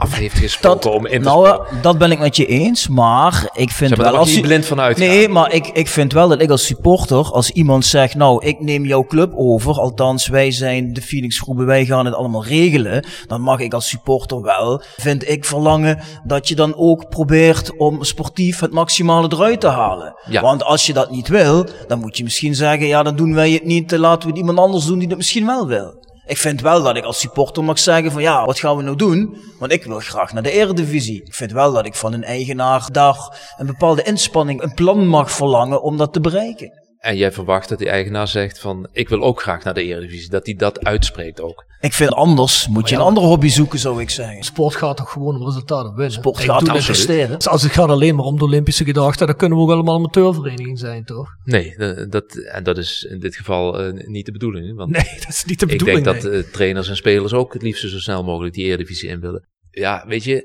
af 0.00 0.14
heeft 0.14 0.38
gesproken 0.38 0.92
om 0.92 1.06
in 1.06 1.22
te 1.22 1.28
nou, 1.28 1.62
dat 1.82 1.98
ben 1.98 2.10
ik 2.10 2.18
met 2.18 2.36
je 2.36 2.46
eens, 2.46 2.88
maar 2.88 3.50
ik 3.52 3.70
vind 3.70 3.96
wel 3.96 4.16
als 4.16 4.34
je 4.34 4.40
blind 4.40 4.66
van 4.66 4.80
uitgaan. 4.80 5.06
Nee, 5.06 5.28
maar 5.28 5.52
ik, 5.52 5.66
ik 5.66 5.88
vind 5.88 6.12
wel 6.12 6.28
dat 6.28 6.42
ik 6.42 6.50
als 6.50 6.66
supporter, 6.66 7.32
als 7.32 7.50
iemand 7.50 7.84
zegt, 7.84 8.14
nou, 8.14 8.46
ik 8.46 8.60
neem 8.60 8.86
jouw 8.86 9.04
club 9.04 9.32
over, 9.34 9.80
althans 9.80 10.26
wij 10.26 10.50
zijn 10.50 10.92
de 10.92 11.02
Phoenix 11.02 11.38
groepen, 11.38 11.66
wij 11.66 11.84
gaan 11.84 12.04
het 12.04 12.14
allemaal 12.14 12.44
regelen, 12.44 13.06
dan 13.26 13.40
mag 13.40 13.60
ik 13.60 13.74
als 13.74 13.88
supporter 13.88 14.42
wel, 14.42 14.82
vind 14.96 15.28
ik 15.28 15.44
verlangen 15.44 15.98
dat 16.24 16.48
je 16.48 16.54
dan 16.54 16.76
ook 16.76 17.08
probeert 17.08 17.76
om 17.76 18.04
sportief 18.04 18.60
het 18.60 18.72
maximale 18.72 19.30
eruit 19.32 19.60
te 19.60 19.68
halen. 19.68 20.14
Ja. 20.28 20.40
Want 20.40 20.64
als 20.64 20.86
je 20.86 20.92
dat 20.92 21.10
niet 21.10 21.28
wil, 21.28 21.66
dan 21.86 21.98
moet 21.98 22.16
je 22.16 22.24
misschien 22.24 22.54
zeggen, 22.54 22.86
ja, 22.86 23.02
dan 23.02 23.16
doen 23.16 23.34
wij 23.34 23.50
het 23.50 23.64
niet, 23.64 23.92
eh, 23.92 23.98
laten 23.98 24.22
we 24.22 24.28
het 24.28 24.38
iemand 24.38 24.58
anders 24.58 24.84
doen 24.84 24.98
die 24.98 25.08
dat 25.08 25.16
misschien 25.16 25.46
wel 25.46 25.66
wil. 25.66 25.98
Ik 26.30 26.38
vind 26.38 26.60
wel 26.60 26.82
dat 26.82 26.96
ik 26.96 27.04
als 27.04 27.20
supporter 27.20 27.64
mag 27.64 27.78
zeggen 27.78 28.12
van 28.12 28.22
ja, 28.22 28.44
wat 28.44 28.58
gaan 28.58 28.76
we 28.76 28.82
nou 28.82 28.96
doen? 28.96 29.36
Want 29.58 29.72
ik 29.72 29.84
wil 29.84 30.00
graag 30.00 30.32
naar 30.32 30.42
de 30.42 30.50
eredivisie. 30.50 31.22
Ik 31.24 31.34
vind 31.34 31.52
wel 31.52 31.72
dat 31.72 31.86
ik 31.86 31.94
van 31.94 32.12
een 32.12 32.24
eigenaar 32.24 32.88
daar 32.92 33.38
een 33.56 33.66
bepaalde 33.66 34.02
inspanning, 34.02 34.62
een 34.62 34.74
plan 34.74 35.06
mag 35.06 35.30
verlangen 35.30 35.82
om 35.82 35.96
dat 35.96 36.12
te 36.12 36.20
bereiken. 36.20 36.89
En 37.00 37.16
jij 37.16 37.32
verwacht 37.32 37.68
dat 37.68 37.78
die 37.78 37.88
eigenaar 37.88 38.28
zegt 38.28 38.58
van, 38.58 38.88
ik 38.92 39.08
wil 39.08 39.22
ook 39.22 39.42
graag 39.42 39.64
naar 39.64 39.74
de 39.74 39.82
Eredivisie, 39.82 40.30
dat 40.30 40.46
hij 40.46 40.54
dat 40.54 40.84
uitspreekt 40.84 41.40
ook. 41.40 41.64
Ik 41.80 41.92
vind 41.92 42.10
anders 42.12 42.68
moet 42.68 42.88
je 42.88 42.94
een 42.94 43.00
andere 43.00 43.26
hobby 43.26 43.48
zoeken, 43.48 43.78
zou 43.78 44.00
ik 44.00 44.10
zeggen. 44.10 44.42
Sport 44.42 44.74
gaat 44.76 44.96
toch 44.96 45.12
gewoon 45.12 45.36
om 45.36 45.44
resultaten 45.44 45.94
winnen. 45.94 46.12
Sport 46.12 46.38
Ik 46.38 46.44
gaat 46.44 46.64
presteren. 46.64 47.36
Dus 47.36 47.48
als 47.48 47.62
het 47.62 47.72
gaat 47.72 47.88
alleen 47.88 48.14
maar 48.14 48.24
om 48.24 48.38
de 48.38 48.44
Olympische 48.44 48.84
gedachten, 48.84 49.26
dan 49.26 49.36
kunnen 49.36 49.58
we 49.58 49.64
ook 49.64 49.70
allemaal 49.70 49.94
een 49.94 50.00
amateurvereniging 50.00 50.78
zijn, 50.78 51.04
toch? 51.04 51.28
Nee, 51.44 51.76
dat, 52.08 52.34
en 52.34 52.62
dat 52.64 52.78
is 52.78 53.02
in 53.02 53.20
dit 53.20 53.36
geval 53.36 53.80
eh, 53.80 54.06
niet 54.06 54.26
de 54.26 54.32
bedoeling. 54.32 54.76
Want 54.76 54.90
Nee, 54.96 55.14
dat 55.18 55.28
is 55.28 55.44
niet 55.44 55.60
de 55.60 55.66
ik 55.66 55.78
bedoeling. 55.78 56.04
denk 56.04 56.22
dat 56.22 56.32
eh, 56.32 56.52
trainers 56.52 56.88
en 56.88 56.96
spelers 56.96 57.32
ook 57.32 57.52
het 57.52 57.62
liefst 57.62 57.88
zo 57.88 57.98
snel 57.98 58.24
mogelijk 58.24 58.54
die 58.54 58.64
Eredivisie 58.64 59.08
in 59.08 59.20
willen. 59.20 59.48
Ja, 59.70 60.04
weet 60.06 60.24
je, 60.24 60.44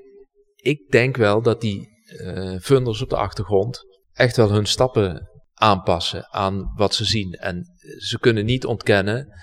ik 0.56 0.92
denk 0.92 1.18
wel 1.18 1.42
dat 1.42 1.62
die 1.62 1.94
eh 2.06 2.56
funders 2.62 3.02
op 3.02 3.10
de 3.10 3.16
achtergrond 3.16 3.80
echt 4.14 4.38
wel 4.38 4.52
hun 4.52 4.66
stappen 4.66 5.30
aanpassen 5.56 6.28
aan 6.32 6.72
wat 6.76 6.96
ze 6.96 7.06
zien. 7.06 7.34
En 7.34 7.66
ze 7.98 8.20
kunnen 8.20 8.46
niet 8.46 8.66
ontkennen 8.66 9.34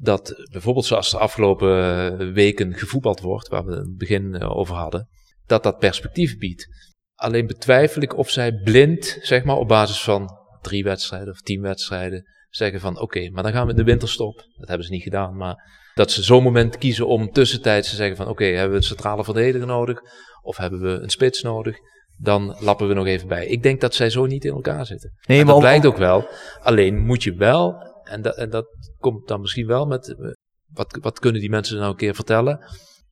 dat 0.00 0.48
bijvoorbeeld 0.50 0.84
zoals 0.84 1.10
de 1.10 1.18
afgelopen 1.18 1.70
eh, 1.70 2.32
weken 2.32 2.74
gevoetbald 2.74 3.20
wordt, 3.20 3.48
waar 3.48 3.64
we 3.64 3.74
het 3.74 3.96
begin 3.96 4.34
eh, 4.34 4.56
over 4.56 4.74
hadden, 4.74 5.08
dat 5.46 5.62
dat 5.62 5.78
perspectief 5.78 6.38
biedt. 6.38 6.68
Alleen 7.14 7.46
betwijfel 7.46 8.02
ik 8.02 8.16
of 8.16 8.30
zij 8.30 8.52
blind, 8.52 9.18
zeg 9.22 9.44
maar, 9.44 9.56
op 9.56 9.68
basis 9.68 10.02
van 10.02 10.30
drie 10.62 10.84
wedstrijden 10.84 11.30
of 11.30 11.40
tien 11.40 11.60
wedstrijden, 11.60 12.24
zeggen 12.50 12.80
van 12.80 13.00
oké, 13.00 13.30
maar 13.30 13.42
dan 13.42 13.52
gaan 13.52 13.64
we 13.64 13.70
in 13.70 13.76
de 13.76 13.84
winterstop. 13.84 14.36
Dat 14.56 14.68
hebben 14.68 14.86
ze 14.86 14.92
niet 14.92 15.02
gedaan, 15.02 15.36
maar 15.36 15.56
dat 15.94 16.10
ze 16.10 16.22
zo'n 16.22 16.42
moment 16.42 16.78
kiezen 16.78 17.06
om 17.06 17.30
tussentijds 17.30 17.90
te 17.90 17.96
zeggen 17.96 18.16
van 18.16 18.28
oké, 18.28 18.44
hebben 18.44 18.70
we 18.70 18.76
een 18.76 18.82
centrale 18.82 19.24
verdediger 19.24 19.66
nodig 19.66 20.00
of 20.42 20.56
hebben 20.56 20.80
we 20.80 20.88
een 20.88 21.10
spits 21.10 21.42
nodig? 21.42 21.76
Dan 22.20 22.56
lappen 22.60 22.88
we 22.88 22.94
nog 22.94 23.06
even 23.06 23.28
bij. 23.28 23.46
Ik 23.46 23.62
denk 23.62 23.80
dat 23.80 23.94
zij 23.94 24.10
zo 24.10 24.26
niet 24.26 24.44
in 24.44 24.52
elkaar 24.52 24.86
zitten. 24.86 25.12
Nee, 25.26 25.36
maar 25.36 25.46
dat 25.46 25.54
om- 25.54 25.60
blijkt 25.60 25.86
ook 25.86 25.96
wel. 25.96 26.28
Alleen 26.60 26.98
moet 26.98 27.22
je 27.22 27.34
wel, 27.34 27.74
en 28.04 28.22
dat, 28.22 28.36
en 28.36 28.50
dat 28.50 28.66
komt 28.98 29.28
dan 29.28 29.40
misschien 29.40 29.66
wel 29.66 29.86
met, 29.86 30.08
eh, 30.18 30.30
wat, 30.72 30.98
wat 31.00 31.18
kunnen 31.18 31.40
die 31.40 31.50
mensen 31.50 31.76
nou 31.78 31.90
een 31.90 31.96
keer 31.96 32.14
vertellen? 32.14 32.58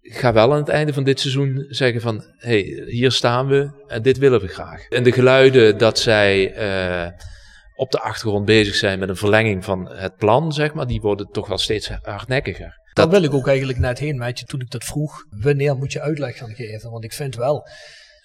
Ga 0.01 0.33
wel 0.33 0.53
aan 0.53 0.59
het 0.59 0.69
einde 0.69 0.93
van 0.93 1.05
dit 1.05 1.20
seizoen 1.20 1.65
zeggen 1.69 2.01
van, 2.01 2.24
hé, 2.37 2.61
hey, 2.61 2.85
hier 2.87 3.11
staan 3.11 3.47
we 3.47 3.85
en 3.87 4.03
dit 4.03 4.19
willen 4.19 4.41
we 4.41 4.49
graag. 4.49 4.89
En 4.89 5.03
de 5.03 5.12
geluiden 5.12 5.78
dat 5.78 5.99
zij 5.99 6.53
eh, 6.53 7.11
op 7.77 7.91
de 7.91 8.01
achtergrond 8.01 8.45
bezig 8.45 8.74
zijn 8.74 8.99
met 8.99 9.09
een 9.09 9.16
verlenging 9.16 9.65
van 9.65 9.91
het 9.93 10.16
plan, 10.16 10.53
zeg 10.53 10.74
maar, 10.74 10.87
die 10.87 11.01
worden 11.01 11.28
toch 11.31 11.49
wel 11.49 11.59
steeds 11.59 11.89
hardnekkiger. 12.03 12.85
Daar 12.93 13.09
wil 13.09 13.23
ik 13.23 13.35
ook 13.35 13.47
eigenlijk 13.49 13.78
net 13.78 13.99
heen 13.99 14.19
met 14.19 14.39
je 14.39 14.45
toen 14.45 14.61
ik 14.61 14.70
dat 14.70 14.85
vroeg. 14.85 15.24
Wanneer 15.28 15.77
moet 15.77 15.93
je 15.93 16.01
uitleg 16.01 16.37
gaan 16.37 16.55
geven? 16.55 16.91
Want 16.91 17.05
ik 17.05 17.12
vind 17.12 17.37
wel. 17.37 17.66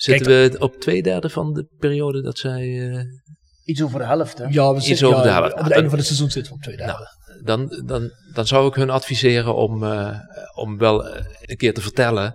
Zitten 0.01 0.31
we 0.51 0.59
op 0.59 0.75
twee 0.75 1.01
derde 1.03 1.29
van 1.29 1.53
de 1.53 1.67
periode 1.79 2.21
dat 2.21 2.37
zij... 2.37 2.89
eh, 2.91 3.03
Iets 3.65 3.83
over 3.83 3.99
de 3.99 4.05
helft, 4.05 4.37
hè? 4.37 4.45
Ja, 4.49 4.69
we 4.71 4.77
Iets 4.77 4.85
zitten, 4.87 5.07
over 5.07 5.21
de 5.23 5.29
helft. 5.29 5.51
Op 5.51 5.57
Ah, 5.57 5.63
het 5.63 5.73
einde 5.73 5.89
van 5.89 5.97
het 5.97 6.07
seizoen 6.07 6.31
zitten 6.31 6.51
we 6.51 6.57
op 6.57 6.63
twee 6.63 6.77
derde. 6.77 6.91
Nou, 6.93 7.05
dan, 7.43 7.83
dan, 7.85 8.09
dan 8.33 8.47
zou 8.47 8.67
ik 8.67 8.73
hun 8.75 8.89
adviseren 8.89 9.55
om, 9.55 9.83
eh, 9.83 10.17
om 10.55 10.77
wel 10.77 11.07
eh, 11.07 11.25
een 11.41 11.57
keer 11.57 11.73
te 11.73 11.81
vertellen 11.81 12.33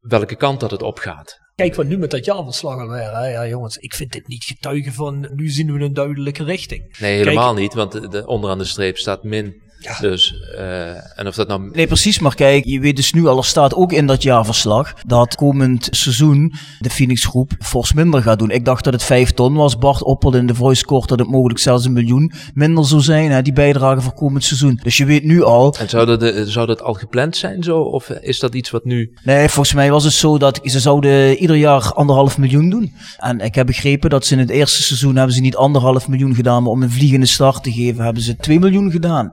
welke 0.00 0.36
kant 0.36 0.60
dat 0.60 0.70
het 0.70 0.82
opgaat. 0.82 1.38
Kijk, 1.54 1.74
wat 1.74 1.86
nu 1.86 1.98
met 1.98 2.10
dat 2.10 2.24
jaarverslag 2.24 2.78
alweer. 2.80 3.16
Hè? 3.16 3.26
Ja, 3.26 3.46
jongens, 3.46 3.76
ik 3.76 3.94
vind 3.94 4.12
dit 4.12 4.28
niet 4.28 4.44
getuigen 4.44 4.92
van. 4.92 5.28
Nu 5.34 5.48
zien 5.48 5.72
we 5.72 5.84
een 5.84 5.92
duidelijke 5.92 6.44
richting. 6.44 6.96
Nee, 6.98 7.16
helemaal 7.16 7.54
niet, 7.54 7.74
want 7.74 7.92
de, 7.92 8.08
de- 8.08 8.26
onderaan 8.26 8.58
de 8.58 8.64
streep 8.64 8.96
staat 8.98 9.22
min 9.22 9.62
Dus, 10.00 10.34
uh, 10.58 11.18
en 11.18 11.26
of 11.26 11.34
dat 11.34 11.48
nou... 11.48 11.70
Nee, 11.72 11.86
precies. 11.86 12.18
Maar 12.18 12.34
kijk, 12.34 12.64
je 12.64 12.80
weet 12.80 12.96
dus 12.96 13.12
nu 13.12 13.26
al, 13.26 13.38
er 13.38 13.44
staat 13.44 13.74
ook 13.74 13.92
in 13.92 14.06
dat 14.06 14.22
jaarverslag 14.22 14.94
dat 15.06 15.34
komend 15.34 15.88
seizoen 15.90 16.54
de 16.78 16.90
Phoenix 16.90 17.24
Groep 17.24 17.52
fors 17.60 17.92
minder 17.92 18.22
gaat 18.22 18.38
doen. 18.38 18.50
Ik 18.50 18.64
dacht 18.64 18.84
dat 18.84 18.92
het 18.92 19.02
5 19.02 19.30
ton 19.30 19.54
was. 19.54 19.78
Bart 19.78 20.02
opperde 20.02 20.38
in 20.38 20.46
de 20.46 20.54
voice 20.54 20.84
court 20.84 21.08
dat 21.08 21.18
het 21.18 21.28
mogelijk 21.28 21.58
zelfs 21.60 21.84
een 21.84 21.92
miljoen 21.92 22.32
minder 22.54 22.84
zou 22.84 23.00
zijn, 23.00 23.30
hè, 23.30 23.42
die 23.42 23.52
bijdrage 23.52 24.00
voor 24.00 24.14
komend 24.14 24.44
seizoen. 24.44 24.80
Dus 24.82 24.96
je 24.96 25.04
weet 25.04 25.24
nu 25.24 25.42
al... 25.42 25.74
En 25.78 25.88
zou 25.88 26.16
dat, 26.16 26.48
zou 26.48 26.66
dat 26.66 26.82
al 26.82 26.94
gepland 26.94 27.36
zijn 27.36 27.62
zo? 27.62 27.78
Of 27.80 28.08
is 28.08 28.38
dat 28.38 28.54
iets 28.54 28.70
wat 28.70 28.84
nu... 28.84 29.14
Nee, 29.22 29.48
volgens 29.48 29.74
mij 29.74 29.90
was 29.90 30.04
het 30.04 30.12
zo 30.12 30.38
dat 30.38 30.60
ze 30.62 30.80
zouden 30.80 31.36
ieder 31.36 31.56
jaar 31.56 31.92
anderhalf 31.92 32.38
miljoen 32.38 32.70
doen. 32.70 32.94
En 33.18 33.40
ik 33.40 33.54
heb 33.54 33.66
begrepen 33.66 34.10
dat 34.10 34.26
ze 34.26 34.32
in 34.32 34.38
het 34.38 34.50
eerste 34.50 34.82
seizoen 34.82 35.16
hebben 35.16 35.34
ze 35.34 35.40
niet 35.40 35.56
anderhalf 35.56 36.08
miljoen 36.08 36.34
gedaan, 36.34 36.62
maar 36.62 36.72
om 36.72 36.82
een 36.82 36.90
vliegende 36.90 37.26
start 37.26 37.62
te 37.62 37.72
geven 37.72 38.04
hebben 38.04 38.22
ze 38.22 38.36
2 38.36 38.58
miljoen 38.58 38.90
gedaan. 38.90 39.32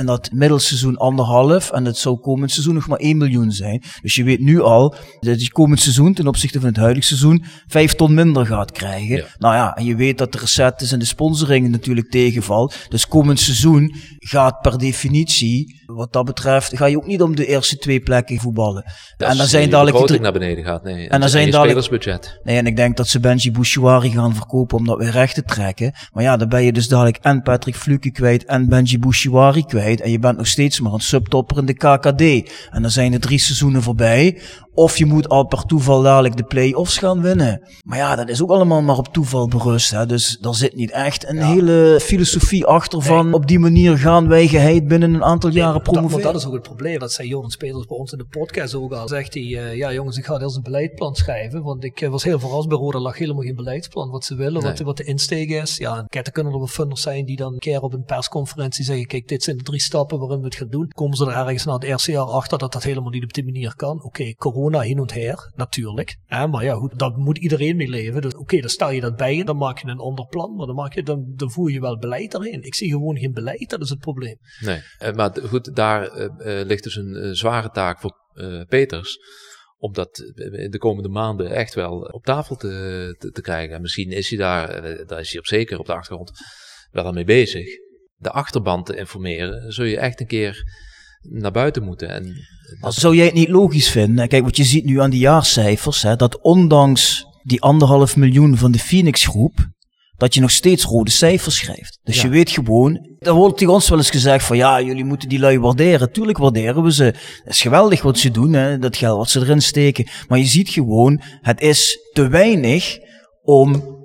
En 0.00 0.06
dat 0.06 0.30
middelseizoen 0.32 0.96
anderhalf. 0.96 1.70
En 1.70 1.84
het 1.84 1.96
zou 1.96 2.18
komend 2.18 2.50
seizoen 2.50 2.74
nog 2.74 2.88
maar 2.88 2.98
1 2.98 3.16
miljoen 3.16 3.52
zijn. 3.52 3.82
Dus 4.02 4.14
je 4.14 4.24
weet 4.24 4.40
nu 4.40 4.60
al 4.60 4.94
dat 5.20 5.42
je 5.42 5.52
komend 5.52 5.80
seizoen 5.80 6.14
ten 6.14 6.26
opzichte 6.26 6.60
van 6.60 6.68
het 6.68 6.76
huidige 6.76 7.06
seizoen 7.06 7.44
5 7.66 7.94
ton 7.94 8.14
minder 8.14 8.46
gaat 8.46 8.72
krijgen. 8.72 9.24
Nou 9.38 9.54
ja, 9.54 9.76
en 9.76 9.84
je 9.84 9.96
weet 9.96 10.18
dat 10.18 10.32
de 10.32 10.38
recettes 10.38 10.92
en 10.92 10.98
de 10.98 11.04
sponsoring 11.04 11.68
natuurlijk 11.68 12.10
tegenvalt. 12.10 12.76
Dus 12.88 13.06
komend 13.06 13.40
seizoen 13.40 13.94
gaat 14.18 14.60
per 14.60 14.78
definitie, 14.78 15.79
wat 15.94 16.12
dat 16.12 16.24
betreft, 16.24 16.76
ga 16.76 16.86
je 16.86 16.96
ook 16.96 17.06
niet 17.06 17.22
om 17.22 17.36
de 17.36 17.46
eerste 17.46 17.76
twee 17.76 18.00
plekken 18.00 18.38
voetballen. 18.38 18.84
en 19.16 19.36
dan 19.36 19.46
zijn 19.46 19.70
dadelijk 19.70 20.20
naar 20.20 20.32
beneden 20.32 20.64
gaat. 20.64 20.82
Nee, 20.82 21.08
en 21.08 21.20
dan 21.20 21.28
zijn 21.28 21.50
dadelijk 21.50 21.82
spelersbudget. 21.82 22.40
Nee, 22.42 22.56
en 22.56 22.66
ik 22.66 22.76
denk 22.76 22.96
dat 22.96 23.08
ze 23.08 23.20
Benji 23.20 23.52
Bouchouari 23.52 24.10
gaan 24.10 24.34
verkopen 24.34 24.78
om 24.78 24.86
dat 24.86 24.98
weer 24.98 25.10
recht 25.10 25.34
te 25.34 25.42
trekken. 25.42 25.92
Maar 26.12 26.22
ja, 26.22 26.36
dan 26.36 26.48
ben 26.48 26.62
je 26.62 26.72
dus 26.72 26.88
dadelijk 26.88 27.18
en 27.22 27.42
Patrick 27.42 27.76
Fluke 27.76 28.10
kwijt 28.10 28.44
en 28.44 28.68
Benji 28.68 28.98
Bouchouari 28.98 29.64
kwijt 29.64 30.00
en 30.00 30.10
je 30.10 30.18
bent 30.18 30.36
nog 30.36 30.46
steeds 30.46 30.80
maar 30.80 30.92
een 30.92 31.00
subtopper 31.00 31.58
in 31.58 31.66
de 31.66 31.74
KKD. 31.74 32.50
En 32.70 32.82
dan 32.82 32.90
zijn 32.90 33.12
er 33.12 33.20
drie 33.20 33.38
seizoenen 33.40 33.82
voorbij. 33.82 34.40
Of 34.74 34.98
je 34.98 35.06
moet 35.06 35.28
al 35.28 35.46
per 35.46 35.62
toeval 35.62 36.02
dadelijk 36.02 36.36
de 36.36 36.42
play-offs 36.42 36.98
gaan 36.98 37.22
winnen. 37.22 37.62
Maar 37.82 37.98
ja, 37.98 38.16
dat 38.16 38.28
is 38.28 38.42
ook 38.42 38.50
allemaal 38.50 38.82
maar 38.82 38.96
op 38.96 39.12
toeval 39.12 39.48
berust. 39.48 39.90
Hè? 39.90 40.06
Dus 40.06 40.38
daar 40.40 40.54
zit 40.54 40.76
niet 40.76 40.90
echt 40.90 41.28
een 41.28 41.42
hele 41.42 41.98
filosofie 42.02 42.66
achter 42.66 43.02
van 43.02 43.32
op 43.32 43.46
die 43.46 43.58
manier 43.58 43.98
gaan 43.98 44.28
wij 44.28 44.46
geheid 44.46 44.88
binnen 44.88 45.14
een 45.14 45.24
aantal 45.24 45.50
jaren 45.50 45.79
promoveren. 45.82 46.22
Dat, 46.22 46.32
dat 46.32 46.40
is 46.40 46.46
ook 46.46 46.54
het 46.54 46.62
probleem. 46.62 46.98
Dat 46.98 47.12
zei 47.12 47.28
Joran 47.28 47.50
Spelers 47.50 47.86
bij 47.86 47.96
ons 47.96 48.12
in 48.12 48.18
de 48.18 48.24
podcast 48.24 48.74
ook 48.74 48.92
al. 48.92 49.08
Zegt 49.08 49.34
hij, 49.34 49.42
uh, 49.42 49.76
ja 49.76 49.92
jongens, 49.92 50.16
ik 50.16 50.24
ga 50.24 50.40
eerst 50.40 50.56
een 50.56 50.62
beleidsplan 50.62 51.14
schrijven. 51.14 51.62
Want 51.62 51.84
ik 51.84 52.00
uh, 52.00 52.10
was 52.10 52.24
heel 52.24 52.38
verrast 52.38 52.68
bij 52.68 52.78
Roda 52.78 52.98
lag 52.98 53.18
helemaal 53.18 53.42
geen 53.42 53.54
beleidsplan. 53.54 54.10
Wat 54.10 54.24
ze 54.24 54.34
willen, 54.34 54.62
wat, 54.62 54.78
wat, 54.78 54.96
de 54.96 55.04
insteek 55.04 55.50
is. 55.50 55.76
Ja, 55.76 56.04
kijk, 56.06 56.26
er 56.26 56.32
kunnen 56.32 56.52
er 56.52 56.58
wel 56.58 56.68
funders 56.68 57.02
zijn 57.02 57.24
die 57.24 57.36
dan 57.36 57.52
een 57.52 57.58
keer 57.58 57.80
op 57.80 57.92
een 57.92 58.04
persconferentie 58.04 58.84
zeggen, 58.84 59.06
kijk, 59.06 59.28
dit 59.28 59.42
zijn 59.42 59.56
de 59.56 59.62
drie 59.62 59.80
stappen 59.80 60.18
waarin 60.18 60.38
we 60.38 60.44
het 60.44 60.54
gaan 60.54 60.68
doen. 60.68 60.88
Komen 60.88 61.16
ze 61.16 61.26
er 61.26 61.36
ergens 61.36 61.64
na 61.64 61.72
het 61.72 61.84
eerste 61.84 62.10
jaar 62.10 62.24
achter 62.24 62.58
dat 62.58 62.72
dat 62.72 62.82
helemaal 62.82 63.10
niet 63.10 63.22
op 63.22 63.32
die 63.32 63.44
manier 63.44 63.76
kan. 63.76 63.96
Oké, 63.96 64.06
okay, 64.06 64.34
corona 64.34 64.80
hin 64.80 64.98
en 64.98 65.12
her, 65.12 65.52
natuurlijk. 65.56 66.16
maar 66.28 66.64
ja, 66.64 66.74
goed, 66.74 66.98
daar 66.98 67.12
moet 67.16 67.38
iedereen 67.38 67.76
mee 67.76 67.88
leven. 67.88 68.22
Dus 68.22 68.36
oké, 68.36 68.60
dan 68.60 68.70
stel 68.70 68.90
je 68.90 69.00
dat 69.00 69.16
bij, 69.16 69.42
dan 69.44 69.56
maak 69.56 69.78
je 69.78 69.88
een 69.88 69.98
ander 69.98 70.26
plan, 70.26 70.56
maar 70.56 70.66
dan, 70.66 70.74
maak 70.74 70.94
je, 70.94 71.02
dan, 71.02 71.24
dan 71.36 71.50
voer 71.50 71.70
je 71.70 71.80
wel 71.80 71.98
beleid 71.98 72.34
erin. 72.34 72.62
Ik 72.62 72.74
zie 72.74 72.90
gewoon 72.90 73.18
geen 73.18 73.32
beleid, 73.32 73.70
dat 73.70 73.80
is 73.80 73.90
het 73.90 73.98
probleem. 73.98 74.36
Nee, 74.60 74.80
eh, 74.98 75.14
maar 75.14 75.36
goed, 75.48 75.69
daar 75.72 76.18
uh, 76.18 76.28
ligt 76.64 76.82
dus 76.82 76.96
een 76.96 77.36
zware 77.36 77.70
taak 77.70 78.00
voor 78.00 78.18
Peters 78.68 79.18
om 79.78 79.92
dat 79.92 80.18
in 80.34 80.70
de 80.70 80.78
komende 80.78 81.08
maanden 81.08 81.50
echt 81.50 81.74
wel 81.74 82.00
op 82.00 82.24
tafel 82.24 82.56
te, 82.56 83.30
te, 83.32 83.40
krijgen. 83.40 83.74
En 83.74 83.80
misschien 83.80 84.10
is 84.10 84.28
hij 84.28 84.38
daar, 84.38 84.82
daar 85.06 85.20
is 85.20 85.30
hij 85.30 85.38
op 85.38 85.46
zeker 85.46 85.78
op 85.78 85.86
de 85.86 85.94
achtergrond 85.94 86.30
wel 86.90 87.06
aan 87.06 87.14
mee 87.14 87.24
bezig. 87.24 87.66
De 88.16 88.30
achterban 88.30 88.84
te 88.84 88.96
informeren, 88.96 89.72
zul 89.72 89.84
je 89.84 89.98
echt 89.98 90.20
een 90.20 90.26
keer 90.26 90.64
naar 91.20 91.52
buiten 91.52 91.82
moeten. 91.82 92.08
En. 92.08 92.34
Zou 92.80 93.16
jij 93.16 93.24
het 93.24 93.34
niet 93.34 93.48
logisch 93.48 93.90
vinden? 93.90 94.28
Kijk, 94.28 94.44
wat 94.44 94.56
je 94.56 94.64
ziet 94.64 94.84
nu 94.84 95.00
aan 95.00 95.10
die 95.10 95.20
jaarcijfers, 95.20 96.02
hè, 96.02 96.16
dat 96.16 96.40
ondanks 96.40 97.26
die 97.42 97.60
anderhalf 97.60 98.16
miljoen 98.16 98.56
van 98.56 98.72
de 98.72 98.78
Phoenix 98.78 99.26
groep, 99.26 99.68
dat 100.20 100.34
je 100.34 100.40
nog 100.40 100.50
steeds 100.50 100.84
rode 100.84 101.10
cijfers 101.10 101.56
schrijft. 101.56 101.98
Dus 102.02 102.22
je 102.22 102.28
weet 102.28 102.50
gewoon, 102.50 103.08
er 103.18 103.32
wordt 103.32 103.58
tegen 103.58 103.74
ons 103.74 103.88
wel 103.88 103.98
eens 103.98 104.10
gezegd 104.10 104.44
van 104.44 104.56
ja, 104.56 104.80
jullie 104.80 105.04
moeten 105.04 105.28
die 105.28 105.38
lui 105.38 105.58
waarderen. 105.58 106.12
Tuurlijk 106.12 106.38
waarderen 106.38 106.82
we 106.82 106.92
ze. 106.92 107.04
Het 107.04 107.14
is 107.44 107.60
geweldig 107.60 108.02
wat 108.02 108.18
ze 108.18 108.30
doen, 108.30 108.52
hè, 108.52 108.78
dat 108.78 108.96
geld 108.96 109.18
wat 109.18 109.30
ze 109.30 109.40
erin 109.40 109.62
steken. 109.62 110.06
Maar 110.28 110.38
je 110.38 110.46
ziet 110.46 110.68
gewoon, 110.68 111.20
het 111.40 111.60
is 111.60 111.98
te 112.12 112.28
weinig 112.28 112.98
om 113.42 113.98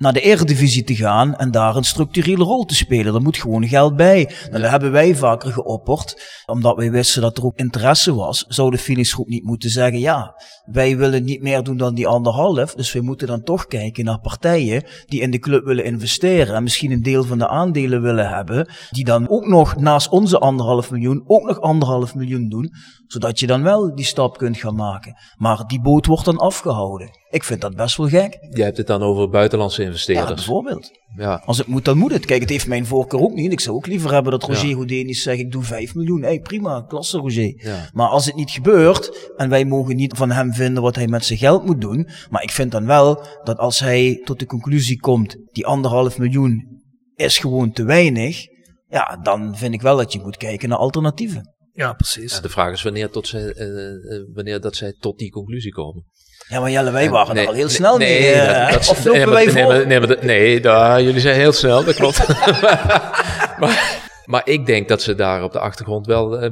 naar 0.00 0.12
de 0.12 0.20
Eredivisie 0.20 0.84
te 0.84 0.94
gaan 0.94 1.36
en 1.36 1.50
daar 1.50 1.76
een 1.76 1.84
structurele 1.84 2.44
rol 2.44 2.64
te 2.64 2.74
spelen. 2.74 3.14
Er 3.14 3.22
moet 3.22 3.36
gewoon 3.36 3.68
geld 3.68 3.96
bij. 3.96 4.30
En 4.50 4.60
dat 4.60 4.70
hebben 4.70 4.92
wij 4.92 5.16
vaker 5.16 5.52
geopperd, 5.52 6.42
omdat 6.46 6.76
wij 6.76 6.90
wisten 6.90 7.22
dat 7.22 7.38
er 7.38 7.44
ook 7.44 7.56
interesse 7.56 8.14
was. 8.14 8.44
Zou 8.48 8.70
de 8.70 8.78
Phoenix 8.78 9.12
Groep 9.12 9.28
niet 9.28 9.44
moeten 9.44 9.70
zeggen, 9.70 9.98
ja, 9.98 10.34
wij 10.64 10.96
willen 10.96 11.24
niet 11.24 11.42
meer 11.42 11.62
doen 11.62 11.76
dan 11.76 11.94
die 11.94 12.06
anderhalf, 12.06 12.74
dus 12.74 12.92
we 12.92 13.00
moeten 13.00 13.26
dan 13.26 13.42
toch 13.42 13.66
kijken 13.66 14.04
naar 14.04 14.20
partijen 14.20 14.84
die 15.06 15.20
in 15.20 15.30
de 15.30 15.38
club 15.38 15.64
willen 15.64 15.84
investeren 15.84 16.54
en 16.54 16.62
misschien 16.62 16.90
een 16.90 17.02
deel 17.02 17.24
van 17.24 17.38
de 17.38 17.48
aandelen 17.48 18.02
willen 18.02 18.28
hebben, 18.28 18.68
die 18.90 19.04
dan 19.04 19.28
ook 19.28 19.46
nog 19.46 19.76
naast 19.76 20.08
onze 20.08 20.38
anderhalf 20.38 20.90
miljoen 20.90 21.24
ook 21.26 21.46
nog 21.46 21.60
anderhalf 21.60 22.14
miljoen 22.14 22.48
doen, 22.48 22.72
zodat 23.06 23.40
je 23.40 23.46
dan 23.46 23.62
wel 23.62 23.94
die 23.94 24.04
stap 24.04 24.38
kunt 24.38 24.56
gaan 24.56 24.74
maken. 24.74 25.16
Maar 25.36 25.66
die 25.66 25.80
boot 25.80 26.06
wordt 26.06 26.24
dan 26.24 26.38
afgehouden. 26.38 27.19
Ik 27.30 27.44
vind 27.44 27.60
dat 27.60 27.76
best 27.76 27.96
wel 27.96 28.08
gek. 28.08 28.38
Je 28.50 28.62
hebt 28.62 28.76
het 28.76 28.86
dan 28.86 29.02
over 29.02 29.28
buitenlandse 29.28 29.82
investeerders. 29.82 30.28
Ja, 30.28 30.34
bijvoorbeeld. 30.34 30.90
Ja. 31.16 31.42
Als 31.44 31.58
het 31.58 31.66
moet, 31.66 31.84
dan 31.84 31.98
moet 31.98 32.12
het. 32.12 32.26
Kijk, 32.26 32.40
het 32.40 32.50
heeft 32.50 32.66
mijn 32.66 32.86
voorkeur 32.86 33.20
ook 33.20 33.34
niet. 33.34 33.52
Ik 33.52 33.60
zou 33.60 33.76
ook 33.76 33.86
liever 33.86 34.12
hebben 34.12 34.32
dat 34.32 34.42
Roger 34.42 34.68
ja. 34.68 34.74
Houdini's 34.74 35.22
zegt, 35.22 35.38
ik 35.38 35.52
doe 35.52 35.62
5 35.62 35.94
miljoen. 35.94 36.22
Hey, 36.22 36.40
prima, 36.40 36.84
klasse 36.88 37.18
Roger. 37.18 37.64
Ja. 37.64 37.88
Maar 37.92 38.08
als 38.08 38.26
het 38.26 38.34
niet 38.34 38.50
gebeurt, 38.50 39.30
en 39.36 39.48
wij 39.48 39.64
mogen 39.64 39.96
niet 39.96 40.16
van 40.16 40.30
hem 40.30 40.52
vinden 40.52 40.82
wat 40.82 40.96
hij 40.96 41.08
met 41.08 41.24
zijn 41.24 41.38
geld 41.38 41.64
moet 41.64 41.80
doen. 41.80 42.08
Maar 42.30 42.42
ik 42.42 42.50
vind 42.50 42.72
dan 42.72 42.86
wel 42.86 43.26
dat 43.44 43.58
als 43.58 43.78
hij 43.78 44.20
tot 44.24 44.38
de 44.38 44.46
conclusie 44.46 45.00
komt, 45.00 45.36
die 45.52 45.66
anderhalf 45.66 46.18
miljoen 46.18 46.82
is 47.14 47.38
gewoon 47.38 47.72
te 47.72 47.84
weinig. 47.84 48.46
Ja, 48.88 49.20
dan 49.22 49.56
vind 49.56 49.74
ik 49.74 49.82
wel 49.82 49.96
dat 49.96 50.12
je 50.12 50.20
moet 50.20 50.36
kijken 50.36 50.68
naar 50.68 50.78
alternatieven. 50.78 51.54
Ja, 51.72 51.92
precies. 51.92 52.34
Ja, 52.34 52.40
de 52.40 52.48
vraag 52.48 52.72
is 52.72 52.82
wanneer, 52.82 53.10
tot 53.10 53.26
zij, 53.26 53.54
uh, 53.56 54.34
wanneer 54.34 54.60
dat 54.60 54.76
zij 54.76 54.92
tot 54.98 55.18
die 55.18 55.30
conclusie 55.30 55.72
komen. 55.72 56.04
Ja, 56.50 56.60
maar 56.60 56.70
Jelle, 56.70 56.90
wij 56.90 57.10
waren 57.10 57.36
er 57.36 57.46
al 57.46 57.52
heel 57.52 57.68
snel 57.68 57.96
nee, 57.96 58.20
mee. 58.20 58.34
Uh, 58.34 58.72
dat, 58.72 58.88
of 58.88 59.04
lopen 59.04 59.30
wij 59.30 59.50
voor? 59.50 59.86
Nee, 59.86 60.00
nee, 60.00 60.16
nee 60.20 60.60
daar, 60.60 61.02
jullie 61.02 61.20
zijn 61.20 61.34
heel 61.34 61.52
snel, 61.52 61.84
dat 61.84 61.94
klopt. 61.94 62.28
maar, 63.60 64.00
maar, 64.24 64.42
ik 64.44 64.66
denk 64.66 64.88
dat 64.88 65.02
ze 65.02 65.14
daar 65.14 65.42
op 65.42 65.52
de 65.52 65.58
achtergrond 65.58 66.06
wel, 66.06 66.44
uh, 66.44 66.50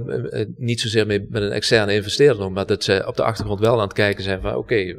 niet 0.56 0.80
zozeer 0.80 1.06
mee, 1.06 1.26
met 1.30 1.42
een 1.42 1.50
externe 1.50 1.94
investeerder, 1.94 2.52
maar 2.52 2.66
dat 2.66 2.84
ze 2.84 3.04
op 3.06 3.16
de 3.16 3.22
achtergrond 3.22 3.60
wel 3.60 3.74
aan 3.74 3.80
het 3.80 3.92
kijken 3.92 4.24
zijn 4.24 4.40
van, 4.40 4.50
oké, 4.50 4.58
okay, 4.58 4.96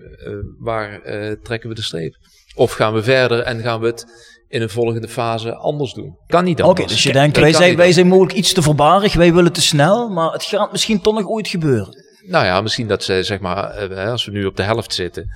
waar 0.60 1.02
trekken 1.44 1.70
we 1.70 1.76
de 1.76 1.84
streep? 1.84 2.16
Of 2.56 2.72
gaan 2.72 2.94
we 2.94 3.04
verder 3.04 3.40
en 3.40 3.62
gaan 3.62 3.80
we 3.80 3.86
het 3.86 4.06
in 4.48 4.62
een 4.62 4.70
volgende 4.70 5.08
fase 5.08 5.56
anders 5.56 5.94
doen. 5.94 6.18
Kan 6.28 6.44
niet 6.44 6.62
anders. 6.62 6.80
Oké, 6.80 6.90
dus 6.94 7.04
je 7.04 7.14
denkt, 7.14 7.38
wij 7.38 7.54
zijn, 7.54 7.76
wij 7.76 7.92
zijn 7.92 8.08
mogelijk 8.08 8.38
iets 8.38 8.54
te 8.54 8.62
voorbarig, 8.62 9.14
wij 9.14 9.34
willen 9.34 9.54
te 9.54 9.62
snel, 9.62 10.10
maar 10.10 10.32
het 10.32 10.44
gaat 10.44 10.72
misschien 10.72 11.02
toch 11.02 11.14
nog 11.14 11.28
ooit 11.28 11.48
gebeuren. 11.48 12.08
Nou 12.30 12.46
ja, 12.46 12.62
misschien 12.62 12.88
dat 12.88 13.04
ze, 13.04 13.24
zeg 13.24 13.40
maar, 13.40 13.70
eh, 13.70 14.10
als 14.10 14.26
we 14.26 14.32
nu 14.32 14.46
op 14.46 14.56
de 14.56 14.64
helft 14.64 14.94
zitten 14.94 15.30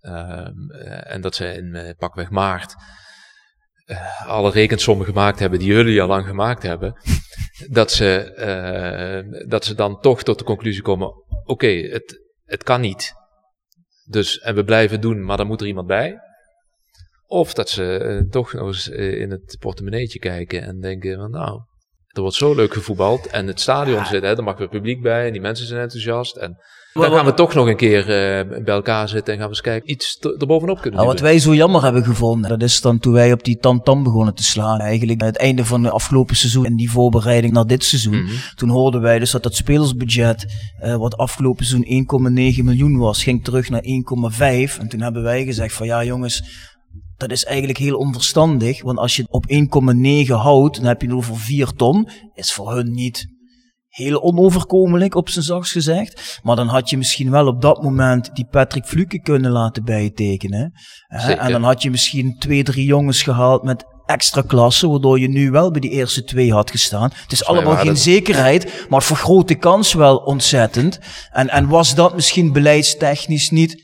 ehm, 0.00 0.70
eh, 0.70 1.12
en 1.12 1.20
dat 1.20 1.34
ze 1.34 1.54
in 1.54 1.74
uh, 1.74 1.90
pakweg 1.96 2.30
maart 2.30 2.74
alle 4.26 4.50
rekensommen 4.50 5.06
gemaakt 5.06 5.38
hebben 5.38 5.58
die 5.58 5.68
jullie 5.68 6.02
al 6.02 6.08
lang 6.08 6.26
gemaakt 6.26 6.62
hebben, 6.62 6.96
dat 7.68 7.92
ze, 7.92 9.44
dat 9.48 9.64
ze 9.64 9.74
dan 9.74 10.00
toch 10.00 10.22
tot 10.22 10.38
de 10.38 10.44
conclusie 10.44 10.82
komen, 10.82 11.12
oké, 11.44 11.66
het, 11.66 12.20
het 12.44 12.62
kan 12.62 12.80
niet. 12.80 13.12
Dus, 14.04 14.38
en 14.38 14.54
we 14.54 14.64
blijven 14.64 15.00
doen, 15.00 15.24
maar 15.24 15.36
dan 15.36 15.46
moet 15.46 15.60
er 15.60 15.66
iemand 15.66 15.86
bij. 15.86 16.18
Of 17.26 17.54
dat 17.54 17.68
ze 17.68 18.26
toch 18.30 18.52
nog 18.52 18.66
eens 18.66 18.88
in 18.88 19.30
het 19.30 19.56
portemonneetje 19.58 20.18
kijken 20.18 20.62
en 20.62 20.80
denken 20.80 21.16
van 21.16 21.30
nou, 21.30 21.60
er 22.14 22.20
wordt 22.20 22.36
zo 22.36 22.54
leuk 22.54 22.72
gevoetbald 22.72 23.26
en 23.26 23.46
het 23.46 23.60
stadion 23.60 24.04
zit, 24.04 24.22
hè, 24.22 24.36
er 24.36 24.42
mag 24.42 24.58
weer 24.58 24.68
publiek 24.68 25.02
bij 25.02 25.26
en 25.26 25.32
die 25.32 25.40
mensen 25.40 25.66
zijn 25.66 25.80
enthousiast. 25.80 26.36
En 26.36 26.58
dan 26.92 27.12
gaan 27.12 27.24
we 27.24 27.34
toch 27.34 27.54
nog 27.54 27.66
een 27.66 27.76
keer 27.76 28.00
uh, 28.00 28.62
bij 28.64 28.74
elkaar 28.74 29.08
zitten 29.08 29.32
en 29.32 29.38
gaan 29.38 29.48
we 29.48 29.54
eens 29.54 29.60
kijken, 29.60 29.90
iets 29.90 30.18
erbovenop 30.38 30.80
kunnen 30.80 31.00
nou, 31.00 31.04
doen. 31.04 31.06
Wat 31.06 31.20
wij 31.20 31.38
zo 31.38 31.54
jammer 31.54 31.82
hebben 31.82 32.04
gevonden, 32.04 32.50
dat 32.50 32.62
is 32.62 32.80
dan 32.80 32.98
toen 32.98 33.12
wij 33.12 33.32
op 33.32 33.44
die 33.44 33.58
tam-tam 33.58 34.02
begonnen 34.02 34.34
te 34.34 34.42
slaan. 34.42 34.80
Eigenlijk 34.80 35.22
het 35.22 35.36
einde 35.36 35.64
van 35.64 35.84
het 35.84 35.92
afgelopen 35.92 36.36
seizoen 36.36 36.64
en 36.64 36.76
die 36.76 36.90
voorbereiding 36.90 37.52
naar 37.52 37.66
dit 37.66 37.84
seizoen. 37.84 38.22
Mhm. 38.22 38.32
Toen 38.54 38.68
hoorden 38.68 39.00
wij 39.00 39.18
dus 39.18 39.30
dat 39.30 39.42
dat 39.42 39.54
spelersbudget, 39.54 40.46
uh, 40.82 40.96
wat 40.96 41.16
afgelopen 41.16 41.64
seizoen 41.64 42.06
1,9 42.56 42.64
miljoen 42.64 42.98
was, 42.98 43.22
ging 43.22 43.44
terug 43.44 43.68
naar 43.68 43.82
1,5. 43.82 44.78
En 44.78 44.88
toen 44.88 45.00
hebben 45.00 45.22
wij 45.22 45.44
gezegd 45.44 45.74
van 45.74 45.86
ja 45.86 46.04
jongens, 46.04 46.42
dat 47.16 47.30
is 47.30 47.44
eigenlijk 47.44 47.78
heel 47.78 47.96
onverstandig, 47.96 48.82
want 48.82 48.98
als 48.98 49.16
je 49.16 49.24
op 49.28 49.44
1,9 50.26 50.32
houdt, 50.32 50.76
dan 50.76 50.84
heb 50.84 51.00
je 51.00 51.06
het 51.06 51.16
over 51.16 51.36
4 51.36 51.72
ton. 51.72 52.08
Is 52.34 52.52
voor 52.52 52.74
hun 52.74 52.92
niet 52.92 53.32
heel 53.88 54.22
onoverkomelijk, 54.22 55.14
op 55.14 55.28
zijn 55.28 55.44
zachts 55.44 55.72
gezegd. 55.72 56.40
Maar 56.42 56.56
dan 56.56 56.68
had 56.68 56.90
je 56.90 56.96
misschien 56.96 57.30
wel 57.30 57.46
op 57.46 57.60
dat 57.60 57.82
moment 57.82 58.34
die 58.34 58.46
Patrick 58.50 58.84
Fluke 58.84 59.20
kunnen 59.20 59.50
laten 59.50 59.84
bijtekenen. 59.84 60.72
En 61.38 61.52
dan 61.52 61.62
had 61.62 61.82
je 61.82 61.90
misschien 61.90 62.36
twee, 62.38 62.62
drie 62.62 62.84
jongens 62.86 63.22
gehaald 63.22 63.62
met 63.62 63.84
extra 64.06 64.42
klasse, 64.46 64.88
waardoor 64.88 65.20
je 65.20 65.28
nu 65.28 65.50
wel 65.50 65.70
bij 65.70 65.80
die 65.80 65.90
eerste 65.90 66.24
twee 66.24 66.52
had 66.52 66.70
gestaan. 66.70 67.10
Het 67.22 67.32
is 67.32 67.44
allemaal 67.44 67.76
geen 67.76 67.96
zekerheid, 67.96 68.86
maar 68.88 69.02
vergroot 69.02 69.48
de 69.48 69.54
kans 69.54 69.92
wel 69.92 70.16
ontzettend. 70.16 70.98
En, 71.32 71.48
en 71.48 71.68
was 71.68 71.94
dat 71.94 72.14
misschien 72.14 72.52
beleidstechnisch 72.52 73.50
niet 73.50 73.83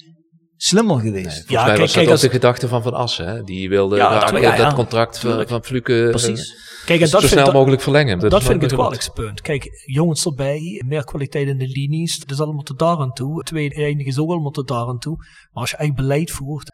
slimmer 0.62 1.00
geweest? 1.00 1.48
Ja, 1.50 1.56
mij 1.60 1.66
kijk- 1.68 1.78
was 1.80 1.92
kijk, 1.92 2.08
als- 2.08 2.20
de 2.20 2.28
gedachte 2.30 2.68
van 2.68 2.82
Van 2.82 2.94
Assen. 2.94 3.26
Hè? 3.26 3.42
Die 3.42 3.68
wilde 3.68 3.96
Ja, 3.96 4.12
ja, 4.12 4.30
dat 4.30 4.56
ja. 4.58 4.72
contract 4.72 5.18
van, 5.18 5.28
Tuurlijk. 5.28 5.48
van 5.48 5.64
Fluke 5.64 6.02
eh, 6.04 6.10
Precies. 6.10 6.68
Kijk, 6.84 7.00
en 7.00 7.08
zo 7.08 7.20
dat 7.20 7.28
snel 7.30 7.42
vind, 7.42 7.54
mogelijk 7.56 7.82
verlengen. 7.82 8.18
dat 8.18 8.32
is 8.40 8.46
vind 8.46 8.62
ik 8.62 8.70
het 8.70 8.72
kwalijkste 8.78 9.10
punt. 9.10 9.40
Kijk, 9.40 9.68
jongens 9.86 10.24
erbij, 10.24 10.82
meer 10.86 11.04
kwaliteit 11.04 11.48
in 11.48 11.58
de 11.58 11.66
linies, 11.66 12.18
dat 12.18 12.30
is 12.30 12.40
allemaal 12.40 12.62
tot 12.62 12.78
daar 12.78 12.96
aan 12.98 13.12
toe. 13.12 13.42
Tweede 13.42 13.74
eindig 13.74 14.06
is 14.06 14.18
ook 14.18 14.30
allemaal 14.30 14.50
tot 14.50 14.68
daar 14.68 14.86
aan 14.86 14.98
toe. 14.98 15.16
Maar 15.16 15.62
als 15.62 15.70
je 15.70 15.76
eigen 15.76 15.96
beleid 15.96 16.30
voert, 16.30 16.70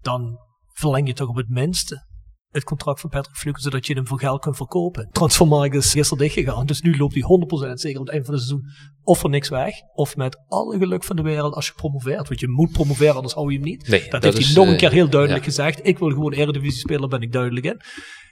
dan 0.00 0.38
verleng 0.72 1.06
je 1.06 1.12
toch 1.14 1.28
op 1.28 1.36
het 1.36 1.48
minste 1.48 2.06
het 2.54 2.64
contract 2.64 3.00
van 3.00 3.10
Patrick 3.10 3.36
Fluke, 3.36 3.60
zodat 3.60 3.86
je 3.86 3.94
hem 3.94 4.06
voor 4.06 4.18
geld 4.18 4.40
kunt 4.40 4.56
verkopen. 4.56 5.08
Transfermarkt 5.12 5.74
is 5.74 5.92
gisteren 5.92 6.22
dichtgegaan, 6.22 6.66
dus 6.66 6.80
nu 6.80 6.96
loopt 6.96 7.14
hij 7.14 7.22
100% 7.70 7.72
zeker 7.72 8.00
op 8.00 8.06
het 8.06 8.14
eind 8.14 8.26
van 8.26 8.34
het 8.34 8.44
seizoen 8.44 8.70
of 9.02 9.18
voor 9.18 9.30
niks 9.30 9.48
weg, 9.48 9.74
of 9.94 10.16
met 10.16 10.42
alle 10.48 10.78
geluk 10.78 11.04
van 11.04 11.16
de 11.16 11.22
wereld 11.22 11.54
als 11.54 11.66
je 11.66 11.72
promoveert. 11.76 12.28
Want 12.28 12.40
je 12.40 12.48
moet 12.48 12.72
promoveren, 12.72 13.14
anders 13.14 13.34
hou 13.34 13.52
je 13.52 13.58
hem 13.58 13.66
niet. 13.66 13.88
Nee, 13.88 14.00
dat, 14.00 14.10
dat 14.10 14.22
heeft 14.22 14.38
is, 14.38 14.46
hij 14.46 14.54
nog 14.54 14.66
een 14.66 14.72
eh, 14.72 14.78
keer 14.78 14.90
heel 14.90 15.08
duidelijk 15.08 15.44
ja. 15.44 15.50
gezegd. 15.50 15.86
Ik 15.86 15.98
wil 15.98 16.08
gewoon 16.08 16.32
Eredivisie 16.32 16.80
speler, 16.80 17.08
ben 17.08 17.20
ik 17.20 17.32
duidelijk 17.32 17.66
in. 17.66 17.80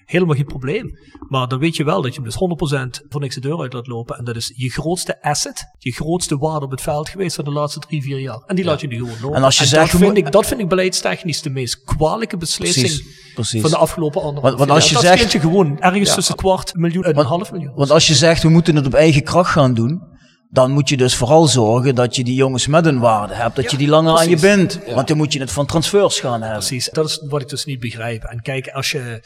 Helemaal 0.05 0.37
geen 0.37 0.45
probleem. 0.45 0.91
Maar 1.29 1.49
dan 1.49 1.59
weet 1.59 1.77
je 1.77 1.85
wel 1.85 2.03
dat 2.03 2.15
je 2.15 2.21
hem 2.21 2.31
dus 2.31 3.03
100% 3.03 3.07
voor 3.09 3.21
niks 3.21 3.35
de 3.35 3.41
deur 3.41 3.61
uit 3.61 3.73
laat 3.73 3.87
lopen. 3.87 4.17
En 4.19 4.25
dat 4.25 4.37
is 4.37 4.53
je 4.57 4.71
grootste 4.71 5.23
asset, 5.23 5.65
je 5.79 5.93
grootste 5.93 6.37
waarde 6.39 6.65
op 6.65 6.71
het 6.71 6.81
veld 6.81 7.09
geweest 7.09 7.35
van 7.37 7.45
de 7.45 7.51
laatste 7.51 7.79
drie, 7.79 8.03
vier 8.03 8.19
jaar. 8.21 8.43
En 8.47 8.57
die 8.57 8.65
laat 8.65 8.81
je 8.81 8.87
nu 8.87 8.97
gewoon 8.97 9.17
lopen. 9.21 9.37
En 9.37 9.43
als 9.43 9.59
je 9.59 9.65
zegt, 9.67 9.93
dat, 9.93 10.01
vind 10.01 10.17
ik, 10.17 10.33
dat 10.33 10.47
vind 10.47 10.61
ik 10.61 10.69
beleidstechnisch 10.69 11.43
de 11.43 11.51
meest 11.51 11.83
kwalijke 11.85 12.37
beslissing 12.37 12.87
Precies, 12.87 13.33
precies. 13.35 13.61
van 13.61 13.71
de 13.71 13.77
afgelopen 13.77 14.23
anderhalf 14.23 14.57
Want- 14.57 14.57
want 14.57 14.69
jaar. 14.71 14.79
als 14.79 14.89
je 14.89 14.95
dat 14.95 15.19
zegt- 15.19 15.33
je 15.33 15.41
gewoon 15.41 15.81
ergens 15.81 16.09
Ja. 16.09 16.15
tussen 16.15 16.35
kwart 16.35 16.75
miljoen 16.75 17.05
en 17.05 17.19
een 17.19 17.25
half 17.25 17.53
miljoen. 17.53 17.75
Want 17.75 17.91
als 17.91 18.07
je 18.07 18.15
zegt, 18.15 18.43
we 18.43 18.49
moeten 18.49 18.77
het 18.77 18.87
op 18.87 18.95
eigen 18.95 19.23
kracht 19.23 19.51
gaan 19.51 19.75
doen, 19.75 20.11
dan 20.51 20.71
moet 20.71 20.89
je 20.89 20.97
dus 20.97 21.15
vooral 21.17 21.47
zorgen 21.47 21.95
dat 21.95 22.17
je 22.17 22.25
die 22.25 22.35
jongens 22.35 22.67
met 22.67 22.87
een 22.87 22.99
waarde 22.99 23.35
hebt, 23.35 23.57
dat 23.57 23.71
je 23.71 23.77
die 23.77 23.89
langer 23.89 24.17
aan 24.19 24.29
je 24.29 24.37
bindt. 24.37 24.81
Want 24.95 25.09
dan 25.09 25.17
moet 25.17 25.33
je 25.33 25.41
het 25.41 25.53
van 25.53 25.67
transfers 25.67 26.21
gaan 26.21 26.41
hebben. 26.43 26.59
Precies, 26.59 26.89
dat 26.93 27.09
is 27.09 27.25
wat 27.29 27.41
ik 27.41 27.49
dus 27.49 27.65
niet 27.65 27.81
begrijp. 27.81 28.23
En 28.23 28.43
kijk, 28.43 28.69
als 28.69 28.91
je. 28.91 29.25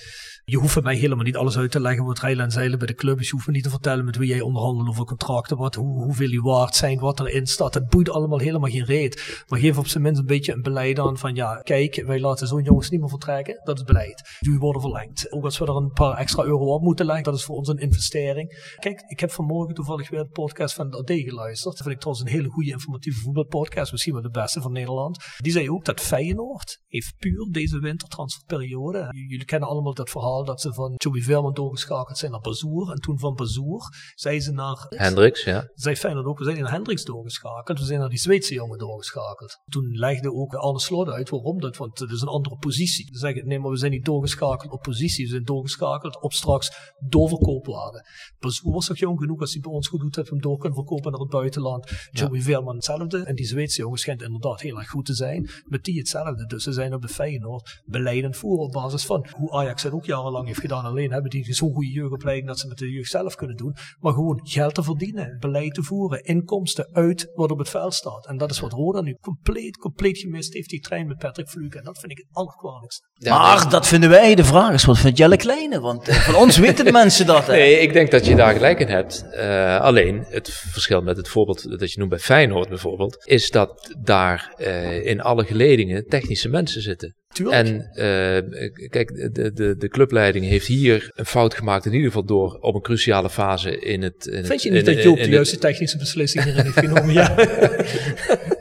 Je 0.50 0.56
hoeft 0.56 0.82
mij 0.82 0.96
helemaal 0.96 1.24
niet 1.24 1.36
alles 1.36 1.58
uit 1.58 1.70
te 1.70 1.80
leggen 1.80 2.04
wat 2.04 2.18
rijden 2.18 2.44
en 2.44 2.50
zeilen 2.50 2.78
bij 2.78 2.86
de 2.86 2.94
club 2.94 3.20
is. 3.20 3.26
Je 3.26 3.32
hoeft 3.32 3.46
me 3.46 3.52
niet 3.52 3.62
te 3.62 3.70
vertellen 3.70 4.04
met 4.04 4.16
wie 4.16 4.28
jij 4.28 4.40
onderhandelt 4.40 4.88
over 4.88 5.04
contracten, 5.04 5.56
wat, 5.56 5.74
hoe, 5.74 6.04
hoeveel 6.04 6.28
die 6.28 6.40
waard 6.40 6.74
zijn, 6.74 6.98
wat 6.98 7.20
erin 7.20 7.46
staat. 7.46 7.74
Het 7.74 7.88
boeit 7.88 8.10
allemaal 8.10 8.38
helemaal 8.38 8.70
geen 8.70 8.84
reet. 8.84 9.44
Maar 9.48 9.58
geef 9.58 9.78
op 9.78 9.86
zijn 9.86 10.02
minst 10.02 10.20
een 10.20 10.26
beetje 10.26 10.52
een 10.52 10.62
beleid 10.62 10.98
aan 10.98 11.18
van 11.18 11.34
ja, 11.34 11.54
kijk, 11.54 12.02
wij 12.06 12.20
laten 12.20 12.46
zo'n 12.46 12.62
jongens 12.62 12.90
niet 12.90 13.00
meer 13.00 13.08
vertrekken. 13.08 13.60
Dat 13.64 13.76
is 13.78 13.84
beleid. 13.84 14.36
Die 14.40 14.58
worden 14.58 14.80
verlengd. 14.80 15.32
Ook 15.32 15.44
als 15.44 15.58
we 15.58 15.66
er 15.66 15.76
een 15.76 15.92
paar 15.92 16.16
extra 16.16 16.42
euro 16.42 16.74
op 16.74 16.82
moeten 16.82 17.06
leggen, 17.06 17.24
dat 17.24 17.34
is 17.34 17.44
voor 17.44 17.56
ons 17.56 17.68
een 17.68 17.78
investering. 17.78 18.74
Kijk, 18.78 19.00
ik 19.06 19.20
heb 19.20 19.30
vanmorgen 19.30 19.74
toevallig 19.74 20.10
weer 20.10 20.22
de 20.22 20.28
podcast 20.28 20.74
van 20.74 20.90
de 20.90 20.96
AD 20.96 21.10
geluisterd. 21.10 21.76
Dat 21.76 21.82
vind 21.82 21.94
ik 21.94 22.00
trouwens 22.00 22.26
een 22.26 22.36
hele 22.36 22.48
goede 22.48 22.70
informatieve 22.70 23.20
voetbalpodcast. 23.20 23.92
Misschien 23.92 24.12
wel 24.12 24.22
de 24.22 24.30
beste 24.30 24.60
van 24.60 24.72
Nederland. 24.72 25.24
Die 25.36 25.52
zei 25.52 25.70
ook 25.70 25.84
dat 25.84 26.00
Feyenoord 26.00 26.82
heeft 26.86 27.14
puur 27.18 27.48
deze 27.50 27.78
wintertransferperiode. 27.78 29.08
Jullie 29.28 29.44
kennen 29.44 29.68
allemaal 29.68 29.94
dat 29.94 30.10
verhaal 30.10 30.35
dat 30.44 30.60
ze 30.60 30.72
van 30.72 30.94
Joey 30.96 31.20
Veerman 31.20 31.54
doorgeschakeld 31.54 32.18
zijn 32.18 32.30
naar 32.30 32.40
Bazoer. 32.40 32.90
En 32.90 33.00
toen 33.00 33.18
van 33.18 33.34
Bazoer 33.34 33.82
zijn 34.14 34.40
ze 34.40 34.52
naar... 34.52 34.86
Hendricks, 34.88 35.44
ja. 35.44 35.70
Zei 35.74 35.96
Feyenoord 35.96 36.26
ook, 36.26 36.38
we 36.38 36.44
zijn 36.44 36.60
naar 36.60 36.70
Hendricks 36.70 37.04
doorgeschakeld. 37.04 37.78
We 37.78 37.84
zijn 37.84 38.00
naar 38.00 38.08
die 38.08 38.18
Zweedse 38.18 38.54
jongen 38.54 38.78
doorgeschakeld. 38.78 39.58
Toen 39.64 39.90
legde 39.90 40.32
ook 40.32 40.54
Arne 40.54 40.80
Slot 40.80 41.08
uit 41.08 41.30
waarom 41.30 41.60
dat, 41.60 41.76
want 41.76 41.98
het 41.98 42.10
is 42.10 42.20
een 42.20 42.28
andere 42.28 42.56
positie. 42.56 43.08
Ze 43.12 43.18
zeggen, 43.18 43.46
nee, 43.46 43.58
maar 43.58 43.70
we 43.70 43.76
zijn 43.76 43.90
niet 43.90 44.04
doorgeschakeld 44.04 44.72
op 44.72 44.82
positie. 44.82 45.24
We 45.24 45.30
zijn 45.30 45.44
doorgeschakeld 45.44 46.20
op 46.20 46.32
straks 46.32 46.92
doorverkoopwaarde. 47.08 48.04
Bazoer 48.38 48.72
was 48.72 48.88
nog 48.88 48.98
jong 48.98 49.18
genoeg 49.18 49.40
als 49.40 49.52
hij 49.52 49.60
bij 49.60 49.72
ons 49.72 49.88
goed 49.88 50.00
doet, 50.00 50.14
dat 50.14 50.24
we 50.24 50.30
hem 50.30 50.40
door 50.40 50.58
kunnen 50.58 50.78
verkopen 50.78 51.10
naar 51.10 51.20
het 51.20 51.30
buitenland. 51.30 51.90
Joey 52.10 52.40
Veerman 52.40 52.74
hetzelfde. 52.74 53.22
En 53.22 53.34
die 53.34 53.46
Zweedse 53.46 53.80
jongen 53.80 53.98
schijnt 53.98 54.22
inderdaad 54.22 54.60
heel 54.60 54.78
erg 54.78 54.88
goed 54.88 55.04
te 55.06 55.14
zijn. 55.14 55.50
Met 55.64 55.84
die 55.84 55.98
hetzelfde. 55.98 56.46
Dus 56.46 56.62
ze 56.62 56.72
zijn 56.72 56.94
op 56.94 57.02
de 57.02 57.08
Feyenoord 57.08 57.82
beleidend 57.84 58.36
voor 58.36 58.58
op 58.58 58.72
basis 58.72 59.06
van 59.06 59.26
hoe 59.36 59.50
Ajax 59.50 59.82
het 59.82 59.92
ook 59.92 60.04
jarenlang 60.26 60.46
heeft 60.46 60.60
gedaan. 60.60 60.84
Alleen 60.84 61.12
hebben 61.12 61.30
die 61.30 61.54
zo'n 61.54 61.72
goede 61.72 61.90
jeugdopleiding 61.90 62.46
dat 62.46 62.58
ze 62.58 62.68
met 62.68 62.78
de 62.78 62.90
jeugd 62.90 63.10
zelf 63.10 63.34
kunnen 63.34 63.56
doen. 63.56 63.74
Maar 63.98 64.12
gewoon 64.12 64.40
geld 64.42 64.74
te 64.74 64.82
verdienen, 64.82 65.36
beleid 65.40 65.74
te 65.74 65.82
voeren, 65.82 66.22
inkomsten 66.24 66.88
uit 66.92 67.30
wat 67.34 67.50
op 67.50 67.58
het 67.58 67.68
veld 67.68 67.94
staat. 67.94 68.26
En 68.26 68.36
dat 68.36 68.50
is 68.50 68.60
wat 68.60 68.72
Roda 68.72 69.00
nu 69.00 69.16
compleet, 69.20 69.76
compleet 69.76 70.18
gemist 70.18 70.54
heeft, 70.54 70.68
die 70.68 70.80
trein 70.80 71.06
met 71.06 71.18
Patrick 71.18 71.48
Fluke. 71.48 71.78
En 71.78 71.84
dat 71.84 71.98
vind 71.98 72.12
ik 72.12 72.18
het 72.18 72.26
allerkwalijkste. 72.30 73.08
maar 73.24 73.70
dat 73.70 73.86
vinden 73.86 74.10
wij. 74.10 74.34
De 74.34 74.44
vraag 74.44 74.72
is, 74.72 74.84
wat 74.84 74.98
vindt 74.98 75.18
Jelle 75.18 75.36
Kleine? 75.36 75.80
Want 75.80 76.08
eh, 76.08 76.14
van 76.14 76.34
ons 76.34 76.56
weten 76.56 76.84
de 76.84 76.92
mensen 77.02 77.26
dat. 77.26 77.46
hè. 77.46 77.52
Nee, 77.52 77.78
ik 77.78 77.92
denk 77.92 78.10
dat 78.10 78.26
je 78.26 78.34
daar 78.36 78.52
gelijk 78.54 78.80
in 78.80 78.88
hebt. 78.88 79.30
Eh, 79.30 79.80
alleen, 79.80 80.24
het 80.28 80.50
verschil 80.50 81.00
met 81.00 81.16
het 81.16 81.28
voorbeeld 81.28 81.78
dat 81.78 81.92
je 81.92 81.98
noemt 81.98 82.10
bij 82.10 82.18
Feyenoord 82.18 82.68
bijvoorbeeld, 82.68 83.26
is 83.26 83.50
dat 83.50 83.94
daar 84.00 84.54
eh, 84.56 85.06
in 85.06 85.20
alle 85.20 85.44
geledingen 85.44 86.04
technische 86.06 86.48
mensen 86.48 86.82
zitten. 86.82 87.14
Tuurlijk. 87.36 87.66
En 87.66 87.90
eh, 87.92 88.88
kijk, 88.88 89.34
de, 89.34 89.52
de, 89.52 89.76
de 89.76 89.88
clubleiding 89.88 90.44
heeft 90.44 90.66
hier 90.66 91.10
een 91.14 91.26
fout 91.26 91.54
gemaakt, 91.54 91.86
in 91.86 91.92
ieder 91.92 92.06
geval 92.06 92.24
door 92.24 92.58
op 92.60 92.74
een 92.74 92.80
cruciale 92.82 93.30
fase 93.30 93.78
in 93.78 94.02
het. 94.02 94.26
In 94.26 94.44
Vind 94.44 94.62
je 94.62 94.70
niet 94.70 94.86
in- 94.88 94.94
dat 94.94 95.02
Joop 95.02 95.12
in 95.16 95.16
de 95.16 95.22
het- 95.22 95.34
juiste 95.34 95.58
technische 95.58 95.98
beslissing 95.98 96.44
hierin 96.44 96.64
heeft 96.64 96.78
genomen? 96.78 97.12
Ja. 97.12 97.34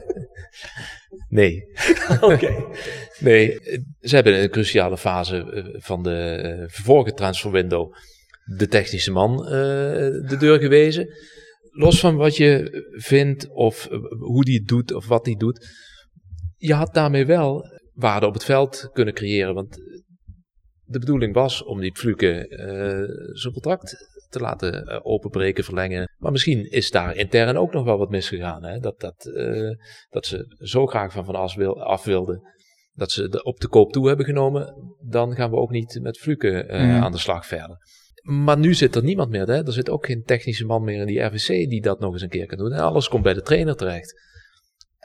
Nee. 1.30 1.64
Oké. 2.22 2.66
Nee, 3.20 3.60
eh, 3.60 3.80
ze 4.02 4.16
hebben 4.16 4.34
in 4.36 4.44
een 4.44 4.50
cruciale 4.50 4.98
fase 4.98 5.38
eh, 5.38 5.64
van 5.82 6.04
de 6.04 6.12
eh, 6.20 6.64
vorige 6.68 7.14
transferwindow 7.14 7.94
de 8.58 8.68
technische 8.68 9.12
man 9.12 9.46
eh, 9.46 9.52
de 10.30 10.36
deur 10.40 10.60
gewezen. 10.60 11.08
Los 11.72 12.00
van 12.00 12.16
wat 12.16 12.38
je 12.38 12.84
vindt 12.92 13.50
of 13.50 13.86
eh, 13.92 13.98
hoe 14.20 14.44
die 14.44 14.58
het 14.58 14.68
doet 14.68 14.94
of 14.94 15.08
wat 15.08 15.26
die 15.26 15.38
doet. 15.38 15.68
Je 16.58 16.74
had 16.74 16.94
daarmee 16.94 17.26
wel 17.26 17.75
waarde 17.96 18.26
op 18.28 18.34
het 18.34 18.44
veld 18.44 18.90
kunnen 18.94 19.14
creëren. 19.14 19.54
Want 19.54 19.78
de 20.88 21.00
bedoeling 21.00 21.34
was 21.34 21.64
om 21.64 21.80
die 21.80 21.96
Fluke 21.96 22.48
eh, 22.48 23.38
zijn 23.38 23.54
contract 23.54 23.96
te 24.30 24.40
laten 24.40 24.86
eh, 24.86 25.00
openbreken, 25.04 25.64
verlengen. 25.64 26.12
Maar 26.18 26.32
misschien 26.32 26.72
is 26.72 26.92
daar 26.92 27.16
intern 27.16 27.58
ook 27.58 27.74
nog 27.74 27.86
wel 27.86 27.98
wat 27.98 28.10
misgegaan. 28.10 28.64
Hè? 28.64 28.80
Dat, 28.80 29.00
dat, 29.00 29.26
eh, 29.26 29.70
dat 30.10 30.26
ze 30.26 30.56
zo 30.58 30.86
graag 30.86 31.12
van 31.12 31.26
Van 31.26 31.36
As 31.36 31.56
wil, 31.56 31.84
af 31.84 32.04
wilden 32.04 32.54
dat 32.94 33.12
ze 33.12 33.30
de, 33.30 33.44
op 33.44 33.60
de 33.60 33.68
koop 33.68 33.92
toe 33.92 34.08
hebben 34.08 34.26
genomen. 34.26 34.74
Dan 35.08 35.36
gaan 35.36 35.50
we 35.50 35.56
ook 35.56 35.72
niet 35.72 36.00
met 36.02 36.18
Fluke 36.18 36.64
Mhm. 36.68 37.04
aan 37.04 37.12
de 37.12 37.18
slag 37.18 37.46
verder. 37.46 37.78
Maar 38.22 38.58
nu 38.58 38.74
zit 38.74 38.96
er 38.96 39.04
niemand 39.04 39.30
meer. 39.30 39.48
Hè? 39.48 39.66
Er 39.66 39.74
zit 39.74 39.90
ook 39.90 40.06
geen 40.06 40.24
technische 40.24 40.66
man 40.66 40.84
meer 40.84 41.00
in 41.00 41.08
die 41.08 41.22
RVC 41.22 41.70
die 41.70 41.82
dat 41.82 42.00
nog 42.00 42.14
eens 42.14 42.22
een 42.22 42.30
keer 42.30 42.46
kan 42.46 42.58
doen. 42.58 42.72
En 42.72 42.80
alles 42.80 43.08
komt 43.08 43.24
bij 43.24 43.34
de 43.34 43.42
trainer 43.42 43.76
terecht. 43.76 44.22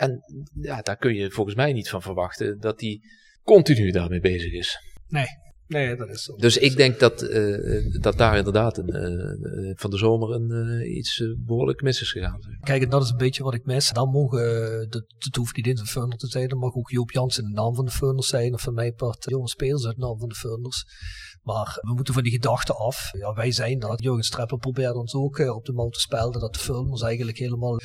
En 0.01 0.23
ja, 0.61 0.83
daar 0.83 0.97
kun 0.97 1.15
je 1.15 1.31
volgens 1.31 1.57
mij 1.57 1.73
niet 1.73 1.89
van 1.89 2.03
verwachten 2.03 2.59
dat 2.61 2.81
hij 2.81 3.01
continu 3.43 3.91
daarmee 3.91 4.21
bezig 4.21 4.53
is. 4.53 4.79
Nee. 5.09 5.27
Nee, 5.67 5.97
dat 5.97 6.09
is 6.09 6.23
zo. 6.23 6.37
Dus 6.37 6.57
ik 6.57 6.77
denk 6.77 6.99
dat, 6.99 7.23
eh, 7.23 8.01
dat 8.01 8.19
daar 8.19 8.37
inderdaad 8.37 8.79
een, 8.79 8.89
eh, 8.89 9.73
van 9.75 9.91
de 9.91 9.97
zomer 9.97 10.31
een, 10.31 10.51
eh, 10.51 10.97
iets 10.97 11.21
eh, 11.21 11.29
behoorlijk 11.47 11.83
mis 11.83 12.01
is 12.01 12.13
gegaan. 12.13 12.39
Kijk, 12.61 12.83
en 12.83 12.89
dat 12.89 13.03
is 13.03 13.11
een 13.11 13.17
beetje 13.17 13.43
wat 13.43 13.55
ik 13.55 13.65
mis. 13.65 13.91
Dan 13.91 14.11
mogen, 14.11 14.41
eh, 14.41 14.89
dat, 14.89 15.05
het 15.19 15.37
hoeft 15.37 15.57
niet 15.57 15.67
in 15.67 15.75
de 15.75 15.87
funder 15.87 16.19
te 16.19 16.27
zijn, 16.27 16.49
dan 16.49 16.59
mag 16.59 16.75
ook 16.75 16.91
Joop 16.91 17.11
Jansen 17.11 17.45
de 17.45 17.51
naam 17.51 17.75
van 17.75 17.85
de 17.85 17.91
funders 17.91 18.29
zijn, 18.29 18.55
of 18.55 18.61
van 18.61 18.75
mij 18.75 18.93
part 18.93 19.25
jonge 19.29 19.49
spelers 19.49 19.87
uit 19.87 19.97
de 19.97 20.03
naam 20.03 20.19
van 20.19 20.29
de 20.29 20.35
funders. 20.35 20.85
Maar 21.43 21.79
we 21.81 21.95
moeten 21.95 22.15
van 22.15 22.23
die 22.23 22.33
gedachte 22.33 22.73
af. 22.73 23.11
Ja, 23.13 23.33
wij 23.33 23.53
zijn 23.53 23.79
dat. 23.79 24.03
Jurgen 24.03 24.25
Streppel 24.25 24.57
probeerde 24.57 24.99
ons 24.99 25.15
ook 25.15 25.39
eh, 25.39 25.55
op 25.55 25.65
de 25.65 25.73
mouw 25.73 25.89
te 25.89 26.01
spelden 26.01 26.41
dat 26.41 26.53
de 26.53 26.59
funders 26.59 27.03
eigenlijk 27.03 27.39
helemaal... 27.39 27.79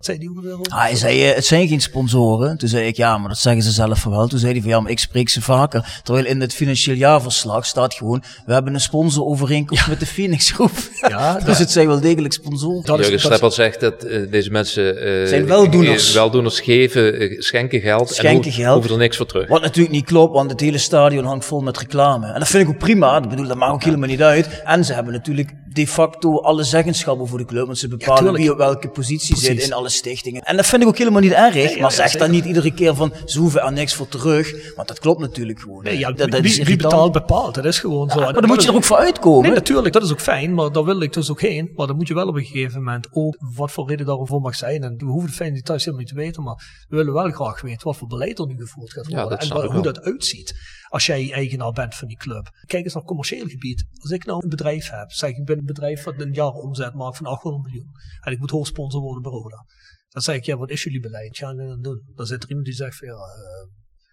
Zei 0.00 0.18
die 0.18 0.30
weer? 0.42 0.56
Ah, 0.62 0.80
hij 0.80 0.94
zei, 0.96 1.28
eh, 1.28 1.34
het 1.34 1.44
zijn 1.46 1.68
geen 1.68 1.80
sponsoren. 1.80 2.58
Toen 2.58 2.68
zei 2.68 2.86
ik, 2.86 2.96
ja, 2.96 3.18
maar 3.18 3.28
dat 3.28 3.38
zeggen 3.38 3.62
ze 3.62 3.70
zelf 3.70 4.04
wel. 4.04 4.28
Toen 4.28 4.38
zei 4.38 4.52
hij 4.52 4.60
van, 4.60 4.70
ja, 4.70 4.80
maar 4.80 4.90
ik 4.90 4.98
spreek 4.98 5.28
ze 5.28 5.42
vaker. 5.42 6.00
Terwijl 6.02 6.26
in 6.26 6.40
het 6.40 6.54
financieel 6.54 6.96
jaarverslag 6.96 7.66
staat 7.66 7.94
gewoon, 7.94 8.22
we 8.46 8.52
hebben 8.52 8.74
een 8.74 8.80
sponsorovereenkomst 8.80 9.88
met 9.88 10.00
de 10.00 10.06
Phoenix 10.06 10.50
Groep. 10.50 10.70
Ja, 11.08 11.38
dus 11.44 11.58
het 11.58 11.70
zijn 11.70 11.86
wel 11.86 12.00
degelijk 12.00 12.32
sponsoren. 12.34 12.84
Dat 12.84 12.98
is- 12.98 13.04
Jurgen 13.04 13.20
Streppel 13.24 13.50
zegt 13.50 13.80
dat 13.80 14.02
eh, 14.02 14.30
deze 14.30 14.50
mensen 14.50 14.96
eh, 15.22 15.28
Zijn 15.28 15.46
weldoeners. 15.46 16.12
weldoeners 16.12 16.60
geven, 16.60 17.34
schenken 17.42 17.80
geld 17.80 18.10
Schenken 18.10 18.50
en 18.50 18.56
ho- 18.56 18.62
geld. 18.62 18.72
hoeven 18.74 18.90
er 18.92 18.98
niks 18.98 19.16
voor 19.16 19.26
terug. 19.26 19.48
Wat 19.48 19.62
natuurlijk 19.62 19.94
niet 19.94 20.04
klopt, 20.04 20.34
want 20.34 20.50
het 20.50 20.60
hele 20.60 20.78
stadion 20.78 21.24
hangt 21.24 21.44
vol 21.44 21.60
met 21.60 21.78
reclame. 21.78 22.26
En 22.32 22.38
dat 22.38 22.48
vind 22.48 22.62
ik 22.62 22.68
ook 22.68 22.78
prima. 22.78 23.16
Ik 23.22 23.28
bedoel, 23.28 23.46
dat 23.46 23.56
maakt 23.56 23.72
ook 23.72 23.84
helemaal 23.84 24.08
niet 24.08 24.22
uit. 24.22 24.62
En 24.64 24.84
ze 24.84 24.92
hebben 24.92 25.12
natuurlijk 25.12 25.50
de 25.72 25.86
facto 25.86 26.40
alle 26.40 26.64
zeggenschappen 26.64 27.28
voor 27.28 27.38
de 27.38 27.44
club. 27.44 27.66
Want 27.66 27.78
ze 27.78 27.88
bepalen 27.88 28.34
wie 28.34 28.52
op 28.52 28.58
welke 28.58 28.88
positie 28.88 29.36
zit 29.36 29.62
in 29.62 29.72
alle 29.72 29.88
stichtingen. 29.88 30.42
En 30.42 30.56
dat 30.56 30.66
vind 30.66 30.82
ik 30.82 30.88
ook 30.88 30.98
helemaal 30.98 31.20
niet 31.20 31.32
erg. 31.32 31.74
ja, 31.74 31.80
maar 31.80 31.92
zeg 31.92 32.12
dan 32.12 32.30
niet 32.30 32.44
iedere 32.44 32.74
keer 32.74 32.94
van 32.94 33.12
ze 33.24 33.38
hoeven 33.38 33.62
er 33.62 33.72
niks 33.72 33.94
voor 33.94 34.08
terug. 34.08 34.74
Want 34.76 34.88
dat 34.88 34.98
klopt 34.98 35.20
natuurlijk 35.20 35.60
gewoon. 35.60 35.82
Nee, 35.84 35.98
ja, 35.98 36.12
dat, 36.12 36.30
dat 36.30 36.40
wie, 36.40 36.50
is 36.50 36.56
wie 36.56 36.64
irritant. 36.66 36.90
betaalt, 36.92 37.12
bepaalt. 37.12 37.54
Dat 37.54 37.64
is 37.64 37.78
gewoon 37.78 38.10
zo. 38.10 38.20
Maar 38.20 38.32
dan 38.32 38.46
moet 38.46 38.62
je 38.62 38.68
er 38.68 38.74
ook 38.74 38.84
voor 38.84 38.96
uitkomen. 38.96 39.42
Nee, 39.42 39.52
natuurlijk, 39.52 39.92
dat 39.94 40.02
is 40.02 40.12
ook 40.12 40.20
fijn, 40.20 40.54
maar 40.54 40.72
daar 40.72 40.84
wil 40.84 41.00
ik 41.00 41.12
dus 41.12 41.30
ook 41.30 41.40
heen. 41.40 41.72
Maar 41.74 41.86
dan 41.86 41.96
moet 41.96 42.08
je 42.08 42.14
wel 42.14 42.28
op 42.28 42.36
een 42.36 42.44
gegeven 42.44 42.78
moment 42.78 43.08
ook 43.12 43.36
wat 43.54 43.70
voor 43.70 43.88
reden 43.88 44.06
daarvoor 44.06 44.40
mag 44.40 44.54
zijn. 44.54 44.82
En 44.82 44.94
we 44.96 45.04
hoeven 45.04 45.30
de 45.30 45.36
fijne 45.36 45.54
details 45.54 45.84
helemaal 45.84 46.04
niet 46.04 46.14
te 46.14 46.20
weten, 46.20 46.42
maar 46.42 46.84
we 46.88 46.96
willen 46.96 47.12
wel 47.12 47.30
graag 47.30 47.60
weten 47.60 47.86
wat 47.86 47.96
voor 47.96 48.08
beleid 48.08 48.38
er 48.38 48.46
nu 48.46 48.56
gevoerd 48.56 48.92
gaat 48.92 49.06
worden. 49.06 49.38
en 49.38 49.72
hoe 49.72 49.82
dat 49.82 50.00
uitziet. 50.00 50.54
Als 50.88 51.06
jij 51.06 51.32
eigenaar 51.32 51.72
bent 51.72 51.94
van 51.94 52.08
die 52.08 52.16
club. 52.16 52.50
Kijk 52.66 52.84
eens 52.84 52.94
naar 52.94 53.02
commercieel 53.02 53.46
gebied. 53.46 53.84
Als 54.00 54.10
ik 54.10 54.24
nou 54.24 54.42
een 54.42 54.48
bedrijf 54.48 54.90
heb, 54.90 55.12
zeg 55.12 55.30
ik 55.30 55.44
ben 55.44 55.58
een 55.58 55.64
bedrijf 55.64 56.04
wat 56.04 56.20
een 56.20 56.32
jaar 56.32 56.52
omzet 56.52 56.94
maakt 56.94 57.16
van 57.16 57.26
800 57.26 57.64
miljoen. 57.64 57.90
En 58.20 58.32
ik 58.32 58.38
moet 58.38 58.50
hoofdsponsor 58.50 59.00
worden 59.00 59.22
bij 59.22 59.32
Roda. 59.32 59.64
Dan 60.08 60.22
zeg 60.22 60.36
ik, 60.36 60.44
ja, 60.44 60.56
wat 60.56 60.70
is 60.70 60.82
jullie 60.82 61.00
beleid? 61.00 61.36
Gaan 61.36 61.54
jullie 61.54 61.70
dan 61.70 61.82
doen? 61.82 62.02
Dan 62.14 62.26
zit 62.26 62.42
er 62.42 62.48
iemand 62.48 62.66
die 62.66 62.76
zegt 62.76 62.98
ja, 62.98 63.12
eh, 63.12 63.68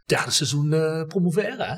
derde 0.06 0.32
seizoen 0.32 0.74
eh, 0.74 1.04
promoveren, 1.08 1.68
hè? 1.68 1.76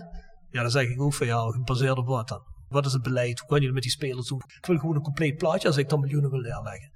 Ja, 0.50 0.62
dan 0.62 0.72
zeg 0.72 0.90
ik 0.90 1.02
ook 1.02 1.14
van, 1.14 1.28
ja, 1.28 1.52
gebaseerd 1.52 1.98
op 1.98 2.08
wat 2.08 2.28
dan? 2.28 2.42
Wat 2.68 2.86
is 2.86 2.94
het 2.94 3.02
beleid? 3.02 3.40
Hoe 3.40 3.60
je 3.60 3.66
het 3.66 3.74
met 3.74 3.84
die 3.84 3.92
spelers 3.92 4.28
doen? 4.28 4.42
Ik 4.58 4.66
wil 4.66 4.78
gewoon 4.78 4.96
een 4.96 5.02
compleet 5.02 5.38
plaatje 5.38 5.68
als 5.68 5.78
ik 5.78 5.90
dan 5.90 6.00
miljoenen 6.00 6.30
wil 6.30 6.40
neerleggen. 6.40 6.92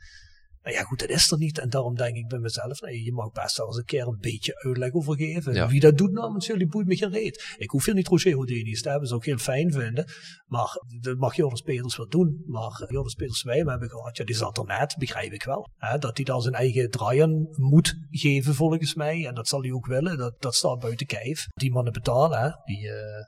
Nou 0.64 0.76
ja, 0.76 0.84
goed, 0.84 1.00
dat 1.00 1.10
is 1.10 1.32
er 1.32 1.38
niet. 1.38 1.60
En 1.60 1.70
daarom 1.70 1.96
denk 1.96 2.16
ik 2.16 2.28
bij 2.28 2.40
mezelf, 2.40 2.82
nee, 2.82 3.04
je 3.04 3.12
mag 3.12 3.32
best 3.32 3.58
wel 3.58 3.68
eens 3.68 3.78
een 3.78 3.86
keer 3.86 4.08
een 4.08 4.18
beetje 4.20 4.64
uitleg 4.64 4.92
over 4.92 5.16
geven. 5.16 5.54
Ja. 5.54 5.68
Wie 5.68 5.80
dat 5.80 5.98
doet 5.98 6.12
namens 6.12 6.46
jullie 6.46 6.68
boeit 6.68 6.88
me 6.88 6.96
geen 6.96 7.12
reet. 7.12 7.56
Ik 7.58 7.70
hoef 7.70 7.86
hier 7.86 7.94
niet 7.94 8.08
Roger 8.08 8.34
Houdini's 8.34 8.82
te 8.82 8.90
hebben, 8.90 9.08
zou 9.08 9.20
ik 9.20 9.26
heel 9.26 9.38
fijn 9.38 9.72
vinden. 9.72 10.06
Maar 10.46 10.82
dat 11.00 11.18
mag 11.18 11.36
Joris 11.36 11.60
Spelers 11.60 11.98
wel 11.98 12.08
doen. 12.08 12.44
Maar 12.46 12.86
Joris 12.88 13.12
Spelers 13.12 13.44
wij 13.44 13.58
hem 13.58 13.68
hebben 13.68 13.90
gehad, 13.90 14.18
ja, 14.18 14.24
die 14.24 14.36
zat 14.36 14.58
er 14.58 14.66
net, 14.66 14.96
begrijp 14.98 15.32
ik 15.32 15.44
wel. 15.44 15.70
Hè, 15.78 15.98
dat 15.98 16.18
hij 16.18 16.26
daar 16.26 16.42
zijn 16.42 16.54
eigen 16.54 16.90
draai 16.90 17.20
aan 17.20 17.48
moet 17.52 17.96
geven 18.10 18.56
volgens 18.56 18.96
mij. 18.96 19.28
En 19.28 19.36
dat 19.36 19.48
zal 19.48 19.62
hij 19.62 19.72
ook 19.72 19.86
willen. 19.86 20.18
Dat, 20.18 20.42
dat 20.42 20.56
staat 20.56 20.80
buiten 20.80 21.08
kijf. 21.08 21.48
Die 21.54 21.72
mannen 21.72 21.94
betalen, 21.94 22.40
hè. 22.40 22.50
Die, 22.66 22.90
eh, 22.90 23.26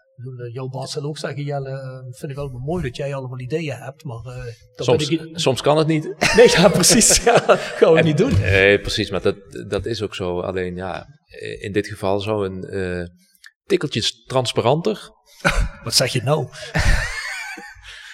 jouw 0.53 0.67
baas 0.67 0.91
zal 0.91 1.03
ook 1.03 1.17
zeggen, 1.17 1.43
Jelle, 1.43 1.69
eh, 1.69 2.17
vind 2.19 2.31
ik 2.31 2.37
allemaal 2.37 2.59
mooi 2.61 2.83
dat 2.83 2.95
jij 2.95 3.13
allemaal 3.15 3.39
ideeën 3.39 3.75
hebt. 3.75 4.03
Maar 4.03 4.25
eh, 4.25 4.43
Soms, 4.75 5.09
ik... 5.09 5.29
soms 5.33 5.61
kan 5.61 5.77
het 5.77 5.87
niet. 5.87 6.03
Nee, 6.37 6.49
ja, 6.49 6.67
precies. 6.69 7.17
Ja, 7.23 7.39
gaan 7.57 7.93
we 7.93 8.01
niet 8.01 8.17
doen. 8.17 8.39
Nee, 8.39 8.79
precies, 8.79 9.09
maar 9.09 9.21
dat, 9.21 9.35
dat 9.67 9.85
is 9.85 10.01
ook 10.01 10.15
zo. 10.15 10.39
Alleen 10.41 10.75
ja, 10.75 11.05
in 11.59 11.71
dit 11.71 11.87
geval 11.87 12.19
zo 12.19 12.43
een 12.43 12.63
eh 12.63 13.05
tikkeltje 13.65 14.01
transparanter 14.25 15.09
Wat 15.83 15.93
zeg 15.93 16.11
je 16.13 16.21
nou? 16.23 16.47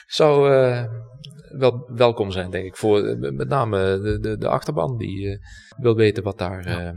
zou 0.08 0.54
eh, 0.54 0.84
wel 1.58 1.92
welkom 1.96 2.32
zijn, 2.32 2.52
denk 2.52 2.66
ik. 2.66 2.76
Voor 2.78 3.06
eh, 3.08 3.32
met 3.32 3.48
name 3.48 4.00
de, 4.02 4.20
de, 4.20 4.38
de 4.38 4.48
achterban 4.48 4.98
die 4.98 5.30
eh, 5.30 5.38
wil 5.78 5.96
weten 5.96 6.24
wat 6.24 6.38
daar. 6.38 6.66
eh, 6.66 6.92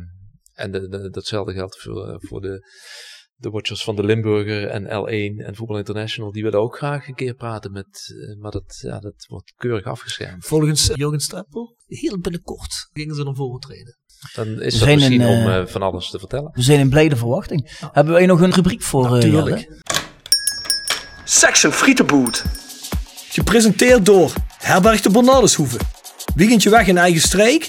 en 0.55 0.71
de, 0.73 0.89
de- 0.89 1.11
datzelfde 1.11 1.53
geldt 1.53 1.81
voor, 1.81 2.09
eh, 2.09 2.15
voor 2.19 2.41
de, 2.41 2.67
de 3.43 3.51
watchers 3.51 3.85
van 3.85 3.97
de 3.97 4.05
Limburger 4.05 4.67
en 4.69 4.85
L1 4.85 5.47
en 5.47 5.55
Voetbal 5.55 5.79
International. 5.79 6.33
Die 6.33 6.43
willen 6.43 6.61
ook 6.61 6.77
graag 6.77 7.09
een 7.09 7.15
keer 7.15 7.35
praten 7.35 7.73
met. 7.73 8.15
eh, 8.29 8.37
maar 8.41 8.51
dat, 8.51 8.79
ja, 8.83 8.99
dat 8.99 9.27
wordt 9.29 9.53
keurig 9.57 9.85
afgeschermd. 9.85 10.45
Volgens 10.45 10.91
eh, 10.91 10.97
Jurgen 10.97 11.21
Streppel, 11.21 11.77
heel 11.87 12.19
binnenkort 12.19 12.89
gingen 12.93 13.15
ze 13.15 13.23
naar 13.25 13.35
voren 13.35 13.61
treden. 13.61 13.97
Dan 14.35 14.61
is 14.61 14.79
zijn 14.79 14.95
misschien 14.95 15.21
in, 15.21 15.27
om 15.27 15.49
eh, 15.49 15.67
van 15.67 15.83
alles 15.83 16.11
te 16.11 16.19
vertellen. 16.19 16.51
We 16.53 16.63
zijn 16.63 16.81
in 16.81 16.89
blijde 16.89 17.17
verwachting. 17.17 17.77
Hebben 17.93 18.13
wij 18.15 18.27
nog 18.27 18.41
een 18.41 18.53
rubriek 18.53 18.83
voor? 18.83 19.05
eh, 19.05 19.11
Natuurlijk. 19.11 19.59
Jelle? 19.59 19.81
Section 21.25 21.73
Frietenboot. 21.73 22.45
Gepresenteerd 23.29 24.07
door 24.07 24.33
Herberg 24.59 25.01
de 25.01 25.11
Bernardeshoeve. 25.11 25.79
Weekendje 26.35 26.71
weg 26.71 26.87
in 26.87 26.99
eigen 26.99 27.21
streek? 27.21 27.69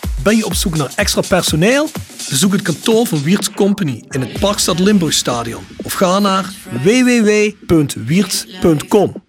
Ben 0.23 0.37
je 0.37 0.45
op 0.45 0.53
zoek 0.53 0.77
naar 0.77 0.91
extra 0.95 1.21
personeel? 1.21 1.89
Bezoek 2.29 2.51
het 2.51 2.61
kantoor 2.61 3.05
van 3.07 3.23
Wiert's 3.23 3.51
Company 3.51 4.03
in 4.09 4.21
het 4.21 4.39
Parkstad 4.39 4.79
Limburgstadion 4.79 5.63
of 5.83 5.93
ga 5.93 6.19
naar 6.19 6.45
www.wiertz.com. 6.83 9.23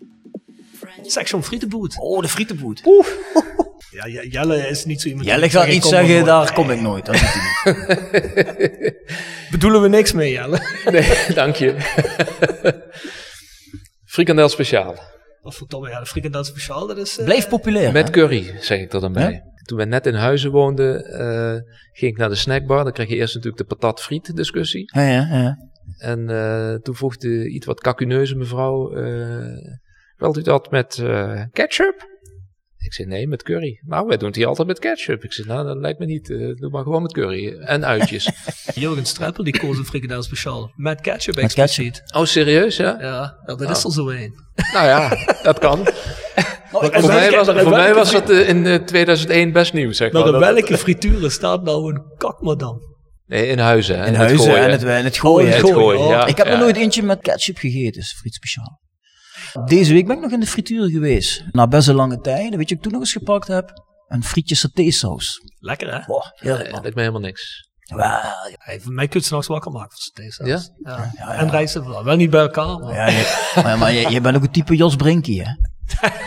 Section 1.03 1.45
Frietenboet. 1.45 1.95
Oh, 2.01 2.21
de 2.23 2.29
frietenboet. 2.29 2.83
Ja, 3.93 4.09
J- 4.09 4.27
Jelle 4.31 4.69
is 4.69 4.85
niet 4.85 5.01
zo 5.01 5.09
iemand. 5.09 5.27
Jelle 5.27 5.41
die 5.41 5.51
gaat 5.51 5.67
er 5.67 5.73
zeggen, 5.83 6.15
nooit. 6.15 6.25
daar 6.27 6.53
kom 6.53 6.71
ik 6.71 6.81
nooit. 6.81 7.07
Dat 7.07 7.15
doet 7.15 7.25
hij 7.33 7.43
niet. 7.65 8.95
Bedoelen 9.51 9.83
we 9.83 9.89
niks 9.89 10.13
mee, 10.13 10.33
Jelle. 10.33 10.61
Nee, 10.91 11.13
dank 11.35 11.57
je. 11.57 11.75
Frikandel 14.13 14.49
speciaal. 14.49 14.97
Of 15.43 15.55
verdomme, 15.57 15.89
ja, 15.89 16.01
de 16.01 16.07
frikandel 16.07 16.45
speciaal, 16.45 16.87
dat 16.87 16.97
is... 16.97 17.19
eh, 17.19 17.25
Blijf 17.25 17.49
populair. 17.49 17.93
Met 17.93 18.07
hè? 18.07 18.13
curry, 18.13 18.55
zeg 18.61 18.81
ik 18.81 18.93
er 18.93 19.01
dan 19.01 19.13
bij. 19.13 19.43
Toen 19.63 19.77
wij 19.77 19.87
net 19.87 20.07
in 20.07 20.15
Huizen 20.15 20.51
woonden, 20.51 21.05
eh, 21.05 21.61
ging 21.93 22.13
ik 22.13 22.17
naar 22.19 22.29
de 22.29 22.35
snackbar. 22.35 22.85
Dan 22.85 22.93
krijg 22.93 23.09
je 23.09 23.15
eerst 23.17 23.35
natuurlijk 23.35 23.69
de 23.69 23.77
patat-friet 23.77 24.37
discussie. 24.37 24.91
Ja, 24.95 25.03
ja, 25.09 25.29
ja. 25.31 25.57
En 25.99 26.29
eh, 26.31 26.75
toen 26.75 26.95
vroeg 26.95 27.17
de 27.17 27.49
iets 27.49 27.67
wat 27.67 27.81
kakuneuze 27.81 28.37
mevrouw, 28.37 28.93
eh 28.93 29.81
wilt 30.17 30.37
u 30.37 30.43
dat 30.43 30.71
met 30.71 30.99
eh, 30.99 31.43
ketchup? 31.53 32.11
Ik 32.85 32.93
zei 32.93 33.09
nee, 33.09 33.29
met 33.29 33.43
curry. 33.43 33.81
Nou, 33.87 34.07
wij 34.07 34.17
doen 34.17 34.27
het 34.29 34.37
hier 34.37 34.47
altijd 34.47 34.67
met 34.69 34.79
ketchup. 34.79 35.25
Ik 35.25 35.33
zei 35.33 35.47
nou, 35.49 35.67
dat 35.67 35.77
lijkt 35.77 35.99
me 35.99 36.07
niet. 36.07 36.31
eh, 36.31 36.39
doe 36.57 36.71
maar 36.71 36.83
gewoon 36.83 37.03
met 37.03 37.13
curry 37.13 37.59
en 37.59 37.85
uitjes. 37.85 38.31
Jurgen 38.75 39.07
Streppel, 39.07 39.45
die 39.45 39.59
koos 39.59 39.79
een 39.79 39.85
frikandel 39.85 40.23
speciaal. 40.23 40.73
Met 40.77 41.01
ketchup 41.01 41.35
Met 41.35 41.45
expliciet. 41.45 42.03
oh, 42.15 42.25
serieus, 42.25 42.77
ja? 42.77 42.97
Ja, 43.01 43.37
dat 43.45 43.61
is 43.71 43.85
er 43.85 43.93
zo 43.93 44.09
een. 44.09 44.35
Nou 44.73 44.87
ja, 44.87 45.17
dat 45.43 45.59
kan. 45.59 45.81
Oh, 46.75 46.85
voor 46.85 47.07
mij 47.07 47.31
was, 47.31 47.47
voor 47.49 47.71
mij 47.71 47.95
was 47.95 48.13
dat 48.13 48.31
eh, 48.31 48.49
in 48.49 48.67
eh, 48.67 48.75
2001 48.75 49.53
best 49.53 49.73
nieuws, 49.73 49.97
zeg 49.97 50.13
maar. 50.13 50.31
Maar 50.31 50.41
welke 50.41 50.79
frituren 50.79 51.31
staat 51.31 51.63
nou 51.63 51.95
een 51.95 52.03
kakmadam? 52.17 52.79
Nee, 53.27 53.47
in 53.47 53.59
Huizen. 53.59 53.99
hè, 53.99 54.07
in 54.07 54.15
huizen 54.15 54.39
gooien. 54.39 54.65
en 54.65 54.71
het, 54.71 54.83
en 54.85 55.05
het 55.05 55.19
gooien. 55.19 55.49
Oh, 55.49 55.55
Het 55.55 55.61
Gooien, 55.61 55.77
gooien, 55.77 56.01
oh. 56.01 56.09
ja. 56.09 56.27
Ik 56.27 56.37
heb 56.37 56.47
ja. 56.47 56.53
nog 56.53 56.61
nooit 56.63 56.77
eentje 56.77 57.03
met 57.03 57.21
ketchup 57.21 57.57
gegeten, 57.57 58.01
is 58.01 58.15
friet 58.19 58.35
speciaal. 58.35 58.81
Deze 59.65 59.93
week 59.93 60.07
ben 60.07 60.17
ik 60.17 60.23
nog 60.23 60.33
in 60.33 60.41
de 60.41 60.47
frituur 60.47 60.89
geweest. 60.91 61.45
Na 61.51 61.67
best 61.67 61.89
een 61.89 61.95
lange 61.95 62.21
tijd. 62.21 62.41
Weet 62.43 62.51
je 62.53 62.59
wat 62.59 62.71
ik 62.71 62.83
toen 62.83 62.93
nog 62.93 63.01
eens 63.01 63.13
gepakt 63.13 63.49
heb? 63.49 63.83
Een 64.09 64.25
frietje 64.25 64.55
satésaus. 64.55 65.41
Lekker, 65.59 65.93
hè? 65.95 66.01
Boah, 66.07 66.25
heerlijk 66.35 66.71
man. 66.71 66.81
lijkt 66.81 66.97
me 66.97 67.01
helemaal 67.03 67.23
niks. 67.23 67.71
Wel, 67.95 68.09
Hey, 68.59 68.81
voor 68.81 68.93
mij 68.93 69.09
kun 69.09 69.21
je 69.21 69.27
s'nachts 69.27 69.47
wakker 69.47 69.71
maken 69.73 69.97
voor 69.99 70.25
deze. 70.25 70.47
Ja? 70.47 70.61
ja. 71.17 71.35
En 71.35 71.51
reizen 71.51 71.89
wel. 71.89 72.05
Wel 72.05 72.17
niet 72.17 72.31
bij 72.31 72.41
elkaar, 72.41 72.79
maar... 72.79 72.95
Ja, 72.95 73.07
je, 73.09 73.53
maar, 73.63 73.79
maar 73.79 73.93
je, 73.93 74.11
je 74.11 74.21
bent 74.21 74.37
ook 74.37 74.43
een 74.43 74.51
type 74.51 74.77
Jos 74.77 74.97
Brinkie, 74.97 75.43
hè? 75.43 75.53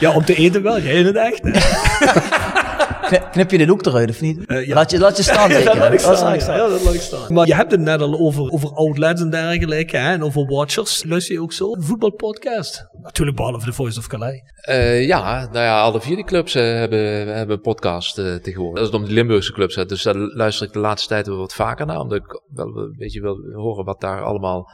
Ja, 0.00 0.12
om 0.14 0.24
te 0.24 0.34
eten 0.34 0.62
wel. 0.62 0.80
Jij 0.80 0.94
in 0.94 1.06
het 1.06 1.16
echt. 1.16 1.42
hè? 1.42 1.50
Knip, 3.12 3.30
knip 3.30 3.50
je 3.50 3.58
dit 3.58 3.70
ook 3.70 3.86
eruit, 3.86 4.10
of 4.10 4.20
niet? 4.20 4.46
Eh, 4.46 4.66
ja. 4.66 4.74
laat, 4.74 4.90
je, 4.90 4.98
laat 4.98 5.16
je 5.16 5.22
staan, 5.22 5.50
Ja, 5.50 5.56
zeker. 5.56 5.64
dat 5.64 5.76
laat 5.78 5.92
ik 5.92 6.02
Dat 6.02 6.16
staan. 6.16 6.34
is 6.34 6.46
Ja, 6.46 6.68
dat 6.68 6.82
laat 6.82 6.94
ik 6.94 7.00
staan. 7.00 7.34
Maar 7.34 7.46
je 7.46 7.54
hebt 7.54 7.70
het 7.70 7.80
net 7.80 8.00
al 8.00 8.18
over, 8.18 8.50
over 8.50 8.72
outlets 8.74 9.20
en 9.20 9.30
dergelijke. 9.30 9.96
Hè, 9.96 10.12
en 10.12 10.22
over 10.22 10.46
watchers. 10.46 11.04
Luister 11.04 11.34
je 11.34 11.40
ook 11.40 11.52
zo? 11.52 11.72
Een 11.72 11.82
voetbalpodcast. 11.82 12.88
Natuurlijk 13.02 13.36
behalve 13.36 13.66
de 13.66 13.72
Voice 13.72 13.98
of 13.98 14.06
Calais. 14.06 14.40
Eh, 14.54 15.06
ja, 15.06 15.40
nou 15.40 15.64
ja, 15.64 15.80
alle 15.80 16.00
vier 16.00 16.16
die 16.16 16.24
clubs 16.24 16.54
eh, 16.54 16.62
hebben, 16.62 17.34
hebben 17.34 17.56
een 17.56 17.62
podcast 17.62 18.18
eh, 18.18 18.34
tegenwoordig. 18.34 18.84
Dat 18.84 18.92
is 18.92 18.98
om 18.98 19.04
de 19.04 19.12
Limburgse 19.12 19.52
clubs. 19.52 19.74
Hè. 19.74 19.86
Dus 19.86 20.02
daar 20.02 20.16
luister 20.16 20.66
ik 20.66 20.72
de 20.72 20.78
laatste 20.78 21.08
tijd 21.08 21.26
wel 21.26 21.36
wat 21.36 21.54
vaker 21.54 21.86
naar. 21.86 22.00
Omdat 22.00 22.18
ik 22.18 22.40
wel 22.54 22.66
een 22.66 22.94
beetje 22.98 23.20
wil 23.20 23.36
horen 23.54 23.84
wat 23.84 24.00
daar 24.00 24.22
allemaal 24.22 24.70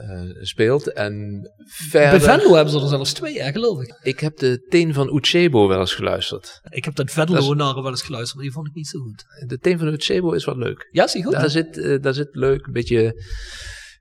eh, 0.00 0.42
speelt. 0.44 0.92
En 0.92 1.40
verder... 1.66 2.10
Bij 2.10 2.20
Venlo 2.20 2.54
hebben 2.54 2.72
ze 2.72 2.80
er 2.80 2.88
zelfs 2.88 3.12
twee, 3.12 3.42
hè, 3.42 3.52
geloof 3.52 3.82
ik. 3.82 3.98
Ik 4.02 4.20
heb 4.20 4.36
de 4.36 4.66
Teen 4.68 4.94
van 4.94 5.14
Uchebo 5.16 5.68
wel 5.68 5.80
eens 5.80 5.94
geluisterd. 5.94 6.60
Ik 6.68 6.84
heb 6.84 6.94
dat 6.94 7.12
Dat 7.14 7.28
is- 7.28 7.34
Venlo-naren 7.34 7.82
wel 7.82 7.90
eens 7.90 8.02
geluisterd, 8.02 8.34
maar 8.34 8.44
die 8.44 8.52
vond 8.54 8.66
ik 8.66 8.74
niet 8.74 8.86
zo 8.88 8.98
goed. 8.98 9.24
De 9.46 9.58
Teen 9.58 9.78
van 9.78 9.88
Uchebo 9.92 10.32
is 10.32 10.44
wat 10.44 10.56
leuk. 10.56 10.88
Ja, 10.90 11.06
zie 11.06 11.20
je 11.20 11.26
goed. 11.26 11.34
Daar 11.34 11.50
zit, 11.50 11.78
eh, 11.78 12.00
daar 12.02 12.14
zit 12.14 12.28
leuk, 12.34 12.66
een 12.66 12.72
beetje 12.72 13.22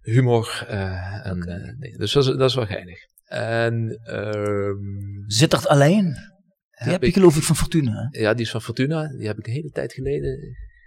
humor. 0.02 0.66
eh, 0.68 1.26
en, 1.28 1.42
eh, 1.42 1.78
nee, 1.78 1.98
dus 1.98 2.12
dat 2.12 2.24
is, 2.24 2.30
dat 2.38 2.50
is 2.50 2.56
wel 2.56 2.66
geinig. 2.66 2.98
En 3.26 4.00
ehm, 4.04 4.76
Zit 5.28 5.54
er 5.54 5.68
alleen? 5.68 6.04
Die 6.04 6.14
heb, 6.70 6.92
heb 6.92 7.02
je 7.02 7.08
ik, 7.08 7.14
geloof 7.14 7.38
ik 7.38 7.44
van 7.44 7.56
Fortuna, 7.56 8.08
hè? 8.12 8.20
ja, 8.20 8.34
die 8.34 8.46
is 8.46 8.52
van 8.52 8.62
Fortuna. 8.62 9.08
Die 9.18 9.28
heb 9.28 9.38
ik 9.38 9.48
een 9.48 9.54
hele 9.54 9.70
tijd 9.70 9.94
geleden 9.94 10.38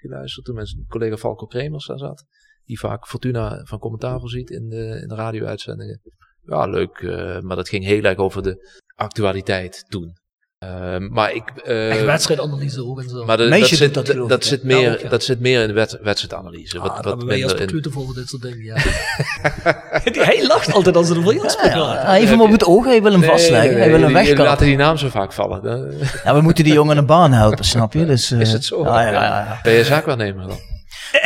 geluisterd. 0.01 0.45
Toen 0.47 0.55
mijn 0.55 0.85
collega 0.89 1.17
Falco 1.17 1.47
Kremers 1.47 1.87
daar 1.87 1.99
zat. 1.99 2.25
Die 2.65 2.79
vaak 2.79 3.07
Fortuna 3.09 3.61
van 3.65 3.79
commentaar 3.79 4.21
voorziet 4.21 4.51
in 4.51 4.69
de, 4.69 4.99
in 5.03 5.09
de 5.09 5.15
radio-uitzendingen. 5.15 6.01
Ja, 6.47 6.67
leuk. 6.67 6.99
eh, 6.99 7.41
maar 7.41 7.57
dat 7.57 7.69
ging 7.69 7.85
heel 7.85 8.03
erg 8.03 8.17
over 8.19 8.43
de 8.43 8.81
actualiteit 8.95 9.85
toen. 9.89 10.21
Ehm, 10.59 11.09
maar 11.13 11.33
ik... 11.33 11.51
eh, 11.65 11.91
Echt 11.91 12.05
wedstrijdanalyse 12.05 12.85
ook 12.85 13.01
en 13.03 13.09
zo. 13.09 13.25
maar 13.25 13.37
de- 13.37 13.49
Meisje 13.49 13.89
dat, 13.89 14.07
zit, 14.07 14.29
dat 14.29 14.45
zit 14.45 14.63
meer, 14.63 14.81
Ja, 14.81 14.93
ook, 14.93 14.99
ja. 14.99 15.09
dat 15.09 15.25
zit 15.25 15.41
meer 15.41 15.61
in 15.61 15.67
de 15.67 15.73
wed- 15.73 15.99
wedstrijdanalyse. 16.03 16.77
Ah, 16.79 16.83
wat, 16.83 16.95
daar 16.95 17.03
wat 17.05 17.17
minder 17.19 17.39
Jasper 17.39 17.61
in... 17.61 17.67
Klute 17.67 17.91
voor 17.91 18.15
dit 18.15 18.29
soort 18.29 18.43
dingen, 18.43 18.63
ja. 18.65 18.75
Hij 20.25 20.47
lacht 20.47 20.73
altijd 20.73 20.97
als 20.97 21.11
er 21.11 21.17
een 21.17 21.35
Jasper 21.35 21.71
Ja, 21.77 22.05
hij 22.05 22.19
heeft 22.19 22.31
hem 22.31 22.41
op 22.41 22.51
het 22.51 22.65
oog, 22.65 22.85
hij 22.85 23.03
wil 23.03 23.13
hem 23.13 23.23
vastleggen, 23.23 23.77
hij 23.79 23.91
wil 23.91 23.91
hem 23.91 24.01
jullie 24.01 24.15
wegkappen. 24.15 24.45
laten 24.45 24.67
die 24.67 24.77
naam 24.77 24.97
zo 24.97 25.09
vaak 25.09 25.33
vallen. 25.33 25.95
Ja, 26.25 26.35
we 26.35 26.41
moeten 26.41 26.65
die 26.65 26.73
jongen 26.73 26.97
een 26.97 27.07
baan 27.07 27.33
helpen, 27.33 27.65
snap 27.65 27.93
je? 27.93 28.05
Dus, 28.13 28.31
eh, 28.31 28.41
Is 28.41 28.53
het 28.53 28.65
zo? 28.65 28.85
Ja, 28.85 29.01
ja, 29.03 29.11
ja. 29.13 29.23
ja. 29.23 29.59
Ben 29.63 29.73
je 29.73 29.85
zaakwaarnemer 29.85 30.47
dan? 30.49 30.59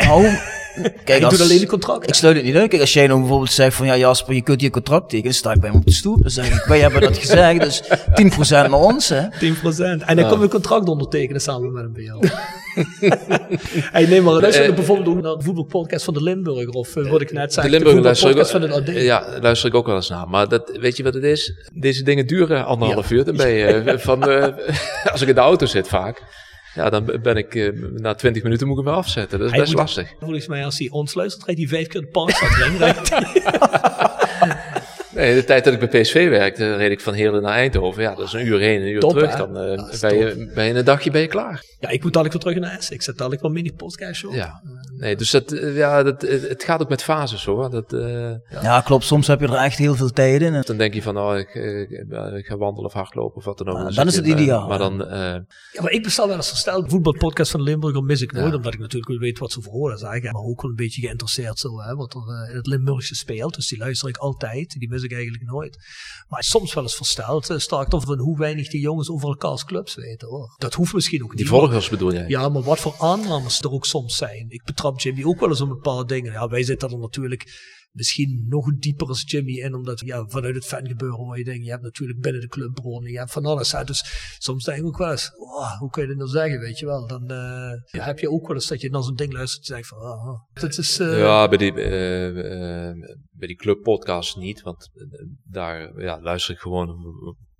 Nou, 0.07 0.37
kijk, 1.03 1.19
Ik 1.19 1.23
als, 1.23 1.37
doe 1.37 1.45
alleen 1.45 1.59
de 1.59 1.67
contract. 1.67 2.07
ik 2.07 2.13
sluit 2.13 2.35
het 2.35 2.45
niet 2.45 2.55
uit. 2.55 2.69
Kijk, 2.69 2.81
als 2.81 2.93
jij 2.93 3.07
nou 3.07 3.19
bijvoorbeeld 3.19 3.51
zegt 3.51 3.75
van 3.75 3.85
ja 3.85 3.97
Jasper, 3.97 4.33
je 4.33 4.41
kunt 4.41 4.61
je 4.61 4.69
contract 4.69 5.03
tekenen, 5.03 5.23
dan 5.23 5.33
sta 5.33 5.51
ik 5.51 5.59
bij 5.59 5.69
hem 5.69 5.79
op 5.79 5.85
de 5.85 5.91
stoep. 5.91 6.21
Dan 6.21 6.31
zeg 6.31 6.55
ik, 6.55 6.63
wij 6.63 6.79
hebben 6.79 7.01
dat 7.01 7.17
gezegd, 7.17 7.61
dus 7.61 7.83
10% 7.83 8.49
naar 8.49 8.73
ons, 8.73 9.09
hè. 9.09 9.21
10%. 9.21 9.27
En 10.05 10.15
dan 10.15 10.29
komt 10.29 10.41
een 10.41 10.49
contract 10.49 10.87
ondertekenen 10.87 11.41
samen 11.41 11.71
met 11.71 11.83
hem 11.83 11.93
bij 11.93 12.03
jou. 12.03 12.27
hey, 13.91 14.05
nee, 14.05 14.21
maar 14.21 14.33
luister 14.33 14.61
Eh, 14.61 14.69
je 14.69 14.73
bijvoorbeeld 14.73 15.07
ook 15.07 15.21
naar 15.21 15.35
de 15.35 15.43
voetbalpodcast 15.43 16.05
van 16.05 16.13
de 16.13 16.23
Limburger. 16.23 16.69
Of 16.69 16.95
eh, 16.95 17.09
wat 17.09 17.21
ik 17.21 17.31
net 17.31 17.53
zei, 17.53 17.65
de 17.65 17.71
Limburger 17.71 18.01
de 18.01 18.05
luister 18.05 18.29
ik, 18.29 18.35
voetbalpodcast 18.35 18.75
ook, 18.75 18.83
van 18.83 18.93
de 18.93 19.01
AD. 19.01 19.25
ja, 19.33 19.41
luister 19.41 19.69
ik 19.69 19.75
ook 19.75 19.85
wel 19.85 19.95
eens 19.95 20.09
naar. 20.09 20.27
Maar 20.29 20.47
dat, 20.47 20.77
weet 20.79 20.97
je 20.97 21.03
wat 21.03 21.13
het 21.13 21.23
is? 21.23 21.53
Deze 21.73 22.03
dingen 22.03 22.27
duren 22.27 22.65
anderhalf 22.65 23.11
uur. 23.11 23.25
Dan 23.25 23.35
ben 23.35 23.49
je 23.49 23.65
eh, 23.65 23.97
van, 23.97 24.29
eh, 24.29 24.47
als 25.11 25.21
ik 25.21 25.27
in 25.27 25.35
de 25.35 25.41
auto 25.41 25.65
zit 25.65 25.87
vaak, 25.87 26.23
ja, 26.77 26.89
dan 26.89 27.19
ben 27.21 27.35
ik 27.37 27.55
eh, 27.55 27.69
na 27.93 28.13
twintig 28.15 28.43
minuten 28.43 28.67
moet 28.67 28.79
ik 28.79 28.85
hem 28.85 28.93
afzetten. 28.93 29.37
Dat 29.37 29.47
is 29.47 29.53
Hij 29.53 29.61
best 29.61 29.71
moet- 29.73 29.81
lastig. 29.81 30.13
Volgens 30.19 30.47
mij, 30.47 30.65
als 30.65 30.79
hij 30.79 30.89
ons 30.89 31.13
luistert, 31.13 31.45
rijdt 31.45 31.59
hij 31.59 31.69
vijf 31.69 31.87
keer 31.87 32.01
de 32.01 32.07
parkstad 32.07 32.49
ring. 32.55 32.77
rijdt 32.77 33.09
hij. 33.09 33.41
Nee, 35.17 35.35
de 35.35 35.43
tijd 35.43 35.63
dat 35.63 35.73
ik 35.73 35.89
bij 35.89 36.01
PSV 36.01 36.29
werkte, 36.29 36.75
reed 36.75 36.91
ik 36.91 37.01
van 37.01 37.13
Heerlen 37.13 37.41
naar 37.41 37.53
Eindhoven. 37.53 38.01
Ja, 38.01 38.15
dat 38.15 38.27
is 38.27 38.33
een 38.33 38.45
uur 38.47 38.59
heen, 38.59 38.81
een 38.81 38.87
uur 38.87 38.99
Top, 38.99 39.11
terug. 39.11 39.31
hè? 39.31 39.37
Dan 39.37 39.57
eh, 39.57 39.91
is 39.91 39.99
ben, 39.99 40.17
je, 40.17 40.51
ben 40.55 40.65
je 40.65 40.73
een 40.73 40.85
dagje 40.85 41.11
ben 41.11 41.21
je 41.21 41.27
klaar. 41.27 41.63
ja, 41.79 41.89
ik 41.89 42.03
moet 42.03 42.13
dadelijk 42.13 42.43
weer 42.43 42.53
terug 42.53 42.67
naar 42.67 42.77
Essen. 42.77 42.95
Ik 42.95 43.01
zet 43.01 43.17
dadelijk 43.17 43.41
wel 43.41 43.51
mini-podcast 43.51 44.25
op. 44.25 44.33
Ja, 44.33 44.61
nee, 44.97 45.15
dus 45.15 45.31
dat, 45.31 45.51
eh, 45.51 45.75
ja, 45.77 46.03
dat, 46.03 46.21
het 46.21 46.47
het 46.49 46.63
gaat 46.63 46.81
ook 46.81 46.89
met 46.89 47.03
fases 47.03 47.45
hoor. 47.45 47.69
Dat, 47.69 47.93
eh, 47.93 48.31
Ja, 48.61 48.81
klopt. 48.81 49.03
Soms 49.03 49.27
heb 49.27 49.39
je 49.39 49.47
er 49.47 49.53
echt 49.53 49.77
heel 49.77 49.95
veel 49.95 50.09
tijd 50.09 50.41
in. 50.41 50.53
En, 50.53 50.61
dan 50.65 50.77
denk 50.77 50.93
je 50.93 51.01
van, 51.01 51.17
oh, 51.17 51.37
ik, 51.37 51.55
eh, 51.55 52.37
ik, 52.37 52.45
ga 52.45 52.57
wandelen 52.57 52.85
of 52.89 52.93
hardlopen 52.93 53.37
of 53.37 53.45
wat 53.45 53.57
dan 53.57 53.67
ook. 53.67 53.77
Dan 53.77 53.93
dan 53.93 54.07
is 54.07 54.15
het 54.15 54.25
eh, 54.25 54.31
ideaal, 54.31 54.67
Maar 54.67 54.77
dan, 54.79 55.05
eh, 55.07 55.19
Ja, 55.71 55.81
maar 55.81 55.91
ik 55.91 56.03
bestel 56.03 56.27
wel 56.27 56.35
eens 56.35 56.49
verstel 56.49 56.83
voetbalpodcast 56.89 57.51
van 57.51 57.59
de 57.59 57.65
Limburger 57.69 58.03
mis 58.03 58.21
ik 58.21 58.31
nooit, 58.31 58.49
Ja. 58.51 58.55
omdat 58.55 58.73
ik 58.73 58.79
natuurlijk 58.79 59.11
wel 59.11 59.19
weet 59.19 59.39
wat 59.39 59.51
ze 59.51 59.61
voor 59.61 59.73
horen 59.73 59.97
zeggen. 59.97 60.31
Maar 60.31 60.41
ook 60.41 60.61
wel 60.61 60.69
een 60.71 60.77
beetje 60.77 61.01
geïnteresseerd 61.01 61.59
zo, 61.59 61.81
hè, 61.81 61.95
wat 61.95 62.13
er 62.13 62.21
eh, 62.21 62.49
in 62.49 62.55
het 62.55 62.67
Limburgse 62.67 63.15
speelt. 63.15 63.55
Dus 63.55 63.67
die 63.67 63.77
luister 63.77 64.09
ik 64.09 64.17
altijd, 64.17 64.75
die 64.79 64.89
mis 64.89 65.03
ik 65.03 65.06
eigenlijk 65.11 65.43
nooit. 65.43 65.77
Maar 66.27 66.43
soms 66.43 66.73
wel 66.73 66.83
eens 66.83 66.95
versteld, 66.95 67.49
uh, 67.49 67.57
sta 67.57 67.81
ik 67.81 67.87
toch 67.87 68.03
van 68.03 68.19
hoe 68.19 68.37
weinig 68.37 68.69
die 68.69 68.81
jongens 68.81 69.09
over 69.09 69.27
elkaars 69.27 69.65
clubs 69.65 69.95
weten 69.95 70.27
hoor. 70.27 70.55
Dat 70.57 70.73
hoeft 70.73 70.93
misschien 70.93 71.23
ook 71.23 71.29
niet. 71.29 71.37
die 71.37 71.47
volgers 71.47 71.89
bedoel 71.89 72.13
jij? 72.13 72.27
Ja, 72.27 72.49
maar 72.49 72.63
wat 72.63 72.79
voor 72.79 72.95
aannames 72.99 73.61
er 73.61 73.71
ook 73.71 73.85
soms 73.85 74.17
zijn. 74.17 74.45
Ik 74.49 74.63
betrap 74.63 74.99
Jimmy 74.99 75.23
ook 75.23 75.39
wel 75.39 75.49
eens 75.49 75.61
op 75.61 75.69
een 75.69 75.79
paar 75.79 76.05
dingen. 76.05 76.31
Ja, 76.31 76.47
wij 76.47 76.63
zitten 76.63 76.89
er 76.89 76.97
natuurlijk 76.97 77.75
misschien 77.97 78.45
nog 78.47 78.75
dieper 78.77 79.07
als 79.07 79.23
Jimmy 79.25 79.59
in, 79.59 79.73
omdat 79.75 79.99
ja, 79.99 80.25
vanuit 80.27 80.55
het 80.55 80.65
fangebeuren 80.65 81.25
waar 81.25 81.37
je 81.37 81.43
denkt, 81.43 81.65
je 81.65 81.71
hebt 81.71 81.83
natuurlijk 81.83 82.19
binnen 82.19 82.41
de 82.41 82.47
club 82.47 82.73
bronnen, 82.73 83.11
je 83.11 83.17
hebt 83.17 83.31
van 83.31 83.45
alles. 83.45 83.71
Hè. 83.71 83.83
Dus 83.83 84.03
soms 84.39 84.63
denk 84.63 84.77
ik 84.77 84.85
ook 84.85 84.97
wel 84.97 85.11
eens, 85.11 85.31
oh, 85.37 85.79
hoe 85.79 85.89
kun 85.89 86.01
je 86.01 86.07
dit 86.07 86.17
nou 86.17 86.29
zeggen, 86.29 86.59
weet 86.59 86.79
je 86.79 86.85
wel. 86.85 87.07
Dan 87.07 87.21
eh, 87.29 87.71
ja, 87.91 88.03
heb 88.05 88.19
je 88.19 88.29
ook 88.31 88.47
wel 88.47 88.55
eens 88.55 88.67
dat 88.67 88.81
je 88.81 88.89
naar 88.89 89.03
zo'n 89.03 89.15
ding 89.15 89.33
luistert 89.33 89.69
en 89.69 89.77
je 89.77 89.83
zegt 89.83 89.87
van, 89.99 90.07
ah, 90.07 90.27
ah. 90.27 90.39
het 90.53 90.77
is... 90.77 90.99
eh, 90.99 91.19
Ja, 91.19 91.47
bij 91.47 91.57
die, 91.57 91.71
eh, 91.71 92.91
bij 93.31 93.47
die 93.47 93.55
clubpodcast 93.55 94.37
niet, 94.37 94.61
want 94.61 94.89
daar 95.43 96.01
ja, 96.01 96.21
luister 96.21 96.53
ik 96.53 96.59
gewoon. 96.59 96.89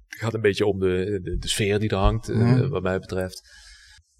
Het 0.07 0.19
gaat 0.19 0.34
een 0.34 0.41
beetje 0.41 0.65
om 0.65 0.80
de, 0.80 1.19
de, 1.23 1.38
de 1.38 1.47
sfeer 1.47 1.80
die 1.80 1.89
er 1.89 1.97
hangt, 1.97 2.27
Mhm. 2.27 2.68
wat 2.69 2.81
mij 2.84 2.99
betreft. 2.99 3.41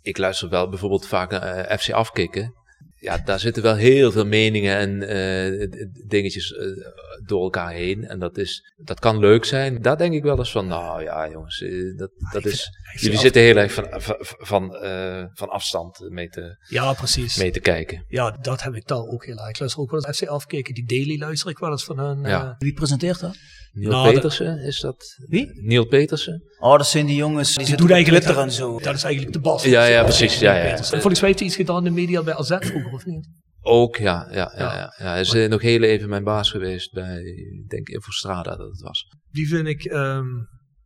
Ik 0.02 0.18
luister 0.18 0.49
wel 0.49 0.69
bijvoorbeeld 0.69 1.07
vaak 1.07 1.31
naar 1.31 1.80
FC 1.80 1.91
Afkikken. 1.91 2.53
Ja, 2.99 3.18
daar 3.18 3.40
zitten 3.40 3.64
wel 3.64 3.76
heel 3.76 4.11
veel 4.11 4.26
meningen 4.26 4.78
en 4.78 5.02
eh, 5.07 5.68
dingetjes 6.07 6.53
eh, 6.53 6.65
door 7.26 7.44
elkaar 7.44 7.72
heen. 7.72 8.03
En 8.03 8.19
dat, 8.19 8.38
is, 8.38 8.74
dat 8.78 8.99
kan 8.99 9.19
leuk 9.19 9.45
zijn. 9.45 9.82
Daar 9.82 9.98
denk 9.98 10.14
ik 10.14 10.24
wel 10.24 10.38
eens 10.38 10.52
van, 10.52 10.68
nou 10.68 11.03
ja 11.03 11.30
jongens, 11.30 11.61
eh, 11.61 11.98
dat, 11.98 12.11
dat 12.32 12.45
is... 12.45 12.69
Jullie 12.99 13.18
zitten 13.18 13.41
heel 13.41 13.56
erg 13.56 13.74
van, 13.74 13.88
van, 13.90 14.18
van, 14.40 14.78
van 15.34 15.49
afstand 15.49 16.10
mee 16.10 16.30
te, 16.30 16.57
Ja, 16.68 16.94
precies. 16.94 17.38
mee 17.38 17.52
te 17.52 17.60
kijken. 17.60 18.06
Ja, 18.07 18.38
dat 18.41 18.64
heb 18.64 18.74
ik 18.74 18.88
dan 18.88 19.07
ook 19.07 19.26
heel 19.26 19.38
erg. 19.38 19.49
Ik 19.49 19.60
luister 19.60 19.82
ook 19.82 19.91
wel 19.91 20.06
eens 20.06 20.18
FC 20.18 20.28
afkeken. 20.28 20.74
Die 20.74 20.86
daily 20.86 21.19
luister 21.19 21.49
ik 21.49 21.57
wel 21.57 21.72
eens 21.72 21.84
van 21.84 21.99
hun. 21.99 22.22
Ja. 22.22 22.56
wie 22.60 22.74
presenteert 22.74 23.19
dat? 23.19 23.38
Neil 23.72 23.89
Nou, 23.89 24.14
Petersen, 24.14 24.60
is 24.60 24.80
dat? 24.80 25.15
Wie? 25.27 25.61
Neil 25.61 25.85
Petersen? 25.85 26.44
Oh, 26.60 26.77
dat 26.77 26.88
zijn 26.88 27.06
die 27.06 27.15
jongens, 27.15 27.48
die, 27.48 27.57
die 27.57 27.65
zitten 27.65 27.77
doet 27.77 27.89
op 27.89 27.95
eigenlijk 27.95 28.23
Twitter 28.23 28.44
en 28.44 28.52
zo. 28.52 28.80
Dat 28.80 28.95
is 28.95 29.03
eigenlijk 29.03 29.34
de 29.34 29.39
bas. 29.39 29.64
Ja, 29.64 29.85
ja, 29.85 30.03
precies. 30.03 30.39
Ja, 30.39 30.56
ja. 30.56 30.64
En 30.64 30.84
volgens 30.84 31.19
mij 31.19 31.30
heeft 31.30 31.39
hij 31.39 31.48
iets 31.48 31.57
gedaan 31.57 31.77
in 31.77 31.84
de 31.84 32.02
media 32.02 32.23
bij 32.23 32.34
AZ 32.34 32.56
vroeger, 32.60 32.91
of 32.94 33.06
niet? 33.06 33.27
Ook, 33.61 33.95
ja. 33.95 34.27
ja, 34.31 34.35
ja, 34.35 34.52
Ja. 34.57 34.76
ja. 34.76 34.94
ja. 34.98 35.10
Hij 35.10 35.19
is 35.19 35.34
eh, 35.34 35.49
nog 35.49 35.61
heel 35.61 35.81
even 35.81 36.10
mijn 36.10 36.23
baas 36.23 36.52
geweest 36.52 36.94
bij, 36.94 37.22
ik 37.61 37.69
denk 37.69 37.88
Infostrada 37.88 38.56
dat 38.56 38.69
het 38.69 38.81
was. 38.81 39.06
Die 39.31 39.48
vind 39.48 39.68
ik, 39.68 39.84
ehm, 39.84 40.26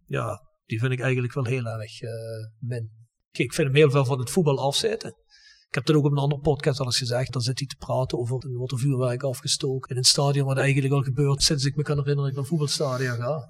ja, 0.06 0.42
die 0.66 0.80
vind 0.80 0.92
ik 0.92 1.00
eigenlijk 1.00 1.34
wel 1.34 1.46
heel 1.46 1.66
erg 1.66 2.02
eh 2.02 2.10
min. 2.60 2.92
Kijk, 3.32 3.48
ik 3.48 3.54
vind 3.54 3.68
hem 3.68 3.76
heel 3.76 3.92
veel 3.92 4.06
van 4.06 4.20
het 4.20 4.30
voetbal 4.30 4.60
afzetten. 4.60 5.16
Ik 5.72 5.78
heb 5.78 5.86
dat 5.86 5.96
ook 5.96 6.06
op 6.06 6.12
een 6.12 6.18
andere 6.18 6.42
podcast 6.42 6.80
al 6.80 6.86
eens 6.86 6.98
gezegd. 6.98 7.34
Dan 7.34 7.42
zit 7.42 7.60
hij 7.60 7.68
te 7.68 7.76
praten 7.76 8.20
over, 8.20 8.36
er 8.46 8.58
wordt 8.58 8.72
er 8.72 8.80
vuurwerk 8.80 9.24
afgestoken 9.24 9.90
in 9.90 9.98
een 9.98 10.04
stadion 10.04 10.46
wat 10.46 10.58
eigenlijk 10.58 10.94
al 10.94 11.02
gebeurt 11.02 11.42
sinds 11.42 11.66
ik 11.66 11.76
me 11.76 11.84
kan 11.84 11.98
herinneren 11.98 12.24
dat 12.24 12.32
ik 12.32 12.38
naar 12.38 12.46
voetbalstadion 12.46 13.16
ga. 13.16 13.50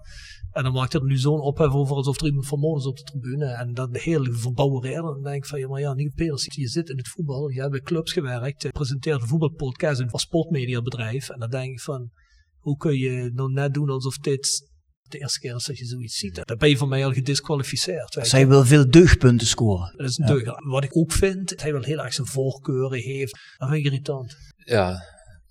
En 0.51 0.63
dan 0.63 0.73
maakt 0.73 0.93
er 0.93 1.03
nu 1.03 1.17
zo'n 1.17 1.39
ophef 1.39 1.71
over 1.73 1.95
alsof 1.95 2.19
er 2.19 2.25
iemand 2.25 2.47
vermoord 2.47 2.79
is 2.79 2.87
op 2.87 2.97
de 2.97 3.03
tribune. 3.03 3.45
En 3.45 3.73
de 3.73 3.89
hele 3.91 4.33
verbouwereren. 4.33 5.03
Dan 5.03 5.23
denk 5.23 5.35
ik 5.35 5.45
van, 5.45 5.59
ja, 5.59 5.67
maar 5.67 5.79
ja, 5.79 5.93
Nick 5.93 6.15
Peters, 6.15 6.47
je 6.55 6.67
zit 6.67 6.89
in 6.89 6.97
het 6.97 7.07
voetbal. 7.07 7.49
Je 7.49 7.59
hebt 7.59 7.71
bij 7.71 7.81
clubs 7.81 8.13
gewerkt. 8.13 8.61
Je 8.61 8.69
presenteert 8.69 9.21
een 9.21 9.27
voetbalpodcast 9.27 9.99
in 9.99 10.09
een 10.11 10.19
sportmediabedrijf. 10.19 11.29
En 11.29 11.39
dan 11.39 11.49
denk 11.49 11.71
ik 11.71 11.81
van, 11.81 12.11
hoe 12.59 12.77
kun 12.77 12.97
je 12.97 13.31
nou 13.33 13.51
net 13.51 13.73
doen 13.73 13.89
alsof 13.89 14.17
dit 14.17 14.70
de 15.11 15.19
eerste 15.19 15.39
keer 15.39 15.55
is 15.55 15.65
dat 15.65 15.77
je 15.77 15.85
zoiets 15.85 16.17
ziet. 16.17 16.41
Dan 16.45 16.57
ben 16.57 16.69
je 16.69 16.77
voor 16.77 16.87
mij 16.87 17.05
al 17.05 17.11
gedisqualificeerd. 17.13 18.17
Zij 18.21 18.47
wil 18.47 18.65
veel 18.65 18.89
deugdpunten 18.89 19.47
scoren. 19.47 19.93
Dat 19.97 20.09
is 20.09 20.17
een 20.17 20.25
deugd. 20.25 20.51
Wat 20.55 20.83
ik 20.83 20.97
ook 20.97 21.11
vind, 21.11 21.49
dat 21.49 21.61
hij 21.61 21.73
wel 21.73 21.83
heel 21.83 22.03
erg 22.03 22.13
zijn 22.13 22.27
voorkeuren 22.27 22.99
heeft. 22.99 23.39
Dat 23.57 23.69
vind 23.69 23.79
ik 23.79 23.85
irritant. 23.91 24.37
Ja, 24.57 24.91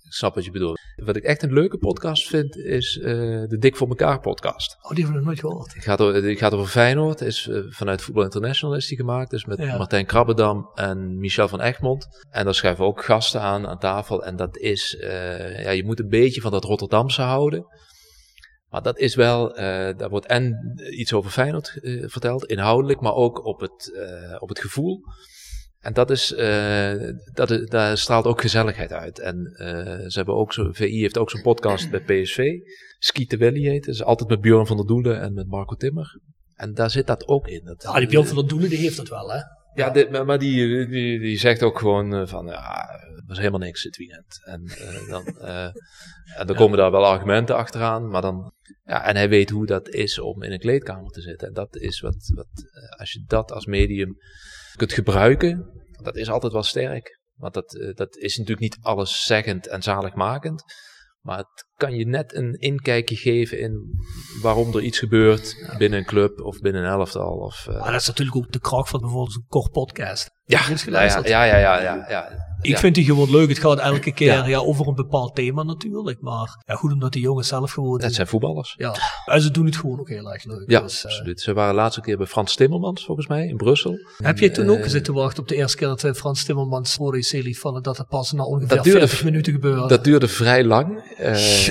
ik 0.04 0.12
snap 0.16 0.34
wat 0.34 0.44
je 0.44 0.50
bedoelt. 0.50 0.78
Wat 0.96 1.16
ik 1.16 1.22
echt 1.24 1.42
een 1.42 1.52
leuke 1.52 1.78
podcast 1.78 2.26
vind, 2.28 2.56
is 2.56 2.98
eh, 2.98 3.04
de 3.48 3.56
Dik 3.58 3.76
voor 3.76 3.88
elkaar 3.88 4.20
podcast. 4.20 4.76
Oh, 4.82 4.90
die 4.90 5.04
hebben 5.04 5.12
we 5.12 5.18
nog 5.18 5.24
nooit 5.24 5.40
gehoord. 5.40 5.72
Die 5.72 5.82
gaat 5.82 6.00
over, 6.00 6.22
die 6.22 6.36
gaat 6.36 6.52
over 6.52 6.66
Feyenoord. 6.66 7.20
Is, 7.20 7.48
eh, 7.48 7.60
vanuit 7.68 8.02
Voetbal 8.02 8.24
International 8.24 8.76
is 8.76 8.86
die 8.86 8.96
gemaakt. 8.96 9.30
Dus 9.30 9.44
met 9.44 9.58
Ja. 9.58 9.76
Martijn 9.76 10.06
Krabbedam 10.06 10.70
en 10.74 11.18
Michel 11.18 11.48
van 11.48 11.60
Egmond. 11.60 12.06
En 12.30 12.44
daar 12.44 12.54
schuiven 12.54 12.84
ook 12.84 13.04
gasten 13.04 13.40
aan 13.40 13.66
aan 13.66 13.78
tafel. 13.78 14.24
En 14.24 14.36
dat 14.36 14.56
is, 14.56 14.96
eh, 14.96 15.62
ja, 15.62 15.70
je 15.70 15.84
moet 15.84 16.00
een 16.00 16.08
beetje 16.08 16.40
van 16.40 16.50
dat 16.50 16.64
Rotterdamse 16.64 17.22
houden. 17.22 17.66
Maar 18.70 18.82
dat 18.82 18.98
is 18.98 19.14
wel, 19.14 19.56
eh, 19.56 19.96
daar 19.96 20.08
wordt 20.08 20.26
en 20.26 20.74
iets 20.90 21.12
over 21.12 21.30
Feyenoord 21.30 21.78
eh, 21.82 22.04
verteld, 22.06 22.44
inhoudelijk, 22.44 23.00
maar 23.00 23.14
ook 23.14 23.44
op 23.44 23.60
het, 23.60 23.92
eh, 23.94 24.36
op 24.38 24.48
het 24.48 24.58
gevoel. 24.58 25.00
En 25.80 25.92
dat 25.92 26.10
is, 26.10 26.28
dat 27.32 27.70
daar 27.70 27.98
straalt 27.98 28.24
ook 28.24 28.40
gezelligheid 28.40 28.92
uit. 28.92 29.18
En 29.18 29.52
ze 30.06 30.12
hebben 30.12 30.34
ook 30.34 30.52
zo, 30.52 30.72
VI 30.72 31.00
heeft 31.00 31.18
ook 31.18 31.30
zo'n 31.30 31.42
podcast 31.42 31.90
bij 31.90 32.00
PSV. 32.00 32.58
Ski 32.98 33.26
te 33.26 33.36
Willy 33.36 33.68
heet. 33.68 33.84
Dat 33.84 33.94
is 33.94 34.02
altijd 34.02 34.28
met 34.28 34.40
Björn 34.40 34.66
van 34.66 34.76
der 34.76 34.86
Doelen 34.86 35.20
en 35.20 35.34
met 35.34 35.46
Marco 35.46 35.74
Timmer. 35.74 36.20
En 36.54 36.74
daar 36.74 36.90
zit 36.90 37.06
dat 37.06 37.28
ook 37.28 37.48
in. 37.48 37.64
Dat, 37.64 37.82
Ja, 37.82 37.98
die 37.98 38.08
Björn 38.08 38.26
van 38.26 38.36
der 38.36 38.48
Doelen, 38.48 38.68
die 38.68 38.78
heeft 38.78 38.96
dat 38.96 39.08
wel, 39.08 39.32
hè? 39.32 39.40
Ja, 39.74 39.90
dit, 39.90 40.10
maar- 40.24 40.38
die, 40.38 40.86
die, 40.86 41.18
die 41.18 41.38
zegt 41.38 41.62
ook 41.62 41.78
gewoon 41.78 42.14
eh, 42.14 42.26
van, 42.26 42.46
ja, 42.46 42.86
het 43.16 43.26
was 43.26 43.38
helemaal 43.38 43.58
niks 43.60 43.82
dit 43.82 43.96
weekend. 43.96 44.40
En, 44.44 44.64
eh, 44.66 45.08
dan, 45.08 45.24
eh, 45.26 45.70
en 46.36 46.46
dan 46.46 46.56
komen 46.56 46.78
daar 46.78 46.90
wel 46.90 47.06
argumenten 47.06 47.56
achteraan, 47.56 48.08
maar 48.08 48.22
dan, 48.22 48.52
ja, 48.84 49.04
en 49.04 49.16
hij 49.16 49.28
weet 49.28 49.50
hoe 49.50 49.66
dat 49.66 49.88
is 49.88 50.18
om 50.18 50.42
in 50.42 50.52
een 50.52 50.58
kleedkamer 50.58 51.10
te 51.10 51.20
zitten. 51.20 51.48
En 51.48 51.54
dat 51.54 51.76
is 51.76 52.00
wat, 52.00 52.32
wat 52.34 52.48
eh, 52.54 52.98
als 52.98 53.12
je 53.12 53.24
dat 53.26 53.52
als 53.52 53.66
medium 53.66 54.16
kunt 54.76 54.92
gebruiken, 54.92 55.84
dat 56.02 56.16
is 56.16 56.30
altijd 56.30 56.52
wel 56.52 56.62
sterk. 56.62 57.18
Want 57.34 57.54
dat, 57.54 57.74
eh, 57.74 57.94
dat 57.94 58.16
is 58.16 58.36
natuurlijk 58.36 58.60
niet 58.60 58.78
alleszeggend 58.80 59.66
en 59.66 59.82
zaligmakend. 59.82 60.62
Maar 61.20 61.38
het 61.38 61.66
kan 61.80 61.94
je 61.94 62.06
net 62.06 62.34
een 62.34 62.54
inkijkje 62.58 63.16
geven 63.16 63.58
in 63.60 63.90
waarom 64.42 64.74
er 64.74 64.80
iets 64.82 64.98
gebeurt 64.98 65.74
binnen 65.78 65.98
een 65.98 66.04
club 66.04 66.40
of 66.40 66.60
binnen 66.60 66.82
een 66.82 66.88
elftal. 66.90 67.32
Of, 67.36 67.66
eh, 67.68 67.80
Maar 67.80 67.92
dat 67.92 68.00
is 68.00 68.06
natuurlijk 68.06 68.36
ook 68.36 68.52
de 68.52 68.60
kracht 68.60 68.88
van 68.88 69.00
bijvoorbeeld 69.00 69.32
zo'n 69.32 69.44
kort 69.48 69.70
podcast. 69.72 70.30
ja, 70.44 70.60
nou 70.68 71.04
ja, 71.04 71.20
ja, 71.24 71.44
ja, 71.44 71.58
ja, 71.58 71.80
ja, 71.82 72.06
ja. 72.08 72.48
Ik 72.62 72.78
vind 72.78 72.94
die 72.94 73.04
gewoon 73.04 73.30
leuk. 73.30 73.48
Het 73.48 73.58
gaat 73.58 73.78
elke 73.78 74.12
keer 74.12 74.48
Ja. 74.48 74.58
over 74.58 74.88
een 74.88 74.94
bepaald 74.94 75.34
thema 75.34 75.62
natuurlijk. 75.62 76.20
Maar 76.20 76.62
ja, 76.66 76.74
goed 76.74 76.92
omdat 76.92 77.12
die 77.12 77.22
jongens 77.22 77.48
zelf 77.48 77.72
gewoon... 77.72 77.98
Dat 77.98 78.12
zijn 78.12 78.26
voetballers. 78.26 78.74
Ja, 78.76 78.94
en 79.24 79.40
ze 79.40 79.50
doen 79.50 79.66
het 79.66 79.76
gewoon 79.76 80.00
ook 80.00 80.08
heel 80.08 80.32
erg 80.32 80.44
leuk. 80.44 80.70
Ja, 80.70 80.80
Dus, 80.80 81.04
eh, 81.04 81.10
absoluut. 81.10 81.40
Ze 81.40 81.52
waren 81.52 81.74
de 81.74 81.80
laatste 81.80 82.00
keer 82.00 82.16
bij 82.16 82.26
Frans 82.26 82.56
Timmermans, 82.56 83.04
volgens 83.04 83.26
mij, 83.26 83.46
in 83.46 83.56
Brussel. 83.56 83.98
Heb 84.16 84.38
jij 84.38 84.50
toen 84.50 84.68
ook 84.68 84.76
Eh, 84.76 84.82
gezeten 84.82 85.14
wachten 85.14 85.42
op 85.42 85.48
de 85.48 85.54
eerste 85.54 85.76
keer 85.76 85.86
dat 85.88 86.16
Frans 86.16 86.44
Timmermans 86.44 86.94
voor 86.94 87.12
de 87.12 87.40
liet 87.42 87.58
vallen 87.58 87.82
dat 87.82 87.96
het 87.96 88.08
pas 88.08 88.32
na 88.32 88.44
ongeveer 88.44 88.68
Dat 88.76 88.84
duurde- 88.84 88.98
40 89.08 89.24
minuten 89.24 89.52
gebeurde? 89.52 89.86
Dat 89.88 90.04
duurde 90.04 90.28
vrij 90.28 90.64
lang. 90.64 91.02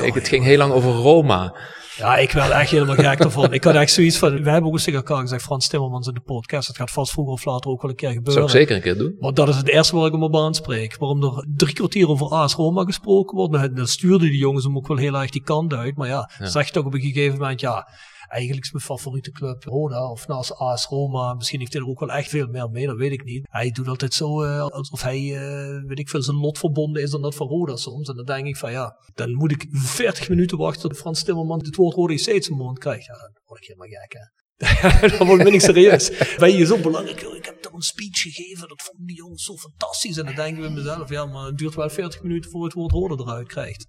Ik, 0.05 0.13
het 0.13 0.27
ging 0.27 0.43
heel 0.43 0.57
lang 0.57 0.73
over 0.73 0.91
Roma. 0.91 1.55
Ja, 1.97 2.17
ik 2.17 2.31
werd 2.31 2.49
echt 2.51 2.71
helemaal 2.71 2.95
gek 2.95 3.19
ervan. 3.19 3.53
Ik 3.53 3.63
had 3.63 3.75
echt 3.75 3.91
zoiets 3.91 4.17
van, 4.17 4.43
wij 4.43 4.51
hebben 4.51 4.69
ook 4.69 4.73
eens 4.75 4.83
tegen 4.83 4.99
elkaar 4.99 5.21
gezegd, 5.21 5.43
Frans 5.43 5.67
Timmermans 5.67 6.07
in 6.07 6.13
de 6.13 6.19
podcast, 6.19 6.67
het 6.67 6.77
gaat 6.77 6.91
vast 6.91 7.11
vroeger 7.11 7.33
of 7.33 7.45
later 7.45 7.71
ook 7.71 7.81
wel 7.81 7.91
een 7.91 7.97
keer 7.97 8.07
Dat 8.07 8.17
gebeuren. 8.17 8.47
zou 8.49 8.61
ik 8.61 8.67
zeker 8.67 8.75
een 8.75 8.81
keer 8.93 9.03
doen. 9.03 9.15
Want 9.19 9.35
dat 9.35 9.49
is 9.49 9.55
het 9.55 9.67
eerste 9.67 9.95
waar 9.95 10.05
ik 10.05 10.11
hem 10.11 10.23
op 10.23 10.35
aanspreek. 10.35 10.97
Waarom 10.97 11.23
er 11.23 11.45
drie 11.55 11.73
kwartier 11.73 12.09
over 12.09 12.27
AS 12.27 12.53
Roma 12.55 12.83
gesproken 12.83 13.37
wordt. 13.37 13.53
Dan, 13.53 13.73
dan 13.73 13.87
stuurden 13.87 14.29
die 14.29 14.37
jongens 14.39 14.63
hem 14.63 14.77
ook 14.77 14.87
wel 14.87 14.97
heel 14.97 15.19
erg 15.19 15.29
die 15.29 15.43
kant 15.43 15.73
uit. 15.73 15.95
Maar 15.97 16.07
ja, 16.07 16.29
Ja. 16.39 16.45
zeg 16.45 16.65
je 16.65 16.71
toch 16.71 16.85
op 16.85 16.93
een 16.93 17.01
gegeven 17.01 17.37
moment, 17.39 17.59
ja, 17.61 17.87
eigenlijk 18.29 18.65
is 18.65 18.71
mijn 18.71 18.83
favoriete 18.83 19.31
club 19.31 19.63
Roda. 19.63 20.11
Of 20.11 20.27
naast 20.27 20.55
AS 20.55 20.85
Roma. 20.85 21.33
Misschien 21.33 21.59
heeft 21.59 21.73
hij 21.73 21.81
er 21.81 21.87
ook 21.87 21.99
wel 21.99 22.11
echt 22.11 22.29
veel 22.29 22.47
meer 22.47 22.69
mee, 22.69 22.85
dat 22.85 22.97
weet 22.97 23.11
ik 23.11 23.23
niet. 23.23 23.47
Hij 23.49 23.71
doet 23.71 23.87
altijd 23.87 24.13
zo 24.13 24.43
eh, 24.43 24.61
alsof 24.61 25.01
hij, 25.01 25.17
eh, 25.17 25.83
weet 25.87 25.99
ik 25.99 26.09
veel, 26.09 26.21
zijn 26.21 26.37
lot 26.37 26.57
verbonden 26.57 27.01
is 27.03 27.11
dan 27.11 27.21
dat 27.21 27.35
van 27.35 27.47
Roda 27.47 27.75
soms. 27.75 28.09
En 28.09 28.15
dan 28.15 28.25
denk 28.25 28.45
ik 28.45 28.57
van 28.57 28.71
ja, 28.71 28.97
dan 29.13 29.33
moet 29.33 29.51
ik 29.51 29.67
40 29.71 30.29
minuten 30.29 30.57
wachten 30.57 30.89
tot 30.89 30.97
Frans 30.97 31.23
Timmerman 31.23 31.59
het 31.59 31.75
woord 31.75 31.95
Roda 31.95 32.13
JC 32.13 32.25
in 32.25 32.43
zijn 32.43 32.57
mond 32.57 32.79
krijgt. 32.79 33.05
Ja, 33.05 33.13
dan 33.13 33.41
word 33.45 33.61
ik 33.61 33.67
helemaal 33.67 33.87
gek 33.87 34.13
hè. 34.13 34.37
dan 35.17 35.27
word 35.27 35.41
ik 35.41 35.51
niet 35.51 35.61
serieus. 35.61 36.35
Ben 36.37 36.57
je 36.57 36.65
zo 36.65 36.77
belangrijk? 36.77 37.21
Ik 37.21 37.45
heb 37.45 37.61
toch 37.61 37.73
een 37.73 37.81
speech 37.81 38.21
gegeven. 38.21 38.67
Dat 38.67 38.81
vonden 38.81 39.05
die 39.05 39.15
jongens 39.15 39.43
zo 39.43 39.55
fantastisch. 39.55 40.17
En 40.17 40.25
dan 40.25 40.35
denk 40.35 40.55
ik 40.55 40.61
bij 40.61 40.69
mezelf, 40.69 41.09
ja, 41.09 41.25
maar 41.25 41.45
het 41.45 41.57
duurt 41.57 41.75
wel 41.75 41.89
40 41.89 42.21
minuten 42.21 42.51
voor 42.51 42.63
het 42.63 42.73
woord 42.73 42.91
Roda 42.91 43.23
eruit 43.23 43.47
krijgt. 43.47 43.85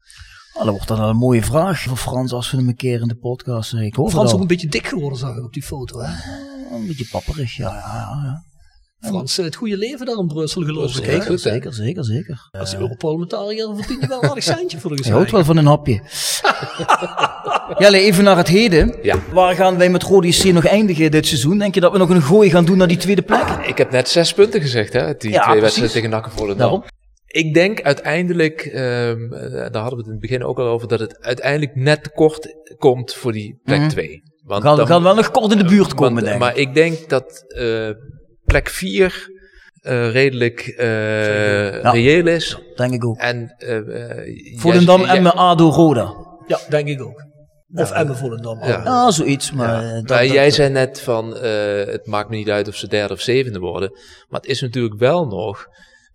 Ah, 0.53 0.65
dat 0.65 0.73
wordt 0.73 0.89
dan 0.89 1.01
een 1.01 1.17
mooie 1.17 1.43
vraag 1.43 1.81
voor 1.81 1.97
Frans 1.97 2.33
als 2.33 2.51
we 2.51 2.57
hem 2.57 2.69
een 2.69 2.77
keer 2.77 3.01
in 3.01 3.09
de 3.09 3.17
podcast. 3.17 3.75
Ik 3.75 3.95
hoor 3.95 4.11
Frans 4.11 4.29
al. 4.29 4.35
ook 4.35 4.41
een 4.41 4.47
beetje 4.47 4.69
dik 4.69 4.87
geworden, 4.87 5.19
zag 5.19 5.37
ik 5.37 5.45
op 5.45 5.53
die 5.53 5.63
foto. 5.63 5.99
Hè? 6.01 6.13
Een 6.77 6.87
beetje 6.87 7.07
papperig, 7.11 7.57
ja. 7.57 7.69
ja, 7.69 8.21
ja. 8.25 8.45
Frans, 9.09 9.39
eh, 9.39 9.45
het 9.45 9.55
goede 9.55 9.77
leven 9.77 10.07
daar 10.07 10.17
in 10.19 10.27
Brussel 10.27 10.63
geloof 10.63 10.99
ik. 10.99 11.05
Zeker, 11.05 11.39
zeker, 11.39 11.73
zeker, 11.75 12.05
zeker. 12.05 12.49
Als 12.51 12.75
Europarlementariër 12.75 13.75
verdien 13.77 14.01
je 14.01 14.07
wel 14.07 14.23
een 14.23 14.29
aardig 14.29 14.45
centje 14.45 14.79
voor 14.81 14.97
de 14.97 15.03
Je 15.07 15.13
houdt 15.13 15.31
wel 15.31 15.45
van 15.45 15.57
een 15.57 15.67
hapje. 15.67 16.01
Jelle, 17.79 17.99
even 18.09 18.25
naar 18.25 18.37
het 18.37 18.49
heden. 18.49 18.95
Ja. 19.03 19.17
Waar 19.33 19.55
gaan 19.55 19.77
wij 19.77 19.91
met 19.91 20.03
Rode 20.03 20.29
JC 20.29 20.45
nog 20.45 20.67
eindigen 20.67 21.11
dit 21.11 21.27
seizoen? 21.27 21.59
Denk 21.59 21.75
je 21.75 21.81
dat 21.81 21.93
we 21.93 21.99
nog 21.99 22.09
een 22.09 22.23
gooi 22.23 22.51
gaan 22.51 22.65
doen 22.65 22.77
naar 22.79 22.89
die 22.89 22.97
tweede 22.97 23.23
plek? 23.23 23.49
Ik 23.67 23.79
heb 23.79 23.91
net 23.91 24.09
zes 24.09 24.33
punten 24.35 24.61
gezegd, 24.61 24.93
hè? 24.93 25.15
Die 25.17 25.31
Ja, 25.31 25.43
twee 25.43 25.59
precies. 25.59 25.61
wedstrijden 25.61 25.91
tegen 25.93 26.11
NAC 26.11 26.25
en 26.25 26.33
Volendam. 26.33 26.59
Daarom. 26.59 26.85
Ik 27.33 27.55
denk 27.55 27.83
uiteindelijk, 27.83 28.61
ehm, 28.61 29.33
eh, 29.33 29.51
daar 29.51 29.83
hadden 29.83 29.91
we 29.91 29.97
het 29.97 30.07
in 30.07 30.11
het 30.13 30.21
begin 30.21 30.45
ook 30.45 30.59
al 30.59 30.67
over, 30.67 30.89
dat 30.89 31.01
het 31.01 31.19
uiteindelijk 31.21 31.75
net 31.75 32.03
tekort 32.03 32.57
komt 32.79 33.15
voor 33.15 33.33
die 33.33 33.61
plek 33.65 33.79
Mhm. 33.79 33.89
2. 33.89 34.23
We 34.45 34.61
gaan, 34.61 34.77
we 34.77 34.87
gaan 34.87 35.03
wel 35.03 35.15
nog 35.15 35.31
kort 35.31 35.53
in 35.53 35.59
de 35.59 35.65
buurt 35.65 35.95
komen, 35.95 36.13
want, 36.13 36.21
denk 36.25 36.35
ik. 36.35 36.41
Maar 36.41 36.57
ik 36.57 36.75
denk 36.75 37.09
dat 37.09 37.45
eh, 37.49 37.91
plek 38.45 38.69
4 38.69 39.39
redelijk 40.13 40.61
eh, 40.61 41.83
Ja. 41.83 41.91
reëel 41.91 42.27
is. 42.27 42.59
Denk 42.77 42.93
ik 42.93 43.05
ook. 43.07 43.17
En, 43.19 43.55
Volendam 44.57 45.05
en 45.05 45.23
mijn 45.23 45.35
ADO 45.35 45.69
Roda. 45.71 46.15
Ja, 46.47 46.59
denk 46.69 46.89
ik 46.89 47.03
ook. 47.03 47.29
Of 47.75 47.91
Emmen 47.91 48.17
Volendam. 48.17 48.59
Ja. 48.65 48.81
Ja, 48.85 49.11
zoiets. 49.11 49.53
Maar, 49.53 49.83
dat- 49.83 50.09
Maar 50.09 50.23
dat- 50.23 50.33
jij 50.33 50.51
zei 50.51 50.71
net 50.71 51.01
van, 51.01 51.37
eh, 51.37 51.85
het 51.87 52.07
maakt 52.07 52.29
me 52.31 52.37
niet 52.37 52.51
uit 52.51 52.69
of 52.69 52.75
ze 52.75 52.89
derde 52.89 53.15
of 53.15 53.21
zevende 53.21 53.59
worden. 53.59 53.91
Maar 54.29 54.41
het 54.41 54.51
is 54.51 54.61
natuurlijk 54.61 54.99
wel 55.01 55.27
nog 55.27 55.67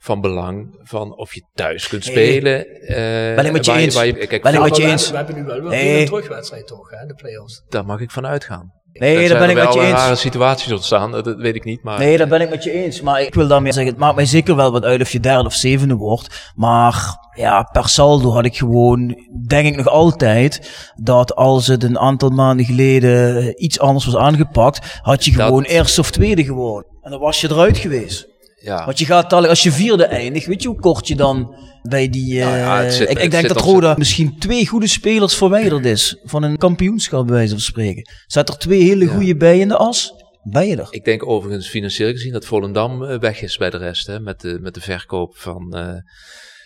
van 0.06 0.22
belang 0.22 0.78
van 0.84 1.18
of 1.18 1.34
je 1.34 1.44
thuis 1.54 1.88
kunt 1.88 2.04
spelen. 2.04 2.66
eh, 2.68 3.36
Ben 3.36 3.46
ik 3.46 3.52
met 3.52 3.66
je 3.66 3.72
waar 3.72 3.80
eens. 3.80 3.96
kijk, 3.96 4.16
Ben 4.18 4.24
ik 4.24 4.44
met 4.44 4.54
maar 4.54 4.68
je 4.68 4.84
we, 4.84 4.90
eens. 4.92 5.10
hebben- 5.12 5.12
we 5.12 5.32
hebben 5.34 5.36
nu 5.36 5.62
wel 5.62 5.70
weer 5.70 5.84
Nee. 5.84 6.00
een 6.00 6.06
terugwedstrijd 6.06 6.68
toch, 6.68 6.90
hè, 6.90 7.06
de 7.08 7.14
play-offs. 7.14 7.64
Daar 7.70 7.86
mag 7.86 8.00
ik 8.00 8.12
van 8.12 8.26
uitgaan. 8.26 8.74
Nee, 8.94 9.30
daar 9.30 9.40
ben 9.40 9.50
ik 9.50 9.56
met 9.56 9.74
je 9.74 9.80
wel 9.80 9.88
eens. 9.88 9.98
rare 10.00 10.16
situaties 10.16 10.72
ontstaan, 10.72 11.12
dat, 11.12 11.26
dat 11.26 11.38
weet 11.38 11.56
ik 11.56 11.64
niet. 11.64 11.84
Maar 11.84 12.00
Nee, 12.00 12.18
daar 12.18 12.28
ben 12.28 12.42
ik 12.42 12.50
met 12.50 12.64
je 12.64 12.72
eens. 12.72 13.02
Maar 13.02 13.22
ik 13.22 13.34
wil 13.34 13.48
daarmee 13.48 13.72
zeggen, 13.72 13.92
het 13.92 14.02
maakt 14.02 14.16
mij 14.16 14.26
zeker 14.26 14.56
wel 14.56 14.72
wat 14.72 14.84
uit 14.84 15.02
of 15.02 15.12
je 15.12 15.20
derde 15.20 15.46
of 15.46 15.54
zevende 15.54 15.96
wordt. 15.96 16.52
Maar 16.56 17.18
ja, 17.36 17.64
per 17.72 17.90
saldo 17.90 18.32
had 18.32 18.46
ik 18.46 18.58
gewoon, 18.58 19.16
denk 19.48 19.68
ik 19.68 19.76
nog 19.76 19.88
altijd, 19.88 20.72
dat 21.04 21.36
als 21.36 21.68
het 21.68 21.84
een 21.84 22.00
aantal 22.00 22.30
maanden 22.30 22.66
geleden 22.66 23.54
iets 23.64 23.80
anders 23.80 24.06
was 24.06 24.16
aangepakt, 24.16 25.00
had 25.02 25.26
je 25.26 25.32
Dat- 25.32 25.46
gewoon 25.48 25.64
eerste 25.64 26.00
of 26.02 26.12
tweede 26.12 26.44
geworden. 26.44 26.90
En 27.02 27.12
dan 27.12 27.20
was 27.20 27.42
je 27.42 27.52
eruit 27.52 27.78
geweest. 27.78 28.28
Ja, 28.66 28.86
Want 28.86 29.00
je 29.00 29.06
gaat 29.06 29.24
dadelijk, 29.30 29.50
als 29.50 29.64
je 29.64 29.72
vierde 29.72 30.06
eindigt, 30.06 30.46
weet 30.46 30.62
je 30.62 30.68
hoe 30.68 30.80
kort 30.80 31.08
je 31.08 31.16
dan 31.16 31.56
bij 31.82 32.10
die... 32.10 32.40
Nou 32.40 32.58
ja, 32.58 32.84
eh, 32.84 32.90
zit- 32.92 33.10
ik, 33.10 33.32
denk 33.32 33.48
dat 33.48 33.62
Roda 33.62 33.96
misschien 33.98 34.40
twee 34.40 34.68
goede 34.68 34.88
spelers 34.88 35.36
verwijderd 35.36 35.86
is 35.86 36.20
van 36.24 36.44
een 36.44 36.58
kampioenschap, 36.58 37.26
bij 37.26 37.36
wijze 37.36 37.52
van 37.52 37.60
spreken. 37.62 38.10
Zet 38.28 38.50
er 38.50 38.58
twee 38.58 38.82
hele 38.84 39.06
Ja. 39.06 39.12
goede 39.12 39.36
bij 39.36 39.60
in 39.60 39.68
de 39.68 39.78
as, 39.78 40.12
ben 40.44 40.68
je 40.68 40.76
er. 40.76 40.88
ik 40.90 41.06
denk 41.06 41.28
overigens 41.28 41.68
financieel 41.70 42.12
gezien 42.12 42.34
dat 42.34 42.46
Volendam 42.46 43.04
eh, 43.04 43.20
weg 43.20 43.42
is 43.42 43.58
bij 43.58 43.70
de 43.70 43.78
rest. 43.78 44.08
Hè, 44.08 44.20
met, 44.20 44.42
de, 44.42 44.58
met 44.62 44.74
de 44.74 44.82
verkoop 44.82 45.36
van, 45.38 45.74
eh, 45.76 45.94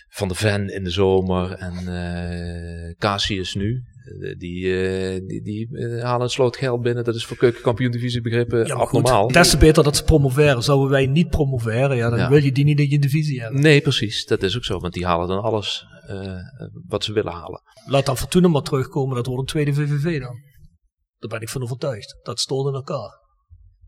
van 0.10 0.28
de 0.28 0.36
van 0.36 0.70
in 0.70 0.84
de 0.84 0.90
zomer 0.90 1.52
en 1.52 1.74
eh 1.88 2.96
Casius 2.98 3.54
nu. 3.56 3.84
Eh, 4.22 4.38
Die, 4.38 4.88
eh, 4.88 5.28
die, 5.28 5.42
die 5.42 5.78
eh, 5.78 6.04
halen 6.04 6.22
een 6.22 6.30
sloot 6.30 6.58
geld 6.58 6.82
binnen. 6.82 7.04
Dat 7.04 7.16
is 7.16 7.26
voor 7.26 7.38
keukenkampioen-divisie 7.38 8.22
begrippen 8.22 8.66
Ja, 8.68 8.76
maar 8.76 8.88
goed, 8.88 8.98
abnormaal. 9.00 9.28
des 9.28 9.50
te 9.50 9.58
beter 9.58 9.84
dat 9.84 9.96
ze 9.96 10.04
promoveren. 10.04 10.64
Zouden 10.64 10.90
wij 10.90 11.06
niet 11.08 11.30
promoveren, 11.30 11.98
ja, 11.98 12.10
dan 12.10 12.20
Ja. 12.20 12.30
wil 12.30 12.44
je 12.44 12.52
die 12.52 12.64
niet 12.66 12.80
in 12.80 12.90
je 12.90 13.00
divisie 13.00 13.42
hebben. 13.42 13.62
Nee, 13.62 13.82
precies. 13.82 14.26
Dat 14.26 14.44
is 14.44 14.56
ook 14.58 14.64
zo. 14.66 14.80
Want 14.80 14.94
die 14.94 15.06
halen 15.06 15.28
dan 15.28 15.42
alles 15.42 15.86
wat 16.88 17.04
ze 17.04 17.14
willen 17.14 17.32
halen. 17.34 17.62
Laat 17.86 18.06
dan 18.06 18.18
Fortuna 18.18 18.48
maar 18.48 18.62
terugkomen, 18.62 19.16
dat 19.16 19.26
wordt 19.26 19.42
een 19.42 19.48
tweede 19.48 19.74
VVV 19.74 20.20
dan. 20.20 20.36
Daar 21.18 21.30
ben 21.30 21.42
ik 21.42 21.50
van 21.50 21.62
overtuigd. 21.64 22.20
Dat 22.24 22.40
stoort 22.40 22.68
in 22.68 22.74
elkaar. 22.74 23.18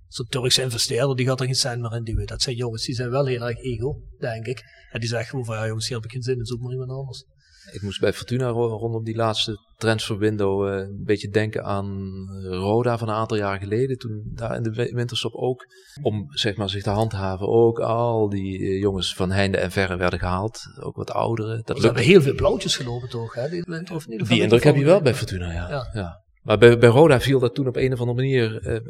Zo'n 0.07 0.25
Turkse 0.29 0.61
investeerder, 0.61 1.15
die 1.15 1.25
gaat 1.25 1.39
er 1.39 1.45
geen 1.45 1.55
cent 1.55 1.81
meer 1.81 1.95
in 1.95 2.03
duwen. 2.03 2.25
Dat 2.25 2.41
zijn 2.41 2.55
jongens, 2.55 2.85
die 2.85 2.95
zijn 2.95 3.09
wel 3.09 3.25
heel 3.25 3.47
erg 3.47 3.57
ego, 3.57 4.01
denk 4.19 4.45
ik. 4.45 4.61
En 4.91 4.99
die 4.99 5.09
zeggen 5.09 5.29
gewoon 5.29 5.45
van, 5.45 5.55
ja 5.55 5.67
jongens, 5.67 5.87
hier 5.87 5.95
heb 5.97 6.05
ik 6.05 6.11
geen 6.11 6.21
zin 6.21 6.37
in, 6.37 6.45
zoek 6.45 6.59
maar 6.61 6.71
iemand 6.71 6.89
anders. 6.91 7.25
Ik 7.71 7.81
moest 7.81 7.99
bij 7.99 8.13
Fortuna 8.13 8.47
ro- 8.47 8.77
rondom 8.77 9.03
die 9.03 9.15
laatste 9.15 9.57
transferwindow 9.77 10.67
eh 10.67 10.77
een 10.79 11.03
beetje 11.05 11.29
denken 11.29 11.63
aan 11.63 12.09
Roda 12.43 12.97
van 12.97 13.09
een 13.09 13.15
aantal 13.15 13.37
jaar 13.37 13.59
geleden. 13.59 13.97
Toen 13.97 14.21
daar 14.35 14.55
in 14.55 14.63
de 14.63 14.69
wi- 14.71 14.93
winterstop 14.93 15.33
ook, 15.33 15.65
om 16.01 16.25
zeg 16.29 16.55
maar 16.55 16.69
zich 16.69 16.83
te 16.83 16.89
handhaven, 16.89 17.47
ook 17.47 17.79
al 17.79 18.29
die 18.29 18.59
eh, 18.59 18.79
jongens 18.79 19.15
van 19.15 19.31
heinde 19.31 19.57
en 19.57 19.71
verre 19.71 19.97
werden 19.97 20.19
gehaald. 20.19 20.59
Ook 20.81 20.95
wat 20.95 21.11
ouderen. 21.11 21.55
Dat 21.57 21.67
lukt. 21.67 21.81
hebben 21.81 22.03
heel 22.03 22.21
veel 22.21 22.35
blauwtjes 22.35 22.75
gelopen 22.75 23.09
toch, 23.09 23.33
hè? 23.33 23.49
Die, 23.49 23.63
of 23.65 23.69
in 23.69 23.77
ieder 23.79 24.01
geval 24.07 24.25
Die 24.27 24.41
indruk 24.41 24.63
heb 24.63 24.75
je 24.75 24.85
wel 24.85 25.01
bij 25.01 25.15
Fortuna, 25.15 25.51
ja. 25.51 25.69
Ja. 25.69 25.89
ja. 25.93 26.20
Maar 26.41 26.57
bij, 26.57 26.77
bij 26.77 26.89
Roda 26.89 27.19
viel 27.19 27.39
dat 27.39 27.55
toen 27.55 27.67
op 27.67 27.75
een 27.75 27.93
of 27.93 27.99
andere 27.99 28.17
manier 28.17 28.59
eh, 28.67 28.75
eh, 28.75 28.81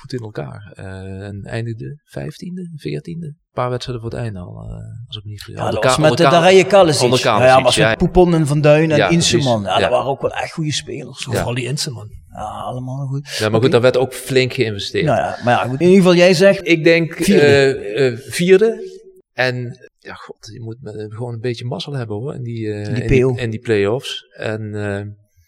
goed 0.00 0.12
in 0.12 0.18
elkaar. 0.18 0.72
Eh, 0.74 1.26
en 1.26 1.40
eindigde 1.44 2.00
vijftiende, 2.04 2.70
veertiende. 2.76 3.26
Een 3.26 3.36
paar 3.52 3.70
wedstrijden 3.70 4.02
voor 4.04 4.12
het 4.12 4.20
einde 4.20 4.38
al. 4.38 4.48
eh, 4.56 5.06
als 5.06 5.16
ik 5.16 5.24
me 5.24 5.30
niet 5.30 5.42
vergis. 5.42 5.62
Ja, 5.62 5.70
dat 5.70 5.84
was 5.84 5.98
met 5.98 6.16
de 6.16 6.22
Darije 6.22 6.64
Kalesic. 6.66 7.02
onder 7.04 7.20
Ja, 7.24 7.44
ja, 7.44 7.58
maar 7.60 7.96
Poupon 7.96 8.34
en 8.34 8.46
Van 8.46 8.60
Duin 8.60 8.90
en 8.90 8.96
Ja, 8.96 9.08
Inseman. 9.08 9.62
Ja, 9.62 9.72
dat 9.72 9.80
Ja. 9.80 9.90
waren 9.90 10.10
ook 10.10 10.20
wel 10.20 10.30
echt 10.32 10.52
goede 10.52 10.72
spelers. 10.72 11.24
Vooral 11.24 11.54
die 11.54 11.64
Inseman. 11.66 12.08
Ja, 12.34 12.42
allemaal 12.44 13.06
goed. 13.06 13.28
Ja, 13.38 13.48
maar 13.48 13.60
goed, 13.60 13.70
daar 13.70 13.80
werd 13.80 13.96
ook 13.96 14.14
flink 14.14 14.52
geïnvesteerd. 14.52 15.04
Nou 15.04 15.18
ja, 15.18 15.38
maar 15.44 15.54
ja, 15.54 15.68
goed. 15.68 15.80
In 15.80 15.86
ieder 15.86 16.02
geval, 16.02 16.14
jij 16.14 16.34
zegt... 16.34 16.68
Ik 16.68 16.84
denk 16.84 17.14
Vierde. 17.14 17.40
eh, 17.46 18.06
eh, 18.06 18.18
vierde. 18.18 19.00
En 19.32 19.78
ja, 19.98 20.14
god, 20.14 20.50
je 20.52 20.60
moet 20.60 20.76
met- 20.80 21.06
gewoon 21.14 21.32
een 21.32 21.40
beetje 21.40 21.64
mazzel 21.64 21.92
hebben 21.92 22.16
hoor. 22.16 22.34
In 22.34 22.42
die, 22.42 22.72
eh, 22.72 22.78
In 22.86 22.94
die 22.94 23.02
in 23.02 23.08
die, 23.08 23.20
PO. 23.22 23.34
in 23.36 23.50
die 23.50 23.60
play-offs. 23.60 24.24
En 24.36 24.74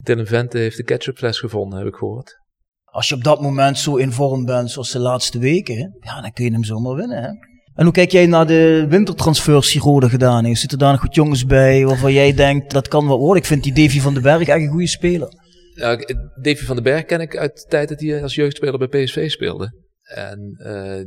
Dylan 0.04 0.26
Vente 0.26 0.58
heeft 0.58 0.76
de 0.76 0.82
ketchupfles 0.82 1.38
gevonden, 1.38 1.78
heb 1.78 1.88
ik 1.88 1.94
gehoord. 1.94 2.42
Als 2.84 3.08
je 3.08 3.14
op 3.14 3.24
dat 3.24 3.40
moment 3.40 3.78
zo 3.78 3.96
in 3.96 4.12
vorm 4.12 4.44
bent 4.44 4.70
zoals 4.70 4.90
de 4.90 4.98
laatste 4.98 5.38
weken, 5.38 5.96
ja, 6.00 6.20
dan 6.20 6.32
kun 6.32 6.44
je 6.44 6.50
hem 6.50 6.64
zomaar 6.64 6.94
winnen. 6.94 7.22
Hè? 7.22 7.28
En 7.74 7.84
hoe 7.84 7.92
kijk 7.92 8.10
jij 8.10 8.26
naar 8.26 8.46
de 8.46 8.86
wintertransfers 8.88 9.72
die 9.72 9.80
Rode 9.80 10.08
gedaan 10.08 10.44
heeft? 10.44 10.60
Zitten 10.60 10.78
daar 10.78 10.92
nog 10.92 11.00
goed 11.00 11.14
jongens 11.14 11.46
bij 11.46 11.84
waarvan 11.84 12.12
jij 12.12 12.34
denkt 12.34 12.72
dat 12.72 12.88
kan 12.88 13.06
wat 13.06 13.18
worden? 13.18 13.42
Ik 13.42 13.48
vind 13.48 13.62
die 13.62 13.72
Davy 13.72 14.00
van 14.00 14.14
den 14.14 14.22
Berg 14.22 14.48
echt 14.48 14.60
een 14.60 14.68
goede 14.68 14.86
speler. 14.86 15.28
Ja, 15.74 15.96
Davy 16.40 16.64
van 16.64 16.74
den 16.74 16.84
Berg 16.84 17.04
ken 17.04 17.20
ik 17.20 17.36
uit 17.36 17.56
de 17.56 17.66
tijd 17.68 17.88
dat 17.88 18.00
hij 18.00 18.22
als 18.22 18.34
jeugdspeler 18.34 18.88
bij 18.88 19.04
PSV 19.04 19.30
speelde. 19.30 19.82
En 20.02 20.54
eh, 20.58 21.04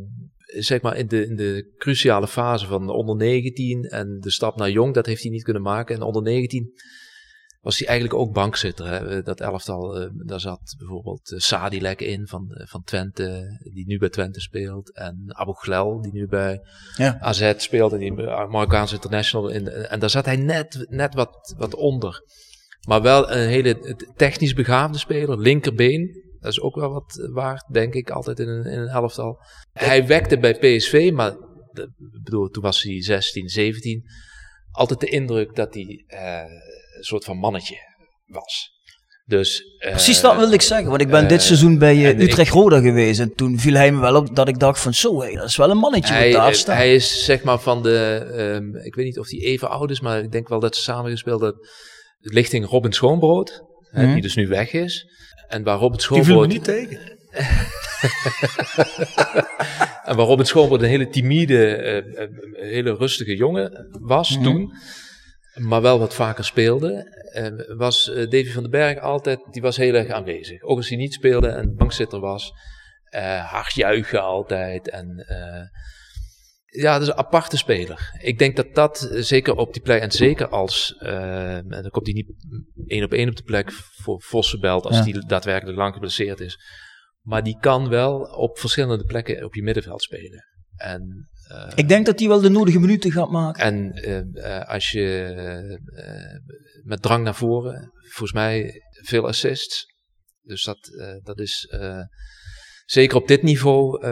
zeg 0.61 0.81
maar 0.81 0.97
in 0.97 1.07
de, 1.07 1.25
in 1.25 1.35
de 1.35 1.73
cruciale 1.77 2.27
fase 2.27 2.65
van 2.65 2.85
de 2.85 2.93
onder 2.93 3.15
19 3.15 3.83
en 3.83 4.17
de 4.19 4.31
stap 4.31 4.57
naar 4.57 4.69
jong, 4.69 4.93
dat 4.93 5.05
heeft 5.05 5.21
hij 5.21 5.31
niet 5.31 5.43
kunnen 5.43 5.61
maken. 5.61 5.95
En 5.95 6.01
onder 6.01 6.21
19 6.21 6.71
was 7.67 7.79
hij 7.79 7.87
eigenlijk 7.87 8.19
ook 8.19 8.33
bankzitter. 8.33 8.87
Hè? 8.87 9.21
Dat 9.21 9.39
elftal, 9.39 9.99
eh, 9.99 10.09
daar 10.13 10.39
zat 10.39 10.75
bijvoorbeeld 10.77 11.31
uh, 11.31 11.39
Sadilek 11.39 12.01
in 12.01 12.27
van, 12.27 12.51
eh, 12.53 12.67
van 12.67 12.83
Twente, 12.83 13.59
die 13.73 13.85
nu 13.85 13.97
bij 13.97 14.09
Twente 14.09 14.41
speelt. 14.41 14.93
En 14.93 15.23
Abu 15.27 15.53
Glel, 15.53 16.01
die 16.01 16.13
nu 16.13 16.27
bij 16.27 16.61
Ja. 16.95 17.19
AZ 17.19 17.53
speelt 17.57 17.93
en 17.93 17.99
die 17.99 18.11
Marokkaanse 18.13 18.95
International. 18.95 19.49
In, 19.49 19.67
en 19.67 19.99
daar 19.99 20.09
zat 20.09 20.25
hij 20.25 20.35
net, 20.35 20.85
net 20.89 21.13
wat, 21.13 21.55
wat 21.57 21.75
onder. 21.75 22.21
Maar 22.87 23.01
wel 23.01 23.31
een 23.31 23.47
hele 23.47 23.95
technisch 24.15 24.53
begaafde 24.53 24.97
speler, 24.97 25.39
linkerbeen. 25.39 26.23
Dat 26.39 26.51
is 26.51 26.61
ook 26.61 26.75
wel 26.75 26.91
wat 26.91 27.29
waard, 27.33 27.65
denk 27.71 27.93
ik, 27.93 28.09
altijd 28.09 28.39
in 28.39 28.47
een, 28.47 28.65
in 28.65 28.79
een 28.79 28.87
elftal. 28.87 29.39
Hij 29.73 30.07
wekte 30.07 30.37
bij 30.37 30.57
PSV, 30.57 31.11
maar 31.13 31.35
bedoel, 32.23 32.49
toen 32.49 32.63
was 32.63 32.83
hij 32.83 33.01
16, 33.01 33.49
17. 33.49 34.03
Altijd 34.71 34.99
de 34.99 35.09
indruk 35.09 35.55
dat 35.55 35.73
hij 35.73 36.03
eh, 36.07 36.43
soort 36.99 37.23
van 37.23 37.37
mannetje 37.37 37.75
was. 38.25 38.75
Dus, 39.25 39.63
eh, 39.79 39.89
Precies 39.91 40.21
dat 40.21 40.35
wilde 40.35 40.53
ik 40.53 40.61
zeggen, 40.61 40.89
want 40.89 41.01
ik 41.01 41.07
ben 41.09 41.23
eh, 41.23 41.29
dit 41.29 41.41
seizoen 41.41 41.77
bij 41.77 41.95
eh, 41.95 42.19
Utrecht 42.19 42.51
Roda 42.53 42.79
geweest. 42.79 43.19
En 43.19 43.35
toen 43.35 43.59
viel 43.59 43.73
hij 43.73 43.91
me 43.91 43.99
wel 43.99 44.15
op 44.15 44.35
dat 44.35 44.47
ik 44.47 44.59
dacht 44.59 44.79
van 44.79 44.93
zo, 44.93 45.21
hé, 45.21 45.33
dat 45.33 45.47
is 45.47 45.55
wel 45.55 45.69
een 45.69 45.77
mannetje 45.77 46.13
wat 46.13 46.21
Hij, 46.21 46.31
daar 46.31 46.47
eh, 46.47 46.53
staat. 46.53 46.75
hij 46.75 46.95
is 46.95 47.25
zeg 47.25 47.43
maar 47.43 47.59
van 47.59 47.83
de, 47.83 48.27
ehm, 48.35 48.75
ik 48.85 48.95
weet 48.95 49.05
niet 49.05 49.19
of 49.19 49.29
hij 49.29 49.39
even 49.39 49.69
oud 49.69 49.91
is, 49.91 49.99
maar 50.01 50.19
ik 50.23 50.31
denk 50.31 50.47
wel 50.47 50.59
dat 50.59 50.75
ze 50.75 50.81
samen 50.81 51.11
gespeeld 51.11 51.41
hebben. 51.41 51.61
Lichting 52.19 52.65
Robin 52.65 52.93
Schoonbrood. 52.93 53.61
hè, 53.91 54.03
Mhm. 54.03 54.13
die 54.13 54.21
dus 54.21 54.35
nu 54.35 54.47
weg 54.47 54.73
is. 54.73 55.05
En 55.47 55.63
waar 55.63 55.77
Robert 55.77 56.07
Die 56.07 56.07
viel 56.07 56.17
me 56.17 56.23
Schoonbrood... 56.23 56.47
niet 56.47 56.63
tegen. 56.63 57.15
en 60.05 60.15
waar 60.15 60.25
Robert 60.25 60.47
Schoonbrood 60.47 60.81
een 60.81 60.87
hele 60.87 61.07
timide, 61.09 61.75
eh, 61.75 61.97
eh, 62.23 62.29
hele 62.53 62.95
rustige 62.95 63.35
jongen 63.35 63.87
was 64.01 64.29
Mhm. 64.35 64.43
toen, 64.43 64.71
maar 65.57 65.81
wel 65.81 65.99
wat 65.99 66.13
vaker 66.13 66.43
speelde, 66.45 66.91
eh, 67.33 67.77
was 67.77 68.09
eh, 68.09 68.15
Davy 68.15 68.51
van 68.51 68.61
den 68.61 68.71
Berg 68.71 68.99
altijd, 68.99 69.39
die 69.51 69.61
was 69.61 69.77
heel 69.77 69.93
erg 69.93 70.09
aanwezig. 70.09 70.61
Ook 70.61 70.77
als 70.77 70.89
hij 70.89 70.97
niet 70.97 71.13
speelde 71.13 71.47
en 71.47 71.75
bankzitter 71.75 72.19
was, 72.19 72.51
eh 73.09 73.51
hard 73.51 73.73
juichen 73.73 74.21
altijd 74.23 74.89
en... 74.89 75.25
ja, 76.65 76.93
dat 76.93 77.01
is 77.01 77.07
een 77.07 77.17
aparte 77.17 77.57
speler. 77.57 78.17
Ik 78.21 78.39
denk 78.39 78.55
dat 78.55 78.75
dat 78.75 79.09
zeker 79.11 79.55
op 79.55 79.73
die 79.73 79.81
plek, 79.81 80.01
en 80.01 80.11
zeker 80.11 80.47
als, 80.47 80.95
en 80.97 81.67
dan 81.69 81.89
komt 81.89 82.05
hij 82.05 82.15
niet 82.15 82.31
één 82.87 83.03
op 83.03 83.11
één 83.13 83.29
op 83.29 83.35
de 83.35 83.43
plek 83.43 83.71
voor 83.71 84.21
Vossenbelt, 84.21 84.85
als 84.85 84.97
Ja. 84.97 85.03
die 85.03 85.25
daadwerkelijk 85.25 85.77
lang 85.77 85.93
geblesseerd 85.93 86.39
is. 86.39 86.59
Maar 87.21 87.43
die 87.43 87.57
kan 87.59 87.89
wel 87.89 88.19
op 88.19 88.59
verschillende 88.59 89.05
plekken 89.05 89.43
op 89.43 89.55
je 89.55 89.63
middenveld 89.63 90.01
spelen. 90.01 90.45
En, 90.75 91.29
eh, 91.47 91.71
Ik 91.75 91.87
denk 91.87 92.05
dat 92.05 92.19
hij 92.19 92.27
wel 92.27 92.41
de 92.41 92.49
nodige 92.49 92.79
minuten 92.79 93.11
gaat 93.11 93.29
maken. 93.29 93.63
en 93.63 93.91
eh, 93.91 94.59
eh, 94.59 94.69
als 94.69 94.89
je 94.89 95.79
met 96.83 97.01
drang 97.01 97.23
naar 97.23 97.35
voren, 97.35 97.91
volgens 98.01 98.31
mij 98.31 98.81
veel 98.89 99.27
assists. 99.27 99.95
Dus 100.41 100.63
dat, 100.63 100.77
dat 101.23 101.39
is 101.39 101.73
zeker 102.85 103.17
op 103.17 103.27
dit 103.27 103.43
niveau 103.43 104.07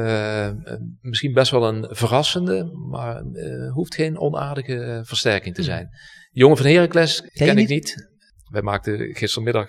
misschien 1.01 1.33
best 1.33 1.51
wel 1.51 1.67
een 1.67 1.95
verrassende, 1.95 2.63
maar 2.89 3.21
hoeft 3.69 3.95
geen 3.95 4.19
onaardige 4.19 5.01
versterking 5.05 5.55
te 5.55 5.63
zijn. 5.63 5.89
Jongen 6.31 6.57
van 6.57 6.65
Heracles 6.65 7.21
ken 7.21 7.47
ik 7.47 7.55
niet? 7.55 7.69
niet. 7.69 8.09
Wij 8.51 8.61
maakten 8.61 9.15
gistermiddag 9.15 9.67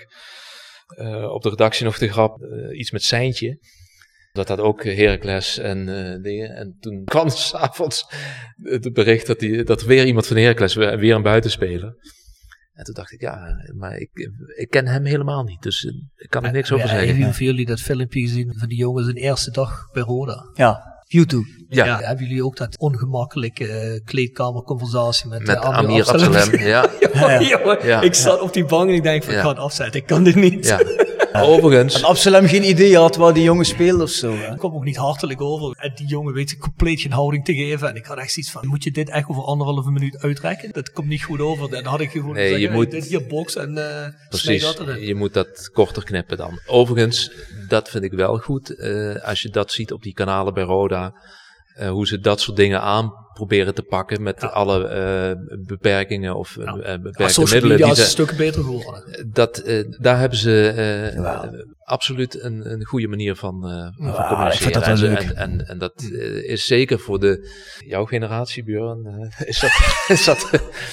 op 1.33 1.43
de 1.43 1.49
redactie 1.49 1.85
nog 1.85 1.99
de 1.99 2.09
grap 2.09 2.39
iets 2.73 2.91
met 2.91 3.03
Seintje. 3.03 3.59
Dat 4.37 4.49
had 4.49 4.61
ook 4.61 4.85
Heracles 4.85 5.59
en 5.59 5.89
eh, 5.89 6.23
dingen. 6.23 6.57
En 6.57 6.77
toen 6.81 7.05
kwam 7.05 7.29
s'avonds 7.49 8.07
het 8.63 8.93
bericht 8.93 9.27
dat, 9.27 9.39
die, 9.39 9.65
dat 9.65 9.81
er 9.81 9.87
weer 9.87 10.05
iemand 10.07 10.27
van 10.27 10.37
Heracles 10.37 10.75
weer, 10.75 10.99
weer 10.99 11.15
een 11.15 11.23
buitenspeler. 11.23 11.95
En 12.73 12.85
toen 12.85 12.95
dacht 12.95 13.13
ik, 13.13 13.21
ja, 13.21 13.39
maar 13.75 13.97
ik, 13.97 14.11
ik 14.57 14.71
ken 14.71 14.87
hem 14.87 15.05
helemaal 15.05 15.43
niet. 15.45 15.63
Dus 15.63 15.85
eh, 15.85 15.93
ik 16.17 16.31
kan 16.31 16.45
er 16.45 16.53
niks 16.53 16.73
over 16.73 16.87
Ja, 16.87 16.93
zeggen. 16.93 17.17
Hebben 17.17 17.45
jullie 17.45 17.67
dat 17.67 17.81
filmpje 17.81 18.21
gezien 18.21 18.55
van 18.59 18.69
die 18.69 18.79
jongens 18.79 19.05
zijn 19.05 19.17
eerste 19.17 19.51
dag 19.51 19.89
bij 19.93 20.03
Roda? 20.03 20.51
Ja, 20.55 20.95
YouTube. 21.09 21.65
Ja. 21.69 21.99
hebben 22.01 22.27
jullie 22.27 22.45
ook 22.45 22.57
dat 22.57 22.79
ongemakkelijke 22.79 23.69
eh, 23.69 24.01
kleedkamerconversatie 24.05 25.29
met, 25.29 25.47
Met 25.47 25.57
Amir? 25.57 26.05
Absalem, 26.09 26.59
ja. 26.59 26.91
Ja, 27.13 27.43
jongen, 27.43 27.87
Ja. 27.87 28.01
Ik 28.01 28.15
zat 28.15 28.41
op 28.41 28.53
die 28.53 28.65
bank 28.65 28.89
en 28.89 28.95
ik 28.95 29.03
denk 29.03 29.23
van, 29.23 29.33
Ja. 29.33 29.39
ik 29.39 29.45
ga 29.45 29.51
het 29.51 29.59
afzetten. 29.59 30.01
Ik 30.01 30.07
kan 30.07 30.25
dit 30.25 30.35
niet. 30.35 30.67
Overigens, 31.55 31.95
En 31.95 32.05
Absalem 32.05 32.47
geen 32.47 32.69
idee 32.69 32.97
had 32.97 33.17
waar 33.17 33.33
die 33.35 33.43
jongen 33.43 33.65
speelde 33.65 34.03
of 34.03 34.11
zo. 34.11 34.37
Hè? 34.37 34.53
Ik 34.53 34.59
kwam 34.59 34.75
ook 34.75 34.85
niet 34.85 34.97
hartelijk 34.97 35.41
over. 35.41 35.77
En 35.79 35.93
die 35.95 36.07
jongen 36.07 36.35
weet 36.35 36.59
compleet 36.59 37.01
geen 37.01 37.13
houding 37.13 37.45
te 37.45 37.55
geven. 37.55 37.89
En 37.89 37.97
ik 37.97 38.05
had 38.05 38.19
echt 38.19 38.33
zoiets 38.33 38.51
van, 38.53 38.67
moet 38.67 38.85
je 38.85 38.91
dit 38.91 39.09
echt 39.11 39.29
over 39.29 39.43
anderhalve 39.43 39.91
minuut 39.91 40.19
uitrekken? 40.23 40.73
Dat 40.73 40.93
komt 40.93 41.09
niet 41.09 41.23
goed 41.23 41.41
over. 41.41 41.71
Dan 41.71 41.85
had 41.85 42.01
ik 42.01 42.11
gewoon 42.11 42.35
Nee, 42.35 42.59
je 42.59 42.71
moet- 42.71 42.91
dit 42.91 43.07
hier 43.07 43.27
box 43.27 43.57
en 43.57 43.79
eh 43.79 44.09
Precies, 44.29 44.63
dat 44.63 44.81
erin. 44.81 45.07
je 45.07 45.15
moet 45.15 45.35
dat 45.35 45.71
korter 45.73 46.05
knippen 46.05 46.37
dan. 46.37 46.61
Overigens, 46.67 47.31
dat 47.69 47.89
vind 47.89 48.05
ik 48.05 48.13
wel 48.13 48.39
goed. 48.39 48.71
eh, 48.79 49.15
als 49.25 49.43
je 49.43 49.49
dat 49.49 49.73
ziet 49.73 49.93
op 49.93 50.03
die 50.03 50.13
kanalen 50.15 50.55
bij 50.55 50.65
Roda. 50.65 51.13
eh, 51.75 51.89
hoe 51.91 52.07
ze 52.07 52.19
dat 52.19 52.41
soort 52.41 52.57
dingen 52.57 52.81
aan 52.81 53.13
proberen 53.37 53.75
te 53.75 53.83
pakken 53.83 54.23
met 54.23 54.43
alle 54.53 54.87
eh, 54.89 55.57
beperkingen 55.67 56.37
of 56.37 56.57
eh, 56.57 56.65
Ja. 56.65 56.73
beperkte 56.99 57.23
Ja, 57.23 57.29
social 57.29 57.45
middelen. 57.61 57.69
media 57.69 57.85
Die 57.85 57.93
is 57.95 57.99
een 57.99 58.05
ze, 58.05 58.11
stuk 58.11 58.37
beter 58.37 58.63
geworden. 58.65 59.31
dat, 59.33 59.59
eh, 59.59 59.85
daar 59.99 60.19
hebben 60.19 60.39
ze 60.39 60.73
eh, 60.77 61.17
eh, 61.17 61.43
absoluut 61.85 62.43
een, 62.43 62.71
een 62.73 62.85
goede 62.85 63.09
manier 63.09 63.35
van, 63.37 63.55
eh 63.55 64.07
communiceren. 64.29 64.53
ik 64.53 64.59
vind 64.59 64.75
dat 64.75 64.87
wel 64.87 65.11
en. 65.11 65.17
En, 65.17 65.37
en, 65.37 65.67
en 65.69 65.79
dat 65.79 65.93
eh, 66.13 66.51
is 66.51 66.67
zeker 66.67 66.99
voor 66.99 67.21
de, 67.21 67.51
jouw 67.87 68.05
generatie, 68.05 68.65
Björn, 68.65 69.07
eh, 69.07 69.49
is, 69.49 69.61
dat, 69.61 69.71
is, 70.09 70.25
dat, 70.25 70.49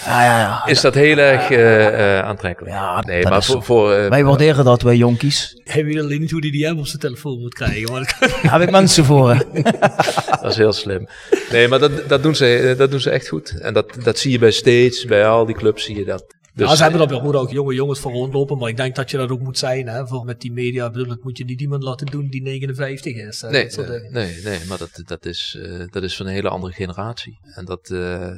Ja, 0.06 0.24
ja, 0.26 0.40
ja. 0.40 0.66
is 0.66 0.82
dat 0.82 0.94
heel 0.94 1.18
erg 1.18 1.50
eh, 1.50 2.18
eh, 2.18 2.26
aantrekkelijk. 2.26 2.74
Ja, 2.76 3.02
nee, 3.06 3.22
dat 3.22 3.30
maar 3.32 3.40
is 3.40 3.46
voor, 3.46 3.64
voor 3.64 3.94
eh, 3.94 4.10
Wij 4.10 4.24
waarderen 4.24 4.66
dat, 4.66 4.82
wij 4.82 4.96
jonkies. 4.98 5.62
Hij 5.64 5.86
weet 5.86 6.00
alleen 6.00 6.20
niet 6.20 6.32
hoe 6.32 6.40
hij 6.42 6.52
die 6.52 6.70
app 6.70 6.80
op 6.80 6.86
zijn 6.88 7.00
telefoon 7.00 7.40
moet 7.40 7.54
krijgen. 7.54 7.92
Maar 7.92 8.16
Daar 8.44 8.52
heb 8.52 8.62
ik 8.62 8.72
mensen 8.72 9.06
voor. 9.06 9.36
Dat 10.42 10.52
is 10.52 10.58
heel 10.58 10.74
slim. 10.74 11.08
Nee, 11.52 11.68
maar 11.68 11.80
dat, 11.80 11.92
dat, 12.10 12.24
doen, 12.24 12.33
ze, 12.36 12.56
eh, 12.58 12.78
dat 12.78 12.92
doen 12.92 13.00
ze 13.00 13.10
echt 13.10 13.28
goed. 13.28 13.60
En 13.60 13.74
dat, 13.74 13.96
dat 14.04 14.18
zie 14.18 14.32
je 14.32 14.40
bij 14.40 14.52
States, 14.52 15.06
bij 15.06 15.28
al 15.28 15.46
die 15.46 15.56
clubs 15.56 15.84
zie 15.84 15.98
je 15.98 16.06
dat. 16.06 16.26
Dus, 16.56 16.70
ja, 16.70 16.76
ze 16.76 16.82
hebben 16.82 17.00
dat 17.00 17.10
bij 17.10 17.18
Roda 17.18 17.38
ook 17.38 17.52
jonge 17.52 17.74
jongens 17.74 18.00
voor 18.00 18.12
rondlopen. 18.12 18.58
Maar 18.58 18.70
ik 18.70 18.78
denk 18.78 18.96
dat 18.96 19.12
je 19.12 19.18
dat 19.18 19.30
ook 19.30 19.40
moet 19.40 19.58
zijn. 19.58 19.88
Hè, 19.88 20.08
voor 20.08 20.26
met 20.26 20.42
die 20.42 20.52
media. 20.52 20.86
Ik 20.86 20.92
bedoel, 20.92 21.08
dat 21.08 21.24
moet 21.24 21.38
je 21.38 21.46
niet 21.46 21.62
iemand 21.62 21.84
laten 21.84 22.06
doen 22.06 22.28
die 22.30 22.42
59 22.42 23.16
is. 23.16 23.42
hè, 23.42 23.50
nee, 23.50 23.68
dat 23.68 23.88
nee, 23.88 24.00
dingen. 24.00 24.14
nee, 24.14 24.42
nee, 24.44 24.60
maar 24.68 24.78
dat, 24.78 25.02
dat, 25.06 25.26
is, 25.26 25.58
eh, 25.62 25.84
dat 25.90 26.04
is 26.04 26.16
van 26.16 26.26
een 26.26 26.34
hele 26.34 26.50
andere 26.50 26.74
generatie. 26.74 27.40
En 27.42 27.66
dat, 27.66 27.90
eh, 27.90 28.32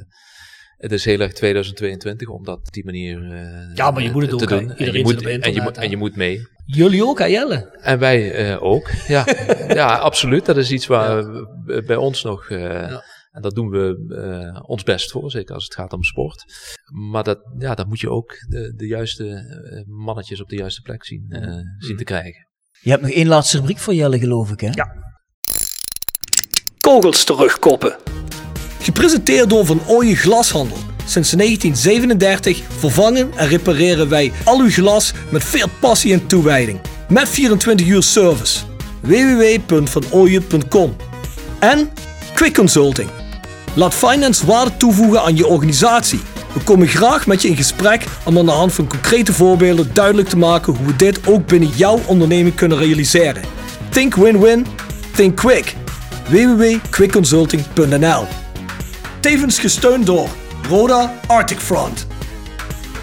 het 0.78 0.92
is 0.92 1.06
heel 1.06 1.20
erg 1.20 1.34
2022 1.34 2.28
om 2.28 2.44
dat 2.44 2.58
op 2.58 2.74
die 2.74 2.86
manier 2.86 3.20
Ja, 3.74 3.92
maar 3.92 4.04
je 4.04 4.12
moet 4.12 4.22
het 4.22 4.34
ook, 4.34 4.48
doen. 4.48 4.70
En 4.70 4.78
Iedereen 4.78 5.02
je, 5.02 5.08
zit 5.08 5.16
moet, 5.16 5.26
en, 5.26 5.54
je, 5.54 5.62
moet, 5.62 5.78
en 5.78 5.90
je 5.90 5.98
moet 5.98 6.16
mee. 6.16 6.48
Jullie 6.66 7.06
ook, 7.06 7.20
hè 7.20 7.26
Jelle? 7.26 7.78
En 7.82 8.00
wij 8.00 8.60
ook. 8.60 8.90
Ja. 9.08 9.26
ja, 9.68 9.96
absoluut. 9.98 10.46
Dat 10.46 10.58
is 10.58 10.72
iets 10.72 10.88
waar 10.88 11.26
bij 11.86 11.96
ons 11.96 12.24
nog. 12.24 12.50
Ja. 12.50 13.04
En 13.36 13.42
dat 13.42 13.56
doen 13.56 13.70
we 13.70 14.06
eh, 14.56 14.70
ons 14.70 14.84
best 14.84 15.12
voor, 15.12 15.32
zeker 15.32 15.56
als 15.56 15.64
het 15.64 15.74
gaat 15.74 15.94
om 15.94 16.04
sport. 16.04 16.46
Maar 17.10 17.24
dat, 17.24 17.40
ja, 17.58 17.76
dan 17.76 17.88
moet 17.88 18.00
je 18.00 18.10
ook 18.10 18.32
de, 18.48 18.74
de 18.76 18.88
juiste 18.88 19.28
eh, 19.28 19.82
mannetjes 19.86 20.42
op 20.42 20.50
de 20.50 20.56
juiste 20.56 20.82
plek 20.82 21.06
zien, 21.06 21.26
eh, 21.30 21.58
zien 21.78 21.98
te 21.98 22.04
krijgen. 22.04 22.48
Je 22.82 22.90
hebt 22.90 23.02
nog 23.02 23.12
één 23.12 23.28
laatste 23.28 23.58
rubriek 23.58 23.78
voor 23.78 23.94
Jelle, 23.94 24.20
geloof 24.20 24.52
ik, 24.52 24.60
hè? 24.60 24.70
Ja. 24.72 25.04
Kogels 26.80 27.24
terugkoppen. 27.24 27.96
Gepresenteerd 28.80 29.50
door 29.50 29.66
Van 29.66 29.82
Ooyen 29.88 30.16
Glashandel. 30.16 30.78
Sinds 31.06 31.32
1937 31.32 32.58
vervangen 32.58 33.32
en 33.38 33.48
repareren 33.48 34.10
wij 34.10 34.32
al 34.44 34.60
uw 34.60 34.70
glas 34.70 35.14
met 35.32 35.44
veel 35.44 35.68
passie 35.80 36.14
en 36.14 36.28
toewijding. 36.28 36.80
Met 37.10 37.30
24 37.30 37.88
uur 37.88 38.04
service. 38.04 38.64
www.vanooyen.com 39.02 40.96
En 41.60 41.90
Quick 42.34 42.54
Consulting. 42.54 43.25
Laat 43.76 43.94
finance 43.94 44.46
waarde 44.46 44.78
toevoegen 44.78 45.22
aan 45.22 45.36
je 45.36 45.48
organisatie. 45.48 46.22
We 46.54 46.60
komen 46.60 46.88
graag 46.88 47.28
met 47.28 47.42
je 47.42 47.48
in 47.48 47.56
gesprek 47.56 48.06
om 48.24 48.38
aan 48.38 48.46
de 48.46 48.52
hand 48.52 48.74
van 48.74 48.88
concrete 48.88 49.34
voorbeelden 49.34 49.90
duidelijk 49.94 50.30
te 50.30 50.38
maken 50.38 50.74
hoe 50.76 50.86
we 50.86 50.96
dit 50.96 51.28
ook 51.28 51.48
binnen 51.48 51.70
jouw 51.70 52.00
onderneming 52.06 52.56
kunnen 52.56 52.78
realiseren. 52.78 53.44
Think 53.90 54.16
win-win, 54.16 54.66
think 55.16 55.36
quick. 55.36 55.76
www.quickconsulting.nl 56.30 58.26
Tevens 59.20 59.60
gesteund 59.60 60.06
door 60.06 60.30
Roda 60.70 61.14
Arctic 61.28 61.60
Front. 61.60 62.08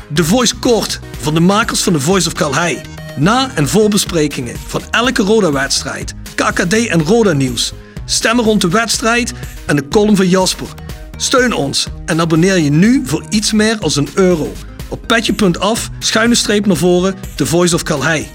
De 0.09 0.25
Voice 0.25 0.57
Kort 0.57 1.01
van 1.21 1.35
de 1.35 1.41
makers 1.41 1.83
van 1.83 1.93
The 1.93 2.01
Voice 2.01 2.27
of 2.27 2.33
Calhei. 2.35 2.81
Na- 3.17 3.51
en 3.55 3.69
voorbesprekingen 3.69 4.57
van 4.67 4.83
elke 4.91 5.23
Roda-wedstrijd, 5.23 6.15
KKD 6.35 6.87
en 6.87 7.05
Roda-nieuws. 7.05 7.73
Stemmen 8.13 8.45
rond 8.45 8.61
de 8.61 8.69
wedstrijd 8.69 9.33
en 9.67 9.77
de 9.77 9.89
column 9.89 10.17
van 10.17 10.29
Jasper. 10.29 10.69
Steun 11.17 11.53
ons 11.53 11.87
en 12.05 12.21
abonneer 12.21 12.59
je 12.59 12.71
nu 12.71 13.07
voor 13.07 13.25
iets 13.31 13.53
meer 13.53 13.79
als 13.79 13.97
een 13.97 14.09
euro. 14.15 14.53
Op 14.89 15.07
petje.af, 15.07 15.91
schuine 15.99 16.35
streep 16.35 16.67
naar 16.67 16.77
voren, 16.77 17.15
The 17.37 17.47
Voice 17.47 17.75
of 17.75 17.83
Calhei. 17.83 18.27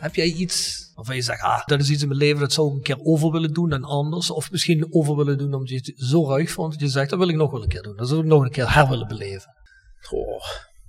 Heb 0.00 0.14
jij 0.14 0.26
iets 0.26 0.90
waarvan 0.94 1.16
je 1.16 1.22
zegt, 1.22 1.42
ah, 1.42 1.64
dat 1.66 1.80
is 1.80 1.90
iets 1.90 2.02
in 2.02 2.08
mijn 2.08 2.20
leven, 2.20 2.40
dat 2.40 2.52
zou 2.52 2.68
ik 2.68 2.74
een 2.74 2.82
keer 2.82 2.98
over 3.04 3.30
willen 3.30 3.52
doen 3.52 3.72
en 3.72 3.84
anders? 3.84 4.30
Of 4.30 4.50
misschien 4.50 4.86
over 4.90 5.16
willen 5.16 5.38
doen 5.38 5.54
omdat 5.54 5.68
je 5.68 5.74
het 5.74 5.92
zo 5.96 6.28
ruig 6.28 6.50
vond 6.50 6.72
dat 6.72 6.80
je 6.80 6.88
zegt, 6.88 7.10
dat 7.10 7.18
wil 7.18 7.28
ik 7.28 7.36
nog 7.36 7.50
wel 7.50 7.62
een 7.62 7.68
keer 7.68 7.82
doen. 7.82 7.96
Dat 7.96 8.08
zou 8.08 8.20
ik 8.20 8.26
nog 8.26 8.42
een 8.42 8.50
keer 8.50 8.74
her 8.74 8.88
willen 8.88 9.08
beleven. 9.08 9.54
Goh, 10.00 10.42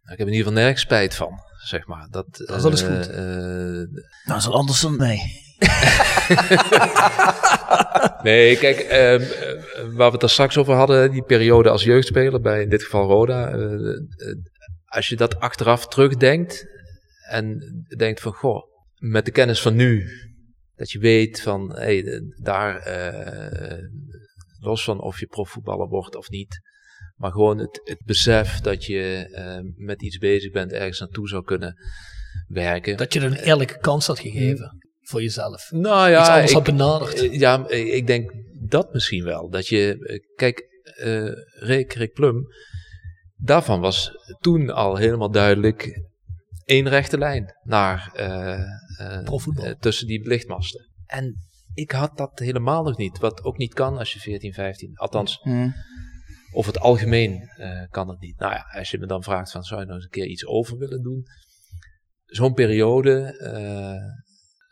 ik 0.03 0.17
heb 0.17 0.19
in 0.19 0.33
ieder 0.33 0.37
geval 0.37 0.53
nergens 0.61 0.81
spijt 0.81 1.15
van, 1.15 1.39
zeg 1.63 1.87
maar. 1.87 2.07
Dat, 2.09 2.25
Dat 2.45 2.73
is 2.73 2.81
eh, 2.81 2.87
goed. 2.95 3.07
eh, 3.07 3.15
Nou, 4.25 4.37
is 4.37 4.45
wel 4.45 4.53
anders 4.55 4.81
dan 4.81 4.95
mij. 4.95 5.41
Nee, 8.23 8.57
kijk, 8.57 8.77
ehm, 8.77 9.21
eh, 9.21 9.83
waar 9.95 10.07
we 10.07 10.13
het 10.13 10.23
er 10.23 10.29
straks 10.29 10.57
over 10.57 10.73
hadden, 10.73 11.11
die 11.11 11.23
periode 11.23 11.69
als 11.69 11.83
jeugdspeler, 11.83 12.41
bij 12.41 12.61
in 12.61 12.69
dit 12.69 12.83
geval 12.83 13.07
Roda. 13.07 13.51
eh, 13.51 13.73
eh, 13.73 13.97
als 14.85 15.09
je 15.09 15.15
dat 15.15 15.39
achteraf 15.39 15.87
terugdenkt 15.87 16.65
en 17.29 17.59
denkt 17.97 18.21
van, 18.21 18.33
goh, 18.33 18.63
met 18.95 19.25
de 19.25 19.31
kennis 19.31 19.61
van 19.61 19.75
nu, 19.75 20.09
dat 20.75 20.91
je 20.91 20.99
weet 20.99 21.41
van, 21.41 21.75
hey, 21.75 22.21
daar, 22.41 22.87
los 24.59 24.83
van 24.83 25.01
of 25.01 25.19
je 25.19 25.27
profvoetballer 25.27 25.87
wordt 25.87 26.15
of 26.15 26.29
niet, 26.29 26.61
maar 27.15 27.31
gewoon 27.31 27.57
het, 27.57 27.81
het 27.83 28.01
besef 28.05 28.59
dat 28.59 28.85
je 28.85 29.29
eh, 29.31 29.59
met 29.75 30.01
iets 30.01 30.17
bezig 30.17 30.51
bent, 30.51 30.71
ergens 30.71 30.99
naartoe 30.99 31.27
zou 31.27 31.43
kunnen 31.43 31.75
werken. 32.47 32.97
Dat 32.97 33.13
je 33.13 33.19
er 33.19 33.25
een 33.25 33.43
eerlijke 33.43 33.77
kans 33.77 34.07
had 34.07 34.19
gegeven 34.19 34.77
voor 35.13 35.21
jezelf. 35.21 35.71
Nou 35.71 36.09
ja, 36.09 36.19
Iets 36.19 36.29
anders 36.29 36.49
ik, 36.49 36.55
had 36.55 36.63
benaderd. 36.65 37.13
eh, 37.13 37.33
Ja, 37.39 37.67
eh, 37.67 37.95
ik 37.95 38.07
denk 38.07 38.31
dat 38.69 38.93
misschien 38.93 39.23
wel. 39.23 39.49
Dat 39.49 39.67
je, 39.67 40.05
eh, 40.05 40.19
kijk, 40.35 40.63
eh 40.97 41.31
Rick, 41.69 41.93
Rick 41.93 42.13
Plum, 42.13 42.47
daarvan 43.35 43.79
was 43.81 44.11
toen 44.39 44.69
al 44.69 44.95
helemaal 44.95 45.31
duidelijk. 45.31 46.01
één 46.65 46.89
rechte 46.89 47.17
lijn 47.17 47.55
naar 47.63 48.11
eh, 48.13 48.53
eh, 48.99 49.27
eh, 49.63 49.75
tussen 49.79 50.07
die 50.07 50.27
lichtmasten. 50.27 50.89
En 51.05 51.35
ik 51.73 51.91
had 51.91 52.17
dat 52.17 52.39
helemaal 52.39 52.83
nog 52.83 52.97
niet. 52.97 53.19
Wat 53.19 53.43
ook 53.43 53.57
niet 53.57 53.73
kan 53.73 53.97
als 53.97 54.13
je 54.13 54.19
14, 54.19 54.53
15. 54.53 54.91
Althans, 54.95 55.39
Hmm. 55.41 55.73
over 56.53 56.73
het 56.73 56.81
algemeen 56.81 57.41
eh, 57.57 57.81
kan 57.89 58.09
het 58.09 58.19
niet. 58.19 58.39
Nou 58.39 58.53
ja, 58.53 58.65
als 58.79 58.91
je 58.91 58.97
me 58.97 59.05
dan 59.05 59.23
vraagt 59.23 59.51
van 59.51 59.63
zou 59.63 59.79
je 59.79 59.85
nou 59.85 59.97
eens 59.97 60.05
een 60.05 60.11
keer 60.11 60.25
iets 60.27 60.45
over 60.45 60.77
willen 60.77 61.01
doen? 61.01 61.23
Zo'n 62.25 62.53
periode 62.53 63.37
eh, 63.39 64.01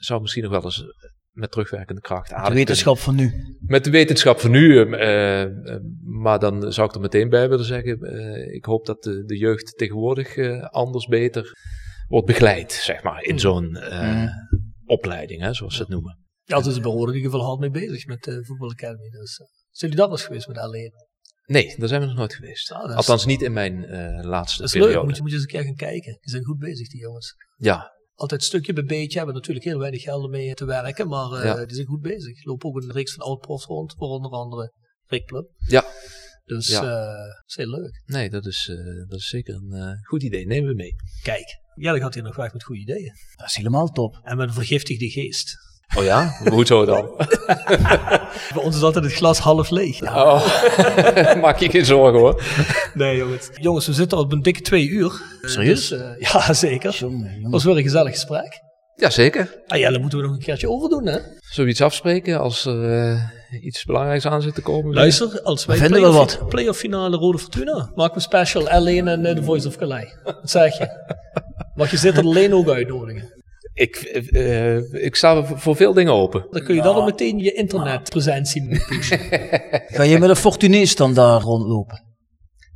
zou 0.04 0.22
misschien 0.22 0.44
nog 0.44 0.52
wel 0.52 0.64
eens 0.64 0.84
met 1.32 1.52
terugwerkende 1.52 2.02
kracht 2.02 2.30
De 2.30 2.36
aardig 2.36 2.54
wetenschap 2.54 2.98
van 2.98 3.16
nu. 3.16 3.34
Met 3.60 3.84
de 3.84 3.90
wetenschap 3.90 4.40
van 4.40 4.52
nu. 4.52 4.78
eh, 4.94 5.42
eh, 5.42 5.52
maar 6.02 6.40
dan 6.40 6.74
zou 6.74 6.88
ik 6.88 6.96
er 6.96 7.02
meteen 7.02 7.30
bij 7.30 7.50
willen 7.50 7.66
zeggen. 7.66 8.00
eh, 8.02 8.54
ik 8.54 8.66
hoop 8.66 8.86
dat 8.86 9.04
de, 9.04 9.24
de 9.26 9.38
jeugd 9.38 9.78
tegenwoordig 9.78 10.36
eh, 10.36 10.64
anders 10.64 11.06
beter 11.06 11.58
wordt 12.08 12.28
begeleid, 12.28 12.72
zeg 12.72 13.04
maar, 13.04 13.24
in 13.24 13.40
zo'n 13.40 13.76
eh, 13.76 14.16
Mm. 14.24 14.30
opleiding, 14.86 15.42
hè, 15.42 15.54
zoals 15.54 15.76
ze 15.76 15.82
het 15.82 15.90
noemen. 15.92 16.20
Ja, 16.44 16.62
ze 16.62 16.72
zijn 16.72 16.84
behoorlijk 16.84 17.18
in 17.18 17.24
ieder 17.24 17.32
geval 17.32 17.48
hard 17.48 17.60
mee 17.60 17.88
bezig 17.88 18.06
met 18.06 18.24
de 18.24 18.46
Voetbal 18.46 18.70
Academy. 18.72 19.10
Dus, 19.10 19.38
eh, 19.40 19.46
zijn 19.72 19.92
jullie 19.92 19.96
dat 20.08 20.10
eens 20.12 20.26
geweest 20.26 20.48
met 20.48 20.58
alleen? 20.58 20.92
Nee, 21.46 21.76
daar 21.78 21.88
zijn 21.88 22.02
we 22.02 22.08
nog 22.08 22.16
nooit 22.16 22.34
geweest. 22.36 22.72
Ah, 22.72 22.90
is- 22.90 22.96
Althans, 22.96 23.26
niet 23.26 23.42
in 23.42 23.54
mijn 23.54 23.86
eh, 23.86 24.24
laatste 24.24 24.58
Dat 24.62 24.68
is 24.68 24.72
periode. 24.74 24.94
leuk, 24.98 25.04
moet 25.06 25.16
je, 25.16 25.22
moet 25.22 25.30
je 25.32 25.36
eens 25.38 25.46
een 25.46 25.52
keer 25.52 25.64
gaan 25.64 25.76
kijken. 25.76 26.12
Die 26.22 26.30
zijn 26.32 26.44
goed 26.44 26.58
bezig, 26.58 26.88
die 26.90 27.02
jongens. 27.02 27.36
Ja, 27.56 27.92
Altijd 28.16 28.44
stukje 28.44 28.74
bij 28.74 28.84
beetje, 28.84 29.18
hebben 29.18 29.36
natuurlijk 29.36 29.66
heel 29.66 29.80
weinig 29.80 30.02
geld 30.02 30.24
om 30.24 30.30
mee 30.32 30.54
te 30.54 30.66
werken, 30.66 31.08
maar 31.08 31.32
eh, 31.32 31.44
Ja. 31.44 31.66
die 31.66 31.76
zijn 31.76 31.88
goed 31.88 32.02
bezig. 32.02 32.46
Lopen 32.46 32.70
ook 32.70 32.82
een 32.82 32.92
reeks 32.92 33.14
van 33.14 33.26
oud-profs 33.26 33.66
rond, 33.66 33.94
voor 33.98 34.08
onder 34.08 34.32
andere 34.32 34.74
Rick 35.06 35.26
Plum. 35.26 35.48
ja. 35.68 35.86
Dus 36.46 36.68
Ja. 36.68 36.82
eh, 36.82 37.26
dat 37.28 37.44
is 37.48 37.56
heel 37.56 37.70
leuk. 37.70 38.02
Nee, 38.06 38.30
dat 38.30 38.46
is, 38.46 38.68
eh, 38.70 38.78
dat 39.10 39.20
is 39.20 39.28
zeker 39.28 39.56
een 39.56 39.98
goed 40.04 40.24
idee. 40.24 40.46
Nemen 40.46 40.70
we 40.70 40.76
mee. 40.76 40.96
Kijk, 41.24 41.46
Jelle 41.76 42.00
gaat 42.00 42.14
hier 42.14 42.24
nog 42.24 42.36
weg 42.36 42.54
met 42.54 42.64
goede 42.64 42.82
ideeën. 42.82 43.14
Dat 43.36 43.48
is 43.48 43.56
helemaal 43.56 43.88
top. 43.88 44.20
En 44.24 44.38
met 44.38 44.48
een 44.48 44.54
vergiftigde 44.54 45.10
geest. 45.10 45.56
Oh 45.98 46.04
ja? 46.04 46.36
Hoezo 46.50 46.86
dan? 46.86 47.10
Bij 48.54 48.64
ons 48.64 48.76
is 48.76 48.82
altijd 48.82 49.04
het 49.04 49.14
glas 49.14 49.40
half 49.40 49.70
leeg. 49.70 50.02
Oh, 50.02 50.46
maak 51.42 51.60
je 51.60 51.70
geen 51.70 51.86
zorgen 51.86 52.20
hoor. 52.20 52.44
Nee, 52.94 53.18
jongens. 53.18 53.50
Jongens, 53.54 53.86
we 53.88 53.94
zitten 53.94 54.18
al 54.18 54.24
op 54.24 54.32
een 54.32 54.42
dikke 54.42 54.62
twee 54.62 54.88
uur. 54.88 55.22
Serieus? 55.42 55.88
Dus, 55.90 56.00
eh, 56.00 56.10
ja, 56.20 56.54
zeker. 56.54 56.98
Dat 57.42 57.52
was 57.52 57.64
weer 57.64 57.78
een 57.78 57.84
gezellig 57.84 58.12
gesprek. 58.12 58.62
Jazeker. 58.96 59.62
Ah 59.68 59.78
ja, 59.80 59.90
daar 59.92 60.00
moeten 60.00 60.20
we 60.20 60.26
nog 60.26 60.34
een 60.34 60.42
keertje 60.42 60.70
over 60.70 60.90
doen, 60.90 61.06
hè? 61.06 61.12
Zullen 61.40 61.66
we 61.66 61.70
iets 61.70 61.82
afspreken 61.82 62.40
als 62.40 62.66
er 62.66 62.92
eh, 63.12 63.64
iets 63.64 63.86
belangrijks 63.86 64.26
aan 64.26 64.42
zit 64.42 64.56
te 64.56 64.62
komen? 64.62 64.94
Luister, 64.94 65.42
als 65.44 65.66
wij 65.66 65.76
We 65.76 65.82
vinden 65.82 66.02
wel 66.02 66.12
playoff- 66.12 66.38
wat. 66.40 66.50
playoff 66.50 66.80
finale 66.80 67.18
Rode 67.18 67.38
Fortuna, 67.38 67.92
maken 67.96 68.16
we 68.16 68.22
special 68.22 68.70
alleen 68.70 69.08
en 69.08 69.26
eh, 69.26 69.36
The 69.36 69.44
Voice 69.44 69.68
of 69.68 69.76
Calais. 69.78 70.18
Wat 70.24 70.40
zeg 70.44 70.78
je? 70.78 70.88
Mag 71.76 71.92
je 71.92 71.98
zitten 71.98 72.24
alleen 72.26 72.54
ook 72.54 72.70
uitnodigen? 72.70 73.41
Ik, 73.82 73.96
eh, 73.96 74.76
eh, 74.76 74.84
ik 74.94 75.16
sta 75.16 75.44
voor- 75.44 75.76
veel 75.76 75.94
dingen 75.94 76.14
open. 76.14 76.48
Dan 76.50 76.64
kun 76.64 76.76
je 76.76 76.82
dan 76.82 76.96
al 76.96 77.06
meteen 77.06 77.38
je 77.38 77.54
internetpresentie 77.54 78.62
mee 78.64 78.84
pushen. 78.88 79.20
Ga 79.98 80.04
je 80.04 80.20
met 80.20 80.30
een 80.30 80.36
Fortunees 80.36 80.96
dan 80.96 81.14
daar 81.14 81.42
rondlopen? 81.42 82.04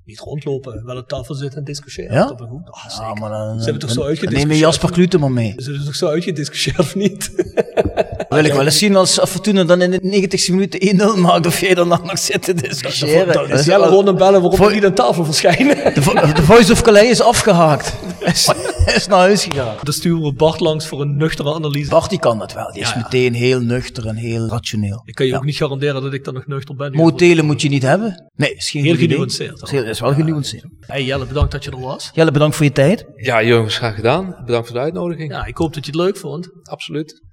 Niet 0.05 0.19
rondlopen, 0.19 0.85
wel 0.85 0.97
aan 0.97 1.05
tafel 1.05 1.35
zitten 1.35 1.59
en 1.59 1.65
discussiëren. 1.65 2.13
Ja? 2.13 2.27
Dat 2.27 2.41
is 2.41 2.47
goed. 2.49 2.69
Ah, 2.69 2.85
Ja, 2.99 3.13
maar 3.13 3.29
dan, 3.29 3.57
Ze 3.57 3.63
hebben 3.63 3.81
toch 3.81 3.89
zo 3.91 3.95
dan- 3.99 4.07
uitgediscussieerd? 4.07 4.31
dan 4.31 4.41
neem 4.47 4.51
je 4.51 4.57
Jasper 4.63 4.91
Klute 4.91 5.17
maar 5.17 5.31
mee. 5.31 5.53
Ze 5.57 5.63
hebben 5.63 5.85
toch 5.85 5.95
zo 5.95 6.07
uitgediscussieerd 6.07 6.79
of 6.79 6.95
niet? 6.95 7.31
Wil 8.35 8.45
ik 8.45 8.53
wel 8.53 8.65
eens 8.65 8.77
zien 8.77 8.95
als 8.95 9.19
Fortuna 9.27 9.63
dan 9.63 9.81
in 9.81 9.91
de 9.91 9.99
90ste 10.01 10.49
minuut 10.51 10.93
1-0 11.17 11.19
maakt 11.19 11.45
of 11.45 11.59
jij 11.59 11.73
dan 11.73 11.87
nog 11.87 12.19
zit 12.19 12.41
te 12.43 12.53
discussiëren. 12.53 13.33
Dan 13.33 13.47
Dat 13.49 13.59
is 13.59 13.65
Jelle 13.65 13.79
wel- 13.79 13.87
gewoon 13.89 14.07
een 14.07 14.15
bellen 14.15 14.41
we 14.41 14.73
niet 14.73 14.85
aan 14.85 14.93
tafel 14.93 15.25
verschijnen. 15.25 15.93
De, 15.93 16.01
vo- 16.01 16.13
de 16.33 16.41
Voice 16.43 16.71
of 16.71 16.81
Calais 16.81 17.09
is 17.09 17.21
afgehaakt. 17.21 17.93
is, 18.25 18.51
is 18.95 19.07
naar 19.07 19.17
huis 19.19 19.43
gegaan. 19.43 19.75
Dan 19.83 19.93
sturen 19.93 20.21
we 20.21 20.33
Bart 20.33 20.59
langs 20.59 20.87
voor 20.87 21.01
een 21.01 21.17
nuchtere 21.17 21.53
analyse. 21.53 21.89
Bart 21.89 22.09
die 22.09 22.19
kan 22.19 22.39
dat 22.39 22.53
wel. 22.53 22.71
Die 22.71 22.81
is 22.81 22.87
Ja, 22.89 22.95
ja. 22.95 23.01
meteen 23.03 23.33
heel 23.33 23.59
nuchter 23.59 24.07
en 24.07 24.15
heel 24.15 24.47
rationeel. 24.47 25.01
Ik 25.05 25.15
kan 25.15 25.25
je 25.25 25.31
Ja. 25.31 25.37
ook 25.37 25.43
niet 25.45 25.55
garanderen 25.55 26.01
dat 26.01 26.13
ik 26.13 26.23
dan 26.23 26.33
nog 26.33 26.47
nuchter 26.47 26.75
ben. 26.75 26.91
Motelen 26.95 27.45
moet 27.45 27.61
je 27.61 27.69
niet 27.69 27.83
hebben. 27.83 28.29
Nee, 28.35 28.55
is 28.55 28.69
geen 28.69 28.83
Heel 28.83 28.95
genuanceerd. 28.95 29.49
Dat 29.59 29.63
is, 29.63 29.71
heel- 29.71 29.83
is 29.85 29.99
wel 29.99 30.13
genuanceerd. 30.13 30.65
Hey 30.79 31.03
Jelle, 31.03 31.25
bedankt 31.25 31.51
dat 31.51 31.63
je 31.63 31.71
er 31.71 31.79
was. 31.79 32.09
Jelle, 32.13 32.31
bedankt 32.31 32.55
voor 32.55 32.65
je 32.65 32.71
tijd. 32.71 33.05
Ja, 33.15 33.43
jongens, 33.43 33.77
graag 33.77 33.95
gedaan. 33.95 34.35
Bedankt 34.45 34.67
voor 34.67 34.75
de 34.75 34.81
uitnodiging. 34.83 35.31
Ja, 35.31 35.45
ik 35.45 35.57
hoop 35.57 35.73
dat 35.73 35.85
je 35.85 35.91
het 35.91 35.99
leuk 35.99 36.17
vond. 36.17 36.49
Absoluut. 36.63 37.23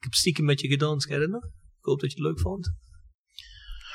Ik 0.00 0.06
heb 0.06 0.14
stiekem 0.14 0.44
met 0.44 0.60
je 0.60 0.68
gedanst, 0.68 1.06
ken 1.06 1.14
je 1.14 1.20
dat 1.20 1.30
nog? 1.30 1.44
Ik 1.44 1.84
hoop 1.86 2.00
dat 2.00 2.12
je 2.12 2.16
het 2.16 2.26
leuk 2.26 2.40
vond. 2.40 2.70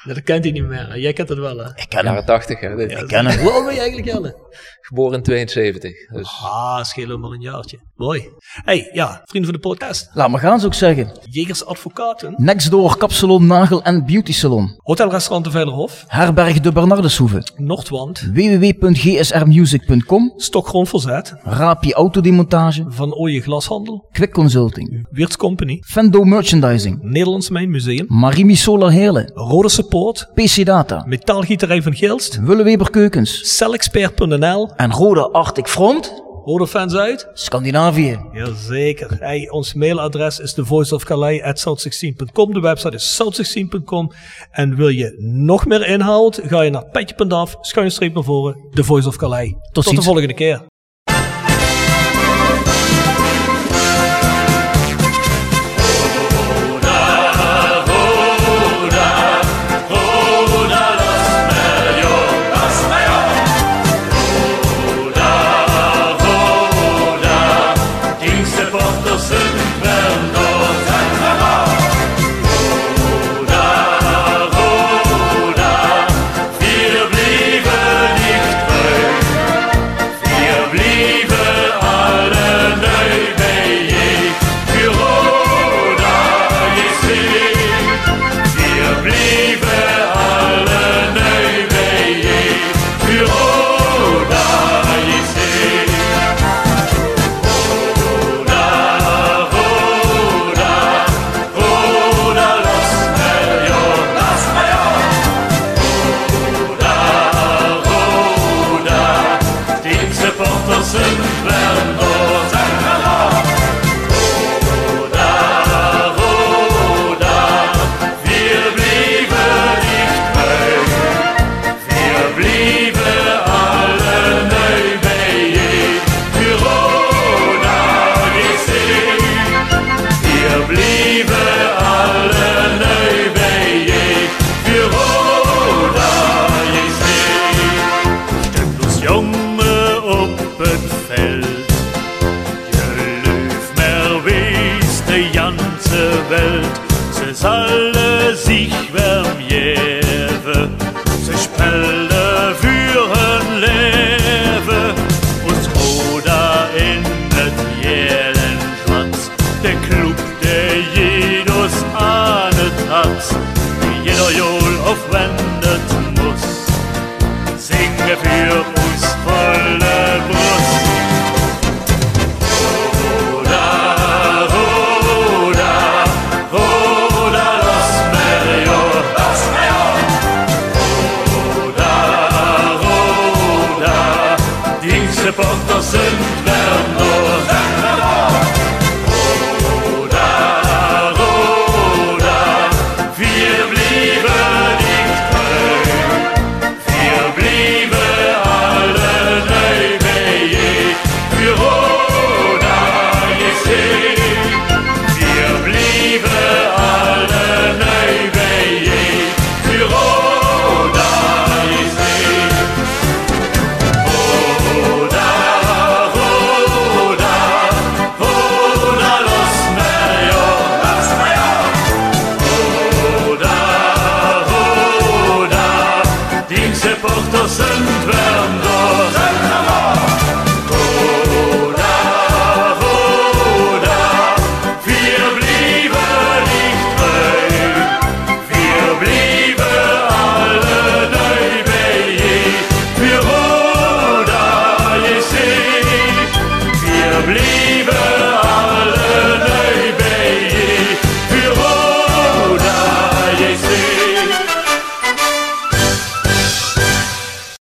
Ja, 0.04 0.14
dat 0.14 0.24
kent 0.24 0.44
hij 0.44 0.54
niet 0.54 0.64
meer. 0.66 0.88
hè? 0.88 0.94
Jij 0.94 1.14
kent 1.14 1.30
het 1.30 1.38
wel, 1.38 1.58
hè? 1.58 1.70
Ik 1.70 1.86
ken 1.90 1.98
hem. 1.98 2.06
Jaren 2.06 2.26
80, 2.26 2.60
hè. 2.60 2.76
dit. 2.76 2.92
Ik 2.92 3.08
ken 3.08 3.26
hem. 3.26 3.40
Hoe 3.40 3.52
oud 3.52 3.66
ben 3.66 3.74
je 3.74 3.80
eigenlijk, 3.80 4.10
Jelle? 4.12 4.48
Geboren 4.82 5.18
in 5.18 5.24
72. 5.24 6.08
Dus 6.08 6.28
Ah, 6.42 6.84
schelen 6.84 7.20
maar 7.20 7.32
een 7.32 7.42
jaartje. 7.42 7.80
Mooi. 7.96 8.30
Hey, 8.64 8.90
ja, 8.94 9.22
vrienden 9.26 9.52
van 9.52 9.62
de 9.62 9.68
podcast. 9.68 10.10
Laat 10.14 10.30
maar 10.30 10.40
gaan, 10.40 10.60
zou 10.60 10.72
ik 10.72 10.78
zeggen. 10.78 11.12
Jegers 11.30 11.66
Advocaten. 11.66 12.34
Next 12.38 12.72
door 12.72 12.98
Kapsalon, 12.98 13.46
Nagel 13.46 13.84
en 13.84 14.06
Beauty 14.06 14.34
Salon. 14.34 14.74
Hotelrestaurant 14.78 15.46
de 15.46 15.52
Veilerhof. 15.52 16.04
Herberg 16.08 16.60
de 16.60 16.72
Bernardeshoeve. 16.72 17.44
Noordwand. 17.56 18.20
www.gsrmusic.com. 18.34 20.34
Stokgrond 20.36 20.90
Verzet. 20.90 21.34
Rapi 21.44 21.94
Autodemontage. 21.94 22.86
Van 22.88 23.14
Ooije 23.14 23.42
Glashandel. 23.42 24.08
Quick 24.12 24.34
Consulting. 24.34 25.08
Weerts 25.10 25.38
Company. 25.38 25.82
Fendo 25.86 26.24
Merchandising. 26.24 26.98
Nederlands 27.02 27.50
Mijnmuseum. 27.50 28.06
Marimi 28.10 28.56
Solar 28.56 28.92
Heerlen. 28.92 29.32
Rode 29.34 29.70
Support. 29.70 30.30
PC 30.34 30.66
Data. 30.66 31.04
Metaalgieterij 31.08 31.82
van 31.82 31.94
Gilst. 31.94 32.40
Willeweber 32.42 32.90
Keukens. 32.90 33.56
Celexpert.nl. 33.56 34.72
En 34.76 34.92
Rode 34.92 35.32
Arctic 35.32 35.68
Front. 35.68 36.24
Rode 36.46 36.68
fans 36.68 36.96
uit. 36.96 37.28
Scandinavië. 37.34 38.20
Jazeker. 38.34 39.18
Hey, 39.20 39.50
ons 39.50 39.74
mailadres 39.74 40.40
is 40.40 40.54
thevoiceofcalais.south16.com. 40.54 42.54
De 42.54 42.60
website 42.60 42.96
is 42.96 43.22
south16.com. 43.22 44.12
En 44.52 44.76
wil 44.76 44.88
je 44.88 45.16
nog 45.20 45.66
meer 45.66 45.88
inhoud, 45.88 46.42
ga 46.44 46.62
je 46.62 46.70
naar 46.70 46.86
petje.af, 46.86 47.56
schuine 47.62 47.92
streep 47.92 48.14
naar 48.14 48.24
voren, 48.24 48.58
The 48.74 48.84
Voice 48.84 49.08
of 49.08 49.16
Calais. 49.16 49.54
Tot, 49.72 49.96
de 49.96 50.02
volgende 50.02 50.34
keer. 50.34 50.62